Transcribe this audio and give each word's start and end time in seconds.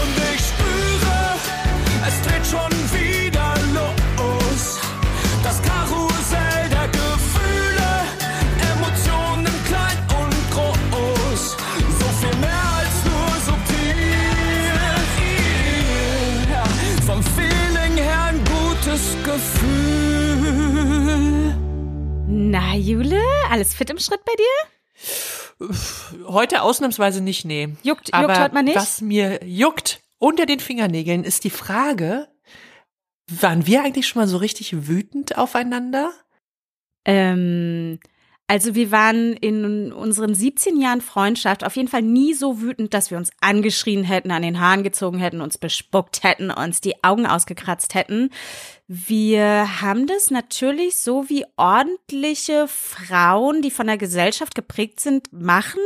Und 0.00 0.16
ich 0.34 0.40
spüre, 0.50 1.18
es 2.06 2.16
dreht 2.22 2.46
schon 2.46 2.72
wieder 2.92 3.54
los. 3.74 4.62
Das 5.42 5.60
Karussell 5.62 6.68
der 6.70 6.88
Gefühle, 6.88 7.90
Emotionen 8.72 9.54
klein 9.66 9.98
und 10.20 10.36
groß. 10.50 11.42
So 11.98 12.08
viel 12.20 12.36
mehr 12.38 12.66
als 12.78 12.96
nur 13.08 13.32
subtil. 13.48 14.22
Vom 17.06 17.22
Feeling 17.22 17.96
her 17.96 18.22
ein 18.30 18.40
gutes 18.44 19.02
Gefühl. 19.24 20.52
Na, 22.26 22.74
Jule, 22.76 23.20
alles 23.50 23.74
fit 23.74 23.90
im 23.90 23.98
Schritt 23.98 24.24
bei 24.24 24.32
dir? 24.36 24.71
Heute 26.26 26.62
ausnahmsweise 26.62 27.20
nicht, 27.20 27.44
nee. 27.44 27.74
Juckt- 27.82 28.12
Aber 28.14 28.28
juckt 28.28 28.40
heute 28.40 28.54
mal 28.54 28.62
nicht? 28.62 28.76
Was 28.76 29.00
mir 29.00 29.44
juckt 29.44 30.00
unter 30.18 30.46
den 30.46 30.60
Fingernägeln 30.60 31.24
ist 31.24 31.44
die 31.44 31.50
Frage, 31.50 32.28
waren 33.28 33.66
wir 33.66 33.82
eigentlich 33.84 34.06
schon 34.08 34.22
mal 34.22 34.28
so 34.28 34.36
richtig 34.38 34.86
wütend 34.88 35.38
aufeinander? 35.38 36.12
Ähm, 37.04 37.98
also 38.48 38.74
wir 38.74 38.90
waren 38.90 39.32
in 39.34 39.92
unseren 39.92 40.34
17 40.34 40.80
Jahren 40.80 41.00
Freundschaft 41.00 41.64
auf 41.64 41.76
jeden 41.76 41.88
Fall 41.88 42.02
nie 42.02 42.34
so 42.34 42.60
wütend, 42.60 42.92
dass 42.92 43.10
wir 43.10 43.16
uns 43.16 43.30
angeschrien 43.40 44.04
hätten, 44.04 44.30
an 44.30 44.42
den 44.42 44.60
Haaren 44.60 44.82
gezogen 44.82 45.18
hätten, 45.18 45.40
uns 45.40 45.56
bespuckt 45.56 46.22
hätten, 46.22 46.50
uns 46.50 46.80
die 46.80 47.02
Augen 47.02 47.26
ausgekratzt 47.26 47.94
hätten. 47.94 48.30
Wir 48.88 49.80
haben 49.80 50.06
das 50.06 50.30
natürlich 50.30 50.98
so 50.98 51.30
wie 51.30 51.46
ordentliche 51.56 52.68
Frauen, 52.68 53.62
die 53.62 53.70
von 53.70 53.86
der 53.86 53.96
Gesellschaft 53.96 54.54
geprägt 54.54 55.00
sind, 55.00 55.32
machen. 55.32 55.80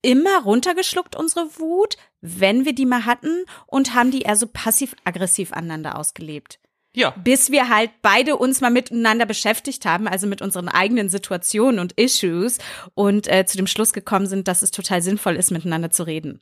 Immer 0.00 0.42
runtergeschluckt 0.44 1.14
unsere 1.14 1.58
Wut, 1.58 1.96
wenn 2.22 2.64
wir 2.64 2.74
die 2.74 2.86
mal 2.86 3.04
hatten 3.04 3.44
und 3.66 3.94
haben 3.94 4.10
die 4.10 4.22
eher 4.22 4.36
so 4.36 4.46
passiv-aggressiv 4.46 5.52
aneinander 5.52 5.98
ausgelebt 5.98 6.58
Ja. 6.94 7.10
bis 7.10 7.50
wir 7.50 7.68
halt 7.68 7.90
beide 8.02 8.36
uns 8.36 8.60
mal 8.60 8.70
miteinander 8.70 9.24
beschäftigt 9.24 9.86
haben, 9.86 10.06
also 10.06 10.26
mit 10.26 10.42
unseren 10.42 10.68
eigenen 10.68 11.08
Situationen 11.08 11.80
und 11.80 11.92
Issues 11.92 12.58
und 12.94 13.28
äh, 13.28 13.46
zu 13.46 13.56
dem 13.56 13.66
Schluss 13.66 13.92
gekommen 13.92 14.26
sind, 14.26 14.46
dass 14.46 14.62
es 14.62 14.70
total 14.70 15.00
sinnvoll 15.00 15.36
ist, 15.36 15.50
miteinander 15.50 15.90
zu 15.90 16.02
reden. 16.02 16.40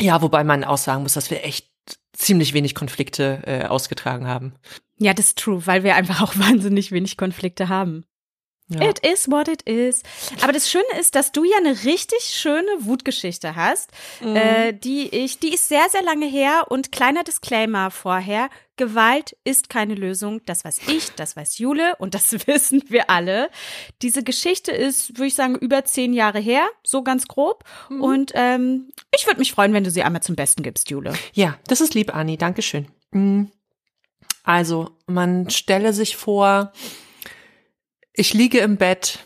Ja, 0.00 0.22
wobei 0.22 0.44
man 0.44 0.64
auch 0.64 0.78
sagen 0.78 1.02
muss, 1.02 1.14
dass 1.14 1.30
wir 1.30 1.44
echt 1.44 1.68
ziemlich 2.12 2.54
wenig 2.54 2.74
Konflikte 2.74 3.42
äh, 3.44 3.64
ausgetragen 3.66 4.26
haben. 4.26 4.54
Ja, 4.98 5.12
das 5.12 5.26
ist 5.26 5.38
true, 5.38 5.66
weil 5.66 5.84
wir 5.84 5.94
einfach 5.94 6.22
auch 6.22 6.34
wahnsinnig 6.36 6.92
wenig 6.92 7.16
Konflikte 7.16 7.68
haben. 7.68 8.04
Ja. 8.68 8.88
It 8.88 8.98
is 8.98 9.30
what 9.30 9.46
it 9.46 9.62
is. 9.62 10.02
Aber 10.42 10.52
das 10.52 10.68
Schöne 10.68 10.84
ist, 10.98 11.14
dass 11.14 11.30
du 11.30 11.44
ja 11.44 11.56
eine 11.58 11.84
richtig 11.84 12.20
schöne 12.24 12.66
Wutgeschichte 12.80 13.54
hast, 13.54 13.90
äh, 14.20 14.74
die 14.74 15.08
ich, 15.08 15.38
die 15.38 15.54
ist 15.54 15.68
sehr, 15.68 15.88
sehr 15.90 16.02
lange 16.02 16.26
her 16.26 16.64
und 16.68 16.90
kleiner 16.90 17.22
Disclaimer 17.22 17.92
vorher. 17.92 18.50
Gewalt 18.76 19.36
ist 19.44 19.70
keine 19.70 19.94
Lösung. 19.94 20.40
Das 20.46 20.64
weiß 20.64 20.80
ich, 20.88 21.12
das 21.12 21.36
weiß 21.36 21.58
Jule 21.58 21.94
und 21.98 22.14
das 22.14 22.32
wissen 22.48 22.82
wir 22.88 23.08
alle. 23.08 23.50
Diese 24.02 24.24
Geschichte 24.24 24.72
ist, 24.72 25.16
würde 25.16 25.28
ich 25.28 25.34
sagen, 25.34 25.54
über 25.54 25.84
zehn 25.84 26.12
Jahre 26.12 26.40
her, 26.40 26.66
so 26.82 27.04
ganz 27.04 27.28
grob. 27.28 27.62
Und 27.88 28.32
ähm, 28.34 28.90
ich 29.16 29.26
würde 29.26 29.38
mich 29.38 29.52
freuen, 29.52 29.74
wenn 29.74 29.84
du 29.84 29.92
sie 29.92 30.02
einmal 30.02 30.22
zum 30.22 30.34
Besten 30.34 30.64
gibst, 30.64 30.90
Jule. 30.90 31.14
Ja, 31.32 31.56
das 31.68 31.80
ist 31.80 31.94
lieb, 31.94 32.14
Anni. 32.14 32.36
Dankeschön. 32.36 32.88
Mm. 33.12 33.44
Also, 34.42 34.90
man 35.06 35.50
stelle 35.50 35.92
sich 35.92 36.16
vor, 36.16 36.72
ich 38.16 38.34
liege 38.34 38.58
im 38.58 38.76
Bett 38.76 39.20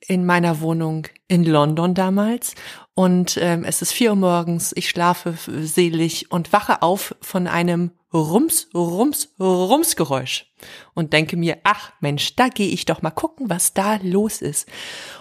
in 0.00 0.24
meiner 0.24 0.60
Wohnung 0.60 1.06
in 1.28 1.44
London 1.44 1.94
damals 1.94 2.54
und 2.94 3.38
ähm, 3.40 3.64
es 3.64 3.82
ist 3.82 3.92
vier 3.92 4.10
Uhr 4.10 4.16
morgens, 4.16 4.72
ich 4.74 4.88
schlafe 4.88 5.34
selig 5.46 6.32
und 6.32 6.52
wache 6.52 6.82
auf 6.82 7.14
von 7.20 7.46
einem 7.46 7.92
Rums, 8.12 8.68
Rums, 8.74 9.34
Rumsgeräusch 9.38 10.52
und 10.94 11.12
denke 11.14 11.36
mir, 11.36 11.58
ach 11.64 11.92
Mensch, 12.00 12.36
da 12.36 12.48
gehe 12.48 12.68
ich 12.68 12.84
doch 12.84 13.00
mal 13.00 13.10
gucken, 13.10 13.48
was 13.48 13.72
da 13.72 13.98
los 14.02 14.42
ist. 14.42 14.68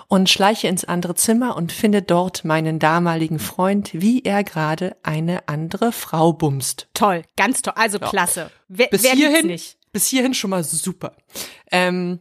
Und 0.09 0.29
schleiche 0.29 0.67
ins 0.67 0.83
andere 0.83 1.15
Zimmer 1.15 1.55
und 1.55 1.71
finde 1.71 2.01
dort 2.01 2.43
meinen 2.43 2.79
damaligen 2.79 3.39
Freund, 3.39 3.91
wie 3.93 4.23
er 4.23 4.43
gerade 4.43 4.97
eine 5.03 5.47
andere 5.47 5.93
Frau 5.93 6.33
bumst. 6.33 6.89
Toll, 6.93 7.23
ganz 7.37 7.61
toll. 7.61 7.73
Also 7.77 7.97
klasse. 7.97 8.51
Wer, 8.67 8.87
Bis 8.87 9.03
wer 9.03 9.13
hierhin, 9.13 9.47
nicht? 9.47 9.77
bis 9.93 10.07
hierhin 10.07 10.33
schon 10.33 10.49
mal 10.49 10.65
super. 10.65 11.15
Ähm, 11.71 12.19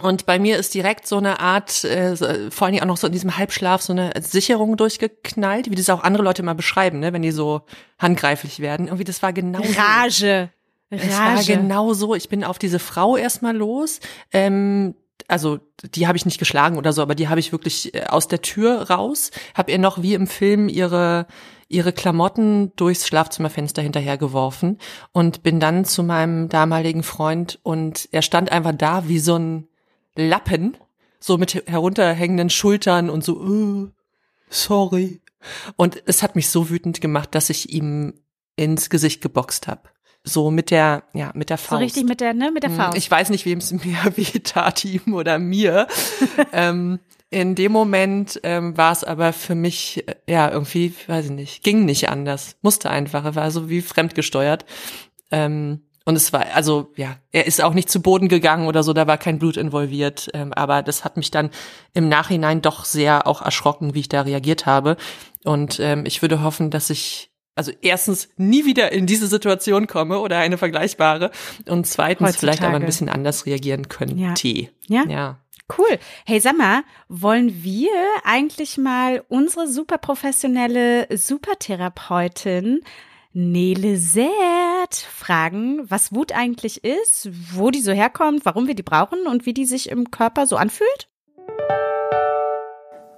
und 0.00 0.26
bei 0.26 0.38
mir 0.38 0.56
ist 0.56 0.74
direkt 0.74 1.06
so 1.06 1.18
eine 1.18 1.40
Art, 1.40 1.84
äh, 1.84 2.16
vor 2.50 2.66
allen 2.66 2.72
Dingen 2.72 2.82
auch 2.82 2.88
noch 2.88 2.96
so 2.96 3.06
in 3.06 3.12
diesem 3.12 3.36
Halbschlaf, 3.36 3.82
so 3.82 3.92
eine 3.92 4.12
Sicherung 4.20 4.76
durchgeknallt, 4.76 5.70
wie 5.70 5.74
das 5.74 5.90
auch 5.90 6.02
andere 6.02 6.22
Leute 6.22 6.42
mal 6.42 6.54
beschreiben, 6.54 7.00
ne, 7.00 7.12
wenn 7.12 7.22
die 7.22 7.30
so 7.30 7.62
handgreiflich 7.98 8.60
werden. 8.60 8.86
Irgendwie, 8.86 9.04
das 9.04 9.22
war 9.22 9.32
genau 9.32 9.62
so. 9.62 9.80
Rage. 9.80 10.50
Es 10.90 11.18
war 11.18 11.36
Rage. 11.36 11.56
genau 11.56 11.92
so. 11.94 12.14
Ich 12.14 12.28
bin 12.28 12.44
auf 12.44 12.58
diese 12.58 12.78
Frau 12.78 13.16
erstmal 13.16 13.56
los. 13.56 14.00
Ähm, 14.32 14.94
also 15.28 15.58
die 15.94 16.06
habe 16.06 16.16
ich 16.16 16.26
nicht 16.26 16.38
geschlagen 16.38 16.78
oder 16.78 16.92
so, 16.92 17.02
aber 17.02 17.14
die 17.14 17.28
habe 17.28 17.40
ich 17.40 17.52
wirklich 17.52 17.94
äh, 17.94 18.04
aus 18.04 18.28
der 18.28 18.42
Tür 18.42 18.90
raus. 18.90 19.30
Hab 19.54 19.68
ihr 19.70 19.78
noch 19.78 20.02
wie 20.02 20.14
im 20.14 20.26
Film 20.26 20.68
ihre 20.68 21.26
ihre 21.68 21.94
Klamotten 21.94 22.72
durchs 22.76 23.06
Schlafzimmerfenster 23.06 23.80
hinterhergeworfen 23.80 24.78
und 25.12 25.42
bin 25.42 25.58
dann 25.58 25.86
zu 25.86 26.02
meinem 26.02 26.50
damaligen 26.50 27.02
Freund 27.02 27.60
und 27.62 28.10
er 28.12 28.20
stand 28.20 28.52
einfach 28.52 28.74
da 28.76 29.08
wie 29.08 29.18
so 29.18 29.36
ein 29.36 29.68
Lappen, 30.16 30.76
so 31.20 31.38
mit 31.38 31.54
herunterhängenden 31.66 32.50
Schultern 32.50 33.10
und 33.10 33.24
so, 33.24 33.42
äh, 33.86 33.90
sorry. 34.48 35.20
Und 35.76 36.02
es 36.06 36.22
hat 36.22 36.36
mich 36.36 36.48
so 36.48 36.70
wütend 36.70 37.00
gemacht, 37.00 37.34
dass 37.34 37.50
ich 37.50 37.72
ihm 37.72 38.14
ins 38.56 38.90
Gesicht 38.90 39.20
geboxt 39.22 39.66
habe. 39.66 39.82
So 40.24 40.52
mit 40.52 40.70
der, 40.70 41.02
ja, 41.14 41.32
mit 41.34 41.50
der 41.50 41.56
So 41.56 41.68
Faust. 41.70 41.82
richtig 41.82 42.04
mit 42.04 42.20
der, 42.20 42.32
ne, 42.32 42.52
mit 42.52 42.62
der 42.62 42.70
Hm, 42.70 42.76
Faust. 42.76 42.96
Ich 42.98 43.10
weiß 43.10 43.30
nicht, 43.30 43.44
wem 43.44 43.58
es 43.58 43.72
mehr 43.72 44.04
weh 44.16 44.38
tat, 44.44 44.84
ihm 44.84 45.14
oder 45.14 45.38
mir. 45.38 45.88
ähm, 46.52 47.00
in 47.30 47.54
dem 47.54 47.72
Moment 47.72 48.38
ähm, 48.44 48.76
war 48.76 48.92
es 48.92 49.02
aber 49.04 49.32
für 49.32 49.54
mich, 49.54 50.06
äh, 50.06 50.14
ja, 50.28 50.50
irgendwie, 50.50 50.94
weiß 51.08 51.24
ich 51.26 51.30
nicht, 51.32 51.62
ging 51.64 51.84
nicht 51.86 52.08
anders. 52.08 52.56
Musste 52.62 52.90
einfach, 52.90 53.34
war 53.34 53.50
so 53.50 53.68
wie 53.68 53.80
fremdgesteuert. 53.80 54.64
Ähm, 55.32 55.80
und 56.04 56.16
es 56.16 56.32
war, 56.32 56.46
also 56.54 56.92
ja, 56.96 57.16
er 57.30 57.46
ist 57.46 57.62
auch 57.62 57.74
nicht 57.74 57.90
zu 57.90 58.02
Boden 58.02 58.28
gegangen 58.28 58.66
oder 58.66 58.82
so, 58.82 58.92
da 58.92 59.06
war 59.06 59.18
kein 59.18 59.38
Blut 59.38 59.56
involviert. 59.56 60.28
Ähm, 60.34 60.52
aber 60.52 60.82
das 60.82 61.04
hat 61.04 61.16
mich 61.16 61.30
dann 61.30 61.50
im 61.94 62.08
Nachhinein 62.08 62.62
doch 62.62 62.84
sehr 62.84 63.26
auch 63.26 63.42
erschrocken, 63.42 63.94
wie 63.94 64.00
ich 64.00 64.08
da 64.08 64.22
reagiert 64.22 64.66
habe. 64.66 64.96
Und 65.44 65.80
ähm, 65.80 66.04
ich 66.06 66.22
würde 66.22 66.42
hoffen, 66.42 66.70
dass 66.70 66.90
ich 66.90 67.30
also 67.54 67.70
erstens 67.82 68.28
nie 68.36 68.64
wieder 68.64 68.92
in 68.92 69.06
diese 69.06 69.26
Situation 69.26 69.86
komme 69.86 70.18
oder 70.20 70.38
eine 70.38 70.56
vergleichbare 70.56 71.30
und 71.66 71.86
zweitens 71.86 72.36
vielleicht 72.36 72.60
aber 72.60 72.68
ein 72.68 72.74
Heutzutage. 72.74 72.86
bisschen 72.86 73.08
anders 73.08 73.46
reagieren 73.46 73.88
könnte. 73.88 74.16
Ja. 74.88 75.04
Ja. 75.04 75.38
Cool. 75.76 75.98
Hey, 76.26 76.40
sag 76.40 76.56
mal, 76.56 76.82
wollen 77.08 77.62
wir 77.62 77.90
eigentlich 78.24 78.78
mal 78.78 79.24
unsere 79.28 79.68
super 79.68 79.98
professionelle 79.98 81.06
Supertherapeutin 81.16 82.80
Nele 83.34 83.96
Sert 83.96 84.94
fragen, 84.94 85.80
was 85.88 86.12
Wut 86.12 86.32
eigentlich 86.32 86.84
ist, 86.84 87.30
wo 87.54 87.70
die 87.70 87.80
so 87.80 87.90
herkommt, 87.90 88.44
warum 88.44 88.66
wir 88.66 88.74
die 88.74 88.82
brauchen 88.82 89.26
und 89.26 89.46
wie 89.46 89.54
die 89.54 89.64
sich 89.64 89.88
im 89.88 90.10
Körper 90.10 90.46
so 90.46 90.56
anfühlt? 90.56 91.08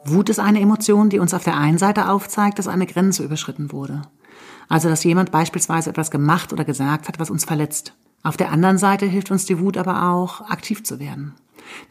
Wut 0.05 0.29
ist 0.29 0.39
eine 0.39 0.61
Emotion, 0.61 1.11
die 1.11 1.19
uns 1.19 1.35
auf 1.35 1.43
der 1.43 1.57
einen 1.57 1.79
Seite 1.79 2.09
aufzeigt, 2.11 2.61
dass 2.61 2.69
eine 2.69 2.87
Grenze 2.87 3.25
überschritten 3.25 3.73
wurde. 3.73 4.03
Also, 4.69 4.89
dass 4.89 5.03
jemand 5.03 5.33
beispielsweise 5.33 5.91
etwas 5.91 6.13
gemacht 6.13 6.53
oder 6.53 6.65
gesagt 6.65 7.09
hat, 7.09 7.19
was 7.19 7.31
uns 7.31 7.45
verletzt. 7.45 7.97
Auf 8.23 8.37
der 8.37 8.53
anderen 8.53 8.79
Seite 8.79 9.07
hilft 9.07 9.33
uns 9.33 9.47
die 9.47 9.59
Wut 9.59 9.77
aber 9.77 10.13
auch, 10.13 10.43
aktiv 10.43 10.85
zu 10.85 11.01
werden. 11.01 11.35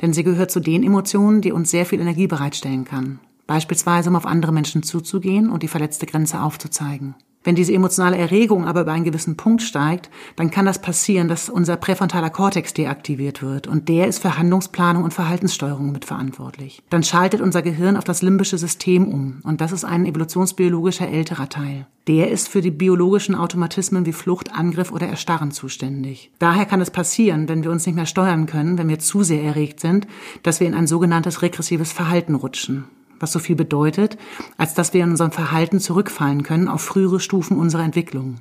Denn 0.01 0.13
sie 0.13 0.23
gehört 0.23 0.50
zu 0.50 0.61
den 0.61 0.84
Emotionen, 0.84 1.41
die 1.41 1.51
uns 1.51 1.72
sehr 1.72 1.85
viel 1.85 2.00
Energie 2.00 2.28
bereitstellen 2.28 2.85
kann. 2.85 3.19
Beispielsweise, 3.47 4.09
um 4.09 4.16
auf 4.16 4.25
andere 4.25 4.53
Menschen 4.53 4.81
zuzugehen 4.81 5.50
und 5.50 5.61
die 5.61 5.67
verletzte 5.67 6.05
Grenze 6.05 6.41
aufzuzeigen. 6.41 7.16
Wenn 7.43 7.55
diese 7.55 7.73
emotionale 7.73 8.17
Erregung 8.17 8.66
aber 8.66 8.81
über 8.81 8.93
einen 8.93 9.03
gewissen 9.03 9.35
Punkt 9.35 9.61
steigt, 9.61 10.09
dann 10.35 10.51
kann 10.51 10.66
das 10.66 10.81
passieren, 10.81 11.28
dass 11.28 11.49
unser 11.49 11.75
präfrontaler 11.75 12.29
Kortex 12.29 12.73
deaktiviert 12.73 13.41
wird 13.41 13.67
und 13.67 13.90
der 13.90 14.07
ist 14.07 14.22
für 14.22 14.37
Handlungsplanung 14.37 15.03
und 15.03 15.13
Verhaltenssteuerung 15.13 15.91
mitverantwortlich. 15.91 16.81
Dann 16.90 17.03
schaltet 17.03 17.41
unser 17.41 17.61
Gehirn 17.61 17.97
auf 17.97 18.05
das 18.05 18.22
limbische 18.22 18.57
System 18.57 19.07
um 19.07 19.41
und 19.43 19.61
das 19.61 19.72
ist 19.72 19.84
ein 19.84 20.05
evolutionsbiologischer 20.05 21.09
älterer 21.09 21.49
Teil. 21.49 21.87
Der 22.07 22.31
ist 22.31 22.49
für 22.49 22.61
die 22.61 22.72
biologischen 22.72 23.35
Automatismen 23.35 24.05
wie 24.05 24.11
Flucht, 24.11 24.53
Angriff 24.53 24.91
oder 24.91 25.07
Erstarren 25.07 25.51
zuständig. 25.51 26.31
Daher 26.37 26.66
kann 26.66 26.81
es 26.81 26.91
passieren, 26.91 27.47
wenn 27.47 27.63
wir 27.63 27.72
uns 27.72 27.85
nicht 27.85 27.96
mehr 27.96 28.05
steuern 28.05 28.46
können, 28.46 28.78
wenn 28.78 28.89
wir 28.89 28.99
zu 28.99 29.23
sehr 29.23 29.41
erregt 29.41 29.79
sind, 29.79 30.07
dass 30.43 30.59
wir 30.59 30.67
in 30.67 30.73
ein 30.73 30.87
sogenanntes 30.87 31.41
regressives 31.41 31.93
Verhalten 31.93 32.35
rutschen 32.35 32.85
was 33.19 33.31
so 33.31 33.39
viel 33.39 33.55
bedeutet, 33.55 34.17
als 34.57 34.73
dass 34.73 34.93
wir 34.93 35.03
in 35.03 35.11
unserem 35.11 35.31
Verhalten 35.31 35.79
zurückfallen 35.79 36.43
können 36.43 36.67
auf 36.67 36.81
frühere 36.81 37.19
Stufen 37.19 37.57
unserer 37.57 37.83
Entwicklung 37.83 38.37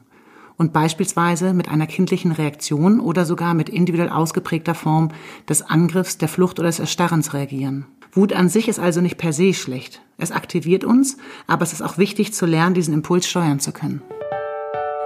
und 0.57 0.73
beispielsweise 0.73 1.55
mit 1.55 1.69
einer 1.69 1.87
kindlichen 1.87 2.33
Reaktion 2.33 3.01
oder 3.01 3.25
sogar 3.25 3.55
mit 3.55 3.69
individuell 3.69 4.11
ausgeprägter 4.11 4.75
Form 4.75 5.11
des 5.49 5.63
Angriffs, 5.63 6.19
der 6.19 6.29
Flucht 6.29 6.59
oder 6.59 6.69
des 6.69 6.79
Erstarrens 6.79 7.35
reagieren. 7.35 7.87
Wut 8.13 8.33
an 8.33 8.49
sich 8.49 8.69
ist 8.69 8.79
also 8.79 9.01
nicht 9.01 9.17
per 9.17 9.33
se 9.33 9.55
schlecht. 9.55 10.03
Es 10.19 10.33
aktiviert 10.33 10.85
uns, 10.85 11.17
aber 11.47 11.63
es 11.63 11.73
ist 11.73 11.83
auch 11.83 11.99
wichtig 11.99 12.35
zu 12.35 12.47
lernen, 12.47 12.75
diesen 12.75 12.95
Impuls 12.95 13.27
steuern 13.27 13.59
zu 13.59 13.73
können. 13.73 14.03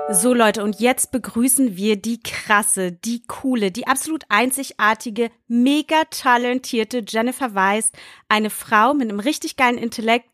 So 0.08 0.32
Leute, 0.32 0.62
und 0.62 0.79
jetzt 0.79 1.11
begrüßen 1.11 1.76
wir 1.76 1.97
die 1.97 2.23
krasse, 2.23 2.93
die 2.93 3.25
coole, 3.26 3.73
die 3.73 3.88
absolut 3.88 4.23
einzigartige, 4.29 5.32
mega 5.49 6.05
talentierte 6.11 7.03
Jennifer 7.06 7.56
Weiss, 7.56 7.91
eine 8.29 8.50
Frau 8.50 8.94
mit 8.94 9.11
einem 9.11 9.19
richtig 9.19 9.56
geilen 9.56 9.79
Intellekt 9.79 10.29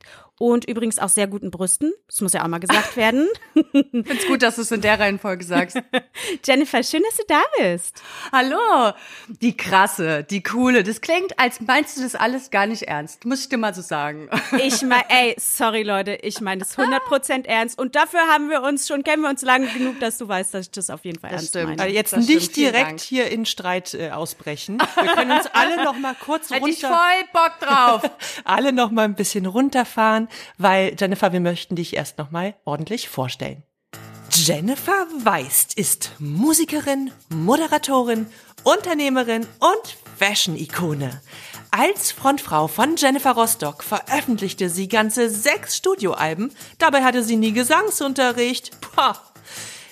und 0.50 0.68
übrigens 0.68 0.98
auch 0.98 1.08
sehr 1.08 1.28
guten 1.28 1.52
Brüsten. 1.52 1.92
Das 2.08 2.20
muss 2.20 2.32
ja 2.32 2.42
auch 2.42 2.48
mal 2.48 2.58
gesagt 2.58 2.96
werden. 2.96 3.28
Find's 3.72 4.26
gut, 4.26 4.42
dass 4.42 4.56
du 4.56 4.62
es 4.62 4.72
in 4.72 4.80
der 4.80 4.98
Reihenfolge 4.98 5.44
sagst. 5.44 5.78
Jennifer, 6.44 6.82
schön, 6.82 7.02
dass 7.08 7.16
du 7.16 7.22
da 7.28 7.40
bist. 7.58 8.02
Hallo, 8.32 8.92
die 9.28 9.56
krasse, 9.56 10.24
die 10.24 10.42
coole. 10.42 10.82
Das 10.82 11.00
klingt, 11.00 11.38
als 11.38 11.60
meinst 11.60 11.96
du 11.96 12.02
das 12.02 12.16
alles 12.16 12.50
gar 12.50 12.66
nicht 12.66 12.82
ernst. 12.82 13.24
Muss 13.24 13.42
ich 13.42 13.48
dir 13.50 13.58
mal 13.58 13.74
so 13.74 13.82
sagen. 13.82 14.28
Ich 14.64 14.82
meine, 14.82 15.04
ey, 15.08 15.34
sorry 15.38 15.82
Leute, 15.82 16.14
ich 16.22 16.40
meine 16.40 16.60
das 16.60 16.76
100% 16.78 17.46
ernst 17.46 17.78
und 17.78 17.94
dafür 17.96 18.20
haben 18.30 18.48
wir 18.50 18.62
uns 18.62 18.86
schon, 18.86 19.02
kennen 19.02 19.22
wir 19.22 19.30
uns 19.30 19.42
lange 19.42 19.66
genug, 19.68 19.98
dass 20.00 20.18
du 20.18 20.28
weißt, 20.28 20.52
dass 20.54 20.66
ich 20.66 20.70
das 20.70 20.90
auf 20.90 21.04
jeden 21.04 21.18
Fall 21.20 21.30
Das 21.30 21.40
ernst 21.42 21.48
stimmt. 21.50 21.68
meine. 21.70 21.82
Also 21.82 21.94
jetzt 21.94 22.12
Das 22.12 22.26
nicht 22.26 22.54
direkt 22.56 22.74
Dank. 22.90 23.00
hier 23.00 23.30
in 23.30 23.46
Streit 23.46 23.94
äh, 23.94 24.10
ausbrechen. 24.10 24.78
Wir 25.00 25.14
können 25.14 25.30
uns 25.32 25.46
alle 25.52 25.82
noch 25.84 25.96
mal 25.98 26.14
kurz 26.14 26.50
Hätte 26.50 26.68
ich 26.68 26.84
runter, 26.84 26.96
voll 26.96 27.28
Bock 27.32 27.60
drauf. 27.60 28.02
alle 28.44 28.72
noch 28.72 28.90
mal 28.90 29.04
ein 29.04 29.14
bisschen 29.14 29.46
runterfahren, 29.46 30.28
weil 30.58 30.96
Jennifer, 30.98 31.32
wir 31.32 31.40
möchten 31.40 31.76
dich 31.76 31.96
erst 31.96 32.18
noch 32.18 32.30
mal 32.30 32.54
ordentlich 32.64 33.08
vorstellen. 33.08 33.62
Jennifer 34.30 35.06
Weist 35.24 35.74
ist 35.74 36.12
Musikerin, 36.18 37.10
Moderatorin, 37.28 38.26
Unternehmerin 38.64 39.46
und 39.60 39.96
Fashion-Ikone. 40.18 41.20
Als 41.70 42.12
Frontfrau 42.12 42.66
von 42.66 42.96
Jennifer 42.96 43.32
Rostock 43.32 43.82
veröffentlichte 43.82 44.68
sie 44.68 44.88
ganze 44.88 45.28
sechs 45.30 45.76
Studioalben. 45.76 46.52
Dabei 46.78 47.02
hatte 47.02 47.22
sie 47.22 47.36
nie 47.36 47.52
Gesangsunterricht. 47.52 48.72
Pah. 48.80 49.20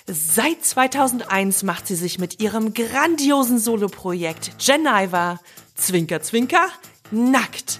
Seit 0.07 0.65
2001 0.65 1.63
macht 1.63 1.87
sie 1.87 1.95
sich 1.95 2.19
mit 2.19 2.41
ihrem 2.41 2.73
grandiosen 2.73 3.59
Soloprojekt 3.59 4.57
Geneva 4.57 5.39
Zwinker 5.75 6.21
Zwinker 6.21 6.67
nackt. 7.11 7.79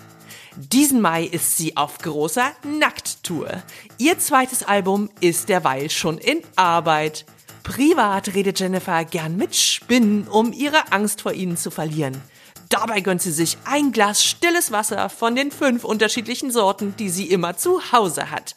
Diesen 0.57 1.00
Mai 1.00 1.24
ist 1.24 1.57
sie 1.57 1.77
auf 1.77 2.00
großer 2.00 2.51
Nackttour. 2.63 3.63
Ihr 3.98 4.19
zweites 4.19 4.63
Album 4.63 5.09
ist 5.21 5.48
derweil 5.48 5.89
schon 5.89 6.18
in 6.18 6.42
Arbeit. 6.57 7.25
Privat 7.63 8.33
redet 8.33 8.59
Jennifer 8.59 9.06
gern 9.06 9.38
mit 9.38 9.56
Spinnen, 9.56 10.27
um 10.27 10.51
ihre 10.51 10.92
Angst 10.92 11.21
vor 11.21 11.31
ihnen 11.31 11.56
zu 11.56 11.71
verlieren. 11.71 12.21
Dabei 12.68 13.00
gönnt 13.01 13.21
sie 13.21 13.31
sich 13.31 13.57
ein 13.65 13.92
Glas 13.92 14.24
stilles 14.24 14.71
Wasser 14.71 15.09
von 15.09 15.36
den 15.36 15.51
fünf 15.51 15.86
unterschiedlichen 15.86 16.51
Sorten, 16.51 16.95
die 16.97 17.09
sie 17.09 17.25
immer 17.30 17.56
zu 17.56 17.92
Hause 17.92 18.30
hat. 18.30 18.56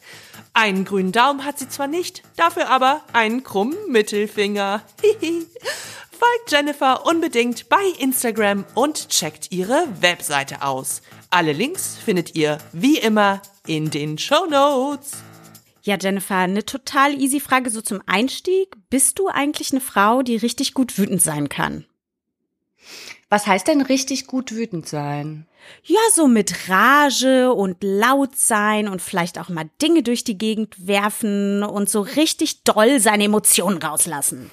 Einen 0.53 0.85
grünen 0.85 1.11
Daumen 1.11 1.45
hat 1.45 1.59
sie 1.59 1.69
zwar 1.69 1.87
nicht, 1.87 2.23
dafür 2.35 2.69
aber 2.69 3.01
einen 3.13 3.43
krummen 3.43 3.77
Mittelfinger. 3.89 4.81
Folgt 6.11 6.51
Jennifer 6.51 7.05
unbedingt 7.05 7.67
bei 7.67 7.83
Instagram 7.99 8.63
und 8.73 9.09
checkt 9.09 9.51
ihre 9.51 9.85
Webseite 9.99 10.61
aus. 10.61 11.01
Alle 11.35 11.51
Links 11.51 11.97
findet 11.97 12.37
ihr 12.37 12.59
wie 12.71 12.97
immer 12.97 13.41
in 13.67 13.91
den 13.91 14.17
Show 14.17 14.45
Notes. 14.49 15.21
Ja, 15.81 15.97
Jennifer, 15.99 16.37
eine 16.37 16.63
total 16.63 17.13
easy 17.13 17.41
Frage 17.41 17.69
so 17.69 17.81
zum 17.81 18.01
Einstieg. 18.05 18.73
Bist 18.89 19.19
du 19.19 19.27
eigentlich 19.27 19.73
eine 19.73 19.81
Frau, 19.81 20.21
die 20.21 20.37
richtig 20.37 20.73
gut 20.73 20.97
wütend 20.97 21.21
sein 21.21 21.49
kann? 21.49 21.83
Was 23.27 23.47
heißt 23.47 23.67
denn 23.67 23.81
richtig 23.81 24.27
gut 24.27 24.53
wütend 24.53 24.87
sein? 24.87 25.45
Ja, 25.83 25.99
so 26.13 26.29
mit 26.29 26.69
Rage 26.69 27.51
und 27.51 27.83
laut 27.83 28.37
sein 28.37 28.87
und 28.87 29.01
vielleicht 29.01 29.37
auch 29.37 29.49
mal 29.49 29.69
Dinge 29.81 30.03
durch 30.03 30.23
die 30.23 30.37
Gegend 30.37 30.87
werfen 30.87 31.63
und 31.63 31.89
so 31.89 31.99
richtig 31.99 32.63
doll 32.63 33.01
seine 33.01 33.25
Emotionen 33.25 33.79
rauslassen. 33.79 34.51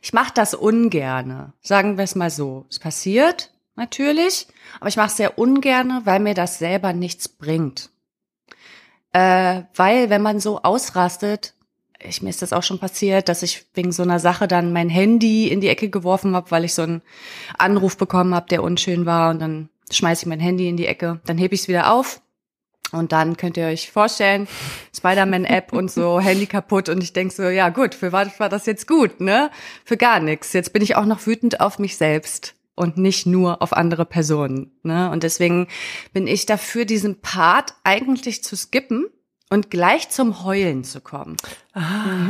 Ich 0.00 0.14
mache 0.14 0.32
das 0.34 0.54
ungerne. 0.54 1.52
Sagen 1.60 1.98
wir 1.98 2.04
es 2.04 2.14
mal 2.14 2.30
so. 2.30 2.64
Es 2.70 2.78
passiert 2.78 3.50
natürlich, 3.80 4.46
aber 4.78 4.88
ich 4.88 4.96
mache 4.96 5.08
es 5.08 5.16
sehr 5.16 5.38
ungerne, 5.38 6.02
weil 6.04 6.20
mir 6.20 6.34
das 6.34 6.60
selber 6.60 6.92
nichts 6.92 7.26
bringt. 7.26 7.90
Äh, 9.12 9.62
weil 9.74 10.10
wenn 10.10 10.22
man 10.22 10.38
so 10.38 10.62
ausrastet, 10.62 11.54
ich, 11.98 12.22
mir 12.22 12.30
ist 12.30 12.42
das 12.42 12.52
auch 12.52 12.62
schon 12.62 12.78
passiert, 12.78 13.28
dass 13.28 13.42
ich 13.42 13.66
wegen 13.74 13.90
so 13.90 14.02
einer 14.02 14.20
Sache 14.20 14.46
dann 14.46 14.72
mein 14.72 14.88
Handy 14.88 15.48
in 15.48 15.60
die 15.60 15.68
Ecke 15.68 15.90
geworfen 15.90 16.36
habe, 16.36 16.50
weil 16.50 16.64
ich 16.64 16.74
so 16.74 16.82
einen 16.82 17.02
Anruf 17.58 17.96
bekommen 17.96 18.34
habe, 18.34 18.46
der 18.48 18.62
unschön 18.62 19.06
war 19.06 19.30
und 19.30 19.40
dann 19.40 19.68
schmeiße 19.90 20.22
ich 20.22 20.28
mein 20.28 20.40
Handy 20.40 20.68
in 20.68 20.76
die 20.76 20.86
Ecke, 20.86 21.20
dann 21.26 21.36
hebe 21.36 21.54
ich 21.54 21.62
es 21.62 21.68
wieder 21.68 21.92
auf 21.92 22.22
und 22.92 23.12
dann 23.12 23.36
könnt 23.36 23.56
ihr 23.56 23.66
euch 23.66 23.90
vorstellen, 23.90 24.46
Spider-Man-App 24.96 25.72
und 25.72 25.90
so, 25.90 26.20
Handy 26.22 26.46
kaputt 26.46 26.88
und 26.88 27.02
ich 27.02 27.12
denk 27.12 27.32
so, 27.32 27.44
ja 27.44 27.70
gut, 27.70 27.94
für 27.94 28.12
was 28.12 28.38
war 28.38 28.48
das 28.48 28.66
jetzt 28.66 28.86
gut, 28.86 29.20
ne? 29.20 29.50
Für 29.84 29.96
gar 29.96 30.20
nichts. 30.20 30.52
Jetzt 30.52 30.72
bin 30.72 30.82
ich 30.82 30.96
auch 30.96 31.06
noch 31.06 31.26
wütend 31.26 31.60
auf 31.60 31.78
mich 31.78 31.96
selbst 31.96 32.54
und 32.80 32.96
nicht 32.96 33.26
nur 33.26 33.62
auf 33.62 33.72
andere 33.72 34.04
Personen, 34.04 34.72
ne? 34.82 35.10
Und 35.10 35.22
deswegen 35.22 35.68
bin 36.12 36.26
ich 36.26 36.46
dafür, 36.46 36.84
diesen 36.84 37.20
Part 37.20 37.74
eigentlich 37.84 38.42
zu 38.42 38.56
skippen 38.56 39.06
und 39.50 39.70
gleich 39.70 40.08
zum 40.08 40.44
Heulen 40.44 40.84
zu 40.84 41.00
kommen. 41.00 41.36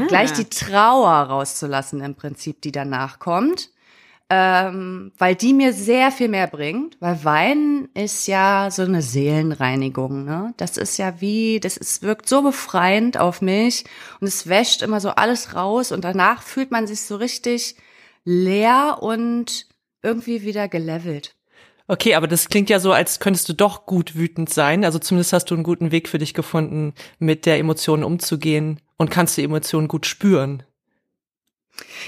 Gleich 0.08 0.32
die 0.32 0.44
Trauer 0.44 1.12
rauszulassen 1.12 2.00
im 2.00 2.14
Prinzip, 2.14 2.61
die 2.62 2.73
danach 2.73 3.19
kommt 3.19 3.70
ähm, 4.32 5.11
weil 5.19 5.35
die 5.35 5.52
mir 5.52 5.73
sehr 5.73 6.12
viel 6.12 6.29
mehr 6.29 6.47
bringt, 6.47 6.97
weil 7.00 7.25
Weinen 7.25 7.88
ist 7.94 8.29
ja 8.29 8.69
so 8.70 8.82
eine 8.82 9.02
Seelenreinigung, 9.02 10.25
ne? 10.25 10.55
Das 10.56 10.76
ist 10.76 10.99
ja 10.99 11.20
wie, 11.20 11.58
das 11.58 11.76
ist, 11.76 12.02
wirkt 12.02 12.29
so 12.29 12.43
befreiend 12.43 13.19
auf 13.19 13.43
mich 13.43 13.85
und 14.20 14.29
es 14.29 14.47
wäscht 14.47 14.82
immer 14.82 15.00
so 15.00 15.11
alles 15.11 15.56
raus 15.56 15.91
und 15.91 16.05
danach 16.05 16.43
fühlt 16.43 16.70
man 16.70 16.87
sich 16.87 17.02
so 17.02 17.17
richtig 17.17 17.75
leer 18.25 18.99
und 19.00 19.67
irgendwie 20.02 20.43
wieder 20.43 20.69
gelevelt. 20.69 21.35
Okay, 21.87 22.14
aber 22.14 22.29
das 22.29 22.49
klingt 22.49 22.70
ja 22.70 22.79
so, 22.79 22.93
als 22.93 23.19
könntest 23.19 23.49
du 23.49 23.52
doch 23.52 23.85
gut 23.85 24.14
wütend 24.14 24.49
sein. 24.49 24.85
Also 24.85 25.00
zumindest 25.00 25.32
hast 25.32 25.47
du 25.47 25.55
einen 25.55 25.64
guten 25.64 25.91
Weg 25.91 26.08
für 26.08 26.19
dich 26.19 26.35
gefunden, 26.35 26.94
mit 27.19 27.47
der 27.47 27.58
Emotion 27.58 28.05
umzugehen 28.05 28.81
und 28.97 29.11
kannst 29.11 29.37
die 29.37 29.43
Emotionen 29.43 29.88
gut 29.88 30.06
spüren. 30.06 30.62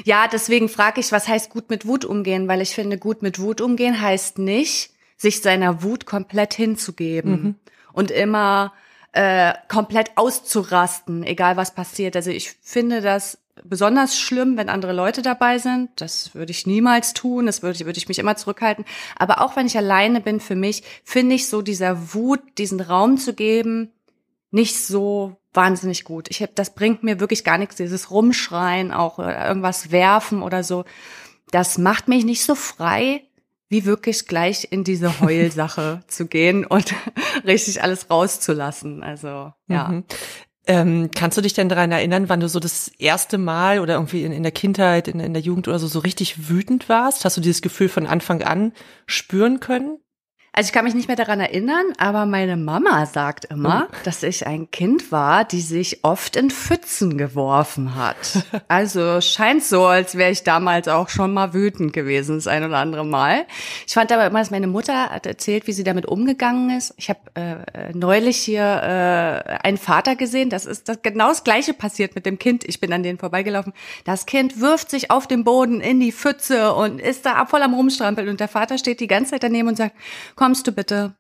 Ja, 0.05 0.29
deswegen 0.29 0.69
frage 0.69 1.01
ich, 1.01 1.11
was 1.11 1.27
heißt 1.27 1.51
gut 1.51 1.69
mit 1.69 1.87
Wut 1.87 2.05
umgehen? 2.05 2.47
Weil 2.47 2.61
ich 2.61 2.75
finde, 2.75 2.97
gut 2.99 3.23
mit 3.23 3.41
Wut 3.41 3.61
umgehen 3.61 4.01
heißt 4.01 4.39
nicht, 4.39 4.93
sich 5.17 5.41
seiner 5.41 5.83
Wut 5.83 6.07
komplett 6.07 6.55
hinzugeben 6.55 7.59
und 7.93 8.11
immer 8.11 8.73
äh, 9.13 9.55
komplett 9.69 10.13
auszurasten, 10.17 11.23
egal 11.25 11.57
was 11.57 11.75
passiert. 11.75 12.17
Also 12.17 12.31
ich 12.31 12.53
finde 12.63 13.01
das 13.01 13.39
besonders 13.65 14.19
schlimm, 14.19 14.57
wenn 14.57 14.69
andere 14.69 14.93
Leute 14.93 15.23
dabei 15.23 15.59
sind. 15.59 15.91
Das 15.97 16.35
würde 16.35 16.51
ich 16.51 16.67
niemals 16.67 17.15
tun. 17.15 17.47
Das 17.47 17.63
würde, 17.63 17.81
würde 17.81 17.99
ich 17.99 18.09
mich 18.09 18.19
immer 18.19 18.37
zurückhalten. 18.37 18.85
Aber 19.17 19.41
auch 19.41 19.57
wenn 19.57 19.67
ich 19.67 19.77
alleine 19.77 20.21
bin, 20.21 20.41
für 20.41 20.57
mich 20.57 20.83
finde 21.05 21.35
ich 21.35 21.49
so 21.49 21.63
dieser 21.63 22.15
Wut, 22.15 22.41
diesen 22.59 22.81
Raum 22.81 23.19
zu 23.19 23.35
geben, 23.35 23.91
nicht 24.51 24.79
so 24.79 25.37
wahnsinnig 25.53 26.05
gut. 26.05 26.29
Ich 26.31 26.43
hab, 26.43 26.55
das 26.55 26.75
bringt 26.75 27.03
mir 27.03 27.21
wirklich 27.21 27.45
gar 27.45 27.59
nichts, 27.59 27.77
dieses 27.77 28.11
Rumschreien, 28.11 28.93
auch 28.93 29.19
äh, 29.19 29.47
irgendwas 29.47 29.91
werfen 29.91 30.43
oder 30.43 30.65
so. 30.65 30.85
Das 31.51 31.79
macht 31.79 32.09
mich 32.09 32.25
nicht 32.25 32.45
so 32.45 32.55
frei, 32.55 33.23
wie 33.69 33.85
wirklich 33.85 34.27
gleich 34.27 34.69
in 34.71 34.85
diese 34.85 35.21
Heulsache 35.21 36.03
zu 36.07 36.27
gehen 36.27 36.65
und 36.65 36.95
richtig 37.47 37.83
alles 37.83 38.11
rauszulassen. 38.11 39.03
Also, 39.03 39.53
ja. 39.69 39.89
Mhm. 39.89 40.05
Ähm, 40.67 41.11
kannst 41.13 41.37
du 41.37 41.43
dich 41.43 41.55
denn 41.55 41.69
daran 41.69 41.91
erinnern, 41.91 42.29
wann 42.29 42.39
du 42.39 42.49
so 42.49 42.61
das 42.61 42.89
erste 42.99 43.37
Mal 43.37 43.81
oder 43.81 43.95
irgendwie 43.95 44.25
in, 44.25 44.31
in 44.31 44.45
der 44.45 44.53
Kindheit, 44.53 45.09
in, 45.09 45.19
in 45.19 45.33
der 45.33 45.43
Jugend 45.43 45.67
oder 45.67 45.81
so, 45.81 45.89
so 45.89 45.99
richtig 45.99 46.49
wütend 46.49 46.89
warst? 46.89 47.25
Hast 47.25 47.37
du 47.37 47.41
dieses 47.41 47.63
Gefühl 47.63 47.89
von 47.89 48.07
Anfang 48.07 48.43
an 48.43 48.73
spüren 49.07 49.59
können? 49.59 49.99
Also 50.55 50.69
ich 50.69 50.73
kann 50.75 50.85
mich 50.85 50.93
nicht 50.93 51.09
mehr 51.09 51.17
daran 51.17 51.41
erinnern, 51.41 51.95
aber 51.97 52.27
meine 52.27 52.59
Mama 52.59 53.07
sagt 53.07 53.47
immer, 53.47 53.89
dass 54.05 54.23
ich 54.23 54.47
ein 54.47 54.71
Kind 54.71 55.11
war, 55.11 55.47
die 55.47 55.63
sich 55.63 56.05
oft 56.05 56.37
in 56.37 56.51
Pfützen 56.51 57.17
geworfen 57.17 57.95
hat. 57.95 58.17
Also 58.69 59.21
scheint 59.21 59.63
so, 59.65 59.85
als 59.85 60.17
wäre 60.17 60.31
ich 60.31 60.45
damals 60.45 60.89
auch 60.89 61.09
schon 61.09 61.35
mal 61.35 61.53
wütend 61.53 61.93
gewesen, 61.93 62.37
das 62.37 62.47
ein 62.47 62.65
oder 62.65 62.79
andere 62.79 63.05
Mal. 63.05 63.45
Ich 63.87 63.95
fand 63.95 64.11
aber 64.13 64.27
immer, 64.27 64.39
dass 64.39 64.51
meine 64.51 64.67
Mutter 64.67 65.11
hat 65.11 65.27
erzählt, 65.27 65.67
wie 65.67 65.73
sie 65.73 65.85
damit 65.85 66.07
umgegangen 66.07 66.77
ist. 66.77 66.95
Ich 66.97 67.11
habe 67.11 67.21
äh, 67.35 67.93
neulich 67.93 68.39
hier 68.39 68.63
äh, 68.63 69.67
einen 69.67 69.77
Vater 69.77 70.17
gesehen, 70.17 70.49
das 70.49 70.65
ist 70.65 70.89
das, 70.89 71.03
genau 71.03 71.29
das 71.29 71.45
Gleiche 71.45 71.75
passiert 71.75 72.15
mit 72.15 72.25
dem 72.25 72.39
Kind. 72.39 72.65
Ich 72.65 72.81
bin 72.81 72.93
an 72.93 73.03
denen 73.03 73.19
vorbeigelaufen. 73.19 73.73
Das 74.05 74.27
Kind 74.27 74.61
wirft 74.61 74.91
sich 74.91 75.11
auf 75.11 75.27
den 75.27 75.45
Boden 75.45 75.81
in 75.81 76.01
die 76.01 76.13
Pfütze 76.13 76.73
und 76.75 77.01
ist 77.01 77.27
da 77.27 77.45
voll 77.47 77.63
am 77.63 77.75
Rumstrampeln 77.75 78.29
und 78.29 78.41
der 78.41 78.49
Vater 78.49 78.79
steht 78.79 79.01
die 79.01 79.09
ganze 79.09 79.33
Zeit 79.33 79.43
daneben 79.43 79.69
und 79.69 79.77
sagt, 79.77 79.95
kommst 80.43 80.67
du 80.67 80.73
bitte? 80.73 81.15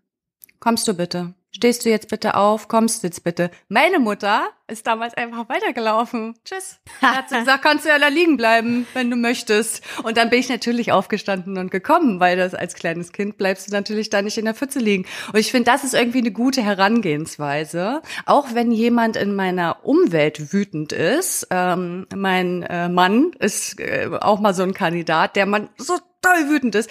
Kommst 0.58 0.88
du 0.88 0.94
bitte? 0.94 1.34
stehst 1.54 1.84
du 1.84 1.90
jetzt 1.90 2.08
bitte 2.08 2.34
auf, 2.34 2.66
kommst 2.66 3.02
du 3.02 3.06
jetzt 3.06 3.22
bitte. 3.24 3.50
Meine 3.68 3.98
Mutter 3.98 4.48
ist 4.68 4.86
damals 4.86 5.14
einfach 5.14 5.48
weitergelaufen. 5.48 6.34
Tschüss. 6.44 6.80
Da 7.00 7.14
hat 7.14 7.28
sie 7.28 7.38
gesagt, 7.38 7.62
kannst 7.62 7.84
du 7.84 7.90
ja 7.90 7.98
da 7.98 8.08
liegen 8.08 8.36
bleiben, 8.36 8.86
wenn 8.94 9.10
du 9.10 9.16
möchtest. 9.16 9.82
Und 10.02 10.16
dann 10.16 10.30
bin 10.30 10.40
ich 10.40 10.48
natürlich 10.48 10.92
aufgestanden 10.92 11.58
und 11.58 11.70
gekommen, 11.70 12.20
weil 12.20 12.36
das 12.36 12.54
als 12.54 12.74
kleines 12.74 13.12
Kind 13.12 13.36
bleibst 13.36 13.68
du 13.68 13.72
natürlich 13.72 14.08
da 14.08 14.22
nicht 14.22 14.38
in 14.38 14.46
der 14.46 14.54
Pfütze 14.54 14.78
liegen. 14.78 15.04
Und 15.32 15.38
ich 15.38 15.50
finde, 15.50 15.70
das 15.70 15.84
ist 15.84 15.94
irgendwie 15.94 16.18
eine 16.18 16.32
gute 16.32 16.62
Herangehensweise. 16.62 18.00
Auch 18.24 18.54
wenn 18.54 18.72
jemand 18.72 19.16
in 19.16 19.36
meiner 19.36 19.84
Umwelt 19.84 20.52
wütend 20.52 20.92
ist. 20.92 21.46
Ähm, 21.50 22.06
mein 22.14 22.62
äh, 22.62 22.88
Mann 22.88 23.32
ist 23.38 23.78
äh, 23.78 24.08
auch 24.20 24.40
mal 24.40 24.54
so 24.54 24.62
ein 24.62 24.74
Kandidat, 24.74 25.36
der 25.36 25.46
man 25.46 25.68
so 25.76 25.98
toll 26.22 26.48
wütend 26.48 26.74
ist 26.74 26.90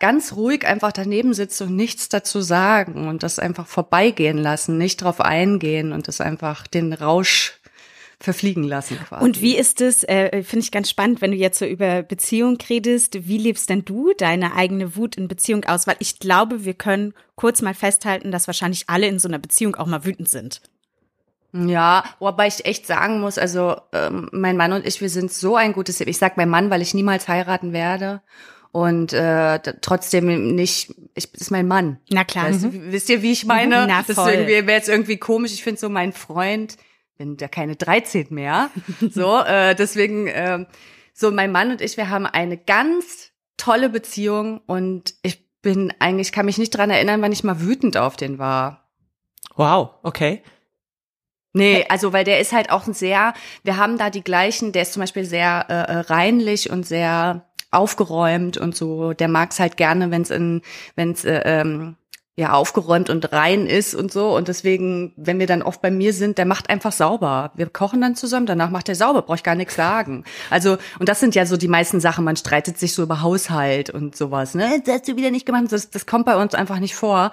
ganz 0.00 0.34
ruhig 0.34 0.66
einfach 0.66 0.92
daneben 0.92 1.34
sitze 1.34 1.64
und 1.64 1.76
nichts 1.76 2.08
dazu 2.08 2.40
sagen 2.40 3.08
und 3.08 3.22
das 3.22 3.38
einfach 3.38 3.66
vorbeigehen 3.66 4.38
lassen, 4.38 4.78
nicht 4.78 5.02
drauf 5.02 5.20
eingehen 5.20 5.92
und 5.92 6.08
das 6.08 6.20
einfach 6.20 6.66
den 6.66 6.92
Rausch 6.92 7.58
verfliegen 8.20 8.64
lassen 8.64 8.98
quasi. 8.98 9.24
Und 9.24 9.40
wie 9.40 9.56
ist 9.56 9.80
es, 9.80 10.04
äh, 10.04 10.42
finde 10.42 10.64
ich 10.64 10.70
ganz 10.70 10.88
spannend, 10.88 11.20
wenn 11.20 11.32
du 11.32 11.36
jetzt 11.36 11.58
so 11.58 11.64
über 11.64 12.02
Beziehung 12.02 12.58
redest, 12.68 13.26
wie 13.26 13.38
lebst 13.38 13.68
denn 13.68 13.84
du 13.84 14.12
deine 14.16 14.54
eigene 14.54 14.96
Wut 14.96 15.16
in 15.16 15.28
Beziehung 15.28 15.64
aus? 15.64 15.86
Weil 15.86 15.96
ich 15.98 16.20
glaube, 16.20 16.64
wir 16.64 16.74
können 16.74 17.14
kurz 17.34 17.62
mal 17.62 17.74
festhalten, 17.74 18.30
dass 18.30 18.46
wahrscheinlich 18.46 18.88
alle 18.88 19.08
in 19.08 19.18
so 19.18 19.28
einer 19.28 19.38
Beziehung 19.38 19.74
auch 19.74 19.86
mal 19.86 20.04
wütend 20.04 20.28
sind. 20.28 20.62
Ja, 21.52 22.04
wobei 22.18 22.46
ich 22.46 22.64
echt 22.64 22.86
sagen 22.86 23.20
muss, 23.20 23.36
also 23.36 23.76
ähm, 23.92 24.28
mein 24.32 24.56
Mann 24.56 24.72
und 24.72 24.86
ich, 24.86 25.02
wir 25.02 25.10
sind 25.10 25.32
so 25.32 25.56
ein 25.56 25.74
gutes, 25.74 26.00
ich 26.00 26.16
sag 26.16 26.38
mein 26.38 26.48
Mann, 26.48 26.70
weil 26.70 26.80
ich 26.80 26.94
niemals 26.94 27.28
heiraten 27.28 27.72
werde 27.72 28.22
und 28.72 29.12
äh, 29.12 29.58
trotzdem 29.82 30.54
nicht, 30.56 30.94
ich 31.14 31.30
das 31.30 31.42
ist 31.42 31.50
mein 31.50 31.68
Mann. 31.68 31.98
Na 32.10 32.24
klar. 32.24 32.46
Weißt, 32.48 32.62
mhm. 32.64 32.90
Wisst 32.90 33.10
ihr, 33.10 33.20
wie 33.20 33.32
ich 33.32 33.44
meine? 33.44 33.86
Na, 33.88 34.02
das 34.02 34.16
voll. 34.16 34.46
wäre 34.46 34.70
jetzt 34.70 34.88
irgendwie 34.88 35.18
komisch. 35.18 35.52
Ich 35.52 35.62
finde 35.62 35.78
so 35.78 35.90
mein 35.90 36.14
Freund, 36.14 36.78
bin 37.18 37.36
der 37.36 37.50
keine 37.50 37.76
13 37.76 38.28
mehr. 38.30 38.70
so, 39.00 39.40
äh, 39.40 39.74
deswegen, 39.74 40.26
äh, 40.26 40.64
so 41.12 41.30
mein 41.30 41.52
Mann 41.52 41.70
und 41.70 41.82
ich, 41.82 41.98
wir 41.98 42.08
haben 42.08 42.24
eine 42.24 42.56
ganz 42.56 43.32
tolle 43.58 43.90
Beziehung 43.90 44.62
und 44.66 45.14
ich 45.22 45.60
bin 45.60 45.92
eigentlich, 45.98 46.32
kann 46.32 46.46
mich 46.46 46.58
nicht 46.58 46.70
dran 46.70 46.90
erinnern, 46.90 47.20
wann 47.20 47.30
ich 47.30 47.44
mal 47.44 47.60
wütend 47.60 47.98
auf 47.98 48.16
den 48.16 48.38
war. 48.38 48.90
Wow, 49.54 49.90
okay. 50.02 50.42
Nee, 51.52 51.84
also 51.90 52.14
weil 52.14 52.24
der 52.24 52.40
ist 52.40 52.52
halt 52.52 52.70
auch 52.70 52.86
ein 52.86 52.94
sehr, 52.94 53.34
wir 53.62 53.76
haben 53.76 53.98
da 53.98 54.08
die 54.08 54.24
gleichen, 54.24 54.72
der 54.72 54.82
ist 54.82 54.94
zum 54.94 55.00
Beispiel 55.00 55.24
sehr 55.24 55.66
äh, 55.68 55.74
äh, 55.74 55.98
reinlich 55.98 56.70
und 56.70 56.86
sehr 56.86 57.51
aufgeräumt 57.72 58.56
und 58.56 58.76
so. 58.76 59.12
Der 59.12 59.28
mag's 59.28 59.58
halt 59.58 59.76
gerne, 59.76 60.10
wenn's 60.10 60.30
in, 60.30 60.62
wenn's 60.94 61.24
äh, 61.24 61.42
ähm, 61.44 61.96
ja 62.34 62.52
aufgeräumt 62.52 63.10
und 63.10 63.30
rein 63.32 63.66
ist 63.66 63.94
und 63.94 64.10
so. 64.10 64.34
Und 64.34 64.48
deswegen, 64.48 65.12
wenn 65.16 65.38
wir 65.38 65.46
dann 65.46 65.62
oft 65.62 65.82
bei 65.82 65.90
mir 65.90 66.12
sind, 66.12 66.38
der 66.38 66.46
macht 66.46 66.70
einfach 66.70 66.92
sauber. 66.92 67.52
Wir 67.56 67.68
kochen 67.68 68.00
dann 68.00 68.16
zusammen, 68.16 68.46
danach 68.46 68.70
macht 68.70 68.88
er 68.88 68.94
sauber, 68.94 69.22
brauche 69.22 69.36
ich 69.36 69.42
gar 69.42 69.54
nichts 69.54 69.74
sagen. 69.74 70.24
Also, 70.50 70.78
und 70.98 71.08
das 71.08 71.20
sind 71.20 71.34
ja 71.34 71.44
so 71.44 71.56
die 71.56 71.68
meisten 71.68 72.00
Sachen, 72.00 72.24
man 72.24 72.36
streitet 72.36 72.78
sich 72.78 72.94
so 72.94 73.02
über 73.02 73.22
Haushalt 73.22 73.90
und 73.90 74.16
sowas. 74.16 74.54
Ne, 74.54 74.82
das 74.84 74.94
hast 74.94 75.08
du 75.08 75.16
wieder 75.16 75.30
nicht 75.30 75.46
gemacht. 75.46 75.64
Das, 75.70 75.90
das 75.90 76.06
kommt 76.06 76.24
bei 76.24 76.40
uns 76.40 76.54
einfach 76.54 76.78
nicht 76.78 76.94
vor. 76.94 77.32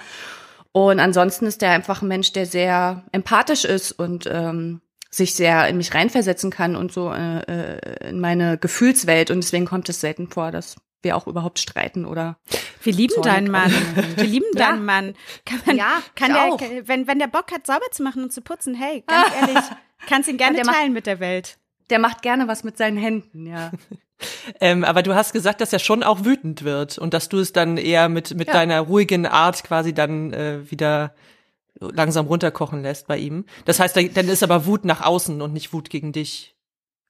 Und 0.72 1.00
ansonsten 1.00 1.46
ist 1.46 1.62
der 1.62 1.72
einfach 1.72 2.02
ein 2.02 2.08
Mensch, 2.08 2.32
der 2.34 2.46
sehr 2.46 3.04
empathisch 3.12 3.66
ist 3.66 3.92
und 3.94 4.30
ähm, 4.32 4.82
sich 5.10 5.34
sehr 5.36 5.68
in 5.68 5.78
mich 5.78 5.94
reinversetzen 5.94 6.52
kann 6.52 6.76
und 6.76 6.92
so 6.92 7.12
äh, 7.12 7.40
äh, 7.40 8.10
in 8.10 8.20
meine 8.20 8.58
Gefühlswelt. 8.58 9.32
Und 9.32 9.44
deswegen 9.44 9.66
kommt 9.66 9.90
es 9.90 10.02
selten 10.02 10.28
vor, 10.30 10.52
dass 10.52 10.76
wir 11.02 11.16
auch 11.16 11.28
überhaupt 11.28 11.60
streiten 11.60 12.06
oder. 12.06 12.38
Wir 12.84 12.94
lieben 12.94 13.22
deinen 13.22 13.50
Mann. 13.50 13.72
Wir 14.16 14.26
lieben 14.26 14.46
Ja. 14.56 14.72
deinen 14.72 14.86
Mann. 14.86 15.14
Kann 15.46 15.60
man, 15.66 15.78
Ja, 15.78 16.02
kann 16.16 16.34
der, 16.34 16.44
auch. 16.54 16.62
wenn, 16.84 17.08
wenn 17.08 17.20
der 17.20 17.28
Bock 17.28 17.52
hat, 17.52 17.66
sauber 17.66 17.86
zu 17.92 18.04
machen 18.04 18.24
und 18.24 18.32
zu 18.34 18.42
putzen, 18.42 18.76
hey, 18.76 19.04
ganz 19.08 19.28
ehrlich, 19.42 19.64
kannst 20.08 20.30
ihn 20.30 20.38
gerne 20.38 20.58
der 20.58 20.66
macht- 20.66 20.76
teilen 20.76 20.94
mit 20.94 21.08
der 21.08 21.20
Welt. 21.20 21.58
Der 21.90 22.00
macht 22.00 22.22
gerne 22.22 22.48
was 22.48 22.64
mit 22.64 22.78
seinen 22.78 22.98
Händen, 22.98 23.46
ja. 23.48 23.72
Ähm, 24.60 24.84
aber 24.84 25.02
du 25.02 25.16
hast 25.16 25.32
gesagt, 25.32 25.62
dass 25.62 25.72
er 25.72 25.80
schon 25.80 26.04
auch 26.04 26.26
wütend 26.26 26.66
wird 26.66 26.98
und 26.98 27.14
dass 27.14 27.30
du 27.30 27.40
es 27.40 27.54
dann 27.54 27.78
eher 27.78 28.10
mit, 28.10 28.36
mit 28.36 28.50
Ja. 28.50 28.54
deiner 28.56 28.82
ruhigen 28.82 29.26
Art 29.26 29.64
quasi 29.64 29.94
dann 29.94 30.34
äh, 30.34 30.70
wieder 30.70 31.16
langsam 31.80 32.28
runterkochen 32.28 32.82
lässt 32.82 33.08
bei 33.08 33.18
ihm. 33.18 33.46
Das 33.66 33.80
heißt, 33.80 33.96
dann 33.96 34.28
ist 34.28 34.44
aber 34.44 34.66
Wut 34.66 34.86
nach 34.86 35.02
außen 35.02 35.42
und 35.42 35.54
nicht 35.54 35.74
Wut 35.74 35.90
gegen 35.90 36.12
dich. 36.12 36.56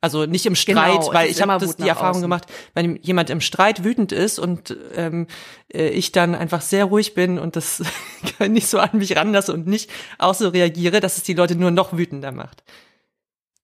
Also 0.01 0.25
nicht 0.25 0.45
im 0.45 0.55
Streit, 0.55 1.01
Genau, 1.01 1.13
weil 1.13 1.29
ich 1.29 1.41
habe 1.41 1.73
die 1.77 1.87
Erfahrung 1.87 2.11
außen. 2.11 2.21
gemacht, 2.21 2.45
wenn 2.73 2.95
jemand 3.01 3.29
im 3.29 3.41
Streit 3.41 3.83
wütend 3.83 4.13
ist 4.13 4.39
und 4.39 4.77
ähm, 4.95 5.27
äh, 5.73 5.89
ich 5.89 6.13
dann 6.13 6.35
einfach 6.35 6.61
sehr 6.61 6.85
ruhig 6.85 7.15
bin 7.15 7.37
und 7.37 7.57
das 7.57 7.83
nicht 8.47 8.67
so 8.67 8.79
an 8.79 8.91
mich 8.93 9.17
ranlasse 9.17 9.51
und 9.51 9.67
nicht 9.67 9.89
auch 10.17 10.35
so 10.35 10.47
reagiere, 10.47 11.01
dass 11.01 11.17
es 11.17 11.23
die 11.23 11.33
Leute 11.33 11.55
nur 11.55 11.71
noch 11.71 11.97
wütender 11.97 12.31
macht. 12.31 12.63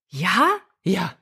Ja? 0.08 0.46
Ja. 0.82 1.14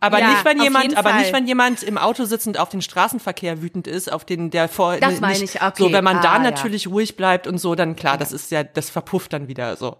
Aber 0.00 0.18
Ja, 0.20 0.30
nicht, 0.30 0.44
wenn 0.44 0.62
jemand, 0.62 0.96
aber 0.96 1.10
Fall. 1.10 1.20
nicht, 1.20 1.32
wenn 1.32 1.46
jemand 1.46 1.82
im 1.82 1.98
Auto 1.98 2.24
sitzend 2.24 2.58
auf 2.58 2.68
den 2.68 2.82
Straßenverkehr 2.82 3.62
wütend 3.62 3.86
ist, 3.86 4.12
auf 4.12 4.24
den 4.24 4.50
der 4.50 4.68
vor. 4.68 4.96
Das 4.96 5.10
nicht- 5.12 5.20
meine 5.20 5.44
ich, 5.44 5.56
okay. 5.62 5.72
So, 5.82 5.92
wenn 5.92 6.04
man 6.04 6.20
da 6.22 6.32
Ah, 6.32 6.36
ja. 6.36 6.38
natürlich 6.50 6.88
ruhig 6.88 7.16
bleibt 7.16 7.46
und 7.46 7.58
so, 7.58 7.74
dann 7.74 7.96
klar, 7.96 8.18
das 8.18 8.32
ist 8.32 8.50
ja, 8.50 8.62
das 8.64 8.90
verpufft 8.90 9.32
dann 9.32 9.48
wieder 9.48 9.76
so. 9.76 9.96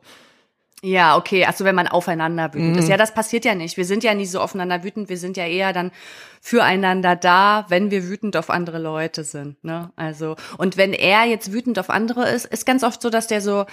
Ja, 0.84 1.16
okay. 1.16 1.44
Also 1.44 1.64
wenn 1.64 1.76
man 1.76 1.86
aufeinander 1.86 2.52
wütend 2.54 2.72
Mhm. 2.72 2.78
ist. 2.78 2.88
Ja, 2.88 2.96
das 2.96 3.14
passiert 3.14 3.44
ja 3.44 3.54
nicht. 3.54 3.76
Wir 3.76 3.84
sind 3.84 4.02
ja 4.02 4.14
nie 4.14 4.26
so 4.26 4.40
aufeinander 4.40 4.82
wütend. 4.82 5.08
Wir 5.08 5.16
sind 5.16 5.36
ja 5.36 5.46
eher 5.46 5.72
dann 5.72 5.92
füreinander 6.40 7.14
da, 7.14 7.66
wenn 7.68 7.92
wir 7.92 8.08
wütend 8.08 8.36
auf 8.36 8.50
andere 8.50 8.78
Leute 8.80 9.22
sind. 9.22 9.62
Ne? 9.62 9.92
Also 9.94 10.34
und 10.58 10.76
wenn 10.76 10.92
er 10.92 11.24
jetzt 11.24 11.52
wütend 11.52 11.78
auf 11.78 11.88
andere 11.88 12.28
ist, 12.28 12.46
ist 12.46 12.66
ganz 12.66 12.82
oft 12.82 13.00
so, 13.00 13.10
dass 13.10 13.28
der 13.28 13.40
so 13.40 13.64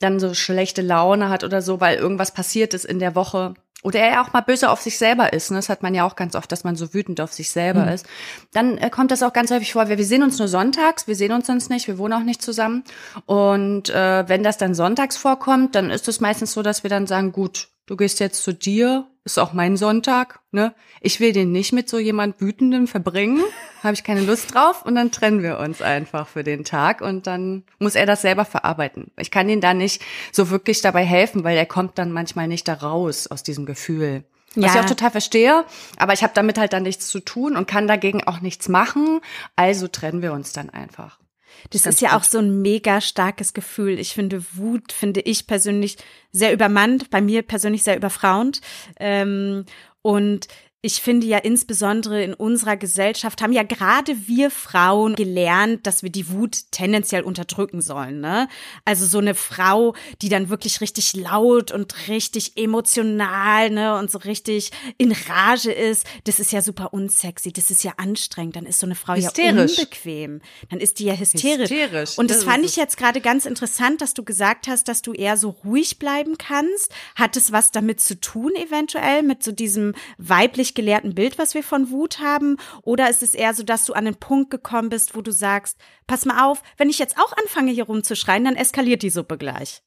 dann 0.00 0.18
so 0.18 0.32
schlechte 0.32 0.80
Laune 0.80 1.28
hat 1.28 1.44
oder 1.44 1.60
so, 1.60 1.78
weil 1.80 1.98
irgendwas 1.98 2.32
passiert 2.32 2.72
ist 2.72 2.86
in 2.86 3.00
der 3.00 3.14
Woche. 3.14 3.52
Oder 3.86 4.00
er 4.00 4.20
auch 4.20 4.32
mal 4.32 4.40
böse 4.40 4.68
auf 4.68 4.80
sich 4.80 4.98
selber 4.98 5.32
ist. 5.32 5.52
Ne? 5.52 5.58
Das 5.58 5.68
hat 5.68 5.84
man 5.84 5.94
ja 5.94 6.04
auch 6.04 6.16
ganz 6.16 6.34
oft, 6.34 6.50
dass 6.50 6.64
man 6.64 6.74
so 6.74 6.92
wütend 6.92 7.20
auf 7.20 7.32
sich 7.32 7.52
selber 7.52 7.92
ist. 7.92 8.04
Dann 8.52 8.78
äh, 8.78 8.90
kommt 8.90 9.12
das 9.12 9.22
auch 9.22 9.32
ganz 9.32 9.52
häufig 9.52 9.74
vor. 9.74 9.88
Wir, 9.88 9.96
wir 9.96 10.04
sehen 10.04 10.24
uns 10.24 10.40
nur 10.40 10.48
sonntags, 10.48 11.06
wir 11.06 11.14
sehen 11.14 11.30
uns 11.30 11.46
sonst 11.46 11.70
nicht, 11.70 11.86
wir 11.86 11.96
wohnen 11.96 12.14
auch 12.14 12.24
nicht 12.24 12.42
zusammen. 12.42 12.82
Und 13.26 13.88
äh, 13.90 14.28
wenn 14.28 14.42
das 14.42 14.58
dann 14.58 14.74
sonntags 14.74 15.16
vorkommt, 15.16 15.76
dann 15.76 15.90
ist 15.90 16.08
es 16.08 16.20
meistens 16.20 16.52
so, 16.52 16.64
dass 16.64 16.82
wir 16.82 16.90
dann 16.90 17.06
sagen, 17.06 17.30
gut, 17.30 17.68
du 17.86 17.96
gehst 17.96 18.20
jetzt 18.20 18.42
zu 18.42 18.52
dir, 18.52 19.06
ist 19.24 19.38
auch 19.38 19.52
mein 19.52 19.76
Sonntag. 19.76 20.40
Ne? 20.52 20.74
Ich 21.00 21.18
will 21.18 21.32
den 21.32 21.50
nicht 21.52 21.72
mit 21.72 21.88
so 21.88 21.98
jemand 21.98 22.40
Wütendem 22.40 22.86
verbringen, 22.86 23.42
habe 23.82 23.94
ich 23.94 24.04
keine 24.04 24.20
Lust 24.20 24.54
drauf. 24.54 24.84
Und 24.84 24.94
dann 24.94 25.10
trennen 25.10 25.42
wir 25.42 25.58
uns 25.58 25.82
einfach 25.82 26.28
für 26.28 26.44
den 26.44 26.64
Tag 26.64 27.00
und 27.00 27.26
dann 27.26 27.64
muss 27.78 27.94
er 27.94 28.06
das 28.06 28.22
selber 28.22 28.44
verarbeiten. 28.44 29.10
Ich 29.18 29.30
kann 29.30 29.48
ihn 29.48 29.60
da 29.60 29.74
nicht 29.74 30.02
so 30.32 30.50
wirklich 30.50 30.80
dabei 30.80 31.04
helfen, 31.04 31.44
weil 31.44 31.56
er 31.56 31.66
kommt 31.66 31.98
dann 31.98 32.12
manchmal 32.12 32.48
nicht 32.48 32.68
da 32.68 32.74
raus 32.74 33.26
aus 33.26 33.42
diesem 33.42 33.66
Gefühl. 33.66 34.24
Was 34.54 34.64
Ja. 34.64 34.74
ich 34.74 34.80
auch 34.80 34.88
total 34.88 35.10
verstehe, 35.10 35.64
aber 35.98 36.14
ich 36.14 36.22
habe 36.22 36.32
damit 36.34 36.56
halt 36.58 36.72
dann 36.72 36.84
nichts 36.84 37.08
zu 37.08 37.20
tun 37.20 37.56
und 37.56 37.68
kann 37.68 37.86
dagegen 37.86 38.24
auch 38.26 38.40
nichts 38.40 38.68
machen. 38.68 39.20
Also 39.54 39.86
trennen 39.88 40.22
wir 40.22 40.32
uns 40.32 40.52
dann 40.52 40.70
einfach. 40.70 41.18
Das 41.70 41.82
Ganz 41.82 41.96
ist 41.96 42.00
ja 42.00 42.10
gut. 42.10 42.18
auch 42.18 42.24
so 42.24 42.38
ein 42.38 42.62
mega 42.62 43.00
starkes 43.00 43.54
Gefühl. 43.54 43.98
Ich 43.98 44.14
finde 44.14 44.44
Wut, 44.52 44.92
finde 44.92 45.20
ich 45.20 45.46
persönlich 45.46 45.96
sehr 46.32 46.52
übermannt, 46.52 47.10
bei 47.10 47.20
mir 47.20 47.42
persönlich 47.42 47.82
sehr 47.82 47.96
überfrauend. 47.96 48.60
Ähm, 48.98 49.64
und 50.02 50.46
ich 50.86 51.02
finde 51.02 51.26
ja 51.26 51.38
insbesondere 51.38 52.22
in 52.22 52.32
unserer 52.32 52.76
Gesellschaft 52.76 53.42
haben 53.42 53.52
ja 53.52 53.64
gerade 53.64 54.28
wir 54.28 54.52
Frauen 54.52 55.16
gelernt, 55.16 55.84
dass 55.84 56.04
wir 56.04 56.10
die 56.10 56.30
Wut 56.30 56.70
tendenziell 56.70 57.22
unterdrücken 57.22 57.82
sollen. 57.82 58.20
Ne? 58.20 58.48
Also 58.84 59.04
so 59.04 59.18
eine 59.18 59.34
Frau, 59.34 59.96
die 60.22 60.28
dann 60.28 60.48
wirklich 60.48 60.80
richtig 60.80 61.16
laut 61.16 61.72
und 61.72 62.06
richtig 62.06 62.56
emotional 62.56 63.70
ne, 63.70 63.98
und 63.98 64.12
so 64.12 64.18
richtig 64.18 64.70
in 64.96 65.10
Rage 65.10 65.72
ist, 65.72 66.06
das 66.22 66.38
ist 66.38 66.52
ja 66.52 66.62
super 66.62 66.92
unsexy, 66.92 67.52
das 67.52 67.72
ist 67.72 67.82
ja 67.82 67.94
anstrengend. 67.96 68.54
Dann 68.54 68.64
ist 68.64 68.78
so 68.78 68.86
eine 68.86 68.94
Frau 68.94 69.16
Hysterisch. 69.16 69.78
ja 69.78 69.82
unbequem. 69.82 70.40
Dann 70.70 70.78
ist 70.78 71.00
die 71.00 71.06
ja 71.06 71.14
hysterisch. 71.14 71.68
Hysterisch, 71.68 72.16
Und 72.16 72.30
das, 72.30 72.38
das 72.38 72.46
fand 72.46 72.64
ich 72.64 72.76
jetzt 72.76 72.96
gerade 72.96 73.20
ganz 73.20 73.44
interessant, 73.44 74.00
dass 74.00 74.14
du 74.14 74.22
gesagt 74.22 74.68
hast, 74.68 74.86
dass 74.86 75.02
du 75.02 75.12
eher 75.12 75.36
so 75.36 75.50
ruhig 75.64 75.98
bleiben 75.98 76.38
kannst. 76.38 76.92
Hat 77.16 77.36
es 77.36 77.50
was 77.50 77.72
damit 77.72 78.00
zu 78.00 78.20
tun, 78.20 78.52
eventuell, 78.54 79.24
mit 79.24 79.42
so 79.42 79.50
diesem 79.50 79.92
weiblich 80.18 80.75
gelehrten 80.76 81.14
Bild, 81.14 81.38
was 81.38 81.54
wir 81.54 81.64
von 81.64 81.90
Wut 81.90 82.20
haben? 82.20 82.56
Oder 82.82 83.10
ist 83.10 83.24
es 83.24 83.34
eher 83.34 83.52
so, 83.54 83.64
dass 83.64 83.84
du 83.84 83.94
an 83.94 84.04
den 84.04 84.14
Punkt 84.14 84.50
gekommen 84.50 84.90
bist, 84.90 85.16
wo 85.16 85.22
du 85.22 85.32
sagst, 85.32 85.78
pass 86.06 86.24
mal 86.24 86.44
auf, 86.46 86.62
wenn 86.76 86.90
ich 86.90 87.00
jetzt 87.00 87.18
auch 87.18 87.32
anfange, 87.36 87.72
hier 87.72 87.86
rumzuschreien, 87.86 88.44
dann 88.44 88.54
eskaliert 88.54 89.02
die 89.02 89.10
Suppe 89.10 89.36
gleich. 89.36 89.82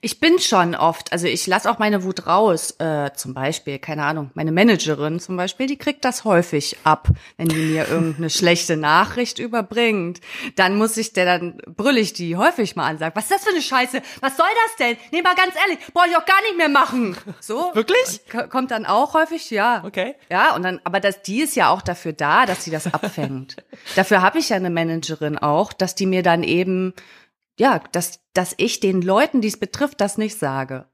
Ich 0.00 0.20
bin 0.20 0.38
schon 0.38 0.74
oft, 0.74 1.12
also 1.12 1.26
ich 1.26 1.46
lasse 1.46 1.70
auch 1.70 1.78
meine 1.78 2.04
Wut 2.04 2.26
raus. 2.26 2.76
Äh, 2.78 3.10
zum 3.14 3.34
Beispiel, 3.34 3.78
keine 3.78 4.04
Ahnung, 4.04 4.30
meine 4.34 4.52
Managerin 4.52 5.20
zum 5.20 5.36
Beispiel, 5.36 5.66
die 5.66 5.76
kriegt 5.76 6.04
das 6.04 6.24
häufig 6.24 6.76
ab, 6.84 7.08
wenn 7.36 7.48
die 7.48 7.56
mir 7.56 7.88
irgendeine 7.88 8.30
schlechte 8.30 8.76
Nachricht 8.76 9.38
überbringt. 9.38 10.20
Dann 10.56 10.76
muss 10.76 10.96
ich 10.96 11.12
der, 11.12 11.24
dann 11.24 11.58
brüll 11.66 11.98
ich 11.98 12.12
die 12.12 12.36
häufig 12.36 12.76
mal 12.76 12.86
an, 12.86 12.98
sag, 12.98 13.16
was 13.16 13.24
ist 13.24 13.32
das 13.32 13.44
für 13.44 13.50
eine 13.50 13.62
Scheiße? 13.62 14.02
Was 14.20 14.36
soll 14.36 14.46
das 14.66 14.76
denn? 14.86 14.96
Nee, 15.12 15.22
mal 15.22 15.34
ganz 15.34 15.54
ehrlich, 15.56 15.78
brauche 15.92 16.08
ich 16.08 16.16
auch 16.16 16.26
gar 16.26 16.40
nicht 16.42 16.56
mehr 16.56 16.68
machen. 16.68 17.16
So. 17.40 17.70
Wirklich? 17.74 18.20
Kommt 18.50 18.70
dann 18.70 18.86
auch 18.86 19.14
häufig, 19.14 19.50
ja. 19.50 19.82
Okay. 19.84 20.14
Ja, 20.30 20.54
und 20.54 20.62
dann, 20.62 20.80
aber 20.84 21.00
das, 21.00 21.22
die 21.22 21.40
ist 21.40 21.56
ja 21.56 21.70
auch 21.70 21.82
dafür 21.82 22.12
da, 22.12 22.46
dass 22.46 22.64
sie 22.64 22.70
das 22.70 22.92
abfängt. 22.92 23.56
dafür 23.96 24.22
habe 24.22 24.38
ich 24.38 24.50
ja 24.50 24.56
eine 24.56 24.70
Managerin 24.70 25.38
auch, 25.38 25.72
dass 25.72 25.94
die 25.94 26.06
mir 26.06 26.22
dann 26.22 26.42
eben 26.42 26.94
ja, 27.60 27.78
dass, 27.92 28.20
dass 28.32 28.54
ich 28.56 28.80
den 28.80 29.02
Leuten, 29.02 29.42
die 29.42 29.48
es 29.48 29.60
betrifft, 29.60 30.00
das 30.00 30.16
nicht 30.16 30.38
sage. 30.38 30.86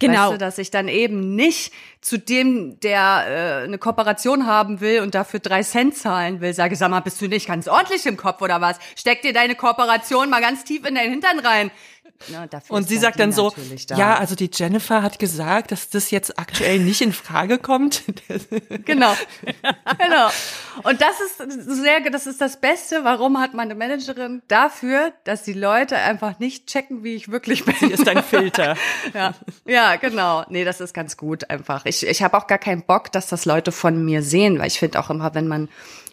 Genau. 0.00 0.22
Weißt 0.22 0.32
du, 0.32 0.38
dass 0.38 0.58
ich 0.58 0.70
dann 0.70 0.88
eben 0.88 1.36
nicht 1.36 1.72
zu 2.00 2.18
dem, 2.18 2.80
der 2.80 3.60
äh, 3.60 3.64
eine 3.64 3.76
Kooperation 3.76 4.46
haben 4.46 4.80
will 4.80 5.00
und 5.02 5.14
dafür 5.14 5.38
drei 5.38 5.62
Cent 5.62 5.96
zahlen 5.96 6.40
will, 6.40 6.54
sage, 6.54 6.76
sag 6.76 6.90
mal, 6.90 7.00
bist 7.00 7.20
du 7.20 7.28
nicht 7.28 7.46
ganz 7.46 7.68
ordentlich 7.68 8.06
im 8.06 8.16
Kopf 8.16 8.40
oder 8.40 8.62
was? 8.62 8.78
Steck 8.96 9.20
dir 9.20 9.34
deine 9.34 9.54
Kooperation 9.54 10.30
mal 10.30 10.40
ganz 10.40 10.64
tief 10.64 10.86
in 10.86 10.94
deinen 10.94 11.10
Hintern 11.10 11.38
rein. 11.40 11.70
Na, 12.28 12.46
dafür 12.46 12.76
Und 12.76 12.88
sie 12.88 12.96
sagt 12.96 13.20
dann 13.20 13.32
so, 13.32 13.52
da. 13.88 13.96
ja, 13.96 14.16
also 14.16 14.34
die 14.34 14.50
Jennifer 14.52 15.02
hat 15.02 15.18
gesagt, 15.18 15.72
dass 15.72 15.90
das 15.90 16.10
jetzt 16.10 16.38
aktuell 16.38 16.78
nicht 16.78 17.00
in 17.00 17.12
Frage 17.12 17.58
kommt. 17.58 18.02
Genau. 18.84 19.14
genau. 19.98 20.28
Und 20.82 21.00
das 21.00 21.20
ist 21.20 21.66
sehr, 21.82 22.00
das 22.10 22.26
ist 22.26 22.40
das 22.40 22.60
Beste. 22.60 23.04
Warum 23.04 23.38
hat 23.38 23.54
meine 23.54 23.74
Managerin 23.74 24.42
dafür, 24.48 25.12
dass 25.24 25.42
die 25.42 25.52
Leute 25.52 25.96
einfach 25.96 26.38
nicht 26.38 26.66
checken, 26.66 27.02
wie 27.04 27.14
ich 27.14 27.30
wirklich 27.30 27.64
bin? 27.64 27.74
Sie 27.78 27.92
ist 27.92 28.06
ein 28.08 28.22
Filter. 28.22 28.76
ja, 29.14 29.34
ja, 29.64 29.96
genau. 29.96 30.44
Nee, 30.48 30.64
das 30.64 30.80
ist 30.80 30.92
ganz 30.92 31.16
gut 31.16 31.50
einfach. 31.50 31.84
Ich, 31.86 32.06
ich 32.06 32.22
habe 32.22 32.36
auch 32.36 32.46
gar 32.46 32.58
keinen 32.58 32.82
Bock, 32.82 33.12
dass 33.12 33.26
das 33.26 33.44
Leute 33.44 33.72
von 33.72 34.04
mir 34.04 34.22
sehen, 34.22 34.58
weil 34.58 34.66
ich 34.66 34.78
finde 34.78 35.00
auch 35.00 35.10
immer, 35.10 35.34
wenn 35.34 35.48
man 35.48 35.68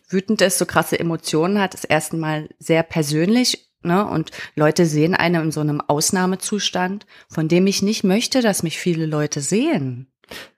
wütend 0.09 0.41
ist, 0.41 0.57
so 0.57 0.65
krasse 0.65 0.99
Emotionen 0.99 1.59
hat, 1.59 1.73
ist 1.73 1.85
erstmal 1.85 2.49
sehr 2.59 2.83
persönlich. 2.83 3.70
Ne? 3.83 4.05
Und 4.05 4.31
Leute 4.55 4.85
sehen 4.85 5.15
einen 5.15 5.45
in 5.45 5.51
so 5.51 5.61
einem 5.61 5.81
Ausnahmezustand, 5.81 7.05
von 7.29 7.47
dem 7.47 7.67
ich 7.67 7.81
nicht 7.81 8.03
möchte, 8.03 8.41
dass 8.41 8.63
mich 8.63 8.77
viele 8.77 9.05
Leute 9.05 9.41
sehen. 9.41 10.11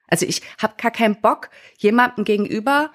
Also 0.07 0.25
ich 0.25 0.41
habe 0.59 0.75
gar 0.81 0.91
keinen 0.91 1.21
Bock, 1.21 1.49
jemandem 1.77 2.25
gegenüber 2.25 2.91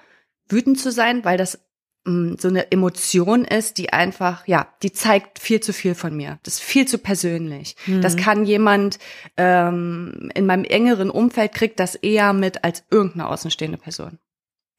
wütend 0.47 0.79
zu 0.79 0.91
sein, 0.91 1.25
weil 1.25 1.37
das 1.37 1.59
mh, 2.05 2.37
so 2.39 2.47
eine 2.47 2.71
Emotion 2.71 3.43
ist, 3.43 3.77
die 3.77 3.91
einfach, 3.91 4.47
ja, 4.47 4.67
die 4.83 4.91
zeigt 4.91 5.39
viel 5.39 5.59
zu 5.59 5.73
viel 5.73 5.95
von 5.95 6.15
mir. 6.15 6.39
Das 6.43 6.55
ist 6.55 6.63
viel 6.63 6.87
zu 6.87 6.97
persönlich. 6.97 7.75
Das 8.01 8.15
kann 8.15 8.45
jemand 8.45 8.99
ähm, 9.37 10.31
in 10.33 10.45
meinem 10.45 10.63
engeren 10.63 11.09
Umfeld 11.09 11.53
kriegt 11.53 11.79
das 11.79 11.95
eher 11.95 12.33
mit 12.33 12.63
als 12.63 12.83
irgendeine 12.89 13.27
außenstehende 13.27 13.77
Person. 13.77 14.19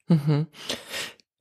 Mhm. 0.08 0.46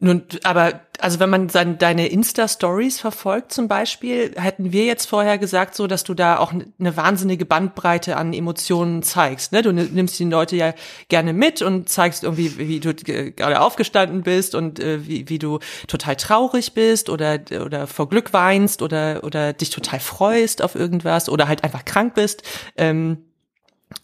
Nun, 0.02 0.24
aber 0.44 0.80
also 1.00 1.20
wenn 1.20 1.30
man 1.30 1.50
dann 1.50 1.78
deine 1.78 2.08
Insta-Stories 2.08 3.02
verfolgt 3.02 3.52
zum 3.52 3.68
Beispiel, 3.68 4.34
hätten 4.38 4.72
wir 4.72 4.86
jetzt 4.86 5.08
vorher 5.08 5.38
gesagt, 5.38 5.76
so 5.76 5.88
dass 5.88 6.06
du 6.06 6.14
da 6.14 6.38
auch 6.38 6.54
eine 6.54 6.96
wahnsinnige 6.96 7.46
Bandbreite 7.46 8.16
an 8.16 8.34
Emotionen 8.34 9.04
zeigst. 9.04 9.52
Ne? 9.52 9.62
Du 9.62 9.74
nimmst 9.74 10.18
die 10.18 10.24
Leute 10.24 10.56
ja 10.56 10.74
gerne 11.10 11.34
mit 11.34 11.62
und 11.62 11.90
zeigst 11.90 12.24
irgendwie, 12.24 12.58
wie 12.58 12.80
du 12.80 12.94
gerade 12.94 13.60
aufgestanden 13.60 14.24
bist 14.24 14.56
und 14.56 14.80
äh, 14.80 15.06
wie, 15.06 15.28
wie 15.28 15.40
du 15.40 15.60
total 15.88 16.16
traurig 16.16 16.74
bist 16.74 17.10
oder 17.10 17.40
oder 17.66 17.86
vor 17.86 18.08
Glück 18.08 18.32
weinst 18.32 18.82
oder 18.82 19.24
oder 19.26 19.52
dich 19.52 19.70
total 19.70 20.00
freust 20.00 20.62
auf 20.62 20.76
irgendwas 20.76 21.28
oder 21.28 21.50
halt 21.50 21.66
einfach 21.66 21.84
krank 21.84 22.14
bist. 22.14 22.44
Ähm, 22.78 23.29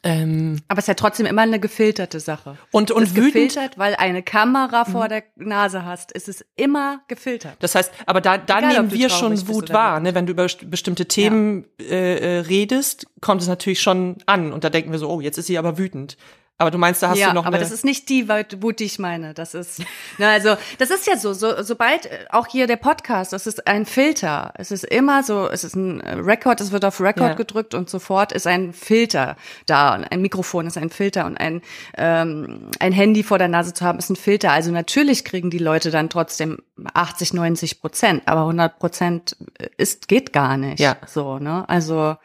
ähm, 0.04 0.62
Aber 0.68 0.80
es 0.80 0.84
ist 0.86 0.88
ja 0.88 0.94
trotzdem 0.96 1.26
immer 1.26 1.44
eine 1.44 1.60
gefilterte 1.60 2.20
Sache. 2.20 2.58
Und- 2.72 2.92
und 2.92 3.04
es 3.04 3.10
ist 3.10 3.16
wütend- 3.18 3.34
gefiltert, 3.34 3.78
weil 3.78 3.96
eine 3.96 4.24
Kamera 4.24 4.86
vor 4.86 5.08
der 5.08 5.24
Nase 5.36 5.86
hast, 5.86 6.12
ist 6.12 6.28
es 6.28 6.44
immer 6.56 7.02
gefiltert. 7.08 7.56
Das 7.60 7.76
heißt, 7.76 7.92
aber 8.06 8.22
da, 8.22 8.38
da 8.38 8.60
Egal, 8.60 8.74
nehmen 8.74 8.92
wir 8.92 9.10
schon 9.10 9.48
Wut 9.48 9.72
wahr, 9.72 10.00
ne? 10.00 10.16
Wenn 10.16 10.26
du 10.26 10.32
über 10.32 10.44
best- 10.44 10.70
bestimmte 10.70 11.06
Themen 11.08 11.66
äh, 11.80 12.38
äh, 12.38 12.40
redest, 12.40 13.06
kommt 13.22 13.42
es 13.42 13.48
natürlich 13.48 13.82
schon 13.82 14.18
an 14.26 14.54
und 14.54 14.64
da 14.64 14.70
denken 14.70 14.92
wir 14.92 15.00
so, 15.00 15.10
oh, 15.10 15.22
jetzt 15.22 15.38
ist 15.38 15.48
sie 15.48 15.58
aber 15.58 15.78
wütend. 15.78 16.18
Aber 16.58 16.72
du 16.72 16.78
meinst, 16.78 17.04
da 17.04 17.10
hast 17.10 17.18
ja, 17.18 17.30
du 17.30 17.34
noch 17.34 17.46
aber 17.46 17.58
eine, 17.58 17.64
das 17.64 17.74
ist 17.74 17.84
nicht 17.84 18.08
die 18.08 18.30
Wut, 18.30 18.80
die 18.80 18.86
ich 18.86 18.98
meine. 18.98 19.34
Das 19.34 19.54
ist, 19.54 19.82
na, 20.18 20.32
also, 20.32 20.56
das 20.78 20.90
ist 20.90 21.06
ja 21.06 21.18
so, 21.18 21.34
so, 21.34 21.62
sobald 21.62 22.06
äh, 22.06 22.26
auch 22.30 22.48
hier 22.48 22.66
der 22.66 22.78
Podcast, 22.78 23.34
das 23.34 23.46
ist 23.46 23.68
ein 23.68 23.86
Filter. 23.86 24.54
Es 24.56 24.72
ist 24.72 24.86
immer 24.86 25.22
so, 25.24 25.50
es 25.50 25.66
ist 25.66 25.76
ein 25.76 26.00
Record, 26.02 26.62
es 26.62 26.72
wird 26.72 26.86
auf 26.86 27.02
Record 27.02 27.32
Ja. 27.32 27.34
gedrückt 27.34 27.74
und 27.74 27.90
sofort 27.90 28.32
ist 28.32 28.48
ein 28.48 28.72
Filter 28.72 29.36
da. 29.66 29.96
Und 29.96 30.06
ein 30.06 30.22
Mikrofon 30.22 30.66
ist 30.66 30.78
ein 30.78 30.90
Filter 30.90 31.26
und 31.26 31.36
ein, 31.38 31.62
ähm, 31.98 32.72
ein 32.80 32.94
Handy 32.94 33.24
vor 33.24 33.38
der 33.38 33.50
Nase 33.50 33.74
zu 33.74 33.84
haben 33.84 34.00
ist 34.00 34.10
ein 34.10 34.16
Filter. 34.16 34.52
Also 34.52 34.72
natürlich 34.72 35.26
kriegen 35.26 35.50
die 35.50 35.58
Leute 35.58 35.92
dann 35.92 36.10
trotzdem 36.10 36.60
80, 36.94 37.34
90 37.34 37.82
Prozent, 37.82 38.24
aber 38.28 38.42
100 38.42 38.80
Prozent 38.80 39.36
ist, 39.76 40.08
geht 40.08 40.32
gar 40.32 40.56
nicht. 40.56 40.80
Ja. 40.80 40.96
So, 41.06 41.38
ne? 41.38 41.68
Also, 41.68 42.16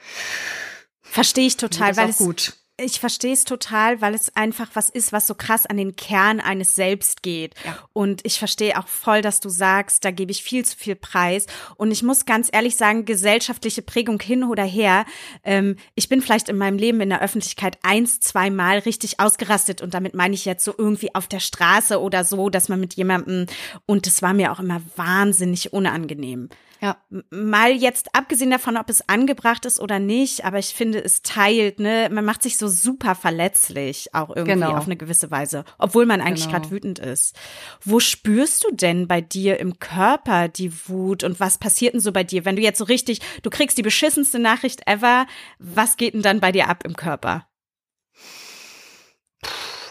Verstehe 1.02 1.49
ich 1.49 1.56
total, 1.56 1.88
das 1.88 1.90
ist 1.90 1.96
weil 1.99 2.04
auch 2.04 2.10
es 2.10 2.18
gut. 2.18 2.60
Ich 2.82 3.00
verstehe 3.00 3.32
es 3.32 3.44
total, 3.44 4.00
weil 4.00 4.14
es 4.14 4.34
einfach 4.37 4.70
was 4.75 4.88
ist, 4.88 5.12
was 5.12 5.26
so 5.26 5.34
krass 5.34 5.66
an 5.66 5.76
den 5.76 5.96
Kern 5.96 6.40
eines 6.40 6.75
Selbst 6.75 7.23
geht. 7.23 7.54
Ja. 7.64 7.78
Und 7.93 8.25
ich 8.25 8.38
verstehe 8.38 8.78
auch 8.78 8.88
voll, 8.88 9.23
dass 9.23 9.40
du 9.40 9.49
sagst, 9.49 10.04
da 10.04 10.10
gebe 10.10 10.30
ich 10.30 10.43
viel 10.43 10.64
zu 10.64 10.76
viel 10.76 10.97
Preis. 10.97 11.47
Und 11.76 11.90
ich 11.90 12.02
muss 12.02 12.25
ganz 12.25 12.49
ehrlich 12.52 12.76
sagen, 12.76 13.04
gesellschaftliche 13.04 13.82
Prägung 13.82 14.21
hin 14.21 14.45
oder 14.45 14.64
her. 14.64 15.04
Ähm, 15.45 15.76
ich 15.95 16.08
bin 16.08 16.23
vielleicht 16.23 16.49
in 16.49 16.58
meinem 16.58 16.78
Leben 16.78 17.00
in 17.00 17.10
der 17.10 17.23
Öffentlichkeit 17.23 17.78
eins, 17.82 18.21
zweimal 18.21 18.78
richtig 18.78 19.21
ausgerastet. 19.21 19.82
Und 19.82 19.95
damit 19.95 20.14
meine 20.14 20.34
ich 20.34 20.45
jetzt 20.45 20.64
so 20.64 20.75
irgendwie 20.76 21.14
auf 21.14 21.28
der 21.28 21.40
Straße 21.40 22.00
oder 22.00 22.25
so, 22.25 22.50
dass 22.50 22.69
man 22.69 22.80
mit 22.80 22.95
jemandem, 22.95 23.47
und 23.86 24.06
das 24.06 24.23
war 24.23 24.34
mir 24.34 24.52
auch 24.52 24.60
immer 24.60 24.80
wahnsinnig 24.97 25.73
unangenehm 25.73 26.49
Ja. 26.82 26.97
mal 27.30 27.73
jetzt 27.73 28.14
abgesehen 28.14 28.50
davon, 28.50 28.76
ob 28.78 28.88
es 28.88 29.06
angebracht 29.06 29.66
ist 29.66 29.80
oder 29.80 29.99
nicht, 29.99 30.45
aber 30.47 30.58
ich 30.58 30.69
finde, 30.75 31.02
es 31.04 31.21
teilt, 31.23 31.78
ne, 31.78 32.08
man 32.10 32.25
macht 32.25 32.43
sich 32.43 32.56
so 32.56 32.69
super 32.69 33.14
verletzlich 33.14 34.14
auch 34.14 34.30
irgendwie 34.30 34.52
Genau. 34.60 34.76
auf 34.76 34.86
eine 34.86 34.97
gewisse 34.97 35.30
Weise, 35.30 35.64
obwohl 35.78 36.06
man 36.06 36.21
eigentlich 36.23 36.47
Genau. 36.49 36.58
gerade 36.60 36.71
wütend 36.71 36.99
ist. 36.99 37.36
Wo 37.84 38.00
spürst 38.00 38.64
du 38.64 38.75
denn 38.75 39.06
bei 39.08 39.21
dir 39.21 39.58
im 39.60 39.78
Körper 39.78 40.49
die 40.49 40.73
Wut 40.88 41.23
und 41.23 41.38
was 41.38 41.58
passiert 41.58 41.93
denn 41.95 42.00
so 42.00 42.12
bei 42.12 42.25
dir, 42.25 42.45
wenn 42.47 42.56
du 42.56 42.62
jetzt 42.62 42.78
so 42.78 42.84
richtig, 42.84 43.21
du 43.43 43.50
kriegst 43.50 43.76
die 43.76 43.82
beschissenste 43.82 44.38
Nachricht 44.38 44.80
ever, 44.86 45.26
was 45.58 45.97
geht 45.99 46.14
denn 46.14 46.23
dann 46.23 46.40
bei 46.40 46.50
dir 46.50 46.69
ab 46.69 46.84
im 46.86 46.97
Körper? 46.97 47.47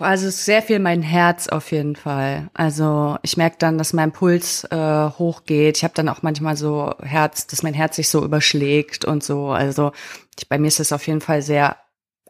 Also 0.01 0.27
es 0.27 0.35
ist 0.35 0.45
sehr 0.45 0.61
viel 0.61 0.79
mein 0.79 1.01
Herz 1.01 1.47
auf 1.47 1.71
jeden 1.71 1.95
Fall. 1.95 2.49
Also 2.53 3.17
ich 3.21 3.37
merke 3.37 3.57
dann, 3.59 3.77
dass 3.77 3.93
mein 3.93 4.11
Puls 4.11 4.63
äh, 4.65 4.75
hochgeht. 4.77 5.77
Ich 5.77 5.83
habe 5.83 5.93
dann 5.93 6.09
auch 6.09 6.21
manchmal 6.21 6.55
so 6.55 6.93
Herz, 7.01 7.47
dass 7.47 7.63
mein 7.63 7.73
Herz 7.73 7.95
sich 7.95 8.09
so 8.09 8.23
überschlägt 8.23 9.05
und 9.05 9.23
so. 9.23 9.49
Also 9.49 9.91
ich, 10.37 10.47
bei 10.47 10.57
mir 10.57 10.67
ist 10.67 10.79
das 10.79 10.93
auf 10.93 11.05
jeden 11.07 11.21
Fall 11.21 11.41
sehr. 11.41 11.77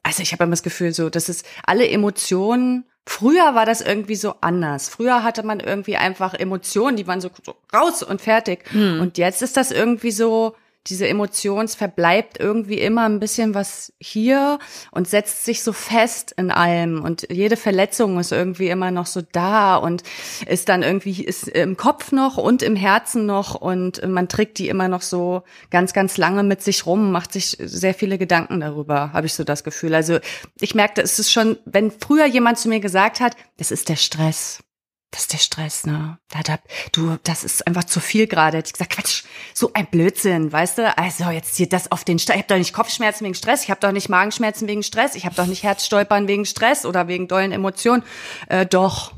Also 0.04 0.24
ich 0.24 0.32
habe 0.32 0.44
immer 0.44 0.52
das 0.52 0.64
Gefühl, 0.64 0.94
so, 0.94 1.10
das 1.10 1.30
ist 1.30 1.46
alle 1.66 1.88
Emotionen. 1.88 2.86
Früher 3.06 3.56
war 3.56 3.66
das 3.66 3.82
irgendwie 3.82 4.16
so 4.16 4.36
anders. 4.42 4.90
Früher 4.90 5.24
hatte 5.24 5.44
man 5.44 5.60
irgendwie 5.60 5.98
einfach 5.98 6.34
Emotionen, 6.34 6.96
die 6.96 7.08
waren 7.08 7.22
so, 7.22 7.30
so 7.44 7.56
raus 7.74 8.04
und 8.04 8.22
fertig. 8.22 8.66
Und 9.02 9.18
jetzt 9.18 9.42
ist 9.42 9.58
das 9.58 9.72
irgendwie 9.72 10.12
so, 10.12 10.56
diese 10.88 11.08
Emotions 11.08 11.76
verbleibt 11.76 12.40
irgendwie 12.40 12.80
immer 12.80 13.08
ein 13.08 13.20
bisschen 13.20 13.54
was 13.54 13.94
hier 14.00 14.60
und 14.92 15.08
setzt 15.08 15.46
sich 15.46 15.62
so 15.62 15.74
fest 15.74 16.34
in 16.38 16.52
allem 16.52 17.04
und 17.04 17.28
jede 17.30 17.58
Verletzung 17.58 18.20
ist 18.20 18.32
irgendwie 18.32 18.70
immer 18.70 18.90
noch 18.90 19.06
so 19.06 19.22
da 19.22 19.76
und 19.76 20.04
ist 20.48 20.70
dann 20.70 20.82
irgendwie 20.82 21.24
ist 21.24 21.48
im 21.50 21.78
Kopf 21.78 22.12
noch 22.12 22.38
und 22.38 22.64
im 22.64 22.76
Herzen 22.76 23.26
noch 23.26 23.56
und 23.56 24.08
man 24.08 24.30
trägt 24.30 24.58
die 24.58 24.70
immer 24.70 24.88
noch 24.88 25.02
so 25.02 25.44
ganz 25.70 25.94
ganz 25.94 26.18
lange 26.18 26.44
mit 26.44 26.62
sich 26.64 26.86
rum, 26.86 27.12
macht 27.12 27.34
sich 27.34 27.58
sehr 27.60 27.94
viele 27.94 28.18
Gedanken 28.18 28.62
darüber, 28.62 29.12
habe 29.14 29.28
ich 29.28 29.34
so 29.34 29.44
das 29.44 29.64
Gefühl. 29.64 29.94
Also 29.94 30.20
ich 30.62 30.76
merkte, 30.76 31.02
es 31.02 31.20
ist 31.20 31.32
schon, 31.32 31.58
wenn 31.66 31.92
früher 31.92 32.26
jemand 32.26 32.58
zu 32.58 32.70
mir 32.70 32.80
gesagt 32.80 33.20
hat, 33.20 33.36
das 33.58 33.72
ist 33.72 33.90
der 33.90 33.98
Stress. 33.98 34.64
Das 35.12 35.22
ist 35.22 35.34
der 35.34 35.40
Stress, 35.40 35.86
ne? 35.88 36.20
Da, 36.30 36.42
da, 36.44 36.60
du, 36.92 37.18
das 37.24 37.44
ist 37.44 37.66
einfach 37.66 37.86
zu 37.86 38.00
viel 38.00 38.28
gerade. 38.28 38.60
Ich 38.60 38.72
gesagt, 38.72 38.92
Quatsch, 38.92 39.24
so 39.56 39.72
ein 39.74 39.88
Blödsinn, 39.88 40.52
weißt 40.52 40.78
du? 40.78 40.98
Also 40.98 41.32
jetzt 41.32 41.58
hier 41.58 41.68
das 41.68 41.92
auf 41.92 42.04
den 42.04 42.20
Stress. 42.20 42.36
Ich 42.36 42.42
habe 42.44 42.54
doch 42.54 42.58
nicht 42.58 42.74
Kopfschmerzen 42.74 43.26
wegen 43.26 43.34
Stress, 43.34 43.64
ich 43.64 43.72
habe 43.72 43.80
doch 43.80 43.92
nicht 43.92 44.10
Magenschmerzen 44.10 44.68
wegen 44.68 44.84
Stress, 44.84 45.16
ich 45.16 45.26
habe 45.26 45.36
doch 45.36 45.48
nicht 45.48 45.64
Herzstolpern 45.64 46.28
wegen 46.28 46.46
Stress 46.46 46.86
oder 46.86 47.08
wegen 47.08 47.28
dollen 47.28 47.52
Emotionen. 47.52 48.04
Äh, 48.50 48.68
doch, 48.68 49.14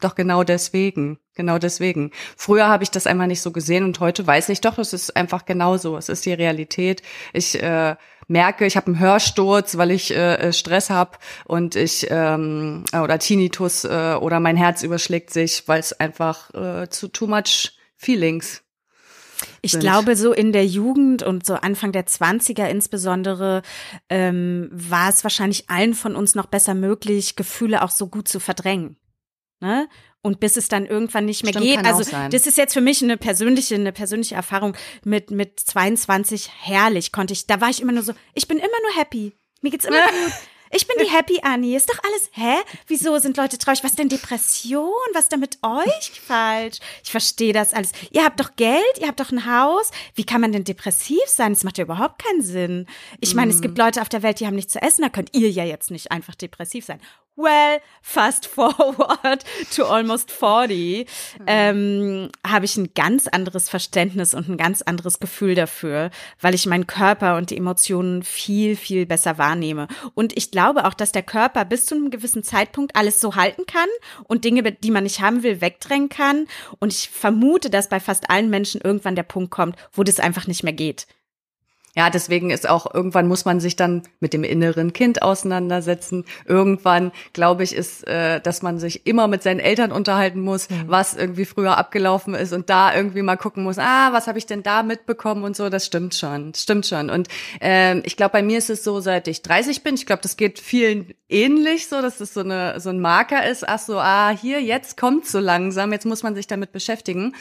doch 0.00 0.14
genau 0.14 0.44
deswegen, 0.44 1.18
genau 1.34 1.58
deswegen. 1.58 2.10
Früher 2.36 2.68
habe 2.68 2.84
ich 2.84 2.90
das 2.90 3.06
einfach 3.06 3.26
nicht 3.26 3.40
so 3.40 3.52
gesehen 3.52 3.84
und 3.84 4.00
heute 4.00 4.26
weiß 4.26 4.50
ich 4.50 4.60
doch, 4.60 4.76
es 4.76 4.92
ist 4.92 5.16
einfach 5.16 5.46
genauso. 5.46 5.96
Es 5.96 6.10
ist 6.10 6.26
die 6.26 6.34
Realität. 6.34 7.00
Ich 7.32 7.62
äh, 7.62 7.96
merke, 8.28 8.66
ich 8.66 8.76
habe 8.76 8.86
einen 8.88 8.98
Hörsturz, 8.98 9.76
weil 9.76 9.90
ich 9.90 10.14
äh, 10.14 10.52
Stress 10.52 10.90
habe 10.90 11.18
und 11.44 11.76
ich 11.76 12.06
ähm, 12.10 12.84
oder 12.92 13.18
Tinnitus 13.18 13.84
äh, 13.84 14.16
oder 14.20 14.40
mein 14.40 14.56
Herz 14.56 14.82
überschlägt 14.82 15.32
sich, 15.32 15.66
weil 15.66 15.80
es 15.80 15.92
einfach 15.92 16.52
äh, 16.54 16.88
zu 16.88 17.08
too 17.08 17.26
much 17.26 17.72
feelings. 17.96 18.62
Ich 19.60 19.72
sind. 19.72 19.80
glaube, 19.80 20.16
so 20.16 20.32
in 20.32 20.52
der 20.52 20.66
Jugend 20.66 21.22
und 21.22 21.44
so 21.44 21.54
Anfang 21.54 21.92
der 21.92 22.06
20er 22.06 22.66
insbesondere 22.66 23.62
ähm, 24.08 24.68
war 24.72 25.10
es 25.10 25.24
wahrscheinlich 25.24 25.68
allen 25.68 25.94
von 25.94 26.16
uns 26.16 26.34
noch 26.34 26.46
besser 26.46 26.74
möglich, 26.74 27.36
Gefühle 27.36 27.82
auch 27.82 27.90
so 27.90 28.06
gut 28.06 28.28
zu 28.28 28.40
verdrängen. 28.40 28.96
Ne? 29.60 29.88
Und 30.22 30.40
bis 30.40 30.56
es 30.56 30.68
dann 30.68 30.86
irgendwann 30.86 31.24
nicht 31.24 31.44
mehr 31.44 31.52
Stimmt, 31.52 31.66
geht. 31.66 31.84
Also 31.84 32.10
das 32.30 32.46
ist 32.46 32.58
jetzt 32.58 32.74
für 32.74 32.80
mich 32.80 33.02
eine 33.02 33.16
persönliche, 33.16 33.76
eine 33.76 33.92
persönliche 33.92 34.34
Erfahrung 34.34 34.76
mit 35.04 35.30
mit 35.30 35.60
22 35.60 36.50
herrlich 36.62 37.12
konnte 37.12 37.32
ich. 37.32 37.46
Da 37.46 37.60
war 37.60 37.70
ich 37.70 37.80
immer 37.80 37.92
nur 37.92 38.02
so, 38.02 38.12
ich 38.34 38.48
bin 38.48 38.58
immer 38.58 38.66
nur 38.66 39.00
happy. 39.00 39.36
Mir 39.62 39.70
geht's 39.70 39.84
immer 39.84 40.02
gut. 40.06 40.32
Ich 40.70 40.86
bin 40.86 40.96
die 41.00 41.10
Happy 41.10 41.40
Annie. 41.42 41.76
Ist 41.76 41.90
doch 41.90 41.98
alles, 42.02 42.30
hä? 42.32 42.56
Wieso 42.86 43.18
sind 43.18 43.36
Leute 43.36 43.58
traurig? 43.58 43.84
Was 43.84 43.94
denn 43.94 44.08
Depression? 44.08 44.90
Was 45.14 45.24
ist 45.24 45.32
denn 45.32 45.40
mit 45.40 45.58
euch 45.62 46.20
falsch? 46.20 46.78
Ich 47.04 47.10
verstehe 47.10 47.52
das 47.52 47.72
alles. 47.72 47.92
Ihr 48.10 48.24
habt 48.24 48.40
doch 48.40 48.56
Geld, 48.56 48.82
ihr 49.00 49.08
habt 49.08 49.20
doch 49.20 49.30
ein 49.30 49.46
Haus. 49.46 49.90
Wie 50.14 50.24
kann 50.24 50.40
man 50.40 50.52
denn 50.52 50.64
depressiv 50.64 51.22
sein? 51.26 51.52
Das 51.52 51.64
macht 51.64 51.78
ja 51.78 51.84
überhaupt 51.84 52.22
keinen 52.24 52.42
Sinn. 52.42 52.86
Ich 53.20 53.34
meine, 53.34 53.52
es 53.52 53.60
gibt 53.60 53.78
Leute 53.78 54.02
auf 54.02 54.08
der 54.08 54.22
Welt, 54.22 54.40
die 54.40 54.46
haben 54.46 54.56
nichts 54.56 54.72
zu 54.72 54.82
essen. 54.82 55.02
Da 55.02 55.08
könnt 55.08 55.34
ihr 55.34 55.50
ja 55.50 55.64
jetzt 55.64 55.90
nicht 55.90 56.10
einfach 56.10 56.34
depressiv 56.34 56.84
sein. 56.84 57.00
Well, 57.36 57.80
fast 58.00 58.46
forward 58.54 59.44
to 59.74 59.84
almost 59.84 60.30
40, 60.30 61.06
ähm, 61.46 62.30
habe 62.46 62.64
ich 62.64 62.78
ein 62.78 62.94
ganz 62.94 63.26
anderes 63.28 63.68
Verständnis 63.68 64.32
und 64.32 64.48
ein 64.48 64.56
ganz 64.56 64.80
anderes 64.80 65.20
Gefühl 65.20 65.54
dafür, 65.54 66.10
weil 66.40 66.54
ich 66.54 66.64
meinen 66.64 66.86
Körper 66.86 67.36
und 67.36 67.50
die 67.50 67.58
Emotionen 67.58 68.22
viel, 68.22 68.74
viel 68.74 69.04
besser 69.04 69.36
wahrnehme. 69.36 69.86
Und 70.14 70.34
ich 70.34 70.50
glaube 70.56 70.86
auch, 70.86 70.94
dass 70.94 71.12
der 71.12 71.22
Körper 71.22 71.66
bis 71.66 71.84
zu 71.84 71.94
einem 71.94 72.08
gewissen 72.08 72.42
Zeitpunkt 72.42 72.96
alles 72.96 73.20
so 73.20 73.36
halten 73.36 73.66
kann 73.66 73.90
und 74.24 74.46
Dinge, 74.46 74.62
die 74.72 74.90
man 74.90 75.02
nicht 75.02 75.20
haben 75.20 75.42
will, 75.42 75.60
wegdrängen 75.60 76.08
kann. 76.08 76.46
Und 76.78 76.94
ich 76.94 77.10
vermute, 77.10 77.68
dass 77.68 77.90
bei 77.90 78.00
fast 78.00 78.30
allen 78.30 78.48
Menschen 78.48 78.80
irgendwann 78.80 79.16
der 79.16 79.22
Punkt 79.22 79.50
kommt, 79.50 79.76
wo 79.92 80.02
das 80.02 80.18
einfach 80.18 80.46
nicht 80.46 80.62
mehr 80.62 80.72
geht. 80.72 81.06
Ja, 81.96 82.10
deswegen 82.10 82.50
ist 82.50 82.68
auch, 82.68 82.92
irgendwann 82.92 83.26
muss 83.26 83.46
man 83.46 83.58
sich 83.58 83.74
dann 83.74 84.02
mit 84.20 84.34
dem 84.34 84.44
inneren 84.44 84.92
Kind 84.92 85.22
auseinandersetzen. 85.22 86.26
Irgendwann, 86.44 87.10
glaube 87.32 87.62
ich, 87.62 87.74
ist, 87.74 88.06
äh, 88.06 88.38
dass 88.40 88.60
man 88.60 88.78
sich 88.78 89.06
immer 89.06 89.28
mit 89.28 89.42
seinen 89.42 89.60
Eltern 89.60 89.92
unterhalten 89.92 90.40
muss, 90.40 90.68
mhm. 90.68 90.84
was 90.88 91.14
irgendwie 91.14 91.46
früher 91.46 91.78
abgelaufen 91.78 92.34
ist 92.34 92.52
und 92.52 92.68
da 92.68 92.94
irgendwie 92.94 93.22
mal 93.22 93.36
gucken 93.36 93.64
muss, 93.64 93.78
ah, 93.78 94.12
was 94.12 94.26
habe 94.26 94.36
ich 94.36 94.44
denn 94.44 94.62
da 94.62 94.82
mitbekommen 94.82 95.42
und 95.42 95.56
so, 95.56 95.70
das 95.70 95.86
stimmt 95.86 96.14
schon, 96.14 96.52
das 96.52 96.64
stimmt 96.64 96.84
schon. 96.84 97.08
Und 97.08 97.28
ähm, 97.62 98.02
ich 98.04 98.16
glaube, 98.18 98.32
bei 98.32 98.42
mir 98.42 98.58
ist 98.58 98.68
es 98.68 98.84
so, 98.84 99.00
seit 99.00 99.26
ich 99.26 99.40
30 99.40 99.82
bin, 99.82 99.94
ich 99.94 100.04
glaube, 100.04 100.20
das 100.20 100.36
geht 100.36 100.58
vielen 100.58 101.14
ähnlich 101.30 101.88
so, 101.88 102.02
dass 102.02 102.18
das 102.18 102.34
so, 102.34 102.40
eine, 102.40 102.78
so 102.78 102.90
ein 102.90 103.00
Marker 103.00 103.48
ist, 103.48 103.66
ach 103.66 103.78
so, 103.78 103.98
ah, 103.98 104.30
hier, 104.30 104.60
jetzt 104.60 104.98
kommt 104.98 105.26
so 105.26 105.40
langsam, 105.40 105.92
jetzt 105.92 106.04
muss 106.04 106.22
man 106.22 106.34
sich 106.34 106.46
damit 106.46 106.72
beschäftigen. 106.72 107.34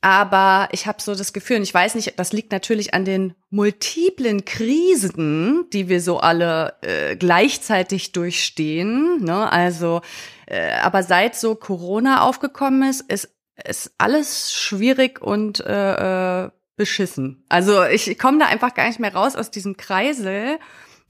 Aber 0.00 0.68
ich 0.72 0.86
habe 0.86 1.00
so 1.00 1.14
das 1.14 1.32
Gefühl, 1.32 1.56
und 1.58 1.62
ich 1.62 1.74
weiß 1.74 1.94
nicht, 1.94 2.18
das 2.18 2.32
liegt 2.32 2.52
natürlich 2.52 2.94
an 2.94 3.04
den 3.04 3.34
multiplen 3.50 4.44
Krisen, 4.44 5.64
die 5.72 5.88
wir 5.88 6.00
so 6.00 6.18
alle 6.18 6.74
äh, 6.82 7.16
gleichzeitig 7.16 8.12
durchstehen. 8.12 9.24
Ne? 9.24 9.50
Also, 9.50 10.02
äh, 10.46 10.72
aber 10.82 11.02
seit 11.02 11.36
so 11.36 11.54
Corona 11.54 12.22
aufgekommen 12.22 12.88
ist, 12.88 13.00
ist, 13.10 13.30
ist 13.64 13.92
alles 13.98 14.52
schwierig 14.52 15.22
und 15.22 15.60
äh, 15.60 16.44
äh, 16.44 16.50
beschissen. 16.76 17.44
Also 17.48 17.84
ich 17.84 18.18
komme 18.18 18.38
da 18.38 18.46
einfach 18.46 18.74
gar 18.74 18.88
nicht 18.88 19.00
mehr 19.00 19.14
raus 19.14 19.36
aus 19.36 19.50
diesem 19.50 19.76
Kreisel 19.76 20.58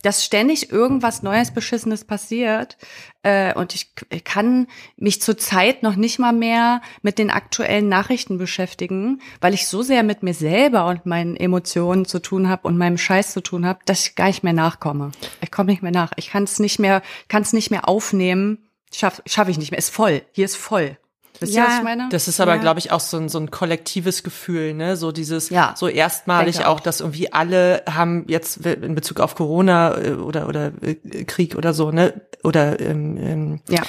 dass 0.05 0.25
ständig 0.25 0.71
irgendwas 0.71 1.23
Neues, 1.23 1.51
Beschissenes 1.51 2.05
passiert. 2.05 2.77
Äh, 3.23 3.55
und 3.55 3.75
ich, 3.75 3.91
ich 4.11 4.23
kann 4.23 4.67
mich 4.97 5.23
zurzeit 5.23 5.83
noch 5.83 5.97
nicht 5.97 6.19
mal 6.19 6.33
mehr 6.33 6.83
mit 7.03 7.19
den 7.19 7.31
aktuellen 7.31 7.89
Nachrichten 7.89 8.37
beschäftigen, 8.37 9.23
weil 9.41 9.55
ich 9.55 9.67
so 9.67 9.83
sehr 9.83 10.03
mit 10.03 10.23
mir 10.23 10.35
selber 10.35 10.87
und 10.87 11.07
meinen 11.07 11.37
Emotionen 11.37 12.05
zu 12.05 12.21
tun 12.21 12.49
habe 12.49 12.69
und 12.69 12.77
meinem 12.77 12.99
Scheiß 12.99 13.33
zu 13.33 13.41
tun 13.41 13.65
habe, 13.65 13.81
dass 13.87 14.07
ich 14.07 14.15
gar 14.15 14.27
nicht 14.27 14.45
mehr 14.45 14.53
nachkomme. 14.53 15.13
Ich 15.41 15.51
komme 15.51 15.71
nicht 15.71 15.83
mehr 15.83 15.93
nach. 15.93 16.13
Ich 16.17 16.31
kann 16.31 16.45
es 16.45 16.59
nicht 16.59 16.79
mehr, 16.79 17.03
kann 17.29 17.43
es 17.43 17.53
nicht 17.53 17.71
mehr 17.71 17.89
aufnehmen. 17.89 18.69
Schaffe 18.93 19.23
schaff 19.27 19.49
ich 19.49 19.59
nicht 19.59 19.71
mehr. 19.71 19.79
Ist 19.79 19.91
voll. 19.91 20.23
Hier 20.33 20.45
ist 20.45 20.57
voll. 20.57 20.99
Wisst 21.41 21.55
ihr, 21.55 21.65
was 21.65 21.79
ich 21.79 21.83
meine? 21.83 22.09
Das 22.11 22.29
ist 22.29 22.41
aber, 22.41 22.55
Ja. 22.55 22.61
glaube 22.61 22.79
ich, 22.79 22.93
auch 22.93 23.01
so 23.01 23.17
ein, 23.17 23.29
so 23.29 23.39
ein 23.39 23.51
kollektives 23.51 24.23
Gefühl, 24.23 24.73
ne? 24.75 24.97
So 24.97 25.11
dieses, 25.13 25.51
Ja, 25.51 25.75
so 25.77 25.89
erstmalig 25.89 26.61
auch, 26.65 26.77
auch. 26.77 26.81
dass 26.81 27.01
irgendwie 27.01 27.33
alle 27.33 27.83
haben 27.91 28.25
jetzt 28.29 28.59
in 28.65 28.95
Bezug 28.95 29.21
auf 29.21 29.35
Corona 29.35 29.97
äh, 30.01 30.11
oder 30.13 30.49
oder 30.49 30.73
äh, 30.83 30.95
Krieg 31.25 31.57
oder 31.57 31.75
so, 31.75 31.91
ne? 31.91 32.21
Oder 32.45 32.79
ähm, 32.81 33.17
ähm, 33.19 33.61
Ja. 33.69 33.83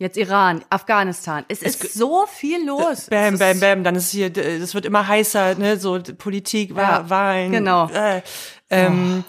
Jetzt 0.00 0.16
Iran, 0.16 0.62
Afghanistan. 0.70 1.44
Es 1.48 1.60
ist 1.60 1.92
so 1.94 2.24
viel 2.32 2.64
los. 2.64 3.06
Bam, 3.10 3.34
Es 3.34 3.40
bam, 3.40 3.50
ist- 3.50 3.60
bam, 3.60 3.82
dann 3.82 3.96
ist 3.96 4.10
hier, 4.10 4.26
äh, 4.36 4.60
das 4.60 4.72
wird 4.74 4.84
immer 4.86 5.08
heißer, 5.08 5.56
ne, 5.56 5.76
so 5.76 5.98
Politik, 6.18 6.76
Ja, 6.76 7.10
Wahlen. 7.10 7.50
genau. 7.50 7.88
Äh, 7.90 8.22
ähm, 8.70 9.24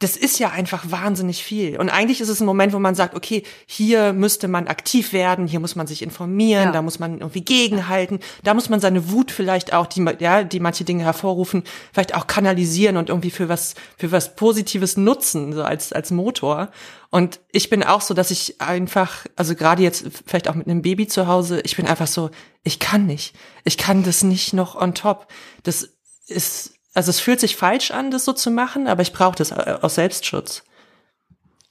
Das 0.00 0.16
ist 0.16 0.38
ja 0.38 0.48
einfach 0.48 0.90
wahnsinnig 0.90 1.44
viel. 1.44 1.78
Und 1.78 1.90
eigentlich 1.90 2.22
ist 2.22 2.30
es 2.30 2.40
ein 2.40 2.46
Moment, 2.46 2.72
wo 2.72 2.78
man 2.78 2.94
sagt, 2.94 3.14
okay, 3.14 3.42
hier 3.66 4.14
müsste 4.14 4.48
man 4.48 4.66
aktiv 4.66 5.12
werden, 5.12 5.46
hier 5.46 5.60
muss 5.60 5.76
man 5.76 5.86
sich 5.86 6.00
informieren, 6.00 6.64
Ja. 6.64 6.72
da 6.72 6.80
muss 6.82 6.98
man 6.98 7.18
irgendwie 7.20 7.42
gegenhalten, 7.42 8.18
da 8.42 8.54
muss 8.54 8.70
man 8.70 8.80
seine 8.80 9.10
Wut 9.10 9.30
vielleicht 9.30 9.74
auch, 9.74 9.86
die, 9.86 10.04
ja, 10.18 10.42
die 10.42 10.58
manche 10.58 10.84
Dinge 10.84 11.04
hervorrufen, 11.04 11.64
vielleicht 11.92 12.14
auch 12.14 12.26
kanalisieren 12.26 12.96
und 12.96 13.10
irgendwie 13.10 13.30
für 13.30 13.50
was, 13.50 13.74
für 13.98 14.10
was 14.10 14.34
Positives 14.36 14.96
nutzen, 14.96 15.52
so 15.52 15.62
als, 15.62 15.92
als 15.92 16.10
Motor. 16.10 16.70
Und 17.10 17.40
ich 17.52 17.68
bin 17.68 17.82
auch 17.84 18.00
so, 18.00 18.14
dass 18.14 18.30
ich 18.30 18.60
einfach, 18.60 19.26
also 19.36 19.54
gerade 19.54 19.82
jetzt 19.82 20.06
vielleicht 20.26 20.48
auch 20.48 20.54
mit 20.54 20.66
einem 20.66 20.80
Baby 20.80 21.08
zu 21.08 21.26
Hause, 21.26 21.60
ich 21.60 21.76
bin 21.76 21.86
einfach 21.86 22.06
so, 22.06 22.30
ich 22.62 22.78
kann 22.78 23.04
nicht. 23.06 23.34
Ich 23.64 23.76
kann 23.76 24.02
das 24.02 24.22
nicht 24.22 24.54
noch 24.54 24.76
on 24.76 24.94
top. 24.94 25.26
Das 25.62 25.90
ist, 26.26 26.74
also 26.94 27.10
es 27.10 27.20
fühlt 27.20 27.40
sich 27.40 27.56
falsch 27.56 27.90
an, 27.90 28.10
das 28.10 28.24
so 28.24 28.32
zu 28.32 28.50
machen, 28.50 28.88
aber 28.88 29.02
ich 29.02 29.12
brauche 29.12 29.36
das 29.36 29.52
äh, 29.52 29.78
aus 29.80 29.94
Selbstschutz. 29.94 30.64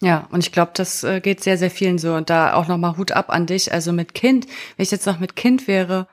Ja, 0.01 0.27
und 0.31 0.39
ich 0.39 0.51
glaube, 0.53 0.71
das 0.75 1.03
äh, 1.03 1.19
geht 1.19 1.43
sehr, 1.43 1.57
sehr 1.57 1.71
vielen 1.71 1.97
so. 1.97 2.13
Und 2.13 2.29
da 2.29 2.53
auch 2.53 2.67
nochmal 2.67 2.95
Hut 2.97 3.11
ab 3.11 3.29
an 3.29 3.45
dich. 3.45 3.73
Also 3.73 3.91
mit 3.91 4.13
Kind, 4.13 4.47
wenn 4.77 4.83
ich 4.83 4.91
jetzt 4.91 5.05
noch 5.05 5.19
mit 5.19 5.35
Kind 5.35 5.67
wäre, 5.67 6.07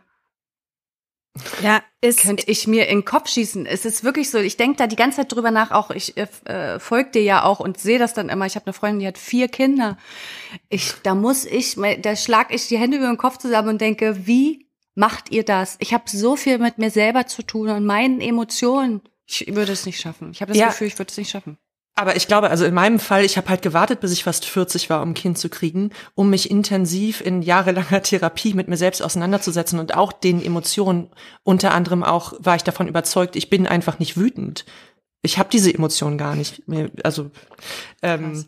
Ja, 1.62 1.82
ist, 2.00 2.20
könnte 2.20 2.44
ich 2.50 2.66
mir 2.66 2.88
in 2.88 3.00
den 3.00 3.04
Kopf 3.04 3.28
schießen. 3.28 3.66
Es 3.66 3.84
ist 3.84 4.04
wirklich 4.04 4.30
so, 4.30 4.38
ich 4.38 4.56
denke 4.56 4.78
da 4.78 4.86
die 4.86 4.96
ganze 4.96 5.18
Zeit 5.18 5.32
drüber 5.32 5.50
nach, 5.50 5.70
auch 5.70 5.90
ich 5.90 6.16
äh, 6.16 6.26
äh, 6.44 6.78
folge 6.78 7.10
dir 7.10 7.22
ja 7.22 7.44
auch 7.44 7.60
und 7.60 7.78
sehe 7.78 7.98
das 7.98 8.14
dann 8.14 8.28
immer. 8.28 8.46
Ich 8.46 8.54
habe 8.56 8.66
eine 8.66 8.72
Freundin, 8.72 9.00
die 9.00 9.06
hat 9.06 9.18
vier 9.18 9.48
Kinder. 9.48 9.98
Ich, 10.68 10.94
da 11.02 11.14
muss 11.14 11.44
ich, 11.44 11.76
da 12.00 12.16
schlag 12.16 12.52
ich 12.54 12.68
die 12.68 12.78
Hände 12.78 12.96
über 12.96 13.06
den 13.06 13.18
Kopf 13.18 13.36
zusammen 13.38 13.68
und 13.70 13.80
denke, 13.80 14.26
wie 14.26 14.65
macht 14.96 15.30
ihr 15.30 15.44
das? 15.44 15.76
Ich 15.78 15.94
habe 15.94 16.04
so 16.06 16.34
viel 16.34 16.58
mit 16.58 16.78
mir 16.78 16.90
selber 16.90 17.26
zu 17.26 17.42
tun 17.42 17.68
und 17.68 17.84
meinen 17.86 18.20
Emotionen. 18.20 19.00
Ich 19.26 19.46
würde 19.54 19.70
es 19.72 19.86
nicht 19.86 20.00
schaffen. 20.00 20.30
Ich 20.32 20.40
habe 20.40 20.50
das 20.52 20.58
Ja. 20.58 20.68
Gefühl, 20.68 20.88
ich 20.88 20.98
würde 20.98 21.10
es 21.10 21.16
nicht 21.16 21.30
schaffen. 21.30 21.58
Aber 21.98 22.14
ich 22.14 22.28
glaube, 22.28 22.50
also 22.50 22.66
in 22.66 22.74
meinem 22.74 22.98
Fall, 22.98 23.24
ich 23.24 23.38
habe 23.38 23.48
halt 23.48 23.62
gewartet, 23.62 24.00
bis 24.00 24.12
ich 24.12 24.24
fast 24.24 24.44
40 24.44 24.90
war, 24.90 25.00
um 25.02 25.10
ein 25.10 25.14
Kind 25.14 25.38
zu 25.38 25.48
kriegen, 25.48 25.92
um 26.14 26.28
mich 26.28 26.50
intensiv 26.50 27.22
in 27.22 27.40
jahrelanger 27.40 28.02
Therapie 28.02 28.52
mit 28.52 28.68
mir 28.68 28.76
selbst 28.76 29.00
auseinanderzusetzen 29.02 29.78
und 29.78 29.94
auch 29.94 30.12
den 30.12 30.44
Emotionen. 30.44 31.08
Unter 31.42 31.72
anderem 31.72 32.04
auch 32.04 32.34
war 32.38 32.56
ich 32.56 32.64
davon 32.64 32.86
überzeugt, 32.88 33.34
ich 33.34 33.48
bin 33.48 33.66
einfach 33.66 33.98
nicht 33.98 34.16
wütend. 34.18 34.66
Ich 35.22 35.38
habe 35.38 35.48
diese 35.50 35.72
Emotionen 35.72 36.18
gar 36.18 36.36
nicht. 36.36 36.68
mehr. 36.68 36.90
Also 37.02 37.30
ähm, 38.02 38.44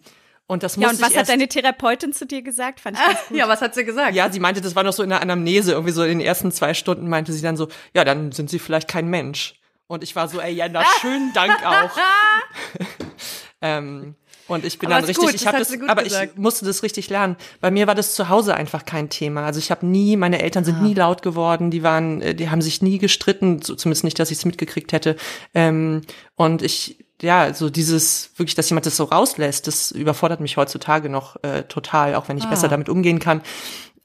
und 0.48 0.62
das 0.64 0.76
muss 0.76 0.82
ja, 0.82 0.88
und 0.90 0.96
ich 0.96 1.02
was 1.02 1.16
hat 1.16 1.28
deine 1.28 1.46
Therapeutin 1.46 2.12
zu 2.12 2.26
dir 2.26 2.42
gesagt? 2.42 2.80
Fand 2.80 2.96
ich 2.98 3.04
ganz 3.04 3.18
gut. 3.28 3.36
Ja, 3.36 3.46
was 3.48 3.60
hat 3.60 3.74
sie 3.74 3.84
gesagt? 3.84 4.14
Ja, 4.14 4.32
sie 4.32 4.40
meinte, 4.40 4.60
das 4.60 4.74
war 4.74 4.82
noch 4.82 4.92
so 4.94 5.04
in 5.04 5.10
der 5.10 5.20
Anamnese, 5.22 5.72
irgendwie 5.72 5.92
so 5.92 6.02
in 6.02 6.18
den 6.18 6.20
ersten 6.26 6.50
zwei 6.50 6.74
Stunden 6.74 7.08
meinte 7.08 7.32
sie 7.32 7.42
dann 7.42 7.56
so, 7.56 7.68
ja, 7.94 8.04
dann 8.04 8.32
sind 8.32 8.50
sie 8.50 8.58
vielleicht 8.58 8.88
kein 8.88 9.08
Mensch. 9.08 9.54
Und 9.86 10.02
ich 10.02 10.16
war 10.16 10.26
so, 10.28 10.40
ey, 10.40 10.52
ja, 10.52 10.68
na, 10.68 10.82
schönen 11.00 11.32
Dank 11.34 11.64
auch. 11.64 11.90
ähm, 13.62 14.14
und 14.46 14.64
ich 14.64 14.78
bin 14.78 14.90
Aber 14.90 15.00
dann 15.00 15.04
richtig, 15.04 15.24
gut, 15.26 15.34
ich 15.34 15.42
das 15.42 15.46
habe 15.48 15.58
das, 15.58 15.68
sie 15.68 15.78
gut 15.78 15.90
aber 15.90 16.02
gesagt. 16.02 16.32
ich 16.34 16.38
musste 16.38 16.64
das 16.64 16.82
richtig 16.82 17.10
lernen. 17.10 17.36
Bei 17.60 17.70
mir 17.70 17.86
war 17.86 17.94
das 17.94 18.14
zu 18.14 18.30
Hause 18.30 18.54
einfach 18.54 18.86
kein 18.86 19.10
Thema. 19.10 19.44
Also 19.44 19.58
ich 19.58 19.70
habe 19.70 19.84
nie, 19.86 20.16
meine 20.16 20.40
Eltern 20.40 20.62
Ah. 20.62 20.66
sind 20.66 20.82
nie 20.82 20.94
laut 20.94 21.20
geworden, 21.20 21.70
die 21.70 21.82
waren, 21.82 22.22
äh, 22.22 22.34
die 22.34 22.48
haben 22.48 22.62
sich 22.62 22.80
nie 22.80 22.96
gestritten, 22.98 23.60
zumindest 23.60 24.04
nicht, 24.04 24.18
dass 24.18 24.30
ich 24.30 24.38
es 24.38 24.44
mitgekriegt 24.46 24.92
hätte. 24.92 25.16
Ähm, 25.54 26.00
und 26.36 26.62
ich, 26.62 27.04
ja, 27.20 27.52
so 27.52 27.68
dieses, 27.70 28.30
wirklich, 28.36 28.54
dass 28.54 28.70
jemand 28.70 28.86
das 28.86 28.96
so 28.96 29.04
rauslässt, 29.04 29.66
das 29.66 29.90
überfordert 29.90 30.40
mich 30.40 30.56
heutzutage 30.56 31.08
noch 31.08 31.42
äh, 31.42 31.64
total, 31.64 32.14
auch 32.14 32.28
wenn 32.28 32.38
ich 32.38 32.44
Ah. 32.44 32.50
besser 32.50 32.68
damit 32.68 32.88
umgehen 32.88 33.18
kann. 33.18 33.42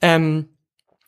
Ähm, 0.02 0.50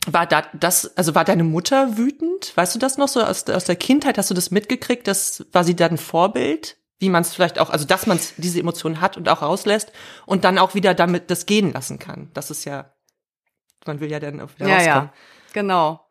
war 0.08 0.28
da 0.28 0.44
das, 0.54 0.96
also 0.98 1.16
war 1.16 1.26
deine 1.26 1.44
Mutter 1.44 1.98
wütend? 1.98 2.56
Weißt 2.56 2.76
du 2.76 2.80
das 2.80 2.98
noch 2.98 3.08
so 3.08 3.24
aus, 3.24 3.50
aus 3.50 3.66
der 3.66 3.76
Kindheit? 3.76 4.20
Hast 4.20 4.30
du 4.30 4.36
das 4.36 4.52
mitgekriegt? 4.52 5.08
Das 5.08 5.46
war 5.52 5.64
sie 5.64 5.76
dann 5.76 5.94
ein 5.94 5.98
Vorbild? 5.98 6.78
Wie 7.00 7.10
man 7.10 7.24
es 7.24 7.34
vielleicht 7.34 7.60
auch, 7.60 7.72
also 7.72 7.86
dass 7.86 8.06
man 8.08 8.20
diese 8.38 8.60
Emotionen 8.60 9.02
hat 9.02 9.18
und 9.18 9.28
auch 9.28 9.42
rauslässt 9.42 9.92
und 10.26 10.46
dann 10.46 10.58
auch 10.60 10.76
wieder 10.76 10.94
damit 10.94 11.30
das 11.30 11.46
gehen 11.46 11.74
lassen 11.74 12.00
kann. 12.00 12.30
Das 12.34 12.52
ist 12.52 12.64
ja, 12.66 12.94
man 13.86 14.00
will 14.00 14.10
ja 14.10 14.20
dann 14.22 14.40
auch 14.40 14.50
wieder 14.56 14.70
ja, 14.70 14.76
rauskommen. 14.78 15.10
ja, 15.10 15.14
genau. 15.52 16.08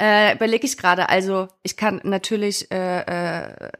Äh, 0.00 0.34
Überlege 0.34 0.66
ich 0.66 0.76
gerade. 0.78 1.08
Also 1.10 1.46
ich 1.62 1.76
kann 1.76 2.00
natürlich 2.02 2.72
äh, 2.72 3.02
äh, 3.02 3.70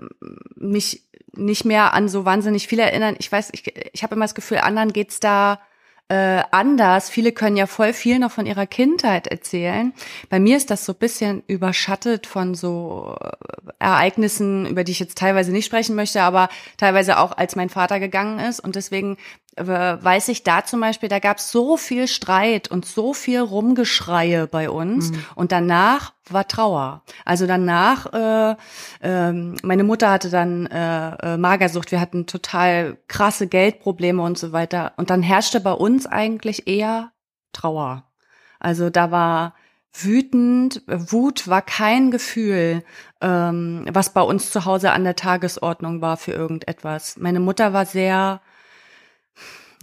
mich 0.55 1.06
nicht 1.37 1.65
mehr 1.65 1.95
an 1.95 2.09
so 2.09 2.25
wahnsinnig 2.25 2.69
viel 2.69 2.79
erinnern. 2.79 3.17
Ich 3.19 3.31
weiß, 3.31 3.51
ich, 3.53 3.73
ich 3.93 4.03
habe 4.03 4.15
immer 4.15 4.25
das 4.25 4.35
Gefühl, 4.35 4.59
anderen 4.59 4.93
geht's 4.93 5.21
da 5.21 5.61
äh, 6.09 6.43
anders. 6.53 7.11
Viele 7.11 7.33
können 7.33 7.57
ja 7.57 7.67
voll 7.67 7.93
viel 7.93 8.19
noch 8.19 8.31
von 8.31 8.47
ihrer 8.47 8.67
Kindheit 8.67 9.27
erzählen. 9.27 9.93
Bei 10.29 10.39
mir 10.39 10.57
ist 10.57 10.71
das 10.71 10.85
so 10.85 10.95
bisschen 10.95 11.43
überschattet 11.49 12.27
von 12.27 12.55
so 12.55 13.17
äh, 13.21 13.31
Ereignissen, 13.79 14.67
über 14.67 14.85
die 14.85 14.93
ich 14.93 15.01
jetzt 15.01 15.19
teilweise 15.19 15.51
nicht 15.51 15.67
sprechen 15.67 15.97
möchte, 15.97 16.23
aber 16.23 16.49
teilweise 16.77 17.19
auch 17.19 17.37
als 17.37 17.57
mein 17.57 17.71
Vater 17.71 17.99
gegangen 17.99 18.39
ist. 18.39 18.61
Und 18.61 18.77
deswegen 18.77 19.17
weiß 19.59 20.29
ich 20.29 20.43
da 20.43 20.65
zum 20.65 20.81
Beispiel, 20.81 21.09
da 21.09 21.19
gab 21.19 21.39
es 21.39 21.51
so 21.51 21.77
viel 21.77 22.09
Streit 22.09 22.71
und 22.71 22.85
so 22.85 23.15
viel 23.15 23.41
Rumgeschreie 23.41 24.47
bei 24.47 24.69
uns. 24.69 25.11
Mhm. 25.11 25.25
Und 25.35 25.53
danach 25.53 26.13
war 26.29 26.47
Trauer. 26.47 27.03
Also 27.25 27.47
danach, 27.47 28.13
äh, 28.13 28.57
ähm, 29.03 29.57
meine 29.63 29.85
Mutter 29.85 30.11
hatte 30.11 30.31
dann 30.31 30.67
äh, 30.67 31.35
äh, 31.35 31.37
Magersucht, 31.39 31.91
wir 31.91 32.01
hatten 32.01 32.27
total 32.27 32.99
krasse 33.09 33.47
Geldprobleme 33.47 34.23
und 34.23 34.37
so 34.37 34.53
weiter. 34.53 34.93
Und 34.97 35.11
dann 35.11 35.23
herrschte 35.23 35.61
bei 35.61 35.73
uns 35.73 36.07
eigentlich 36.07 36.69
eher 36.69 37.13
Trauer. 37.53 38.05
Also 38.59 38.91
da 38.91 39.11
war 39.11 39.55
wütend, 39.93 40.83
Wut 40.87 41.49
war 41.49 41.63
kein 41.63 42.11
Gefühl, 42.11 42.85
ähm, 43.23 43.87
was 43.91 44.13
bei 44.13 44.21
uns 44.21 44.51
zu 44.51 44.65
Hause 44.65 44.93
an 44.93 45.05
der 45.05 45.17
Tagesordnung 45.17 46.03
war 46.03 46.17
für 46.17 46.33
irgendetwas. 46.33 47.17
Meine 47.17 47.41
Mutter 47.41 47.73
war 47.73 47.87
sehr, 47.87 48.41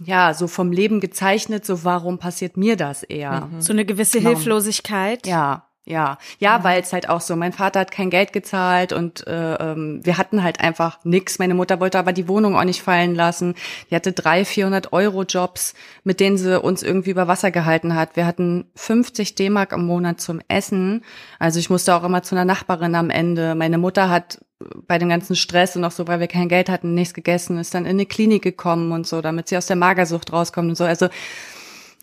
ja, 0.04 0.34
so 0.34 0.46
vom 0.46 0.72
Leben 0.72 1.00
gezeichnet, 1.00 1.64
so 1.64 1.84
warum 1.84 2.18
passiert 2.18 2.56
mir 2.56 2.76
das 2.76 3.02
eher? 3.02 3.48
So 3.58 3.72
eine 3.72 3.84
gewisse 3.84 4.18
Genau. 4.18 4.30
Hilflosigkeit. 4.30 5.26
Ja, 5.26 5.64
ja, 5.86 6.16
ja, 6.38 6.64
weil 6.64 6.80
es 6.80 6.94
halt 6.94 7.10
auch 7.10 7.20
so, 7.20 7.36
mein 7.36 7.52
Vater 7.52 7.80
hat 7.80 7.90
kein 7.90 8.08
Geld 8.08 8.32
gezahlt 8.32 8.94
und 8.94 9.26
äh, 9.26 9.54
ähm, 9.56 10.00
wir 10.02 10.16
hatten 10.16 10.42
halt 10.42 10.60
einfach 10.60 10.98
nix. 11.04 11.38
Meine 11.38 11.52
Mutter 11.52 11.78
wollte 11.78 11.98
aber 11.98 12.14
die 12.14 12.26
Wohnung 12.26 12.56
auch 12.56 12.64
nicht 12.64 12.80
fallen 12.80 13.14
lassen. 13.14 13.54
Die 13.90 13.94
hatte 13.94 14.12
drei, 14.12 14.46
400 14.46 14.94
Euro 14.94 15.24
Jobs, 15.24 15.74
mit 16.02 16.20
denen 16.20 16.38
sie 16.38 16.58
uns 16.58 16.82
irgendwie 16.82 17.10
über 17.10 17.28
Wasser 17.28 17.50
gehalten 17.50 17.94
hat. 17.94 18.16
Wir 18.16 18.24
hatten 18.24 18.64
50 18.76 19.34
D-Mark 19.34 19.72
im 19.72 19.84
Monat 19.84 20.22
zum 20.22 20.40
Essen. 20.48 21.02
Also 21.38 21.58
ich 21.58 21.68
musste 21.68 21.94
auch 21.94 22.04
immer 22.04 22.22
zu 22.22 22.34
einer 22.34 22.46
Nachbarin 22.46 22.94
am 22.94 23.10
Ende. 23.10 23.54
Meine 23.54 23.76
Mutter 23.76 24.08
hat 24.08 24.40
bei 24.86 24.98
dem 24.98 25.08
ganzen 25.08 25.36
Stress 25.36 25.76
und 25.76 25.84
auch 25.84 25.90
so, 25.90 26.06
weil 26.06 26.20
wir 26.20 26.28
kein 26.28 26.48
Geld 26.48 26.68
hatten, 26.68 26.94
nichts 26.94 27.14
gegessen, 27.14 27.58
ist 27.58 27.74
dann 27.74 27.84
in 27.84 27.92
eine 27.92 28.06
Klinik 28.06 28.42
gekommen 28.42 28.92
und 28.92 29.06
so, 29.06 29.20
damit 29.20 29.48
sie 29.48 29.56
aus 29.56 29.66
der 29.66 29.76
Magersucht 29.76 30.32
rauskommt 30.32 30.68
und 30.70 30.76
so. 30.76 30.84
Also 30.84 31.08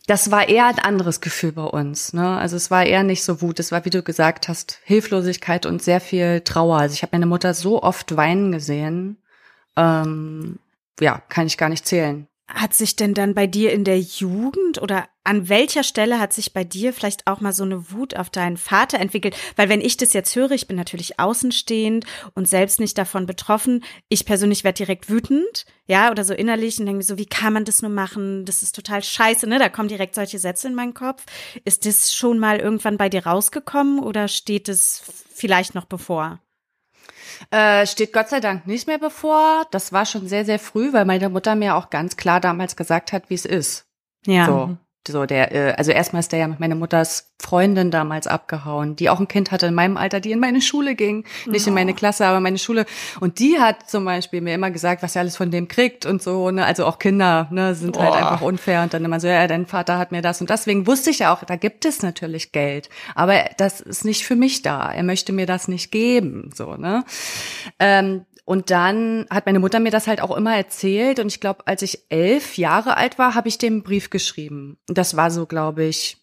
das 0.07 0.31
war 0.31 0.49
eher 0.49 0.65
ein 0.65 0.79
anderes 0.79 1.21
Gefühl 1.21 1.51
bei 1.51 1.63
uns. 1.63 2.13
Ne? 2.13 2.37
Also 2.37 2.55
es 2.55 2.71
war 2.71 2.85
eher 2.85 3.03
nicht 3.03 3.23
so 3.23 3.41
Wut, 3.41 3.59
es 3.59 3.71
war, 3.71 3.85
wie 3.85 3.89
du 3.89 4.03
gesagt 4.03 4.47
hast, 4.47 4.79
Hilflosigkeit 4.83 5.65
und 5.65 5.81
sehr 5.81 6.01
viel 6.01 6.41
Trauer. 6.41 6.77
Also 6.77 6.93
ich 6.93 7.03
habe 7.03 7.11
meine 7.13 7.27
Mutter 7.27 7.53
so 7.53 7.81
oft 7.83 8.17
weinen 8.17 8.51
gesehen. 8.51 9.17
Ähm, 9.77 10.59
ja, 10.99 11.21
kann 11.29 11.47
ich 11.47 11.57
gar 11.57 11.69
nicht 11.69 11.85
zählen. 11.85 12.27
Hat 12.53 12.73
sich 12.73 12.97
denn 12.97 13.13
dann 13.13 13.33
bei 13.33 13.47
dir 13.47 13.71
in 13.71 13.83
der 13.85 13.99
Jugend 13.99 14.81
oder 14.81 15.07
an 15.23 15.47
welcher 15.47 15.83
Stelle 15.83 16.19
hat 16.19 16.33
sich 16.33 16.53
bei 16.53 16.63
dir 16.63 16.91
vielleicht 16.91 17.27
auch 17.27 17.39
mal 17.39 17.53
so 17.53 17.63
eine 17.63 17.91
Wut 17.91 18.15
auf 18.17 18.29
deinen 18.29 18.57
Vater 18.57 18.99
entwickelt? 18.99 19.37
Weil 19.55 19.69
wenn 19.69 19.79
ich 19.79 19.95
das 19.95 20.11
jetzt 20.13 20.35
höre, 20.35 20.51
ich 20.51 20.67
bin 20.67 20.75
natürlich 20.75 21.19
außenstehend 21.19 22.05
und 22.33 22.49
selbst 22.49 22.79
nicht 22.79 22.97
davon 22.97 23.25
betroffen. 23.25 23.85
Ich 24.09 24.25
persönlich 24.25 24.63
werde 24.63 24.77
direkt 24.77 25.09
wütend, 25.09 25.65
ja, 25.87 26.11
oder 26.11 26.25
so 26.25 26.33
innerlich 26.33 26.77
und 26.79 26.87
denke 26.87 26.97
mir 26.97 27.03
so, 27.03 27.17
wie 27.17 27.25
kann 27.25 27.53
man 27.53 27.65
das 27.65 27.81
nur 27.81 27.91
machen? 27.91 28.43
Das 28.45 28.63
ist 28.63 28.75
total 28.75 29.01
scheiße, 29.01 29.47
ne? 29.47 29.57
Da 29.57 29.69
kommen 29.69 29.87
direkt 29.87 30.15
solche 30.15 30.39
Sätze 30.39 30.67
in 30.67 30.75
meinen 30.75 30.93
Kopf. 30.93 31.25
Ist 31.63 31.85
das 31.85 32.13
schon 32.13 32.37
mal 32.37 32.59
irgendwann 32.59 32.97
bei 32.97 33.07
dir 33.07 33.25
rausgekommen 33.25 33.99
oder 33.99 34.27
steht 34.27 34.67
es 34.67 35.03
vielleicht 35.33 35.73
noch 35.73 35.85
bevor? 35.85 36.41
Äh, 37.49 37.85
steht 37.85 38.13
Gott 38.13 38.29
sei 38.29 38.39
Dank 38.39 38.67
nicht 38.67 38.87
mehr 38.87 38.97
bevor. 38.97 39.65
Das 39.71 39.91
war 39.93 40.05
schon 40.05 40.27
sehr, 40.27 40.45
sehr 40.45 40.59
früh, 40.59 40.93
weil 40.93 41.05
meine 41.05 41.29
Mutter 41.29 41.55
mir 41.55 41.75
auch 41.75 41.89
ganz 41.89 42.17
klar 42.17 42.39
damals 42.39 42.75
gesagt 42.75 43.13
hat, 43.13 43.29
wie 43.29 43.35
es 43.35 43.45
ist. 43.45 43.85
Ja. 44.25 44.45
So. 44.45 44.77
So, 45.07 45.25
der, 45.25 45.51
äh, 45.51 45.73
also 45.73 45.91
erstmal 45.91 46.19
ist 46.19 46.31
der 46.31 46.39
ja 46.39 46.47
mit 46.47 46.59
meiner 46.59 46.75
Mutters 46.75 47.33
Freundin 47.41 47.89
damals 47.89 48.27
abgehauen, 48.27 48.95
die 48.95 49.09
auch 49.09 49.19
ein 49.19 49.27
Kind 49.27 49.51
hatte 49.51 49.65
in 49.65 49.73
meinem 49.73 49.97
Alter, 49.97 50.19
die 50.19 50.31
in 50.31 50.39
meine 50.39 50.61
Schule 50.61 50.93
ging. 50.93 51.25
Nicht 51.47 51.65
in 51.65 51.73
meine 51.73 51.95
Klasse, 51.95 52.25
aber 52.27 52.39
meine 52.39 52.59
Schule. 52.59 52.85
Und 53.19 53.39
die 53.39 53.59
hat 53.59 53.89
zum 53.89 54.05
Beispiel 54.05 54.41
mir 54.41 54.53
immer 54.53 54.69
gesagt, 54.69 55.01
was 55.01 55.15
er 55.15 55.21
alles 55.21 55.37
von 55.37 55.49
dem 55.49 55.67
kriegt 55.67 56.05
und 56.05 56.21
so, 56.21 56.51
ne? 56.51 56.65
Also 56.65 56.85
auch 56.85 56.99
Kinder, 56.99 57.47
ne, 57.49 57.73
sind 57.73 57.97
halt 57.97 58.11
Boah. 58.11 58.17
einfach 58.17 58.41
unfair 58.41 58.83
und 58.83 58.93
dann 58.93 59.03
immer 59.03 59.19
so, 59.19 59.27
ja, 59.27 59.47
dein 59.47 59.65
Vater 59.65 59.97
hat 59.97 60.11
mir 60.11 60.21
das. 60.21 60.39
Und 60.39 60.51
deswegen 60.51 60.85
wusste 60.85 61.09
ich 61.09 61.19
ja 61.19 61.33
auch, 61.33 61.43
da 61.43 61.55
gibt 61.55 61.85
es 61.85 62.03
natürlich 62.03 62.51
Geld. 62.51 62.89
Aber 63.15 63.39
das 63.57 63.81
ist 63.81 64.05
nicht 64.05 64.23
für 64.23 64.35
mich 64.35 64.61
da. 64.61 64.91
Er 64.91 65.03
möchte 65.03 65.33
mir 65.33 65.47
das 65.47 65.67
nicht 65.67 65.91
geben. 65.91 66.51
So, 66.53 66.75
ne? 66.75 67.03
Ähm, 67.79 68.25
und 68.51 68.69
dann 68.69 69.27
hat 69.29 69.45
meine 69.45 69.59
Mutter 69.59 69.79
mir 69.79 69.91
das 69.91 70.07
halt 70.07 70.21
auch 70.21 70.35
immer 70.35 70.53
erzählt. 70.53 71.21
Und 71.21 71.27
ich 71.27 71.39
glaube, 71.39 71.65
als 71.67 71.83
ich 71.83 72.03
elf 72.09 72.57
Jahre 72.57 72.97
alt 72.97 73.17
war, 73.17 73.33
habe 73.33 73.47
ich 73.47 73.57
einen 73.63 73.81
Brief 73.81 74.09
geschrieben. 74.09 74.77
Und 74.89 74.97
das 74.97 75.15
war 75.15 75.31
so, 75.31 75.45
glaube 75.45 75.85
ich, 75.85 76.17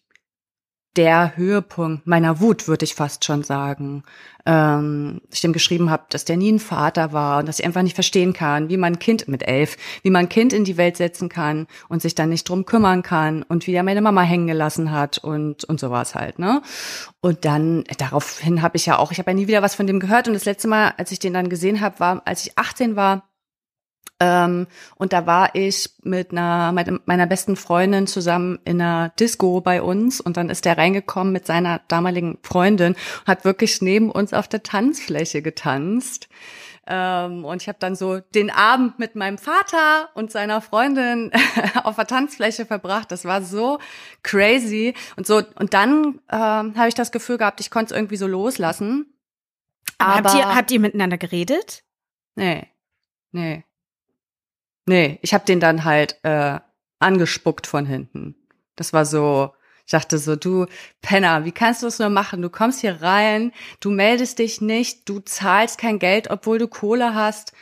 der 0.95 1.37
Höhepunkt 1.37 2.07
meiner 2.07 2.39
Wut, 2.39 2.67
würde 2.67 2.83
ich 2.83 2.95
fast 2.95 3.23
schon 3.23 3.43
sagen. 3.43 4.03
Ähm, 4.45 5.21
ich 5.31 5.41
dem 5.41 5.53
geschrieben 5.53 5.89
habe, 5.91 6.03
dass 6.09 6.25
der 6.25 6.37
nie 6.37 6.51
ein 6.51 6.59
Vater 6.59 7.13
war 7.13 7.39
und 7.39 7.47
dass 7.47 7.59
ich 7.59 7.65
einfach 7.65 7.83
nicht 7.83 7.93
verstehen 7.93 8.33
kann, 8.33 8.69
wie 8.69 8.77
man 8.77 8.93
ein 8.93 8.99
Kind 8.99 9.27
mit 9.27 9.47
elf, 9.47 9.77
wie 10.01 10.09
man 10.09 10.25
ein 10.25 10.29
Kind 10.29 10.51
in 10.51 10.63
die 10.63 10.77
Welt 10.77 10.97
setzen 10.97 11.29
kann 11.29 11.67
und 11.89 12.01
sich 12.01 12.15
dann 12.15 12.29
nicht 12.29 12.49
drum 12.49 12.65
kümmern 12.65 13.03
kann 13.03 13.43
und 13.43 13.67
wie 13.67 13.73
er 13.73 13.83
meine 13.83 14.01
Mama 14.01 14.23
hängen 14.23 14.47
gelassen 14.47 14.91
hat 14.91 15.19
und 15.19 15.63
und 15.65 15.79
sowas 15.79 16.15
halt, 16.15 16.39
ne? 16.39 16.61
Und 17.21 17.45
dann 17.45 17.83
daraufhin 17.97 18.61
habe 18.61 18.77
ich 18.77 18.85
ja 18.85 18.97
auch, 18.97 19.11
ich 19.11 19.19
habe 19.19 19.31
ja 19.31 19.35
nie 19.35 19.47
wieder 19.47 19.61
was 19.61 19.75
von 19.75 19.87
dem 19.87 19.99
gehört 19.99 20.27
und 20.27 20.33
das 20.33 20.45
letzte 20.45 20.67
Mal, 20.67 20.93
als 20.97 21.11
ich 21.11 21.19
den 21.19 21.33
dann 21.33 21.49
gesehen 21.49 21.81
habe, 21.81 21.99
war, 21.99 22.21
als 22.25 22.45
ich 22.45 22.57
18 22.57 22.95
war, 22.95 23.28
ähm, 24.19 24.67
und 24.95 25.13
da 25.13 25.25
war 25.25 25.55
ich 25.55 25.89
mit 26.03 26.31
einer 26.31 26.73
mit 26.73 27.07
meiner 27.07 27.25
besten 27.25 27.55
Freundin 27.55 28.05
zusammen 28.05 28.59
in 28.65 28.81
einer 28.81 29.09
Disco 29.17 29.61
bei 29.61 29.81
uns 29.81 30.19
und 30.19 30.35
dann 30.35 30.49
ist 30.49 30.65
der 30.65 30.77
reingekommen 30.77 31.31
mit 31.31 31.45
seiner 31.45 31.79
damaligen 31.87 32.37
Freundin 32.43 32.95
und 32.95 33.27
hat 33.27 33.45
wirklich 33.45 33.81
neben 33.81 34.11
uns 34.11 34.33
auf 34.33 34.49
der 34.49 34.63
Tanzfläche 34.63 35.41
getanzt. 35.41 36.27
Ähm, 36.85 37.45
und 37.45 37.61
ich 37.61 37.69
habe 37.69 37.77
dann 37.79 37.95
so 37.95 38.19
den 38.19 38.49
Abend 38.49 38.99
mit 38.99 39.15
meinem 39.15 39.37
Vater 39.37 40.09
und 40.15 40.31
seiner 40.31 40.59
Freundin 40.59 41.31
auf 41.83 41.95
der 41.95 42.07
Tanzfläche 42.07 42.65
verbracht. 42.65 43.11
Das 43.11 43.23
war 43.23 43.41
so 43.41 43.79
crazy 44.23 44.95
und 45.15 45.27
so. 45.27 45.43
Und 45.55 45.73
dann 45.73 46.19
ähm, 46.29 46.75
habe 46.75 46.87
ich 46.87 46.95
das 46.95 47.11
Gefühl 47.11 47.37
gehabt, 47.37 47.61
ich 47.61 47.69
konnte 47.71 47.93
es 47.93 47.97
irgendwie 47.97 48.17
so 48.17 48.27
loslassen. 48.27 49.13
Aber 49.97 50.29
habt, 50.29 50.33
ihr, 50.33 50.55
habt 50.55 50.71
ihr 50.71 50.79
miteinander 50.79 51.17
geredet? 51.17 51.83
Nee. 52.35 52.67
Nee. 53.31 53.63
Nee, 54.89 55.19
ich 55.21 55.35
habe 55.35 55.45
den 55.45 55.59
dann 55.59 55.83
halt 55.83 56.17
äh, 56.23 56.59
angespuckt 56.97 57.67
von 57.67 57.85
hinten. 57.85 58.33
Das 58.75 58.91
war 58.91 59.05
so, 59.05 59.53
ich 59.85 59.91
dachte 59.91 60.17
so, 60.17 60.35
du 60.35 60.65
Penner, 61.03 61.45
wie 61.45 61.51
kannst 61.51 61.83
du 61.83 61.85
das 61.85 61.99
nur 61.99 62.09
machen? 62.09 62.41
Du 62.41 62.49
kommst 62.49 62.81
hier 62.81 62.99
rein, 62.99 63.51
du 63.81 63.91
meldest 63.91 64.39
dich 64.39 64.61
nicht, 64.61 65.07
du 65.07 65.19
zahlst 65.19 65.77
kein 65.77 65.99
Geld, 65.99 66.31
obwohl 66.31 66.57
du 66.57 66.67
Kohle 66.67 67.13
hast. 67.13 67.53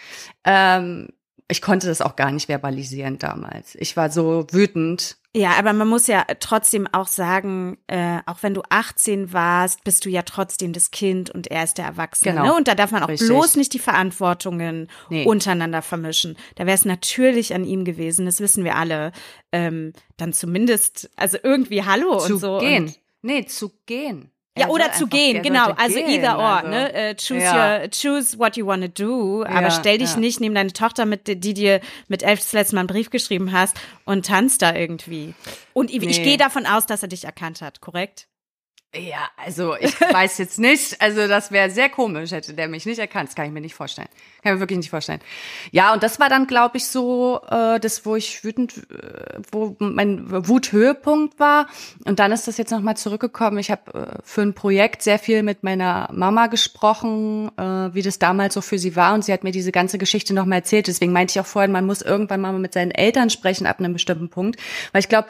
Ähm, 0.46 1.10
ich 1.50 1.62
konnte 1.62 1.88
das 1.88 2.02
auch 2.02 2.16
gar 2.16 2.32
nicht 2.32 2.48
verbalisieren 2.48 3.18
damals. 3.20 3.76
Ich 3.76 3.96
war 3.96 4.10
so 4.10 4.46
wütend. 4.52 5.18
Ja, 5.36 5.52
aber 5.60 5.72
man 5.74 5.88
muss 5.88 6.08
ja 6.08 6.26
trotzdem 6.40 6.88
auch 6.92 7.08
sagen, 7.08 7.78
äh, 7.88 8.20
auch 8.26 8.42
wenn 8.42 8.54
du 8.54 8.64
18 8.70 9.32
warst, 9.34 9.84
bist 9.84 10.04
du 10.04 10.10
ja 10.10 10.24
trotzdem 10.24 10.74
das 10.74 10.90
Kind 10.92 11.30
und 11.30 11.48
er 11.48 11.64
ist 11.64 11.78
der 11.78 11.86
Erwachsene. 11.86 12.34
Genau. 12.34 12.46
Ne? 12.48 12.54
Und 12.56 12.68
da 12.68 12.76
darf 12.76 12.92
man 12.92 13.04
auch 13.04 13.08
Richtig. 13.08 13.30
bloß 13.30 13.56
nicht 13.56 13.74
die 13.74 13.80
Verantwortungen 13.80 14.88
Nee. 15.10 15.26
untereinander 15.26 15.82
vermischen. 15.82 16.38
Da 16.56 16.66
wäre 16.66 16.76
es 16.76 16.86
natürlich 16.86 17.54
an 17.54 17.66
ihm 17.66 17.86
gewesen, 17.86 18.26
das 18.26 18.40
wissen 18.40 18.64
wir 18.64 18.76
alle. 18.76 19.12
Ähm, 19.52 19.94
dann 20.18 20.34
zumindest, 20.34 21.10
also 21.16 21.38
irgendwie 21.44 21.84
Hallo 21.84 22.18
zu 22.20 22.34
und 22.34 22.40
so. 22.40 22.58
gehen. 22.60 22.86
Und, 22.86 23.00
nee, 23.22 23.46
zu 23.46 23.72
gehen. 23.86 24.32
Ja, 24.58 24.66
Er 24.66 24.70
oder 24.72 24.92
zu 24.92 25.08
gehen, 25.08 25.42
genau. 25.44 25.72
Also 25.72 25.96
gehen, 25.96 26.10
either 26.10 26.38
or, 26.38 26.44
also. 26.46 26.70
ne? 26.70 26.94
Äh, 26.94 27.16
choose 27.16 27.42
Ja. 27.44 27.82
your, 27.82 27.90
choose 27.90 28.38
what 28.40 28.58
you 28.58 28.66
wanna 28.66 28.88
do. 28.88 29.44
Aber 29.44 29.62
Ja, 29.62 29.72
stell 29.72 29.98
dich 29.98 30.14
ja. 30.14 30.20
nicht 30.20 30.40
neben 30.40 30.56
deine 30.56 30.74
Tochter, 30.74 31.06
mit 31.06 31.28
die 31.28 31.54
dir 31.54 31.80
mit 32.08 32.24
elf 32.24 32.40
das 32.40 32.54
letzte 32.54 32.76
Mal 32.76 32.82
einen 32.82 32.88
Brief 32.88 33.10
geschrieben 33.10 33.52
hast 33.52 33.76
und 34.06 34.26
tanzt 34.26 34.62
da 34.62 34.74
irgendwie. 34.76 35.34
Und 35.74 35.92
ich, 35.92 36.02
ich 36.04 36.18
Nee. 36.20 36.24
gehe 36.24 36.38
davon 36.38 36.66
aus, 36.66 36.86
dass 36.86 37.02
er 37.04 37.10
dich 37.10 37.26
erkannt 37.26 37.62
hat, 37.62 37.82
korrekt? 37.82 38.28
Ja, 38.96 39.30
also 39.36 39.76
ich 39.76 40.00
weiß 40.14 40.38
jetzt 40.38 40.60
nicht. 40.60 41.02
Also 41.02 41.28
das 41.28 41.52
wäre 41.52 41.70
sehr 41.70 41.90
komisch, 41.90 42.32
hätte 42.32 42.54
der 42.54 42.68
mich 42.68 42.86
nicht 42.86 43.00
erkannt. 43.00 43.30
Das 43.30 43.36
kann 43.36 43.46
ich 43.46 43.52
mir 43.52 43.62
nicht 43.62 43.76
vorstellen. 43.76 44.08
Kann 44.42 44.54
ich 44.54 44.56
mir 44.56 44.60
wirklich 44.62 44.78
nicht 44.78 44.90
vorstellen. 44.90 45.20
Ja, 45.72 45.94
und 45.94 46.04
das 46.04 46.20
war 46.20 46.30
dann, 46.30 46.48
glaube 46.48 46.78
ich, 46.78 46.88
so 46.88 47.42
äh, 47.50 47.80
das, 47.80 48.06
wo 48.06 48.16
ich 48.16 48.44
wütend, 48.46 48.78
äh, 48.90 49.40
wo 49.52 49.76
mein 49.80 50.48
Wuthöhepunkt 50.48 51.38
war. 51.38 51.68
Und 52.06 52.20
dann 52.20 52.32
ist 52.32 52.48
das 52.48 52.58
jetzt 52.58 52.72
nochmal 52.72 52.96
zurückgekommen. 52.96 53.58
Ich 53.58 53.72
habe 53.72 53.94
äh, 53.94 54.20
für 54.24 54.42
ein 54.42 54.54
Projekt 54.54 55.02
sehr 55.02 55.20
viel 55.20 55.44
mit 55.44 55.64
meiner 55.64 56.10
Mama 56.14 56.48
gesprochen, 56.48 57.52
äh, 57.58 57.94
wie 57.94 58.02
das 58.02 58.20
damals 58.20 58.54
so 58.54 58.62
für 58.62 58.80
sie 58.80 58.96
war. 58.96 59.14
Und 59.14 59.26
sie 59.26 59.34
hat 59.34 59.44
mir 59.44 59.52
diese 59.52 59.74
ganze 59.74 59.98
Geschichte 59.98 60.34
nochmal 60.34 60.60
erzählt. 60.60 60.88
Deswegen 60.88 61.12
meinte 61.12 61.32
ich 61.32 61.40
auch 61.42 61.46
vorhin, 61.46 61.74
man 61.74 61.86
muss 61.86 62.02
irgendwann 62.02 62.40
mal 62.40 62.54
mit 62.54 62.74
seinen 62.74 62.92
Eltern 62.92 63.30
sprechen 63.30 63.68
ab 63.68 63.80
einem 63.80 63.94
bestimmten 63.94 64.30
Punkt. 64.30 64.60
Weil 64.94 65.02
ich 65.02 65.10
glaube, 65.10 65.28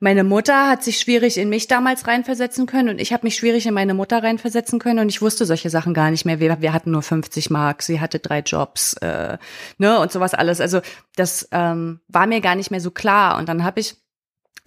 meine 0.00 0.24
Mutter 0.24 0.68
hat 0.68 0.82
sich 0.82 0.98
schwierig 0.98 1.36
in 1.36 1.50
mich 1.50 1.68
damals 1.68 2.06
reinversetzen 2.06 2.64
können 2.64 2.88
und 2.88 3.00
ich 3.00 3.12
habe 3.12 3.26
mich 3.26 3.36
schwierig 3.36 3.66
in 3.66 3.74
meine 3.74 3.92
Mutter 3.92 4.22
reinversetzen 4.22 4.78
können 4.78 4.98
und 4.98 5.10
ich 5.10 5.20
wusste 5.20 5.44
solche 5.44 5.68
Sachen 5.68 5.92
gar 5.92 6.10
nicht 6.10 6.24
mehr. 6.24 6.40
Wir, 6.40 6.62
wir 6.62 6.72
hatten 6.72 6.90
nur 6.90 7.02
50 7.02 7.50
Mark, 7.50 7.82
sie 7.82 8.00
hatte 8.00 8.18
drei 8.18 8.40
Jobs, 8.40 8.94
äh, 8.94 9.36
ne 9.76 10.00
und 10.00 10.10
sowas 10.10 10.32
alles. 10.32 10.62
Also 10.62 10.80
das 11.16 11.48
ähm, 11.52 12.00
war 12.08 12.26
mir 12.26 12.40
gar 12.40 12.54
nicht 12.54 12.70
mehr 12.70 12.80
so 12.80 12.90
klar 12.90 13.38
und 13.38 13.48
dann 13.50 13.62
habe 13.62 13.80
ich 13.80 13.96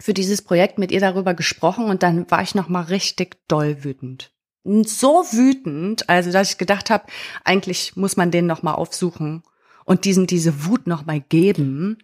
für 0.00 0.14
dieses 0.14 0.40
Projekt 0.40 0.78
mit 0.78 0.92
ihr 0.92 1.00
darüber 1.00 1.34
gesprochen 1.34 1.86
und 1.86 2.04
dann 2.04 2.30
war 2.30 2.42
ich 2.42 2.54
noch 2.54 2.68
mal 2.68 2.82
richtig 2.82 3.36
doll 3.48 3.82
wütend. 3.82 4.32
So 4.62 5.24
wütend, 5.32 6.08
also 6.08 6.30
dass 6.30 6.52
ich 6.52 6.58
gedacht 6.58 6.90
habe, 6.90 7.04
eigentlich 7.42 7.96
muss 7.96 8.16
man 8.16 8.30
den 8.30 8.46
noch 8.46 8.62
mal 8.62 8.74
aufsuchen 8.74 9.42
und 9.84 10.04
diesen 10.04 10.28
diese 10.28 10.64
Wut 10.64 10.86
noch 10.86 11.04
mal 11.04 11.20
geben, 11.20 11.98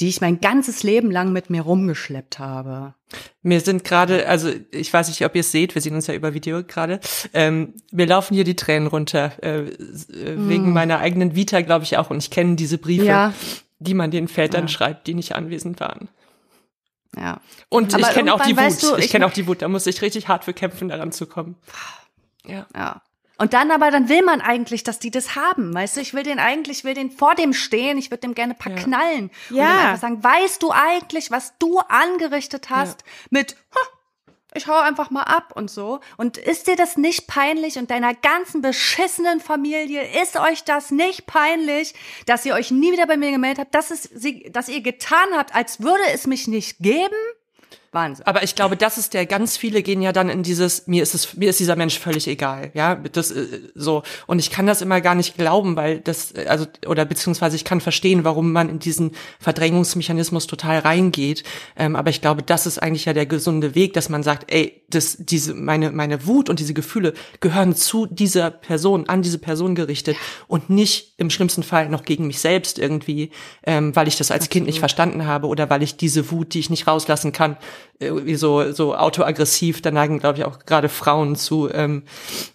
die 0.00 0.08
ich 0.08 0.20
mein 0.20 0.40
ganzes 0.40 0.82
Leben 0.82 1.10
lang 1.10 1.32
mit 1.32 1.50
mir 1.50 1.62
rumgeschleppt 1.62 2.38
habe. 2.40 2.94
Mir 3.42 3.60
sind 3.60 3.84
gerade, 3.84 4.28
also 4.28 4.50
ich 4.72 4.92
weiß 4.92 5.06
nicht, 5.08 5.24
ob 5.24 5.34
ihr 5.36 5.40
es 5.40 5.52
seht, 5.52 5.74
wir 5.76 5.82
sehen 5.82 5.94
uns 5.94 6.08
ja 6.08 6.14
über 6.14 6.34
Video 6.34 6.64
gerade. 6.64 6.98
Ähm, 7.32 7.74
mir 7.92 8.06
laufen 8.06 8.34
hier 8.34 8.42
die 8.44 8.56
Tränen 8.56 8.88
runter 8.88 9.32
äh, 9.42 9.60
äh, 9.68 9.68
wegen 10.36 10.72
meiner 10.72 10.98
eigenen 10.98 11.36
Vita, 11.36 11.60
glaube 11.60 11.84
ich 11.84 11.96
auch. 11.96 12.10
Und 12.10 12.18
ich 12.18 12.30
kenne 12.30 12.56
diese 12.56 12.78
Briefe, 12.78 13.04
Ja. 13.06 13.32
die 13.78 13.94
man 13.94 14.10
den 14.10 14.26
Vätern 14.26 14.62
Ja. 14.64 14.68
schreibt, 14.68 15.06
die 15.06 15.14
nicht 15.14 15.36
anwesend 15.36 15.78
waren. 15.78 16.08
Ja. 17.16 17.40
Und 17.68 17.94
Aber 17.94 18.02
ich 18.08 18.14
kenne 18.14 18.34
auch 18.34 18.42
die 18.44 18.56
Wut. 18.56 18.82
du, 18.82 18.96
ich 18.96 19.04
ich- 19.04 19.10
kenne 19.12 19.26
auch 19.26 19.32
die 19.32 19.46
Wut. 19.46 19.62
Da 19.62 19.68
muss 19.68 19.86
ich 19.86 20.02
richtig 20.02 20.26
hart 20.26 20.44
für 20.44 20.52
kämpfen, 20.54 20.88
daran 20.88 21.12
zu 21.12 21.26
kommen. 21.26 21.54
Ja. 22.44 22.66
Ja. 22.74 23.00
Und 23.36 23.52
dann 23.52 23.70
aber, 23.70 23.90
dann 23.90 24.08
will 24.08 24.22
man 24.22 24.40
eigentlich, 24.40 24.84
dass 24.84 24.98
die 25.00 25.10
das 25.10 25.34
haben, 25.34 25.74
weißt 25.74 25.96
du? 25.96 26.00
Ich 26.00 26.14
will 26.14 26.22
den 26.22 26.38
eigentlich, 26.38 26.78
ich 26.78 26.84
will 26.84 26.94
den 26.94 27.10
vor 27.10 27.34
dem 27.34 27.52
stehen, 27.52 27.98
ich 27.98 28.10
würde 28.10 28.20
dem 28.20 28.34
gerne 28.34 28.54
ein 28.54 28.58
paar 28.58 28.74
knallen. 28.74 29.30
Und 29.50 29.56
Ja. 29.56 29.66
dann 29.66 29.78
einfach 29.78 30.00
sagen, 30.00 30.22
weißt 30.24 30.62
du 30.62 30.70
eigentlich, 30.70 31.30
was 31.30 31.54
du 31.58 31.78
angerichtet 31.80 32.70
hast 32.70 33.02
mit, 33.30 33.56
"Ha, 33.74 33.80
ich 34.56 34.68
hau 34.68 34.78
einfach 34.78 35.10
mal 35.10 35.22
ab 35.24 35.52
und 35.56 35.68
so. 35.68 35.98
Und 36.16 36.36
ist 36.36 36.68
dir 36.68 36.76
das 36.76 36.96
nicht 36.96 37.26
peinlich 37.26 37.76
und 37.76 37.90
deiner 37.90 38.14
ganzen 38.14 38.62
beschissenen 38.62 39.40
Familie, 39.40 40.08
ist 40.22 40.36
euch 40.38 40.62
das 40.62 40.92
nicht 40.92 41.26
peinlich, 41.26 41.92
dass 42.26 42.46
ihr 42.46 42.54
euch 42.54 42.70
nie 42.70 42.92
wieder 42.92 43.06
bei 43.08 43.16
mir 43.16 43.32
gemeldet 43.32 43.58
habt, 43.62 43.74
dass, 43.74 43.90
es, 43.90 44.04
sie, 44.04 44.48
dass 44.52 44.68
ihr 44.68 44.80
getan 44.80 45.26
habt, 45.36 45.56
als 45.56 45.82
würde 45.82 46.04
es 46.12 46.28
mich 46.28 46.46
nicht 46.46 46.78
geben? 46.78 47.16
Wahnsinn. 47.94 48.26
Aber 48.26 48.42
ich 48.42 48.54
glaube, 48.54 48.76
das 48.76 48.98
ist 48.98 49.14
der, 49.14 49.26
ganz 49.26 49.56
viele 49.56 49.82
gehen 49.82 50.02
ja 50.02 50.12
dann 50.12 50.28
in 50.28 50.42
dieses, 50.42 50.86
mir 50.86 51.02
ist 51.02 51.14
es, 51.14 51.36
mir 51.36 51.50
ist 51.50 51.60
dieser 51.60 51.76
Mensch 51.76 51.98
völlig 51.98 52.28
egal, 52.28 52.70
ja, 52.74 52.96
das, 52.96 53.30
äh, 53.30 53.60
so. 53.74 54.02
Und 54.26 54.38
ich 54.38 54.50
kann 54.50 54.66
das 54.66 54.82
immer 54.82 55.00
gar 55.00 55.14
nicht 55.14 55.36
glauben, 55.36 55.76
weil 55.76 56.00
das, 56.00 56.32
äh, 56.32 56.46
also, 56.48 56.66
oder 56.86 57.04
beziehungsweise 57.04 57.56
ich 57.56 57.64
kann 57.64 57.80
verstehen, 57.80 58.24
warum 58.24 58.52
man 58.52 58.68
in 58.68 58.78
diesen 58.78 59.12
Verdrängungsmechanismus 59.40 60.46
total 60.46 60.80
reingeht. 60.80 61.44
Ähm, 61.76 61.96
aber 61.96 62.10
ich 62.10 62.20
glaube, 62.20 62.42
das 62.42 62.66
ist 62.66 62.82
eigentlich 62.82 63.04
ja 63.04 63.12
der 63.12 63.26
gesunde 63.26 63.74
Weg, 63.74 63.94
dass 63.94 64.08
man 64.08 64.22
sagt, 64.22 64.52
ey, 64.52 64.82
das, 64.90 65.16
diese, 65.18 65.54
meine, 65.54 65.90
meine 65.90 66.26
Wut 66.26 66.48
und 66.48 66.60
diese 66.60 66.74
Gefühle 66.74 67.14
gehören 67.40 67.74
zu 67.74 68.06
dieser 68.06 68.50
Person, 68.50 69.08
an 69.08 69.22
diese 69.22 69.38
Person 69.38 69.74
gerichtet 69.74 70.16
und 70.46 70.70
nicht 70.70 71.14
im 71.16 71.30
schlimmsten 71.30 71.62
Fall 71.62 71.88
noch 71.88 72.04
gegen 72.04 72.26
mich 72.26 72.40
selbst 72.40 72.78
irgendwie, 72.78 73.30
ähm, 73.64 73.94
weil 73.96 74.08
ich 74.08 74.16
das 74.16 74.30
als 74.30 74.48
Kind 74.48 74.66
nicht 74.66 74.78
verstanden 74.78 75.26
habe 75.26 75.46
oder 75.46 75.70
weil 75.70 75.82
ich 75.82 75.96
diese 75.96 76.30
Wut, 76.30 76.54
die 76.54 76.60
ich 76.60 76.70
nicht 76.70 76.86
rauslassen 76.86 77.32
kann, 77.32 77.56
irgendwie 77.98 78.34
so, 78.34 78.72
so 78.72 78.94
autoaggressiv, 78.94 79.80
da 79.82 79.90
neigen, 79.90 80.18
glaube 80.18 80.38
ich, 80.38 80.44
auch 80.44 80.58
gerade 80.60 80.88
Frauen 80.88 81.36
zu, 81.36 81.68
ähm, 81.72 82.02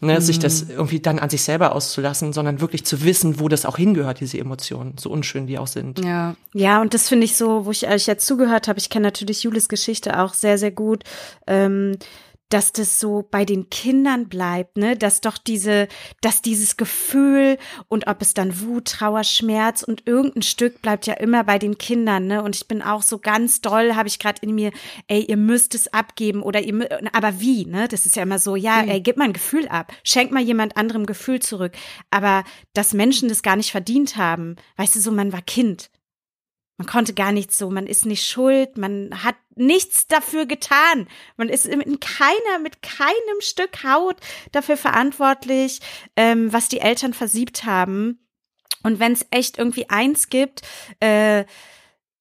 ne, 0.01 0.21
sich 0.21 0.39
das 0.39 0.69
irgendwie 0.69 0.99
dann 0.99 1.19
an 1.19 1.29
sich 1.29 1.43
selber 1.43 1.75
auszulassen, 1.75 2.33
sondern 2.33 2.61
wirklich 2.61 2.85
zu 2.85 3.03
wissen, 3.03 3.39
wo 3.39 3.47
das 3.47 3.65
auch 3.65 3.77
hingehört, 3.77 4.19
diese 4.19 4.37
Emotionen, 4.37 4.95
so 4.97 5.09
unschön 5.09 5.47
die 5.47 5.57
auch 5.57 5.67
sind. 5.67 6.03
Ja. 6.03 6.35
Ja, 6.53 6.81
und 6.81 6.93
das 6.93 7.07
finde 7.07 7.25
ich 7.25 7.37
so, 7.37 7.65
wo 7.65 7.71
ich 7.71 7.87
euch 7.87 8.07
jetzt 8.07 8.25
zugehört 8.25 8.67
habe, 8.67 8.79
ich 8.79 8.89
kenne 8.89 9.07
natürlich 9.07 9.43
Julis 9.43 9.69
Geschichte 9.69 10.19
auch 10.19 10.33
sehr, 10.33 10.57
sehr 10.57 10.71
gut, 10.71 11.03
ähm, 11.47 11.97
dass 12.49 12.71
das 12.71 12.99
so 12.99 13.27
bei 13.29 13.45
den 13.45 13.69
Kindern 13.69 14.27
bleibt, 14.27 14.77
ne, 14.77 14.97
dass 14.97 15.21
doch 15.21 15.37
diese, 15.37 15.87
dass 16.21 16.41
dieses 16.41 16.77
Gefühl 16.77 17.57
und 17.87 18.07
ob 18.07 18.21
es 18.21 18.33
dann 18.33 18.59
Wut, 18.59 18.85
Trauer, 18.85 19.23
Schmerz 19.23 19.83
und 19.83 20.07
irgendein 20.07 20.41
Stück 20.41 20.81
bleibt 20.81 21.05
ja 21.07 21.13
immer 21.13 21.43
bei 21.43 21.59
den 21.59 21.77
Kindern, 21.77 22.27
ne, 22.27 22.43
und 22.43 22.55
ich 22.55 22.67
bin 22.67 22.81
auch 22.81 23.03
so 23.03 23.19
ganz 23.19 23.61
doll, 23.61 23.95
habe 23.95 24.07
ich 24.07 24.19
gerade 24.19 24.41
in 24.41 24.55
mir, 24.55 24.71
ey, 25.07 25.21
ihr 25.21 25.37
müsst 25.37 25.75
es 25.75 25.93
abgeben 25.93 26.41
oder 26.41 26.61
ihr, 26.61 26.89
aber 27.13 27.39
wie, 27.39 27.65
ne, 27.65 27.87
das 27.87 28.05
ist 28.05 28.15
ja 28.15 28.23
immer 28.23 28.39
so, 28.39 28.55
ja, 28.55 28.81
ey, 28.81 29.01
gib 29.01 29.17
mal 29.17 29.25
ein 29.25 29.33
Gefühl 29.33 29.67
ab, 29.67 29.93
schenk 30.03 30.31
mal 30.31 30.43
jemand 30.43 30.75
anderem 30.75 31.05
Gefühl 31.05 31.39
zurück, 31.39 31.73
aber 32.09 32.43
dass 32.73 32.93
Menschen 32.93 33.29
das 33.29 33.43
gar 33.43 33.55
nicht 33.55 33.71
verdient 33.71 34.17
haben, 34.17 34.55
weißt 34.77 34.95
du, 34.95 34.99
so, 34.99 35.11
man 35.11 35.31
war 35.31 35.41
Kind, 35.41 35.89
man 36.79 36.87
konnte 36.87 37.13
gar 37.13 37.33
nichts 37.33 37.57
so, 37.57 37.69
man 37.69 37.87
ist 37.87 38.05
nicht 38.05 38.25
schuld, 38.25 38.77
man 38.77 39.09
hat 39.23 39.35
nichts 39.55 40.07
dafür 40.07 40.45
getan. 40.45 41.09
Man 41.35 41.49
ist 41.49 41.65
in 41.65 41.99
keiner, 41.99 42.59
mit 42.63 42.81
keinem 42.81 43.41
Stück 43.41 43.83
Haut 43.83 44.15
dafür 44.53 44.77
verantwortlich, 44.77 45.81
ähm, 46.15 46.53
was 46.53 46.69
die 46.69 46.79
Eltern 46.79 47.13
versiebt 47.13 47.65
haben. 47.65 48.25
Und 48.81 49.01
wenn 49.01 49.11
es 49.11 49.27
echt 49.29 49.57
irgendwie 49.57 49.89
eins 49.89 50.29
gibt, 50.29 50.61
äh, 51.01 51.43